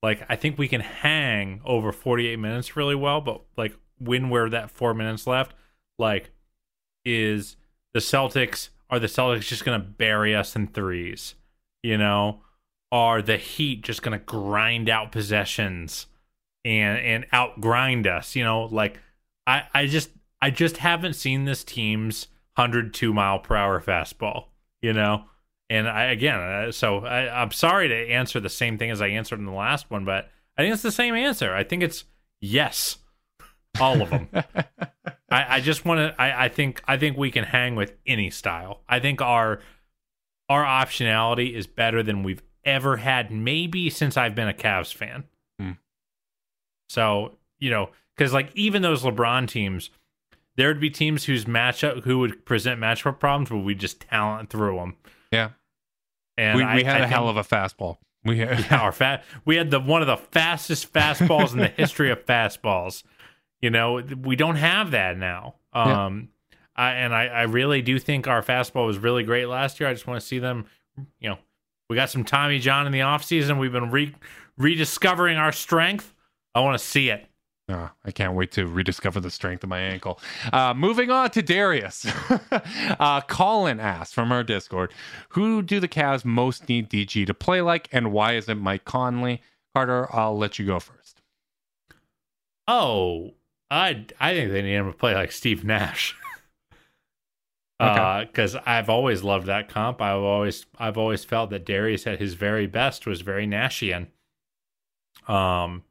like 0.02 0.22
I 0.28 0.36
think 0.36 0.58
we 0.58 0.68
can 0.68 0.80
hang 0.80 1.60
over 1.64 1.92
48 1.92 2.38
minutes 2.38 2.76
really 2.76 2.94
well, 2.94 3.20
but 3.20 3.42
like 3.56 3.76
when 3.98 4.30
we're 4.30 4.50
that 4.50 4.70
four 4.70 4.94
minutes 4.94 5.26
left, 5.26 5.54
like 5.98 6.30
is 7.04 7.56
the 7.94 8.00
Celtics 8.00 8.70
are 8.90 8.98
the 8.98 9.06
Celtics 9.06 9.48
just 9.48 9.64
gonna 9.64 9.78
bury 9.78 10.34
us 10.34 10.56
in 10.56 10.66
threes? 10.68 11.34
You 11.82 11.98
know, 11.98 12.42
are 12.92 13.22
the 13.22 13.36
Heat 13.36 13.82
just 13.82 14.02
gonna 14.02 14.18
grind 14.18 14.88
out 14.88 15.12
possessions 15.12 16.06
and 16.64 16.98
and 16.98 17.30
outgrind 17.30 18.06
us? 18.06 18.36
You 18.36 18.44
know, 18.44 18.64
like 18.64 19.00
I 19.46 19.64
I 19.74 19.86
just 19.86 20.10
I 20.42 20.50
just 20.50 20.78
haven't 20.78 21.14
seen 21.14 21.44
this 21.44 21.64
team's 21.64 22.28
102 22.56 23.12
mile 23.12 23.38
per 23.38 23.56
hour 23.56 23.80
fastball. 23.80 24.46
You 24.82 24.92
know, 24.92 25.24
and 25.68 25.88
I 25.88 26.04
again, 26.04 26.38
uh, 26.38 26.72
so 26.72 27.04
I, 27.04 27.42
I'm 27.42 27.50
sorry 27.50 27.88
to 27.88 27.94
answer 27.94 28.40
the 28.40 28.48
same 28.48 28.78
thing 28.78 28.90
as 28.90 29.02
I 29.02 29.08
answered 29.08 29.38
in 29.38 29.46
the 29.46 29.52
last 29.52 29.90
one, 29.90 30.04
but 30.04 30.30
I 30.56 30.62
think 30.62 30.72
it's 30.72 30.82
the 30.82 30.92
same 30.92 31.14
answer. 31.14 31.54
I 31.54 31.64
think 31.64 31.82
it's 31.82 32.04
yes, 32.40 32.98
all 33.80 34.00
of 34.00 34.10
them. 34.10 34.28
I, 35.30 35.56
I 35.56 35.60
just 35.60 35.84
want 35.84 35.98
to. 35.98 36.20
I, 36.20 36.44
I 36.44 36.48
think 36.48 36.82
I 36.86 36.96
think 36.96 37.16
we 37.16 37.30
can 37.30 37.44
hang 37.44 37.74
with 37.74 37.92
any 38.06 38.30
style. 38.30 38.80
I 38.88 39.00
think 39.00 39.20
our 39.20 39.60
our 40.48 40.64
optionality 40.64 41.52
is 41.52 41.66
better 41.66 42.02
than 42.02 42.22
we've 42.22 42.42
ever 42.64 42.98
had, 42.98 43.30
maybe 43.30 43.90
since 43.90 44.16
I've 44.16 44.34
been 44.34 44.48
a 44.48 44.54
Cavs 44.54 44.94
fan. 44.94 45.24
Hmm. 45.58 45.72
So 46.88 47.32
you 47.58 47.70
know, 47.70 47.90
because 48.16 48.32
like 48.32 48.50
even 48.54 48.82
those 48.82 49.02
LeBron 49.02 49.48
teams, 49.48 49.90
there 50.56 50.68
would 50.68 50.80
be 50.80 50.90
teams 50.90 51.24
whose 51.24 51.44
matchup 51.44 52.04
who 52.04 52.20
would 52.20 52.44
present 52.44 52.80
matchup 52.80 53.18
problems, 53.18 53.50
but 53.50 53.58
we 53.58 53.74
just 53.74 54.00
talent 54.00 54.50
through 54.50 54.76
them. 54.76 54.96
Yeah, 55.32 55.50
and 56.36 56.56
we, 56.58 56.64
we 56.64 56.84
I- 56.84 56.84
had 56.84 57.00
I 57.02 57.04
a 57.04 57.08
hell 57.08 57.28
of 57.28 57.36
a 57.36 57.42
fastball. 57.42 57.98
We 58.24 58.38
had, 58.38 58.58
yeah, 58.58 58.80
our 58.82 58.92
fat. 58.92 59.24
We 59.44 59.56
had 59.56 59.70
the 59.70 59.78
one 59.80 60.00
of 60.02 60.08
the 60.08 60.16
fastest 60.16 60.92
fastballs 60.92 61.52
in 61.52 61.58
the 61.58 61.68
history 61.68 62.10
of 62.10 62.24
fastballs. 62.26 63.02
You 63.60 63.70
know, 63.70 64.02
we 64.22 64.34
don't 64.36 64.56
have 64.56 64.90
that 64.90 65.16
now. 65.16 65.54
Yeah. 65.74 66.06
Um, 66.06 66.28
I, 66.74 66.90
and 66.92 67.14
I, 67.14 67.26
I 67.26 67.42
really 67.44 67.80
do 67.82 67.98
think 67.98 68.26
our 68.26 68.42
fastball 68.42 68.86
was 68.86 68.98
really 68.98 69.22
great 69.22 69.46
last 69.46 69.80
year. 69.80 69.88
I 69.88 69.92
just 69.94 70.06
want 70.06 70.20
to 70.20 70.26
see 70.26 70.38
them. 70.38 70.66
You 71.20 71.30
know, 71.30 71.38
we 71.88 71.96
got 71.96 72.10
some 72.10 72.24
Tommy 72.24 72.58
John 72.58 72.84
in 72.86 72.92
the 72.92 72.98
offseason. 73.00 73.58
We've 73.58 73.72
been 73.72 73.90
re- 73.90 74.14
rediscovering 74.58 75.36
our 75.38 75.52
strength. 75.52 76.12
I 76.54 76.60
want 76.60 76.78
to 76.78 76.84
see 76.84 77.08
it. 77.10 77.26
Oh, 77.68 77.90
I 78.04 78.12
can't 78.12 78.34
wait 78.34 78.52
to 78.52 78.66
rediscover 78.66 79.18
the 79.18 79.30
strength 79.30 79.64
of 79.64 79.70
my 79.70 79.80
ankle. 79.80 80.20
Uh, 80.52 80.72
moving 80.72 81.10
on 81.10 81.30
to 81.30 81.42
Darius. 81.42 82.06
uh, 83.00 83.20
Colin 83.22 83.80
asked 83.80 84.14
from 84.14 84.30
our 84.30 84.44
Discord, 84.44 84.92
who 85.30 85.62
do 85.62 85.80
the 85.80 85.88
Cavs 85.88 86.24
most 86.24 86.68
need 86.68 86.88
DG 86.88 87.26
to 87.26 87.34
play 87.34 87.60
like, 87.60 87.88
and 87.90 88.12
why 88.12 88.34
is 88.34 88.48
it 88.48 88.54
Mike 88.54 88.84
Conley? 88.84 89.42
Carter, 89.74 90.08
I'll 90.14 90.38
let 90.38 90.60
you 90.60 90.66
go 90.66 90.78
first. 90.78 91.22
Oh, 92.68 93.34
I 93.70 94.06
I 94.20 94.34
think 94.34 94.52
they 94.52 94.62
need 94.62 94.74
him 94.74 94.92
to 94.92 94.96
play 94.96 95.14
like 95.14 95.32
Steve 95.32 95.64
Nash. 95.64 96.14
Okay. 97.78 98.24
because 98.26 98.56
I've 98.56 98.88
always 98.88 99.22
loved 99.22 99.48
that 99.48 99.68
comp. 99.68 100.00
I've 100.00 100.22
always 100.22 100.64
I've 100.78 100.96
always 100.96 101.24
felt 101.24 101.50
that 101.50 101.66
Darius 101.66 102.06
at 102.06 102.18
his 102.18 102.32
very 102.32 102.66
best 102.66 103.06
was 103.06 103.20
very 103.20 103.46
Nashian. 103.46 104.06
Um, 105.28 105.82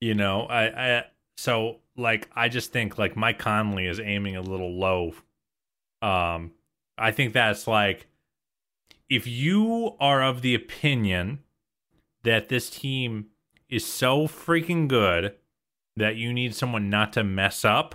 you 0.00 0.14
know, 0.14 0.42
I 0.42 0.96
I 0.98 1.04
so 1.36 1.76
like 1.96 2.28
I 2.34 2.48
just 2.48 2.72
think 2.72 2.98
like 2.98 3.16
Mike 3.16 3.38
Conley 3.38 3.86
is 3.86 4.00
aiming 4.00 4.36
a 4.36 4.42
little 4.42 4.78
low. 4.78 5.14
Um, 6.00 6.52
I 6.96 7.10
think 7.10 7.32
that's 7.32 7.66
like 7.66 8.06
if 9.08 9.26
you 9.26 9.96
are 10.00 10.22
of 10.22 10.42
the 10.42 10.54
opinion 10.54 11.40
that 12.22 12.48
this 12.48 12.70
team 12.70 13.26
is 13.68 13.84
so 13.84 14.26
freaking 14.26 14.88
good 14.88 15.34
that 15.96 16.16
you 16.16 16.32
need 16.32 16.54
someone 16.54 16.90
not 16.90 17.12
to 17.14 17.24
mess 17.24 17.64
up 17.64 17.94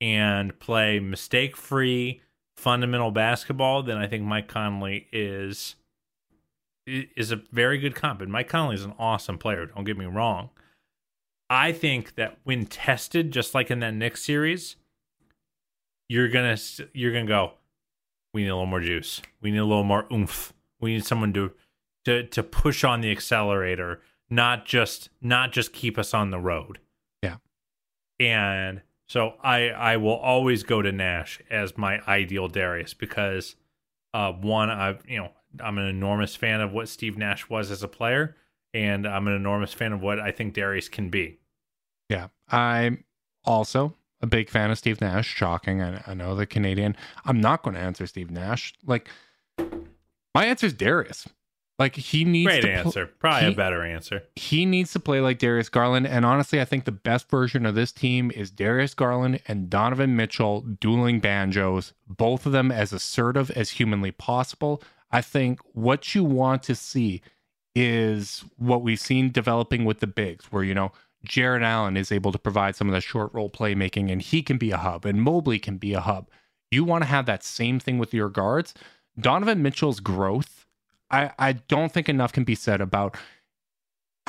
and 0.00 0.58
play 0.58 0.98
mistake 0.98 1.56
free 1.56 2.22
fundamental 2.56 3.10
basketball, 3.10 3.82
then 3.82 3.96
I 3.96 4.06
think 4.06 4.24
Mike 4.24 4.48
Conley 4.48 5.08
is 5.12 5.76
is 7.16 7.32
a 7.32 7.36
very 7.52 7.78
good 7.78 7.94
comp. 7.94 8.20
And 8.20 8.32
Mike 8.32 8.48
Conley 8.48 8.74
is 8.74 8.84
an 8.84 8.94
awesome 8.98 9.38
player, 9.38 9.66
don't 9.66 9.84
get 9.84 9.96
me 9.96 10.06
wrong. 10.06 10.50
I 11.48 11.72
think 11.72 12.14
that 12.14 12.38
when 12.44 12.66
tested, 12.66 13.32
just 13.32 13.54
like 13.54 13.70
in 13.70 13.80
that 13.80 13.94
Knicks 13.94 14.22
series, 14.22 14.76
you're 16.08 16.28
gonna 16.28 16.56
you're 16.92 17.12
gonna 17.12 17.26
go. 17.26 17.52
We 18.32 18.42
need 18.42 18.48
a 18.48 18.54
little 18.54 18.66
more 18.66 18.80
juice. 18.80 19.20
We 19.40 19.50
need 19.50 19.58
a 19.58 19.64
little 19.64 19.84
more 19.84 20.06
oomph. 20.12 20.52
We 20.80 20.94
need 20.94 21.04
someone 21.04 21.32
to 21.32 21.52
to 22.04 22.24
to 22.24 22.42
push 22.44 22.84
on 22.84 23.00
the 23.00 23.10
accelerator, 23.10 24.00
not 24.28 24.64
just 24.64 25.10
not 25.20 25.52
just 25.52 25.72
keep 25.72 25.98
us 25.98 26.14
on 26.14 26.30
the 26.30 26.38
road. 26.38 26.78
Yeah. 27.22 27.36
And 28.20 28.82
so 29.08 29.34
I 29.42 29.70
I 29.70 29.96
will 29.96 30.16
always 30.16 30.62
go 30.62 30.82
to 30.82 30.92
Nash 30.92 31.40
as 31.50 31.76
my 31.76 32.00
ideal 32.06 32.46
Darius 32.46 32.94
because 32.94 33.56
uh 34.14 34.32
one 34.32 34.70
I've 34.70 35.02
you 35.08 35.18
know 35.18 35.30
I'm 35.58 35.78
an 35.78 35.86
enormous 35.86 36.36
fan 36.36 36.60
of 36.60 36.72
what 36.72 36.88
Steve 36.88 37.18
Nash 37.18 37.48
was 37.48 37.70
as 37.70 37.82
a 37.82 37.88
player 37.88 38.36
and 38.72 39.06
I'm 39.06 39.26
an 39.26 39.34
enormous 39.34 39.72
fan 39.72 39.92
of 39.92 40.00
what 40.00 40.20
I 40.20 40.30
think 40.30 40.54
Darius 40.54 40.88
can 40.88 41.10
be. 41.10 41.38
Yeah. 42.08 42.28
I'm 42.48 43.04
also 43.44 43.96
a 44.20 44.26
big 44.26 44.48
fan 44.50 44.70
of 44.70 44.78
Steve 44.78 45.00
Nash. 45.00 45.26
Shocking. 45.26 45.82
I, 45.82 46.02
I 46.06 46.14
know 46.14 46.34
the 46.36 46.46
Canadian. 46.46 46.96
I'm 47.24 47.40
not 47.40 47.62
going 47.62 47.74
to 47.74 47.80
answer 47.80 48.06
Steve 48.06 48.30
Nash. 48.30 48.74
Like, 48.86 49.08
my 50.34 50.44
answer 50.46 50.66
is 50.66 50.72
Darius. 50.72 51.28
Like 51.78 51.96
he 51.96 52.26
needs 52.26 52.46
Great 52.46 52.60
to 52.60 52.68
pl- 52.68 52.76
answer. 52.76 53.06
Probably 53.06 53.46
he- 53.48 53.52
a 53.54 53.56
better 53.56 53.82
answer. 53.82 54.22
he 54.36 54.66
needs 54.66 54.92
to 54.92 55.00
play 55.00 55.20
like 55.22 55.38
Darius 55.38 55.70
Garland. 55.70 56.06
And 56.06 56.26
honestly, 56.26 56.60
I 56.60 56.66
think 56.66 56.84
the 56.84 56.92
best 56.92 57.30
version 57.30 57.64
of 57.64 57.74
this 57.74 57.90
team 57.90 58.30
is 58.36 58.50
Darius 58.50 58.92
Garland 58.92 59.40
and 59.48 59.70
Donovan 59.70 60.14
Mitchell 60.14 60.60
dueling 60.60 61.20
banjos, 61.20 61.94
both 62.06 62.44
of 62.44 62.52
them 62.52 62.70
as 62.70 62.92
assertive 62.92 63.50
as 63.52 63.70
humanly 63.70 64.10
possible. 64.10 64.82
I 65.10 65.20
think 65.20 65.60
what 65.72 66.14
you 66.14 66.24
want 66.24 66.62
to 66.64 66.74
see 66.74 67.22
is 67.74 68.44
what 68.56 68.82
we've 68.82 69.00
seen 69.00 69.30
developing 69.30 69.84
with 69.84 70.00
the 70.00 70.06
bigs, 70.06 70.46
where, 70.50 70.64
you 70.64 70.74
know, 70.74 70.92
Jarrett 71.24 71.62
Allen 71.62 71.96
is 71.96 72.10
able 72.10 72.32
to 72.32 72.38
provide 72.38 72.76
some 72.76 72.88
of 72.88 72.94
the 72.94 73.00
short 73.00 73.32
role 73.34 73.50
playmaking 73.50 74.10
and 74.10 74.22
he 74.22 74.42
can 74.42 74.56
be 74.56 74.70
a 74.70 74.78
hub 74.78 75.04
and 75.04 75.22
Mobley 75.22 75.58
can 75.58 75.76
be 75.76 75.92
a 75.92 76.00
hub. 76.00 76.28
You 76.70 76.84
want 76.84 77.02
to 77.02 77.08
have 77.08 77.26
that 77.26 77.44
same 77.44 77.78
thing 77.78 77.98
with 77.98 78.14
your 78.14 78.28
guards. 78.28 78.74
Donovan 79.18 79.62
Mitchell's 79.62 80.00
growth, 80.00 80.66
I, 81.10 81.32
I 81.38 81.52
don't 81.52 81.92
think 81.92 82.08
enough 82.08 82.32
can 82.32 82.44
be 82.44 82.54
said 82.54 82.80
about 82.80 83.16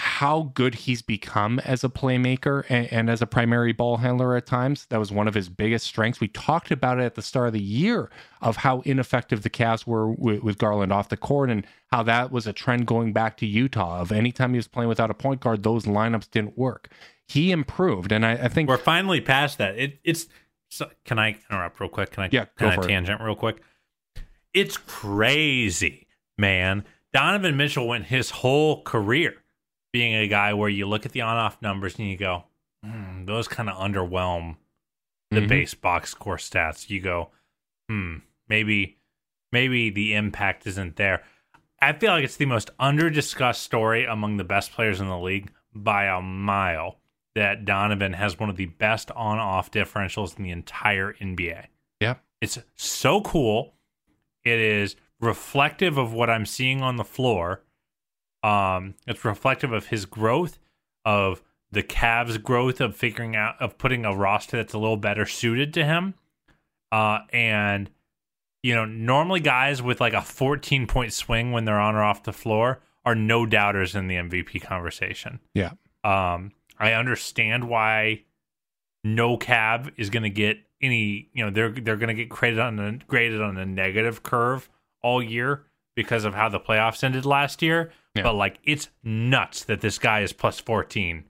how 0.01 0.51
good 0.55 0.73
he's 0.73 1.03
become 1.03 1.59
as 1.59 1.83
a 1.83 1.89
playmaker 1.89 2.65
and, 2.69 2.91
and, 2.91 3.07
as 3.07 3.21
a 3.21 3.27
primary 3.27 3.71
ball 3.71 3.97
handler 3.97 4.35
at 4.35 4.47
times. 4.47 4.87
That 4.87 4.97
was 4.97 5.11
one 5.11 5.27
of 5.27 5.35
his 5.35 5.47
biggest 5.47 5.85
strengths. 5.85 6.19
We 6.19 6.27
talked 6.27 6.71
about 6.71 6.99
it 6.99 7.03
at 7.03 7.13
the 7.13 7.21
start 7.21 7.47
of 7.47 7.53
the 7.53 7.61
year 7.61 8.09
of 8.41 8.57
how 8.57 8.81
ineffective 8.81 9.43
the 9.43 9.49
Cavs 9.51 9.85
were 9.85 10.11
with, 10.11 10.41
with 10.41 10.57
Garland 10.57 10.91
off 10.91 11.09
the 11.09 11.17
court 11.17 11.51
and 11.51 11.67
how 11.91 12.01
that 12.01 12.31
was 12.31 12.47
a 12.47 12.53
trend 12.53 12.87
going 12.87 13.13
back 13.13 13.37
to 13.37 13.45
Utah. 13.45 14.01
Of 14.01 14.11
anytime 14.11 14.53
he 14.53 14.57
was 14.57 14.67
playing 14.67 14.89
without 14.89 15.11
a 15.11 15.13
point 15.13 15.39
guard, 15.39 15.61
those 15.61 15.85
lineups 15.85 16.31
didn't 16.31 16.57
work. 16.57 16.89
He 17.27 17.51
improved, 17.51 18.11
and 18.11 18.25
I, 18.25 18.31
I 18.31 18.47
think 18.47 18.69
we're 18.69 18.77
finally 18.77 19.21
past 19.21 19.59
that. 19.59 19.77
It, 19.77 19.99
it's 20.03 20.25
so, 20.69 20.89
can 21.05 21.19
I 21.19 21.37
interrupt 21.51 21.79
real 21.79 21.89
quick? 21.89 22.09
Can 22.09 22.23
I? 22.23 22.29
Yeah, 22.31 22.45
can 22.57 22.67
go 22.67 22.67
I 22.69 22.75
for 22.75 22.85
it. 22.85 22.87
tangent 22.87 23.21
real 23.21 23.35
quick? 23.35 23.61
It's 24.51 24.77
crazy, 24.77 26.07
man. 26.39 26.85
Donovan 27.13 27.55
Mitchell 27.55 27.87
went 27.87 28.05
his 28.05 28.31
whole 28.31 28.81
career 28.81 29.40
being 29.93 30.13
a 30.15 30.27
guy 30.27 30.53
where 30.53 30.69
you 30.69 30.87
look 30.87 31.05
at 31.05 31.11
the 31.11 31.21
on-off 31.21 31.61
numbers 31.61 31.97
and 31.99 32.07
you 32.07 32.17
go, 32.17 32.45
hmm, 32.83 33.25
those 33.25 33.47
kind 33.47 33.69
of 33.69 33.77
underwhelm 33.77 34.57
the 35.31 35.41
Mhm. 35.41 35.47
base 35.49 35.73
box 35.73 36.11
score 36.11 36.37
stats. 36.37 36.89
You 36.89 36.99
go, 37.01 37.31
hmm, 37.89 38.17
maybe, 38.49 38.97
maybe 39.51 39.89
the 39.89 40.13
impact 40.15 40.65
isn't 40.67 40.95
there. 40.97 41.23
I 41.81 41.93
feel 41.93 42.11
like 42.11 42.23
it's 42.23 42.37
the 42.37 42.45
most 42.45 42.69
under-discussed 42.79 43.63
story 43.63 44.05
among 44.05 44.37
the 44.37 44.43
best 44.43 44.71
players 44.71 44.99
in 44.99 45.07
the 45.07 45.17
league 45.19 45.51
by 45.73 46.05
a 46.05 46.21
mile 46.21 46.99
that 47.33 47.63
Donovan 47.65 48.13
has 48.13 48.37
one 48.37 48.49
of 48.49 48.57
the 48.57 48.65
best 48.65 49.09
on-off 49.11 49.71
differentials 49.71 50.37
in 50.37 50.43
the 50.43 50.51
entire 50.51 51.13
NBA. 51.13 51.67
yeah, 52.01 52.15
It's 52.41 52.59
so 52.75 53.21
cool. 53.21 53.75
It 54.43 54.59
is 54.59 54.95
reflective 55.19 55.97
of 55.97 56.11
what 56.13 56.29
I'm 56.29 56.45
seeing 56.45 56.81
on 56.81 56.97
the 56.97 57.03
floor. 57.05 57.63
Um, 58.43 58.95
it's 59.07 59.23
reflective 59.23 59.71
of 59.71 59.87
his 59.87 60.05
growth, 60.05 60.59
of 61.05 61.41
the 61.71 61.83
Cavs' 61.83 62.41
growth 62.41 62.81
of 62.81 62.95
figuring 62.95 63.35
out 63.35 63.55
of 63.59 63.77
putting 63.77 64.05
a 64.05 64.15
roster 64.15 64.57
that's 64.57 64.73
a 64.73 64.77
little 64.77 64.97
better 64.97 65.25
suited 65.25 65.73
to 65.75 65.85
him. 65.85 66.15
Uh, 66.91 67.19
and 67.31 67.89
you 68.63 68.75
know, 68.75 68.85
normally 68.85 69.39
guys 69.39 69.81
with 69.81 69.99
like 69.99 70.13
a 70.13 70.21
14 70.21 70.85
point 70.87 71.13
swing 71.13 71.51
when 71.51 71.65
they're 71.65 71.79
on 71.79 71.95
or 71.95 72.03
off 72.03 72.23
the 72.23 72.33
floor 72.33 72.81
are 73.05 73.15
no 73.15 73.45
doubters 73.45 73.95
in 73.95 74.07
the 74.07 74.15
MVP 74.15 74.61
conversation. 74.61 75.39
yeah. 75.53 75.71
Um, 76.03 76.51
I 76.79 76.93
understand 76.93 77.69
why 77.69 78.23
no 79.03 79.37
cab 79.37 79.91
is 79.97 80.09
going 80.09 80.23
to 80.23 80.31
get 80.31 80.57
any. 80.81 81.29
You 81.31 81.45
know, 81.45 81.51
they're 81.51 81.69
they're 81.69 81.95
going 81.95 82.07
to 82.07 82.15
get 82.15 82.27
graded 82.27 82.57
on 82.57 82.79
a 82.79 82.93
graded 83.07 83.39
on 83.39 83.57
a 83.57 83.65
negative 83.65 84.23
curve 84.23 84.67
all 85.03 85.21
year 85.21 85.67
because 85.95 86.25
of 86.25 86.33
how 86.33 86.49
the 86.49 86.59
playoffs 86.59 87.03
ended 87.03 87.23
last 87.23 87.61
year. 87.61 87.91
Yeah. 88.15 88.23
But 88.23 88.33
like, 88.33 88.59
it's 88.63 88.89
nuts 89.03 89.63
that 89.65 89.81
this 89.81 89.97
guy 89.97 90.21
is 90.21 90.33
plus 90.33 90.59
fourteen 90.59 91.25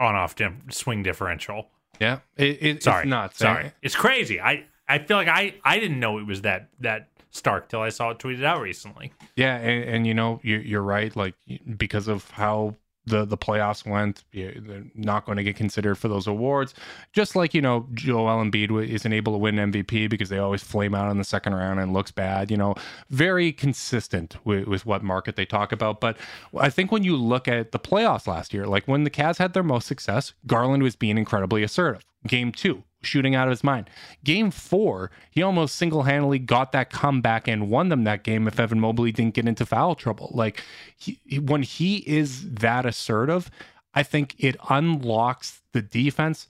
on 0.00 0.14
off 0.14 0.34
dim- 0.34 0.70
swing 0.70 1.02
differential. 1.02 1.68
Yeah, 2.00 2.20
it, 2.36 2.58
it, 2.62 2.82
Sorry, 2.82 3.02
it's 3.02 3.08
nuts. 3.08 3.38
Sorry, 3.38 3.72
it's 3.82 3.96
crazy. 3.96 4.40
I 4.40 4.66
I 4.88 4.98
feel 4.98 5.16
like 5.16 5.28
I 5.28 5.54
I 5.64 5.78
didn't 5.78 6.00
know 6.00 6.18
it 6.18 6.26
was 6.26 6.42
that 6.42 6.68
that 6.80 7.08
stark 7.30 7.68
till 7.68 7.80
I 7.80 7.88
saw 7.88 8.10
it 8.10 8.18
tweeted 8.18 8.44
out 8.44 8.60
recently. 8.60 9.12
Yeah, 9.36 9.56
and, 9.56 9.84
and 9.84 10.06
you 10.06 10.14
know 10.14 10.40
you, 10.42 10.58
you're 10.58 10.82
right. 10.82 11.14
Like 11.14 11.34
because 11.76 12.08
of 12.08 12.30
how 12.30 12.76
the 13.08 13.24
the 13.24 13.36
playoffs 13.36 13.86
went, 13.86 14.24
they're 14.32 14.84
not 14.94 15.26
going 15.26 15.36
to 15.36 15.44
get 15.44 15.56
considered 15.56 15.96
for 15.96 16.08
those 16.08 16.26
awards. 16.26 16.74
Just 17.12 17.36
like 17.36 17.54
you 17.54 17.62
know 17.62 17.86
Joel 17.94 18.44
Embiid 18.44 18.88
isn't 18.88 19.12
able 19.12 19.32
to 19.32 19.38
win 19.38 19.56
MVP 19.56 20.08
because 20.08 20.28
they 20.28 20.38
always 20.38 20.62
flame 20.62 20.94
out 20.94 21.10
in 21.10 21.18
the 21.18 21.24
second 21.24 21.54
round 21.54 21.80
and 21.80 21.92
looks 21.92 22.10
bad. 22.10 22.50
You 22.50 22.56
know, 22.56 22.74
very 23.10 23.52
consistent 23.52 24.36
with, 24.44 24.66
with 24.66 24.86
what 24.86 25.02
market 25.02 25.36
they 25.36 25.46
talk 25.46 25.72
about. 25.72 26.00
But 26.00 26.16
I 26.58 26.70
think 26.70 26.92
when 26.92 27.04
you 27.04 27.16
look 27.16 27.48
at 27.48 27.72
the 27.72 27.78
playoffs 27.78 28.26
last 28.26 28.52
year, 28.54 28.66
like 28.66 28.86
when 28.86 29.04
the 29.04 29.10
Cavs 29.10 29.38
had 29.38 29.54
their 29.54 29.62
most 29.62 29.86
success, 29.86 30.34
Garland 30.46 30.82
was 30.82 30.96
being 30.96 31.18
incredibly 31.18 31.62
assertive. 31.62 32.04
Game 32.26 32.52
two, 32.52 32.82
shooting 33.02 33.34
out 33.34 33.46
of 33.48 33.50
his 33.50 33.64
mind. 33.64 33.88
Game 34.24 34.50
four, 34.50 35.10
he 35.30 35.42
almost 35.42 35.76
single 35.76 36.02
handedly 36.02 36.38
got 36.38 36.72
that 36.72 36.90
comeback 36.90 37.46
and 37.48 37.70
won 37.70 37.88
them 37.88 38.04
that 38.04 38.24
game 38.24 38.48
if 38.48 38.58
Evan 38.58 38.80
Mobley 38.80 39.12
didn't 39.12 39.34
get 39.34 39.46
into 39.46 39.64
foul 39.66 39.94
trouble. 39.94 40.30
Like 40.34 40.62
he, 40.96 41.20
he- 41.24 41.38
when 41.38 41.62
he 41.62 41.98
is 41.98 42.50
that 42.54 42.86
assertive, 42.86 43.50
I 43.94 44.02
think 44.02 44.34
it 44.38 44.56
unlocks 44.68 45.62
the 45.72 45.82
defense. 45.82 46.48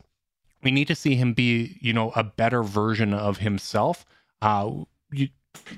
We 0.63 0.71
need 0.71 0.89
to 0.89 0.95
see 0.95 1.15
him 1.15 1.35
be, 1.35 1.79
you 1.81 1.93
know, 1.93 2.11
a 2.17 2.25
better 2.25 2.63
version 2.63 3.15
of 3.15 3.39
himself. 3.39 4.05
Uh, 4.43 4.71
you, 5.13 5.29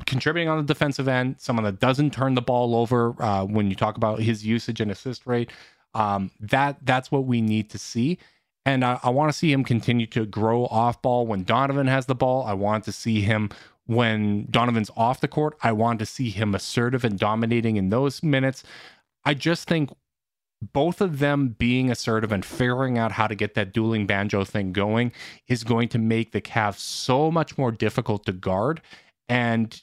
contributing 0.06 0.48
on 0.48 0.59
the 0.59 0.64
defensive 0.64 1.09
end, 1.09 1.36
someone 1.38 1.64
that 1.64 1.80
doesn't 1.80 2.12
turn 2.12 2.34
the 2.34 2.42
ball 2.42 2.74
over. 2.74 3.14
Uh, 3.22 3.44
when 3.44 3.68
you 3.68 3.76
talk 3.76 3.97
about 3.97 4.20
his 4.20 4.44
usage 4.44 4.80
and 4.80 4.90
assist 4.90 5.26
rate, 5.26 5.51
um, 5.94 6.30
that 6.40 6.78
that's 6.84 7.10
what 7.10 7.24
we 7.26 7.40
need 7.40 7.70
to 7.70 7.78
see. 7.78 8.18
And 8.66 8.85
I, 8.85 9.01
I 9.03 9.11
want 9.11 9.32
to 9.32 9.37
see 9.37 9.53
him 9.53 9.65
continue 9.65 10.07
to 10.09 10.27
grow 10.27 10.66
off 10.66 11.01
ball 11.01 11.27
when 11.27 11.45
Donovan 11.45 11.87
has 11.87 12.07
the 12.07 12.15
ball. 12.15 12.45
I 12.45 12.53
want 12.53 12.85
to 12.85 12.93
see 12.93 13.23
him 13.23 13.51
when 13.87 14.47
Donovan's 14.51 14.91
off 14.97 15.20
the 15.20 15.28
court. 15.28 15.57
I 15.62 15.73
want 15.73 15.99
to 16.01 16.07
see 16.07 16.31
him 16.31 16.55
assertive 16.55 17.05
and 17.05 17.19
dominating 17.19 17.77
in 17.77 17.89
those 17.89 18.23
minutes. 18.23 18.62
I 19.24 19.35
just 19.35 19.66
think 19.66 19.91
both 20.62 21.01
of 21.01 21.19
them 21.19 21.57
being 21.59 21.91
assertive 21.91 22.32
and 22.32 22.45
figuring 22.45 22.99
out 22.99 23.12
how 23.12 23.27
to 23.27 23.35
get 23.35 23.55
that 23.55 23.73
dueling 23.73 24.07
banjo 24.07 24.45
thing 24.45 24.73
going 24.73 25.12
is 25.49 25.65
going 25.65 25.89
to 25.89 25.99
make 25.99 26.32
the 26.32 26.41
Cavs 26.41 26.78
so 26.78 27.31
much 27.31 27.57
more 27.57 27.73
difficult 27.73 28.27
to 28.27 28.32
guard. 28.32 28.82
And, 29.28 29.81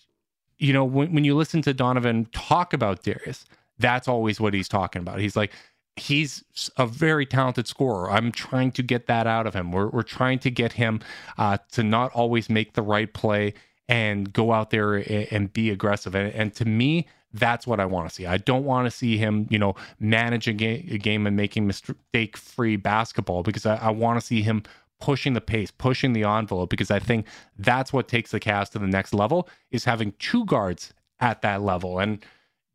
you 0.59 0.73
know, 0.73 0.85
when, 0.85 1.13
when 1.13 1.23
you 1.23 1.35
listen 1.35 1.61
to 1.63 1.73
Donovan 1.73 2.27
talk 2.31 2.73
about 2.73 3.01
Darius, 3.01 3.45
that's 3.79 4.07
always 4.07 4.39
what 4.39 4.53
he's 4.53 4.69
talking 4.69 5.01
about. 5.01 5.19
He's 5.19 5.35
like, 5.35 5.51
he's 5.99 6.43
a 6.77 6.85
very 6.85 7.25
talented 7.25 7.67
scorer. 7.67 8.11
I'm 8.11 8.31
trying 8.31 8.71
to 8.73 8.83
get 8.83 9.07
that 9.07 9.27
out 9.27 9.47
of 9.47 9.53
him. 9.53 9.71
We're, 9.71 9.89
we're 9.89 10.03
trying 10.03 10.39
to 10.39 10.51
get 10.51 10.73
him 10.73 11.01
uh, 11.37 11.57
to 11.71 11.83
not 11.83 12.11
always 12.13 12.49
make 12.49 12.73
the 12.73 12.81
right 12.81 13.11
play 13.11 13.53
and 13.89 14.31
go 14.33 14.51
out 14.51 14.69
there 14.69 14.95
and, 14.95 15.27
and 15.31 15.53
be 15.53 15.69
aggressive. 15.69 16.15
And, 16.15 16.33
and 16.33 16.53
to 16.55 16.65
me, 16.65 17.07
that's 17.33 17.67
what 17.67 17.79
I 17.79 17.85
want 17.85 18.09
to 18.09 18.15
see. 18.15 18.25
I 18.25 18.37
don't 18.37 18.63
want 18.63 18.85
to 18.85 18.91
see 18.91 19.17
him, 19.17 19.47
you 19.49 19.59
know, 19.59 19.75
manage 19.99 20.47
a, 20.47 20.51
a 20.51 20.97
game 20.97 21.27
and 21.27 21.35
making 21.35 21.67
mistake 21.67 22.37
free 22.37 22.75
basketball 22.75 23.43
because 23.43 23.65
I, 23.65 23.75
I 23.75 23.89
want 23.89 24.19
to 24.19 24.25
see 24.25 24.41
him 24.41 24.63
pushing 24.99 25.33
the 25.33 25.41
pace, 25.41 25.71
pushing 25.71 26.13
the 26.13 26.23
envelope 26.23 26.69
because 26.69 26.89
I 26.89 26.99
think 26.99 27.27
that's 27.57 27.93
what 27.93 28.07
takes 28.07 28.31
the 28.31 28.39
Cavs 28.39 28.69
to 28.71 28.79
the 28.79 28.87
next 28.87 29.13
level 29.13 29.47
is 29.71 29.85
having 29.85 30.13
two 30.19 30.45
guards 30.45 30.93
at 31.19 31.41
that 31.41 31.61
level. 31.61 31.99
And 31.99 32.23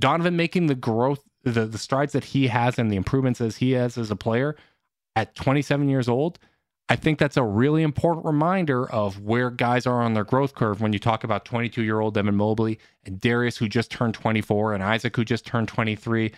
Donovan 0.01 0.37
making 0.37 0.67
the 0.67 0.75
growth, 0.75 1.25
the, 1.45 1.67
the 1.67 1.79
strides 1.79 2.13
that 2.13 2.25
he 2.25 2.49
has 2.49 2.79
and 2.79 2.91
the 2.91 2.97
improvements 2.97 3.41
as 3.41 3.57
he 3.57 3.73
has 3.73 3.99
as 3.99 4.11
a 4.11 4.17
player 4.17 4.57
at 5.17 5.35
27 5.35 5.89
years 5.89 6.09
old, 6.09 6.39
I 6.89 6.97
think 6.97 7.19
that's 7.19 7.37
a 7.37 7.43
really 7.43 7.83
important 7.83 8.27
reminder 8.27 8.91
of 8.91 9.21
where 9.21 9.51
guys 9.51 9.87
are 9.87 10.03
on 10.03 10.15
their 10.15 10.25
growth 10.25 10.55
curve 10.55 10.81
when 10.81 10.93
you 10.93 10.99
talk 10.99 11.25
about 11.25 11.45
22 11.45 11.83
year 11.83 12.01
old 12.01 12.19
Evan 12.19 12.37
Mobley 12.37 12.79
and 13.05 13.21
Darius, 13.21 13.57
who 13.57 13.69
just 13.69 13.91
turned 13.91 14.15
24, 14.15 14.75
and 14.75 14.83
Isaac, 14.83 15.17
who 15.17 15.25
just 15.25 15.47
turned 15.47 15.69
23. 15.69 16.33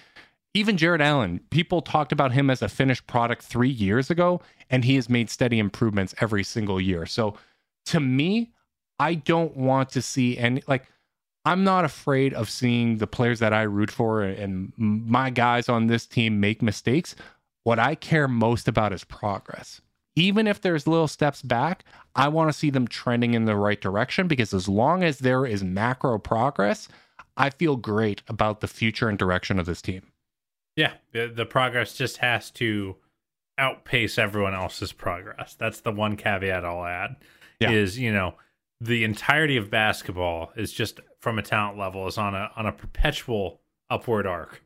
Even 0.56 0.76
Jarrett 0.76 1.00
Allen, 1.00 1.40
people 1.50 1.82
talked 1.82 2.12
about 2.12 2.32
him 2.32 2.50
as 2.50 2.62
a 2.62 2.68
finished 2.68 3.06
product 3.08 3.42
three 3.42 3.70
years 3.70 4.10
ago, 4.10 4.40
and 4.70 4.84
he 4.84 4.94
has 4.94 5.08
made 5.08 5.28
steady 5.28 5.58
improvements 5.58 6.14
every 6.20 6.44
single 6.44 6.80
year. 6.80 7.06
So 7.06 7.36
to 7.86 7.98
me, 7.98 8.52
I 9.00 9.14
don't 9.14 9.56
want 9.56 9.90
to 9.90 10.02
see 10.02 10.38
any, 10.38 10.62
like, 10.68 10.84
I'm 11.44 11.64
not 11.64 11.84
afraid 11.84 12.32
of 12.32 12.48
seeing 12.48 12.98
the 12.98 13.06
players 13.06 13.38
that 13.40 13.52
I 13.52 13.62
root 13.62 13.90
for 13.90 14.22
and 14.22 14.72
my 14.76 15.30
guys 15.30 15.68
on 15.68 15.86
this 15.86 16.06
team 16.06 16.40
make 16.40 16.62
mistakes. 16.62 17.14
What 17.64 17.78
I 17.78 17.94
care 17.94 18.28
most 18.28 18.68
about 18.68 18.92
is 18.92 19.04
progress. 19.04 19.80
Even 20.16 20.46
if 20.46 20.60
there's 20.60 20.86
little 20.86 21.08
steps 21.08 21.42
back, 21.42 21.84
I 22.14 22.28
want 22.28 22.50
to 22.50 22.58
see 22.58 22.70
them 22.70 22.86
trending 22.86 23.34
in 23.34 23.46
the 23.46 23.56
right 23.56 23.80
direction 23.80 24.28
because 24.28 24.54
as 24.54 24.68
long 24.68 25.02
as 25.02 25.18
there 25.18 25.44
is 25.44 25.64
macro 25.64 26.18
progress, 26.18 26.88
I 27.36 27.50
feel 27.50 27.76
great 27.76 28.22
about 28.28 28.60
the 28.60 28.68
future 28.68 29.08
and 29.08 29.18
direction 29.18 29.58
of 29.58 29.66
this 29.66 29.82
team. 29.82 30.12
Yeah, 30.76 30.94
the, 31.12 31.26
the 31.26 31.46
progress 31.46 31.94
just 31.94 32.18
has 32.18 32.50
to 32.52 32.96
outpace 33.58 34.18
everyone 34.18 34.54
else's 34.54 34.92
progress. 34.92 35.54
That's 35.54 35.80
the 35.80 35.92
one 35.92 36.16
caveat 36.16 36.64
I'll 36.64 36.84
add. 36.84 37.16
Yeah. 37.60 37.70
Is 37.70 37.98
you 37.98 38.12
know 38.12 38.34
the 38.84 39.04
entirety 39.04 39.56
of 39.56 39.70
basketball 39.70 40.52
is 40.56 40.72
just 40.72 41.00
from 41.20 41.38
a 41.38 41.42
talent 41.42 41.78
level 41.78 42.06
is 42.06 42.18
on 42.18 42.34
a 42.34 42.50
on 42.56 42.66
a 42.66 42.72
perpetual 42.72 43.60
upward 43.90 44.26
arc. 44.26 44.62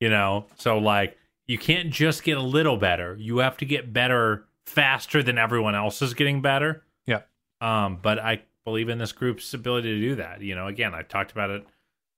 You 0.00 0.10
know, 0.10 0.46
so 0.56 0.78
like 0.78 1.16
you 1.46 1.58
can't 1.58 1.90
just 1.90 2.22
get 2.22 2.36
a 2.36 2.42
little 2.42 2.76
better. 2.76 3.16
You 3.18 3.38
have 3.38 3.56
to 3.58 3.64
get 3.64 3.92
better 3.92 4.46
faster 4.66 5.22
than 5.22 5.38
everyone 5.38 5.74
else 5.74 6.02
is 6.02 6.14
getting 6.14 6.42
better. 6.42 6.84
Yeah. 7.06 7.22
Um, 7.60 7.98
but 8.02 8.18
I 8.18 8.42
believe 8.64 8.88
in 8.88 8.98
this 8.98 9.12
group's 9.12 9.54
ability 9.54 9.94
to 9.94 10.00
do 10.00 10.14
that. 10.16 10.42
You 10.42 10.54
know, 10.54 10.66
again, 10.66 10.94
I 10.94 11.02
talked 11.02 11.32
about 11.32 11.50
it 11.50 11.66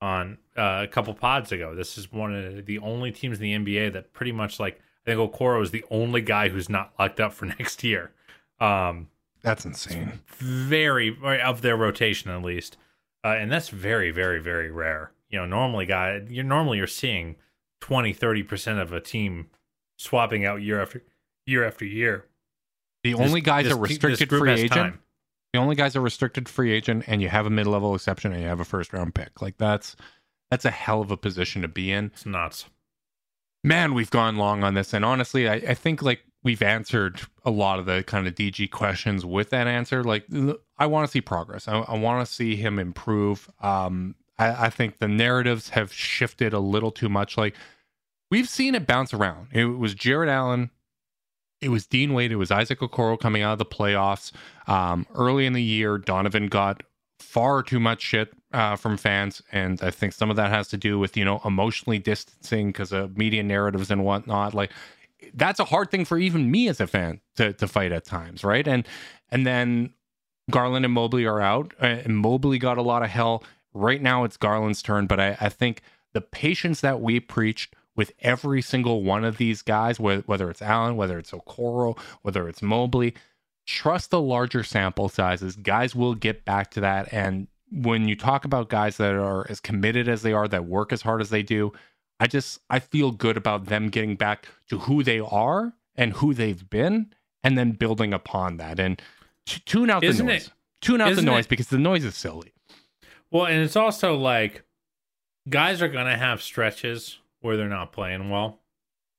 on 0.01 0.39
uh, 0.57 0.81
a 0.85 0.89
couple 0.89 1.15
pods 1.15 1.53
ago. 1.53 1.75
This 1.75 1.99
is 1.99 2.11
one 2.11 2.35
of 2.35 2.67
the 2.67 2.79
only 2.79 3.13
teams 3.13 3.41
in 3.41 3.65
the 3.65 3.75
NBA 3.77 3.93
that 3.93 4.13
pretty 4.13 4.33
much 4.33 4.59
like 4.59 4.81
I 5.07 5.15
think 5.15 5.21
Okoro 5.21 5.63
is 5.63 5.71
the 5.71 5.85
only 5.91 6.21
guy 6.21 6.49
who's 6.49 6.69
not 6.69 6.93
locked 6.99 7.21
up 7.21 7.33
for 7.33 7.47
next 7.59 7.85
year. 7.85 8.13
Um, 8.61 9.09
That's 9.43 9.65
insane. 9.65 10.21
Very 10.39 11.17
of 11.23 11.63
their 11.63 11.77
rotation 11.77 12.31
at 12.31 12.43
least, 12.43 12.77
uh, 13.25 13.29
and 13.29 13.51
that's 13.51 13.69
very, 13.69 14.11
very, 14.11 14.41
very 14.41 14.71
rare. 14.71 15.13
You 15.31 15.39
know, 15.41 15.47
normally, 15.47 15.87
guy, 15.87 16.23
you're 16.29 16.45
normally 16.45 16.79
you're 16.79 16.87
seeing 16.87 17.37
20, 17.81 18.13
30 18.13 18.43
percent 18.43 18.79
of 18.81 18.93
a 18.93 19.01
team 19.01 19.49
swapping 19.99 20.45
out 20.45 20.63
year 20.63 20.81
after 20.81 21.03
year 21.47 21.65
after 21.67 21.85
year. 21.85 22.27
The 23.05 23.13
This- 23.13 23.21
only 23.21 23.41
guys 23.41 23.65
this 23.65 23.75
are 23.75 23.79
restricted 23.79 24.29
free 24.29 24.51
agent. 24.53 24.71
time. 24.73 24.99
The 25.53 25.61
only 25.61 25.77
guys 25.77 25.97
are 25.97 26.01
restricted 26.01 26.49
free 26.49 26.73
agent, 26.73 27.05
and 27.07 27.23
you 27.23 27.29
have 27.31 27.47
a 27.47 27.51
mid-level 27.51 27.95
exception, 27.95 28.33
and 28.33 28.43
you 28.43 28.49
have 28.49 28.61
a 28.61 28.65
first-round 28.67 29.15
pick. 29.15 29.41
Like 29.41 29.57
that's 29.57 29.97
that's 30.51 30.65
a 30.65 30.71
hell 30.71 31.01
of 31.01 31.11
a 31.11 31.17
position 31.17 31.63
to 31.63 31.69
be 31.69 31.91
in. 31.93 32.07
It's 32.07 32.27
nuts. 32.27 32.67
Man, 33.65 33.93
we've 33.95 34.11
gone 34.11 34.37
long 34.37 34.63
on 34.63 34.75
this, 34.75 34.93
and 34.95 35.05
honestly, 35.05 35.49
I, 35.49 35.55
I 35.55 35.75
think 35.75 36.03
like 36.03 36.23
we've 36.43 36.63
answered 36.63 37.21
a 37.45 37.51
lot 37.51 37.79
of 37.79 37.87
the 37.87 38.03
kind 38.05 38.27
of 38.27 38.35
DG 38.35 38.71
questions 38.71 39.25
with 39.25 39.51
that 39.51 39.67
answer. 39.67 40.05
Like, 40.05 40.27
I 40.79 40.87
want 40.87 41.07
to 41.07 41.11
see 41.11 41.21
progress. 41.21 41.69
I, 41.69 41.79
I 41.81 41.99
want 41.99 42.27
to 42.27 42.33
see 42.33 42.57
him 42.57 42.79
improve. 42.79 43.51
Um, 43.61 44.15
I, 44.39 44.67
I 44.67 44.71
think 44.71 44.99
the 44.99 45.09
narratives 45.09 45.71
have 45.71 45.93
shifted 45.93 46.53
a 46.53 46.61
little 46.61 46.91
too 46.91 47.09
much. 47.09 47.37
Like, 47.37 47.55
we've 48.31 48.49
seen 48.49 48.75
it 48.75 48.87
bounce 48.87 49.13
around. 49.13 49.49
It 49.53 49.65
was 49.65 49.95
Jarrett 49.95 50.29
Allen. 50.29 50.71
It 51.61 51.71
was 51.71 51.87
Dean 51.87 52.15
Wade. 52.15 52.31
It 52.31 52.37
was 52.37 52.53
Isaac 52.53 52.79
Okoro 52.81 53.19
coming 53.19 53.43
out 53.43 53.53
of 53.53 53.59
the 53.59 53.67
playoffs. 53.67 54.33
Um, 54.69 55.07
early 55.15 55.45
in 55.45 55.55
the 55.55 55.63
year, 55.63 55.99
Donovan 55.99 56.47
got 56.47 56.83
far 57.19 57.65
too 57.65 57.81
much 57.81 58.01
shit 58.01 58.33
uh, 58.53 58.77
from 58.77 58.97
fans, 58.97 59.43
and 59.51 59.83
I 59.83 59.91
think 59.91 60.13
some 60.13 60.31
of 60.31 60.37
that 60.37 60.51
has 60.51 60.69
to 60.69 60.77
do 60.77 61.01
with 61.01 61.17
you 61.17 61.25
know 61.25 61.41
emotionally 61.45 61.99
distancing 61.99 62.69
because 62.69 62.93
of 62.93 63.19
media 63.19 63.43
narratives 63.43 63.91
and 63.91 64.05
whatnot. 64.05 64.55
Like 64.55 64.71
that's 65.35 65.61
a 65.61 65.65
hard 65.65 65.91
thing 65.91 66.05
for 66.05 66.19
even 66.19 66.51
me 66.51 66.69
as 66.69 66.81
a 66.81 66.87
fan 66.87 67.21
to 67.37 67.53
to 67.55 67.67
fight 67.67 67.93
at 67.93 68.05
times, 68.05 68.45
right? 68.45 68.67
And 68.67 68.87
and 69.31 69.47
then 69.47 69.95
Garland 70.51 70.85
and 70.85 70.95
Mobley 70.95 71.27
are 71.27 71.41
out, 71.41 71.75
uh, 71.81 71.87
and 71.87 72.17
Mobley 72.17 72.59
got 72.59 72.79
a 72.79 72.83
lot 72.83 73.03
of 73.03 73.11
hell. 73.11 73.45
Right 73.75 74.01
now, 74.01 74.25
it's 74.25 74.37
Garland's 74.37 74.83
turn, 74.83 75.07
but 75.07 75.21
I, 75.21 75.37
I 75.41 75.49
think 75.51 75.83
the 76.15 76.21
patience 76.21 76.81
that 76.81 77.01
we 77.01 77.21
preached 77.21 77.75
with 77.95 78.13
every 78.21 78.63
single 78.63 79.03
one 79.03 79.25
of 79.25 79.37
these 79.37 79.61
guys, 79.61 80.01
whether, 80.01 80.23
whether 80.23 80.49
it's 80.51 80.63
Allen, 80.63 80.97
whether 80.97 81.19
it's 81.19 81.33
Okoro, 81.33 81.99
whether 82.23 82.49
it's 82.49 82.63
Mobley, 82.63 83.15
trust 83.67 84.11
the 84.11 84.21
larger 84.21 84.63
sample 84.63 85.09
sizes. 85.09 85.57
Guys 85.57 85.95
will 85.95 86.15
get 86.15 86.45
back 86.45 86.71
to 86.71 86.81
that. 86.81 87.13
And 87.13 87.49
when 87.71 88.09
you 88.09 88.17
talk 88.17 88.45
about 88.45 88.69
guys 88.71 88.97
that 88.97 89.15
are 89.15 89.47
as 89.51 89.61
committed 89.61 90.09
as 90.09 90.23
they 90.23 90.33
are, 90.33 90.49
that 90.49 90.65
work 90.65 90.93
as 90.93 91.03
hard 91.03 91.21
as 91.21 91.31
they 91.31 91.43
do, 91.43 91.73
I 92.21 92.27
just 92.27 92.61
I 92.69 92.79
feel 92.81 93.11
good 93.13 93.37
about 93.37 93.67
them 93.67 93.89
getting 93.89 94.17
back 94.17 94.49
to 94.71 94.79
who 94.81 95.03
they 95.03 95.21
are 95.21 95.73
and 95.95 96.13
who 96.15 96.35
they've 96.35 96.69
been, 96.69 97.13
and 97.45 97.57
then 97.57 97.73
building 97.73 98.13
upon 98.13 98.57
that. 98.59 98.79
And 98.81 99.01
t- 99.47 99.63
tune 99.65 99.91
out 99.91 100.03
Isn't 100.05 100.27
the 100.27 100.33
it- 100.33 100.37
noise. 100.37 100.51
Tune 100.81 101.01
out 101.01 101.15
the 101.17 101.23
noise 101.23 101.47
it- 101.47 101.49
because 101.49 101.69
the 101.69 101.79
noise 101.79 102.05
is 102.05 102.15
silly. 102.17 102.53
Well, 103.31 103.47
and 103.47 103.63
it's 103.63 103.77
also 103.77 104.15
like 104.17 104.63
guys 105.49 105.81
are 105.83 105.89
gonna 105.89 106.17
have 106.17 106.43
stretches 106.43 107.19
where 107.41 107.57
they're 107.57 107.69
not 107.69 107.93
playing 107.93 108.31
well. 108.31 108.61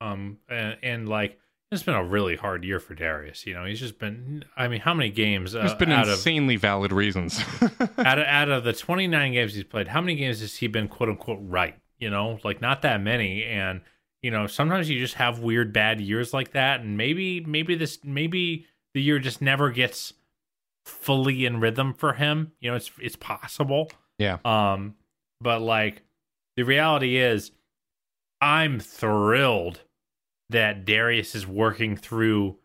Um, 0.01 0.37
and, 0.49 0.77
and 0.81 1.09
like 1.09 1.37
it's 1.71 1.83
been 1.83 1.93
a 1.95 2.03
really 2.03 2.35
hard 2.35 2.63
year 2.63 2.79
for 2.79 2.95
Darius. 2.95 3.45
You 3.45 3.53
know, 3.53 3.65
he's 3.65 3.79
just 3.79 3.99
been. 3.99 4.43
I 4.57 4.67
mean, 4.67 4.79
how 4.81 4.93
many 4.93 5.09
games? 5.09 5.51
There's 5.51 5.71
uh, 5.71 5.75
been 5.75 5.91
out 5.91 6.05
of 6.07 6.13
insanely 6.13 6.55
valid 6.55 6.91
reasons. 6.91 7.39
out 7.97 8.17
of 8.19 8.25
out 8.25 8.49
of 8.49 8.63
the 8.63 8.73
29 8.73 9.33
games 9.33 9.53
he's 9.53 9.63
played, 9.65 9.89
how 9.89 10.01
many 10.01 10.15
games 10.15 10.39
has 10.41 10.55
he 10.57 10.67
been 10.67 10.87
quote 10.87 11.09
unquote 11.09 11.39
right? 11.41 11.75
You 11.99 12.09
know, 12.09 12.39
like 12.43 12.61
not 12.61 12.81
that 12.83 13.01
many. 13.01 13.43
And 13.43 13.81
you 14.21 14.31
know, 14.31 14.47
sometimes 14.47 14.89
you 14.89 14.99
just 14.99 15.15
have 15.15 15.39
weird 15.39 15.71
bad 15.73 16.01
years 16.01 16.33
like 16.33 16.51
that, 16.51 16.81
and 16.81 16.97
maybe 16.97 17.41
maybe 17.41 17.75
this 17.75 17.99
maybe 18.03 18.65
the 18.93 19.01
year 19.01 19.19
just 19.19 19.41
never 19.41 19.69
gets 19.69 20.13
fully 20.85 21.45
in 21.45 21.59
rhythm 21.59 21.93
for 21.93 22.13
him. 22.13 22.51
You 22.59 22.71
know, 22.71 22.77
it's 22.77 22.91
it's 23.01 23.15
possible. 23.15 23.91
yeah. 24.17 24.37
Um, 24.43 24.95
but 25.41 25.61
like 25.61 26.03
the 26.57 26.63
reality 26.63 27.17
is, 27.17 27.51
I'm 28.41 28.79
thrilled 28.79 29.81
that 30.49 30.85
Darius 30.85 31.35
is 31.35 31.45
working 31.47 31.95
through 31.95 32.57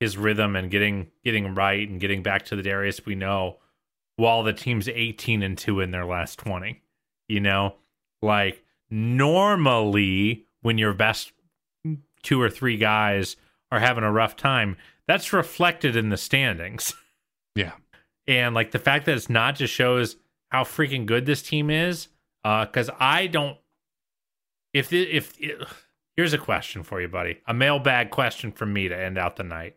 his 0.00 0.16
rhythm 0.16 0.56
and 0.56 0.70
getting 0.70 1.08
getting 1.24 1.54
right 1.54 1.88
and 1.88 2.00
getting 2.00 2.22
back 2.22 2.44
to 2.46 2.56
the 2.56 2.62
Darius 2.62 3.06
we 3.06 3.14
know, 3.14 3.58
while 4.16 4.42
the 4.42 4.52
team's 4.52 4.88
18 4.88 5.42
and 5.42 5.56
two 5.56 5.80
in 5.80 5.90
their 5.90 6.04
last 6.04 6.38
20. 6.38 6.82
You 7.28 7.40
know, 7.40 7.76
like 8.20 8.64
normally 8.90 10.44
when 10.62 10.78
your 10.78 10.92
best 10.92 11.32
two 12.22 12.40
or 12.40 12.50
three 12.50 12.76
guys 12.76 13.36
are 13.70 13.80
having 13.80 14.04
a 14.04 14.12
rough 14.12 14.36
time, 14.36 14.76
that's 15.06 15.32
reflected 15.32 15.96
in 15.96 16.08
the 16.10 16.16
standings. 16.16 16.94
Yeah. 17.54 17.72
And 18.26 18.54
like 18.54 18.70
the 18.70 18.78
fact 18.78 19.06
that 19.06 19.16
it's 19.16 19.30
not 19.30 19.56
just 19.56 19.72
shows 19.72 20.16
how 20.50 20.64
freaking 20.64 21.06
good 21.06 21.26
this 21.26 21.42
team 21.42 21.70
is. 21.70 22.08
Uh, 22.44 22.64
Because 22.66 22.90
I 22.98 23.26
don't. 23.26 23.58
If 24.72 24.88
the, 24.88 25.02
if 25.02 25.36
here's 26.16 26.32
a 26.32 26.38
question 26.38 26.82
for 26.82 27.00
you, 27.00 27.08
buddy, 27.08 27.40
a 27.46 27.54
mailbag 27.54 28.10
question 28.10 28.52
from 28.52 28.72
me 28.72 28.88
to 28.88 28.96
end 28.96 29.18
out 29.18 29.36
the 29.36 29.42
night. 29.42 29.76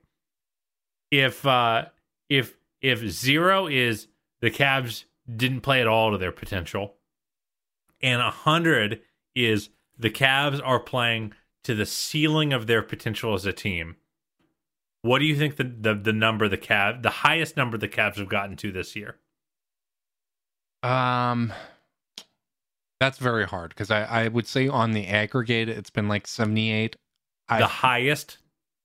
If 1.10 1.46
uh 1.46 1.86
if 2.30 2.58
if 2.82 3.00
zero 3.08 3.68
is 3.68 4.08
the 4.42 4.52
Cavs 4.52 5.06
didn't 5.36 5.62
play 5.62 5.82
at 5.82 5.88
all 5.88 6.12
to 6.12 6.18
their 6.18 6.32
potential, 6.32 6.96
and 8.04 8.22
a 8.22 8.30
hundred 8.30 9.02
is 9.34 9.70
the 9.98 10.12
Cavs 10.12 10.62
are 10.64 10.80
playing 10.80 11.34
to 11.64 11.74
the 11.74 11.86
ceiling 11.86 12.54
of 12.54 12.68
their 12.68 12.84
potential 12.84 13.34
as 13.34 13.46
a 13.46 13.54
team. 13.54 13.96
What 15.02 15.20
do 15.20 15.26
you 15.26 15.36
think 15.36 15.56
the 15.56 15.64
the, 15.64 15.96
the 15.96 16.14
number 16.14 16.48
the 16.48 16.58
Cav 16.58 17.02
the 17.02 17.10
highest 17.10 17.58
number 17.58 17.78
the 17.78 17.88
Cavs 17.88 18.18
have 18.18 18.30
gotten 18.30 18.56
to 18.58 18.72
this 18.72 18.96
year? 18.96 19.18
Um, 20.84 21.54
that's 23.00 23.18
very 23.18 23.46
hard 23.46 23.70
because 23.70 23.90
I, 23.90 24.04
I 24.04 24.28
would 24.28 24.48
say 24.48 24.68
on 24.68 24.92
the 24.92 25.08
aggregate 25.08 25.70
it's 25.70 25.90
been 25.90 26.08
like 26.10 26.28
78. 26.28 26.96
I, 27.50 27.60
the 27.60 27.68
highest 27.68 28.38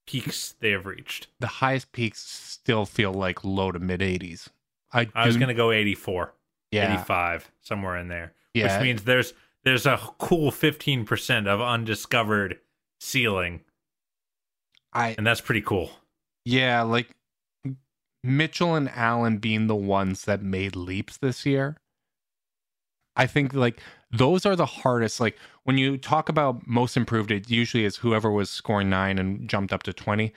peaks 0.07 0.55
they 0.61 0.71
have 0.71 0.87
reached. 0.87 1.29
the 1.39 1.47
highest 1.47 1.93
peaks 1.93 2.21
still 2.21 2.87
feel 2.87 3.13
like 3.13 3.45
low 3.45 3.71
to 3.73 3.79
mid 3.79 4.01
80s. 4.01 4.49
I, 4.93 5.09
I 5.15 5.27
was 5.27 5.37
going 5.37 5.49
to 5.49 5.55
go 5.55 5.71
84, 5.71 6.35
yeah, 6.73 6.95
85, 6.95 7.51
somewhere 7.61 7.97
in 7.97 8.09
there. 8.09 8.33
Yeah. 8.59 8.79
Which 8.79 8.85
means 8.85 9.05
there's 9.05 9.35
there's 9.65 9.87
a 9.87 9.99
cool 10.19 10.51
15% 10.51 11.47
of 11.47 11.61
undiscovered 11.61 12.59
ceiling, 13.01 13.61
I 14.93 15.15
and 15.19 15.27
that's 15.27 15.41
pretty 15.41 15.63
cool. 15.63 15.91
yeah, 16.45 16.83
like 16.83 17.09
Mitchell 18.23 18.75
and 18.75 18.91
Allen 18.91 19.39
being 19.39 19.67
the 19.67 19.77
ones 19.77 20.25
that 20.25 20.43
made 20.43 20.77
leaps 20.77 21.17
this 21.17 21.45
year. 21.47 21.77
I 23.17 23.27
think 23.27 23.53
like 23.53 23.81
those 24.13 24.47
are 24.47 24.57
the 24.57 24.67
hardest. 24.67 25.21
Like 25.21 25.37
when 25.65 25.77
you 25.77 25.99
talk 25.99 26.29
about 26.29 26.67
most 26.67 26.97
improved, 26.97 27.31
it 27.31 27.51
usually 27.51 27.85
is 27.85 27.97
whoever 27.97 28.31
was 28.31 28.49
scoring 28.49 28.89
nine 28.89 29.19
and 29.19 29.49
jumped 29.49 29.73
up 29.73 29.83
to 29.85 29.93
20. 29.93 30.33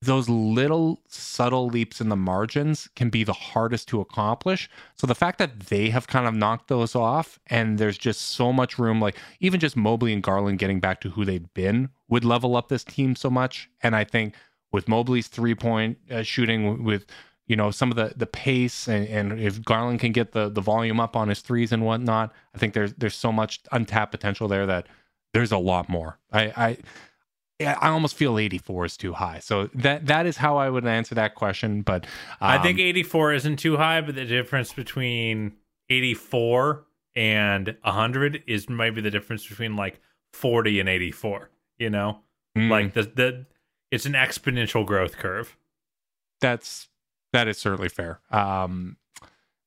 Those 0.00 0.28
little 0.28 1.02
subtle 1.08 1.66
leaps 1.66 2.00
in 2.00 2.08
the 2.08 2.16
margins 2.16 2.88
can 2.94 3.10
be 3.10 3.24
the 3.24 3.32
hardest 3.32 3.88
to 3.88 4.00
accomplish. 4.00 4.70
So 4.94 5.08
the 5.08 5.14
fact 5.14 5.38
that 5.38 5.58
they 5.60 5.90
have 5.90 6.06
kind 6.06 6.28
of 6.28 6.34
knocked 6.34 6.68
those 6.68 6.94
off 6.94 7.40
and 7.48 7.78
there's 7.78 7.98
just 7.98 8.20
so 8.20 8.52
much 8.52 8.78
room, 8.78 9.00
like 9.00 9.16
even 9.40 9.58
just 9.58 9.76
Mobley 9.76 10.12
and 10.12 10.22
Garland 10.22 10.60
getting 10.60 10.78
back 10.78 11.00
to 11.00 11.10
who 11.10 11.24
they've 11.24 11.52
been 11.52 11.88
would 12.08 12.24
level 12.24 12.56
up 12.56 12.68
this 12.68 12.84
team 12.84 13.16
so 13.16 13.28
much. 13.28 13.68
And 13.82 13.96
I 13.96 14.04
think 14.04 14.34
with 14.72 14.88
Mobley's 14.88 15.26
three 15.26 15.54
point 15.54 15.98
uh, 16.10 16.22
shooting, 16.22 16.84
with 16.84 17.06
you 17.48 17.56
know 17.56 17.70
some 17.70 17.90
of 17.90 17.96
the 17.96 18.12
the 18.16 18.26
pace 18.26 18.86
and, 18.86 19.08
and 19.08 19.40
if 19.40 19.64
Garland 19.64 20.00
can 20.00 20.12
get 20.12 20.32
the 20.32 20.48
the 20.48 20.60
volume 20.60 21.00
up 21.00 21.16
on 21.16 21.28
his 21.28 21.40
threes 21.40 21.72
and 21.72 21.84
whatnot, 21.84 22.32
I 22.54 22.58
think 22.58 22.74
there's 22.74 22.94
there's 22.94 23.16
so 23.16 23.32
much 23.32 23.60
untapped 23.72 24.12
potential 24.12 24.46
there 24.46 24.66
that 24.66 24.86
there's 25.34 25.52
a 25.52 25.58
lot 25.58 25.88
more. 25.88 26.18
I 26.32 26.42
I 26.56 26.76
I 27.60 27.88
almost 27.88 28.14
feel 28.14 28.38
84 28.38 28.84
is 28.84 28.96
too 28.96 29.12
high. 29.12 29.40
So 29.40 29.68
that 29.74 30.06
that 30.06 30.26
is 30.26 30.36
how 30.36 30.56
I 30.58 30.70
would 30.70 30.86
answer 30.86 31.14
that 31.16 31.34
question. 31.34 31.82
But 31.82 32.06
I 32.40 32.58
think 32.58 32.78
um, 32.78 32.86
84 32.86 33.34
isn't 33.34 33.56
too 33.56 33.76
high, 33.76 34.00
but 34.00 34.14
the 34.14 34.24
difference 34.24 34.72
between 34.72 35.54
84 35.90 36.84
and 37.16 37.76
100 37.82 38.44
is 38.46 38.68
maybe 38.68 39.00
the 39.00 39.10
difference 39.10 39.46
between 39.46 39.74
like 39.74 40.00
40 40.32 40.78
and 40.78 40.88
84. 40.88 41.50
You 41.78 41.90
know, 41.90 42.20
mm, 42.56 42.70
like 42.70 42.94
the 42.94 43.02
the 43.02 43.46
it's 43.90 44.06
an 44.06 44.12
exponential 44.12 44.86
growth 44.86 45.16
curve. 45.16 45.56
that's 46.40 46.88
that 47.32 47.48
is 47.48 47.58
certainly 47.58 47.88
fair. 47.88 48.20
Um, 48.30 48.96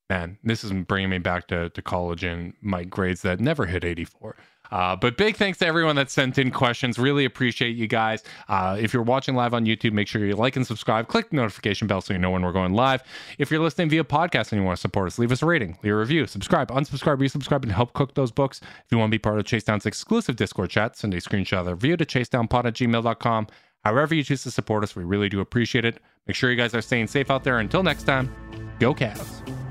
man, 0.10 0.38
this 0.44 0.64
is 0.64 0.72
bringing 0.72 1.10
me 1.10 1.20
back 1.20 1.48
to, 1.48 1.70
to 1.70 1.82
college 1.82 2.24
and 2.24 2.54
my 2.62 2.84
grades 2.84 3.22
that 3.22 3.40
never 3.40 3.66
hit 3.66 3.86
84. 3.86 4.36
Uh, 4.72 4.96
but 4.96 5.18
big 5.18 5.36
thanks 5.36 5.60
to 5.60 5.66
everyone 5.66 5.96
that 5.96 6.10
sent 6.10 6.38
in 6.38 6.52
questions. 6.52 6.98
Really 6.98 7.26
appreciate 7.26 7.76
you 7.76 7.88
guys. 7.88 8.24
Uh, 8.48 8.78
if 8.80 8.94
you're 8.94 9.04
watching 9.04 9.36
live 9.36 9.54
on 9.54 9.66
YouTube, 9.66 9.94
make 9.94 10.08
sure 10.08 10.26
you 10.26 10.36
like 10.36 10.56
and 10.56 10.66
subscribe. 10.66 11.08
Click 11.08 11.30
the 11.30 11.36
notification 11.36 11.88
bell 11.88 12.02
so 12.02 12.14
you 12.14 12.20
know 12.20 12.32
when 12.32 12.42
we're 12.42 12.52
going 12.52 12.74
live. 12.74 13.04
If 13.38 13.52
you're 13.52 13.62
listening 13.62 13.90
via 13.90 14.04
podcast 14.04 14.52
and 14.52 14.62
you 14.62 14.66
want 14.66 14.78
to 14.78 14.82
support 14.82 15.08
us, 15.08 15.20
leave 15.20 15.32
us 15.32 15.42
a 15.42 15.46
rating, 15.46 15.78
leave 15.84 15.94
a 15.94 15.98
review, 15.98 16.26
subscribe, 16.28 16.70
unsubscribe, 16.70 17.18
resubscribe, 17.18 17.64
and 17.64 17.72
help 17.72 17.94
cook 17.94 18.16
those 18.16 18.32
books. 18.32 18.62
If 18.62 18.92
you 18.92 18.98
want 18.98 19.10
to 19.10 19.16
be 19.16 19.20
part 19.20 19.40
of 19.40 19.46
Chase 19.46 19.64
Down's 19.64 19.86
exclusive 19.86 20.36
Discord 20.36 20.70
chat, 20.70 20.96
send 20.96 21.14
a 21.14 21.18
screenshot 21.18 21.60
of 21.60 21.66
the 21.66 21.76
review 21.76 21.98
to 21.98 22.06
chasedownpod 22.06 22.66
at 22.66 22.74
gmail.com. 22.74 23.48
However 23.84 24.14
you 24.14 24.24
choose 24.24 24.44
to 24.44 24.52
support 24.52 24.84
us, 24.84 24.96
we 24.96 25.04
really 25.04 25.28
do 25.28 25.40
appreciate 25.40 25.86
it. 25.86 26.00
Make 26.28 26.36
sure 26.36 26.52
you 26.52 26.58
guys 26.58 26.76
are 26.76 26.82
staying 26.82 27.08
safe 27.08 27.32
out 27.32 27.44
there. 27.44 27.60
Until 27.60 27.84
next 27.84 28.04
time, 28.04 28.34
go 28.80 28.94
Cavs. 28.94 29.71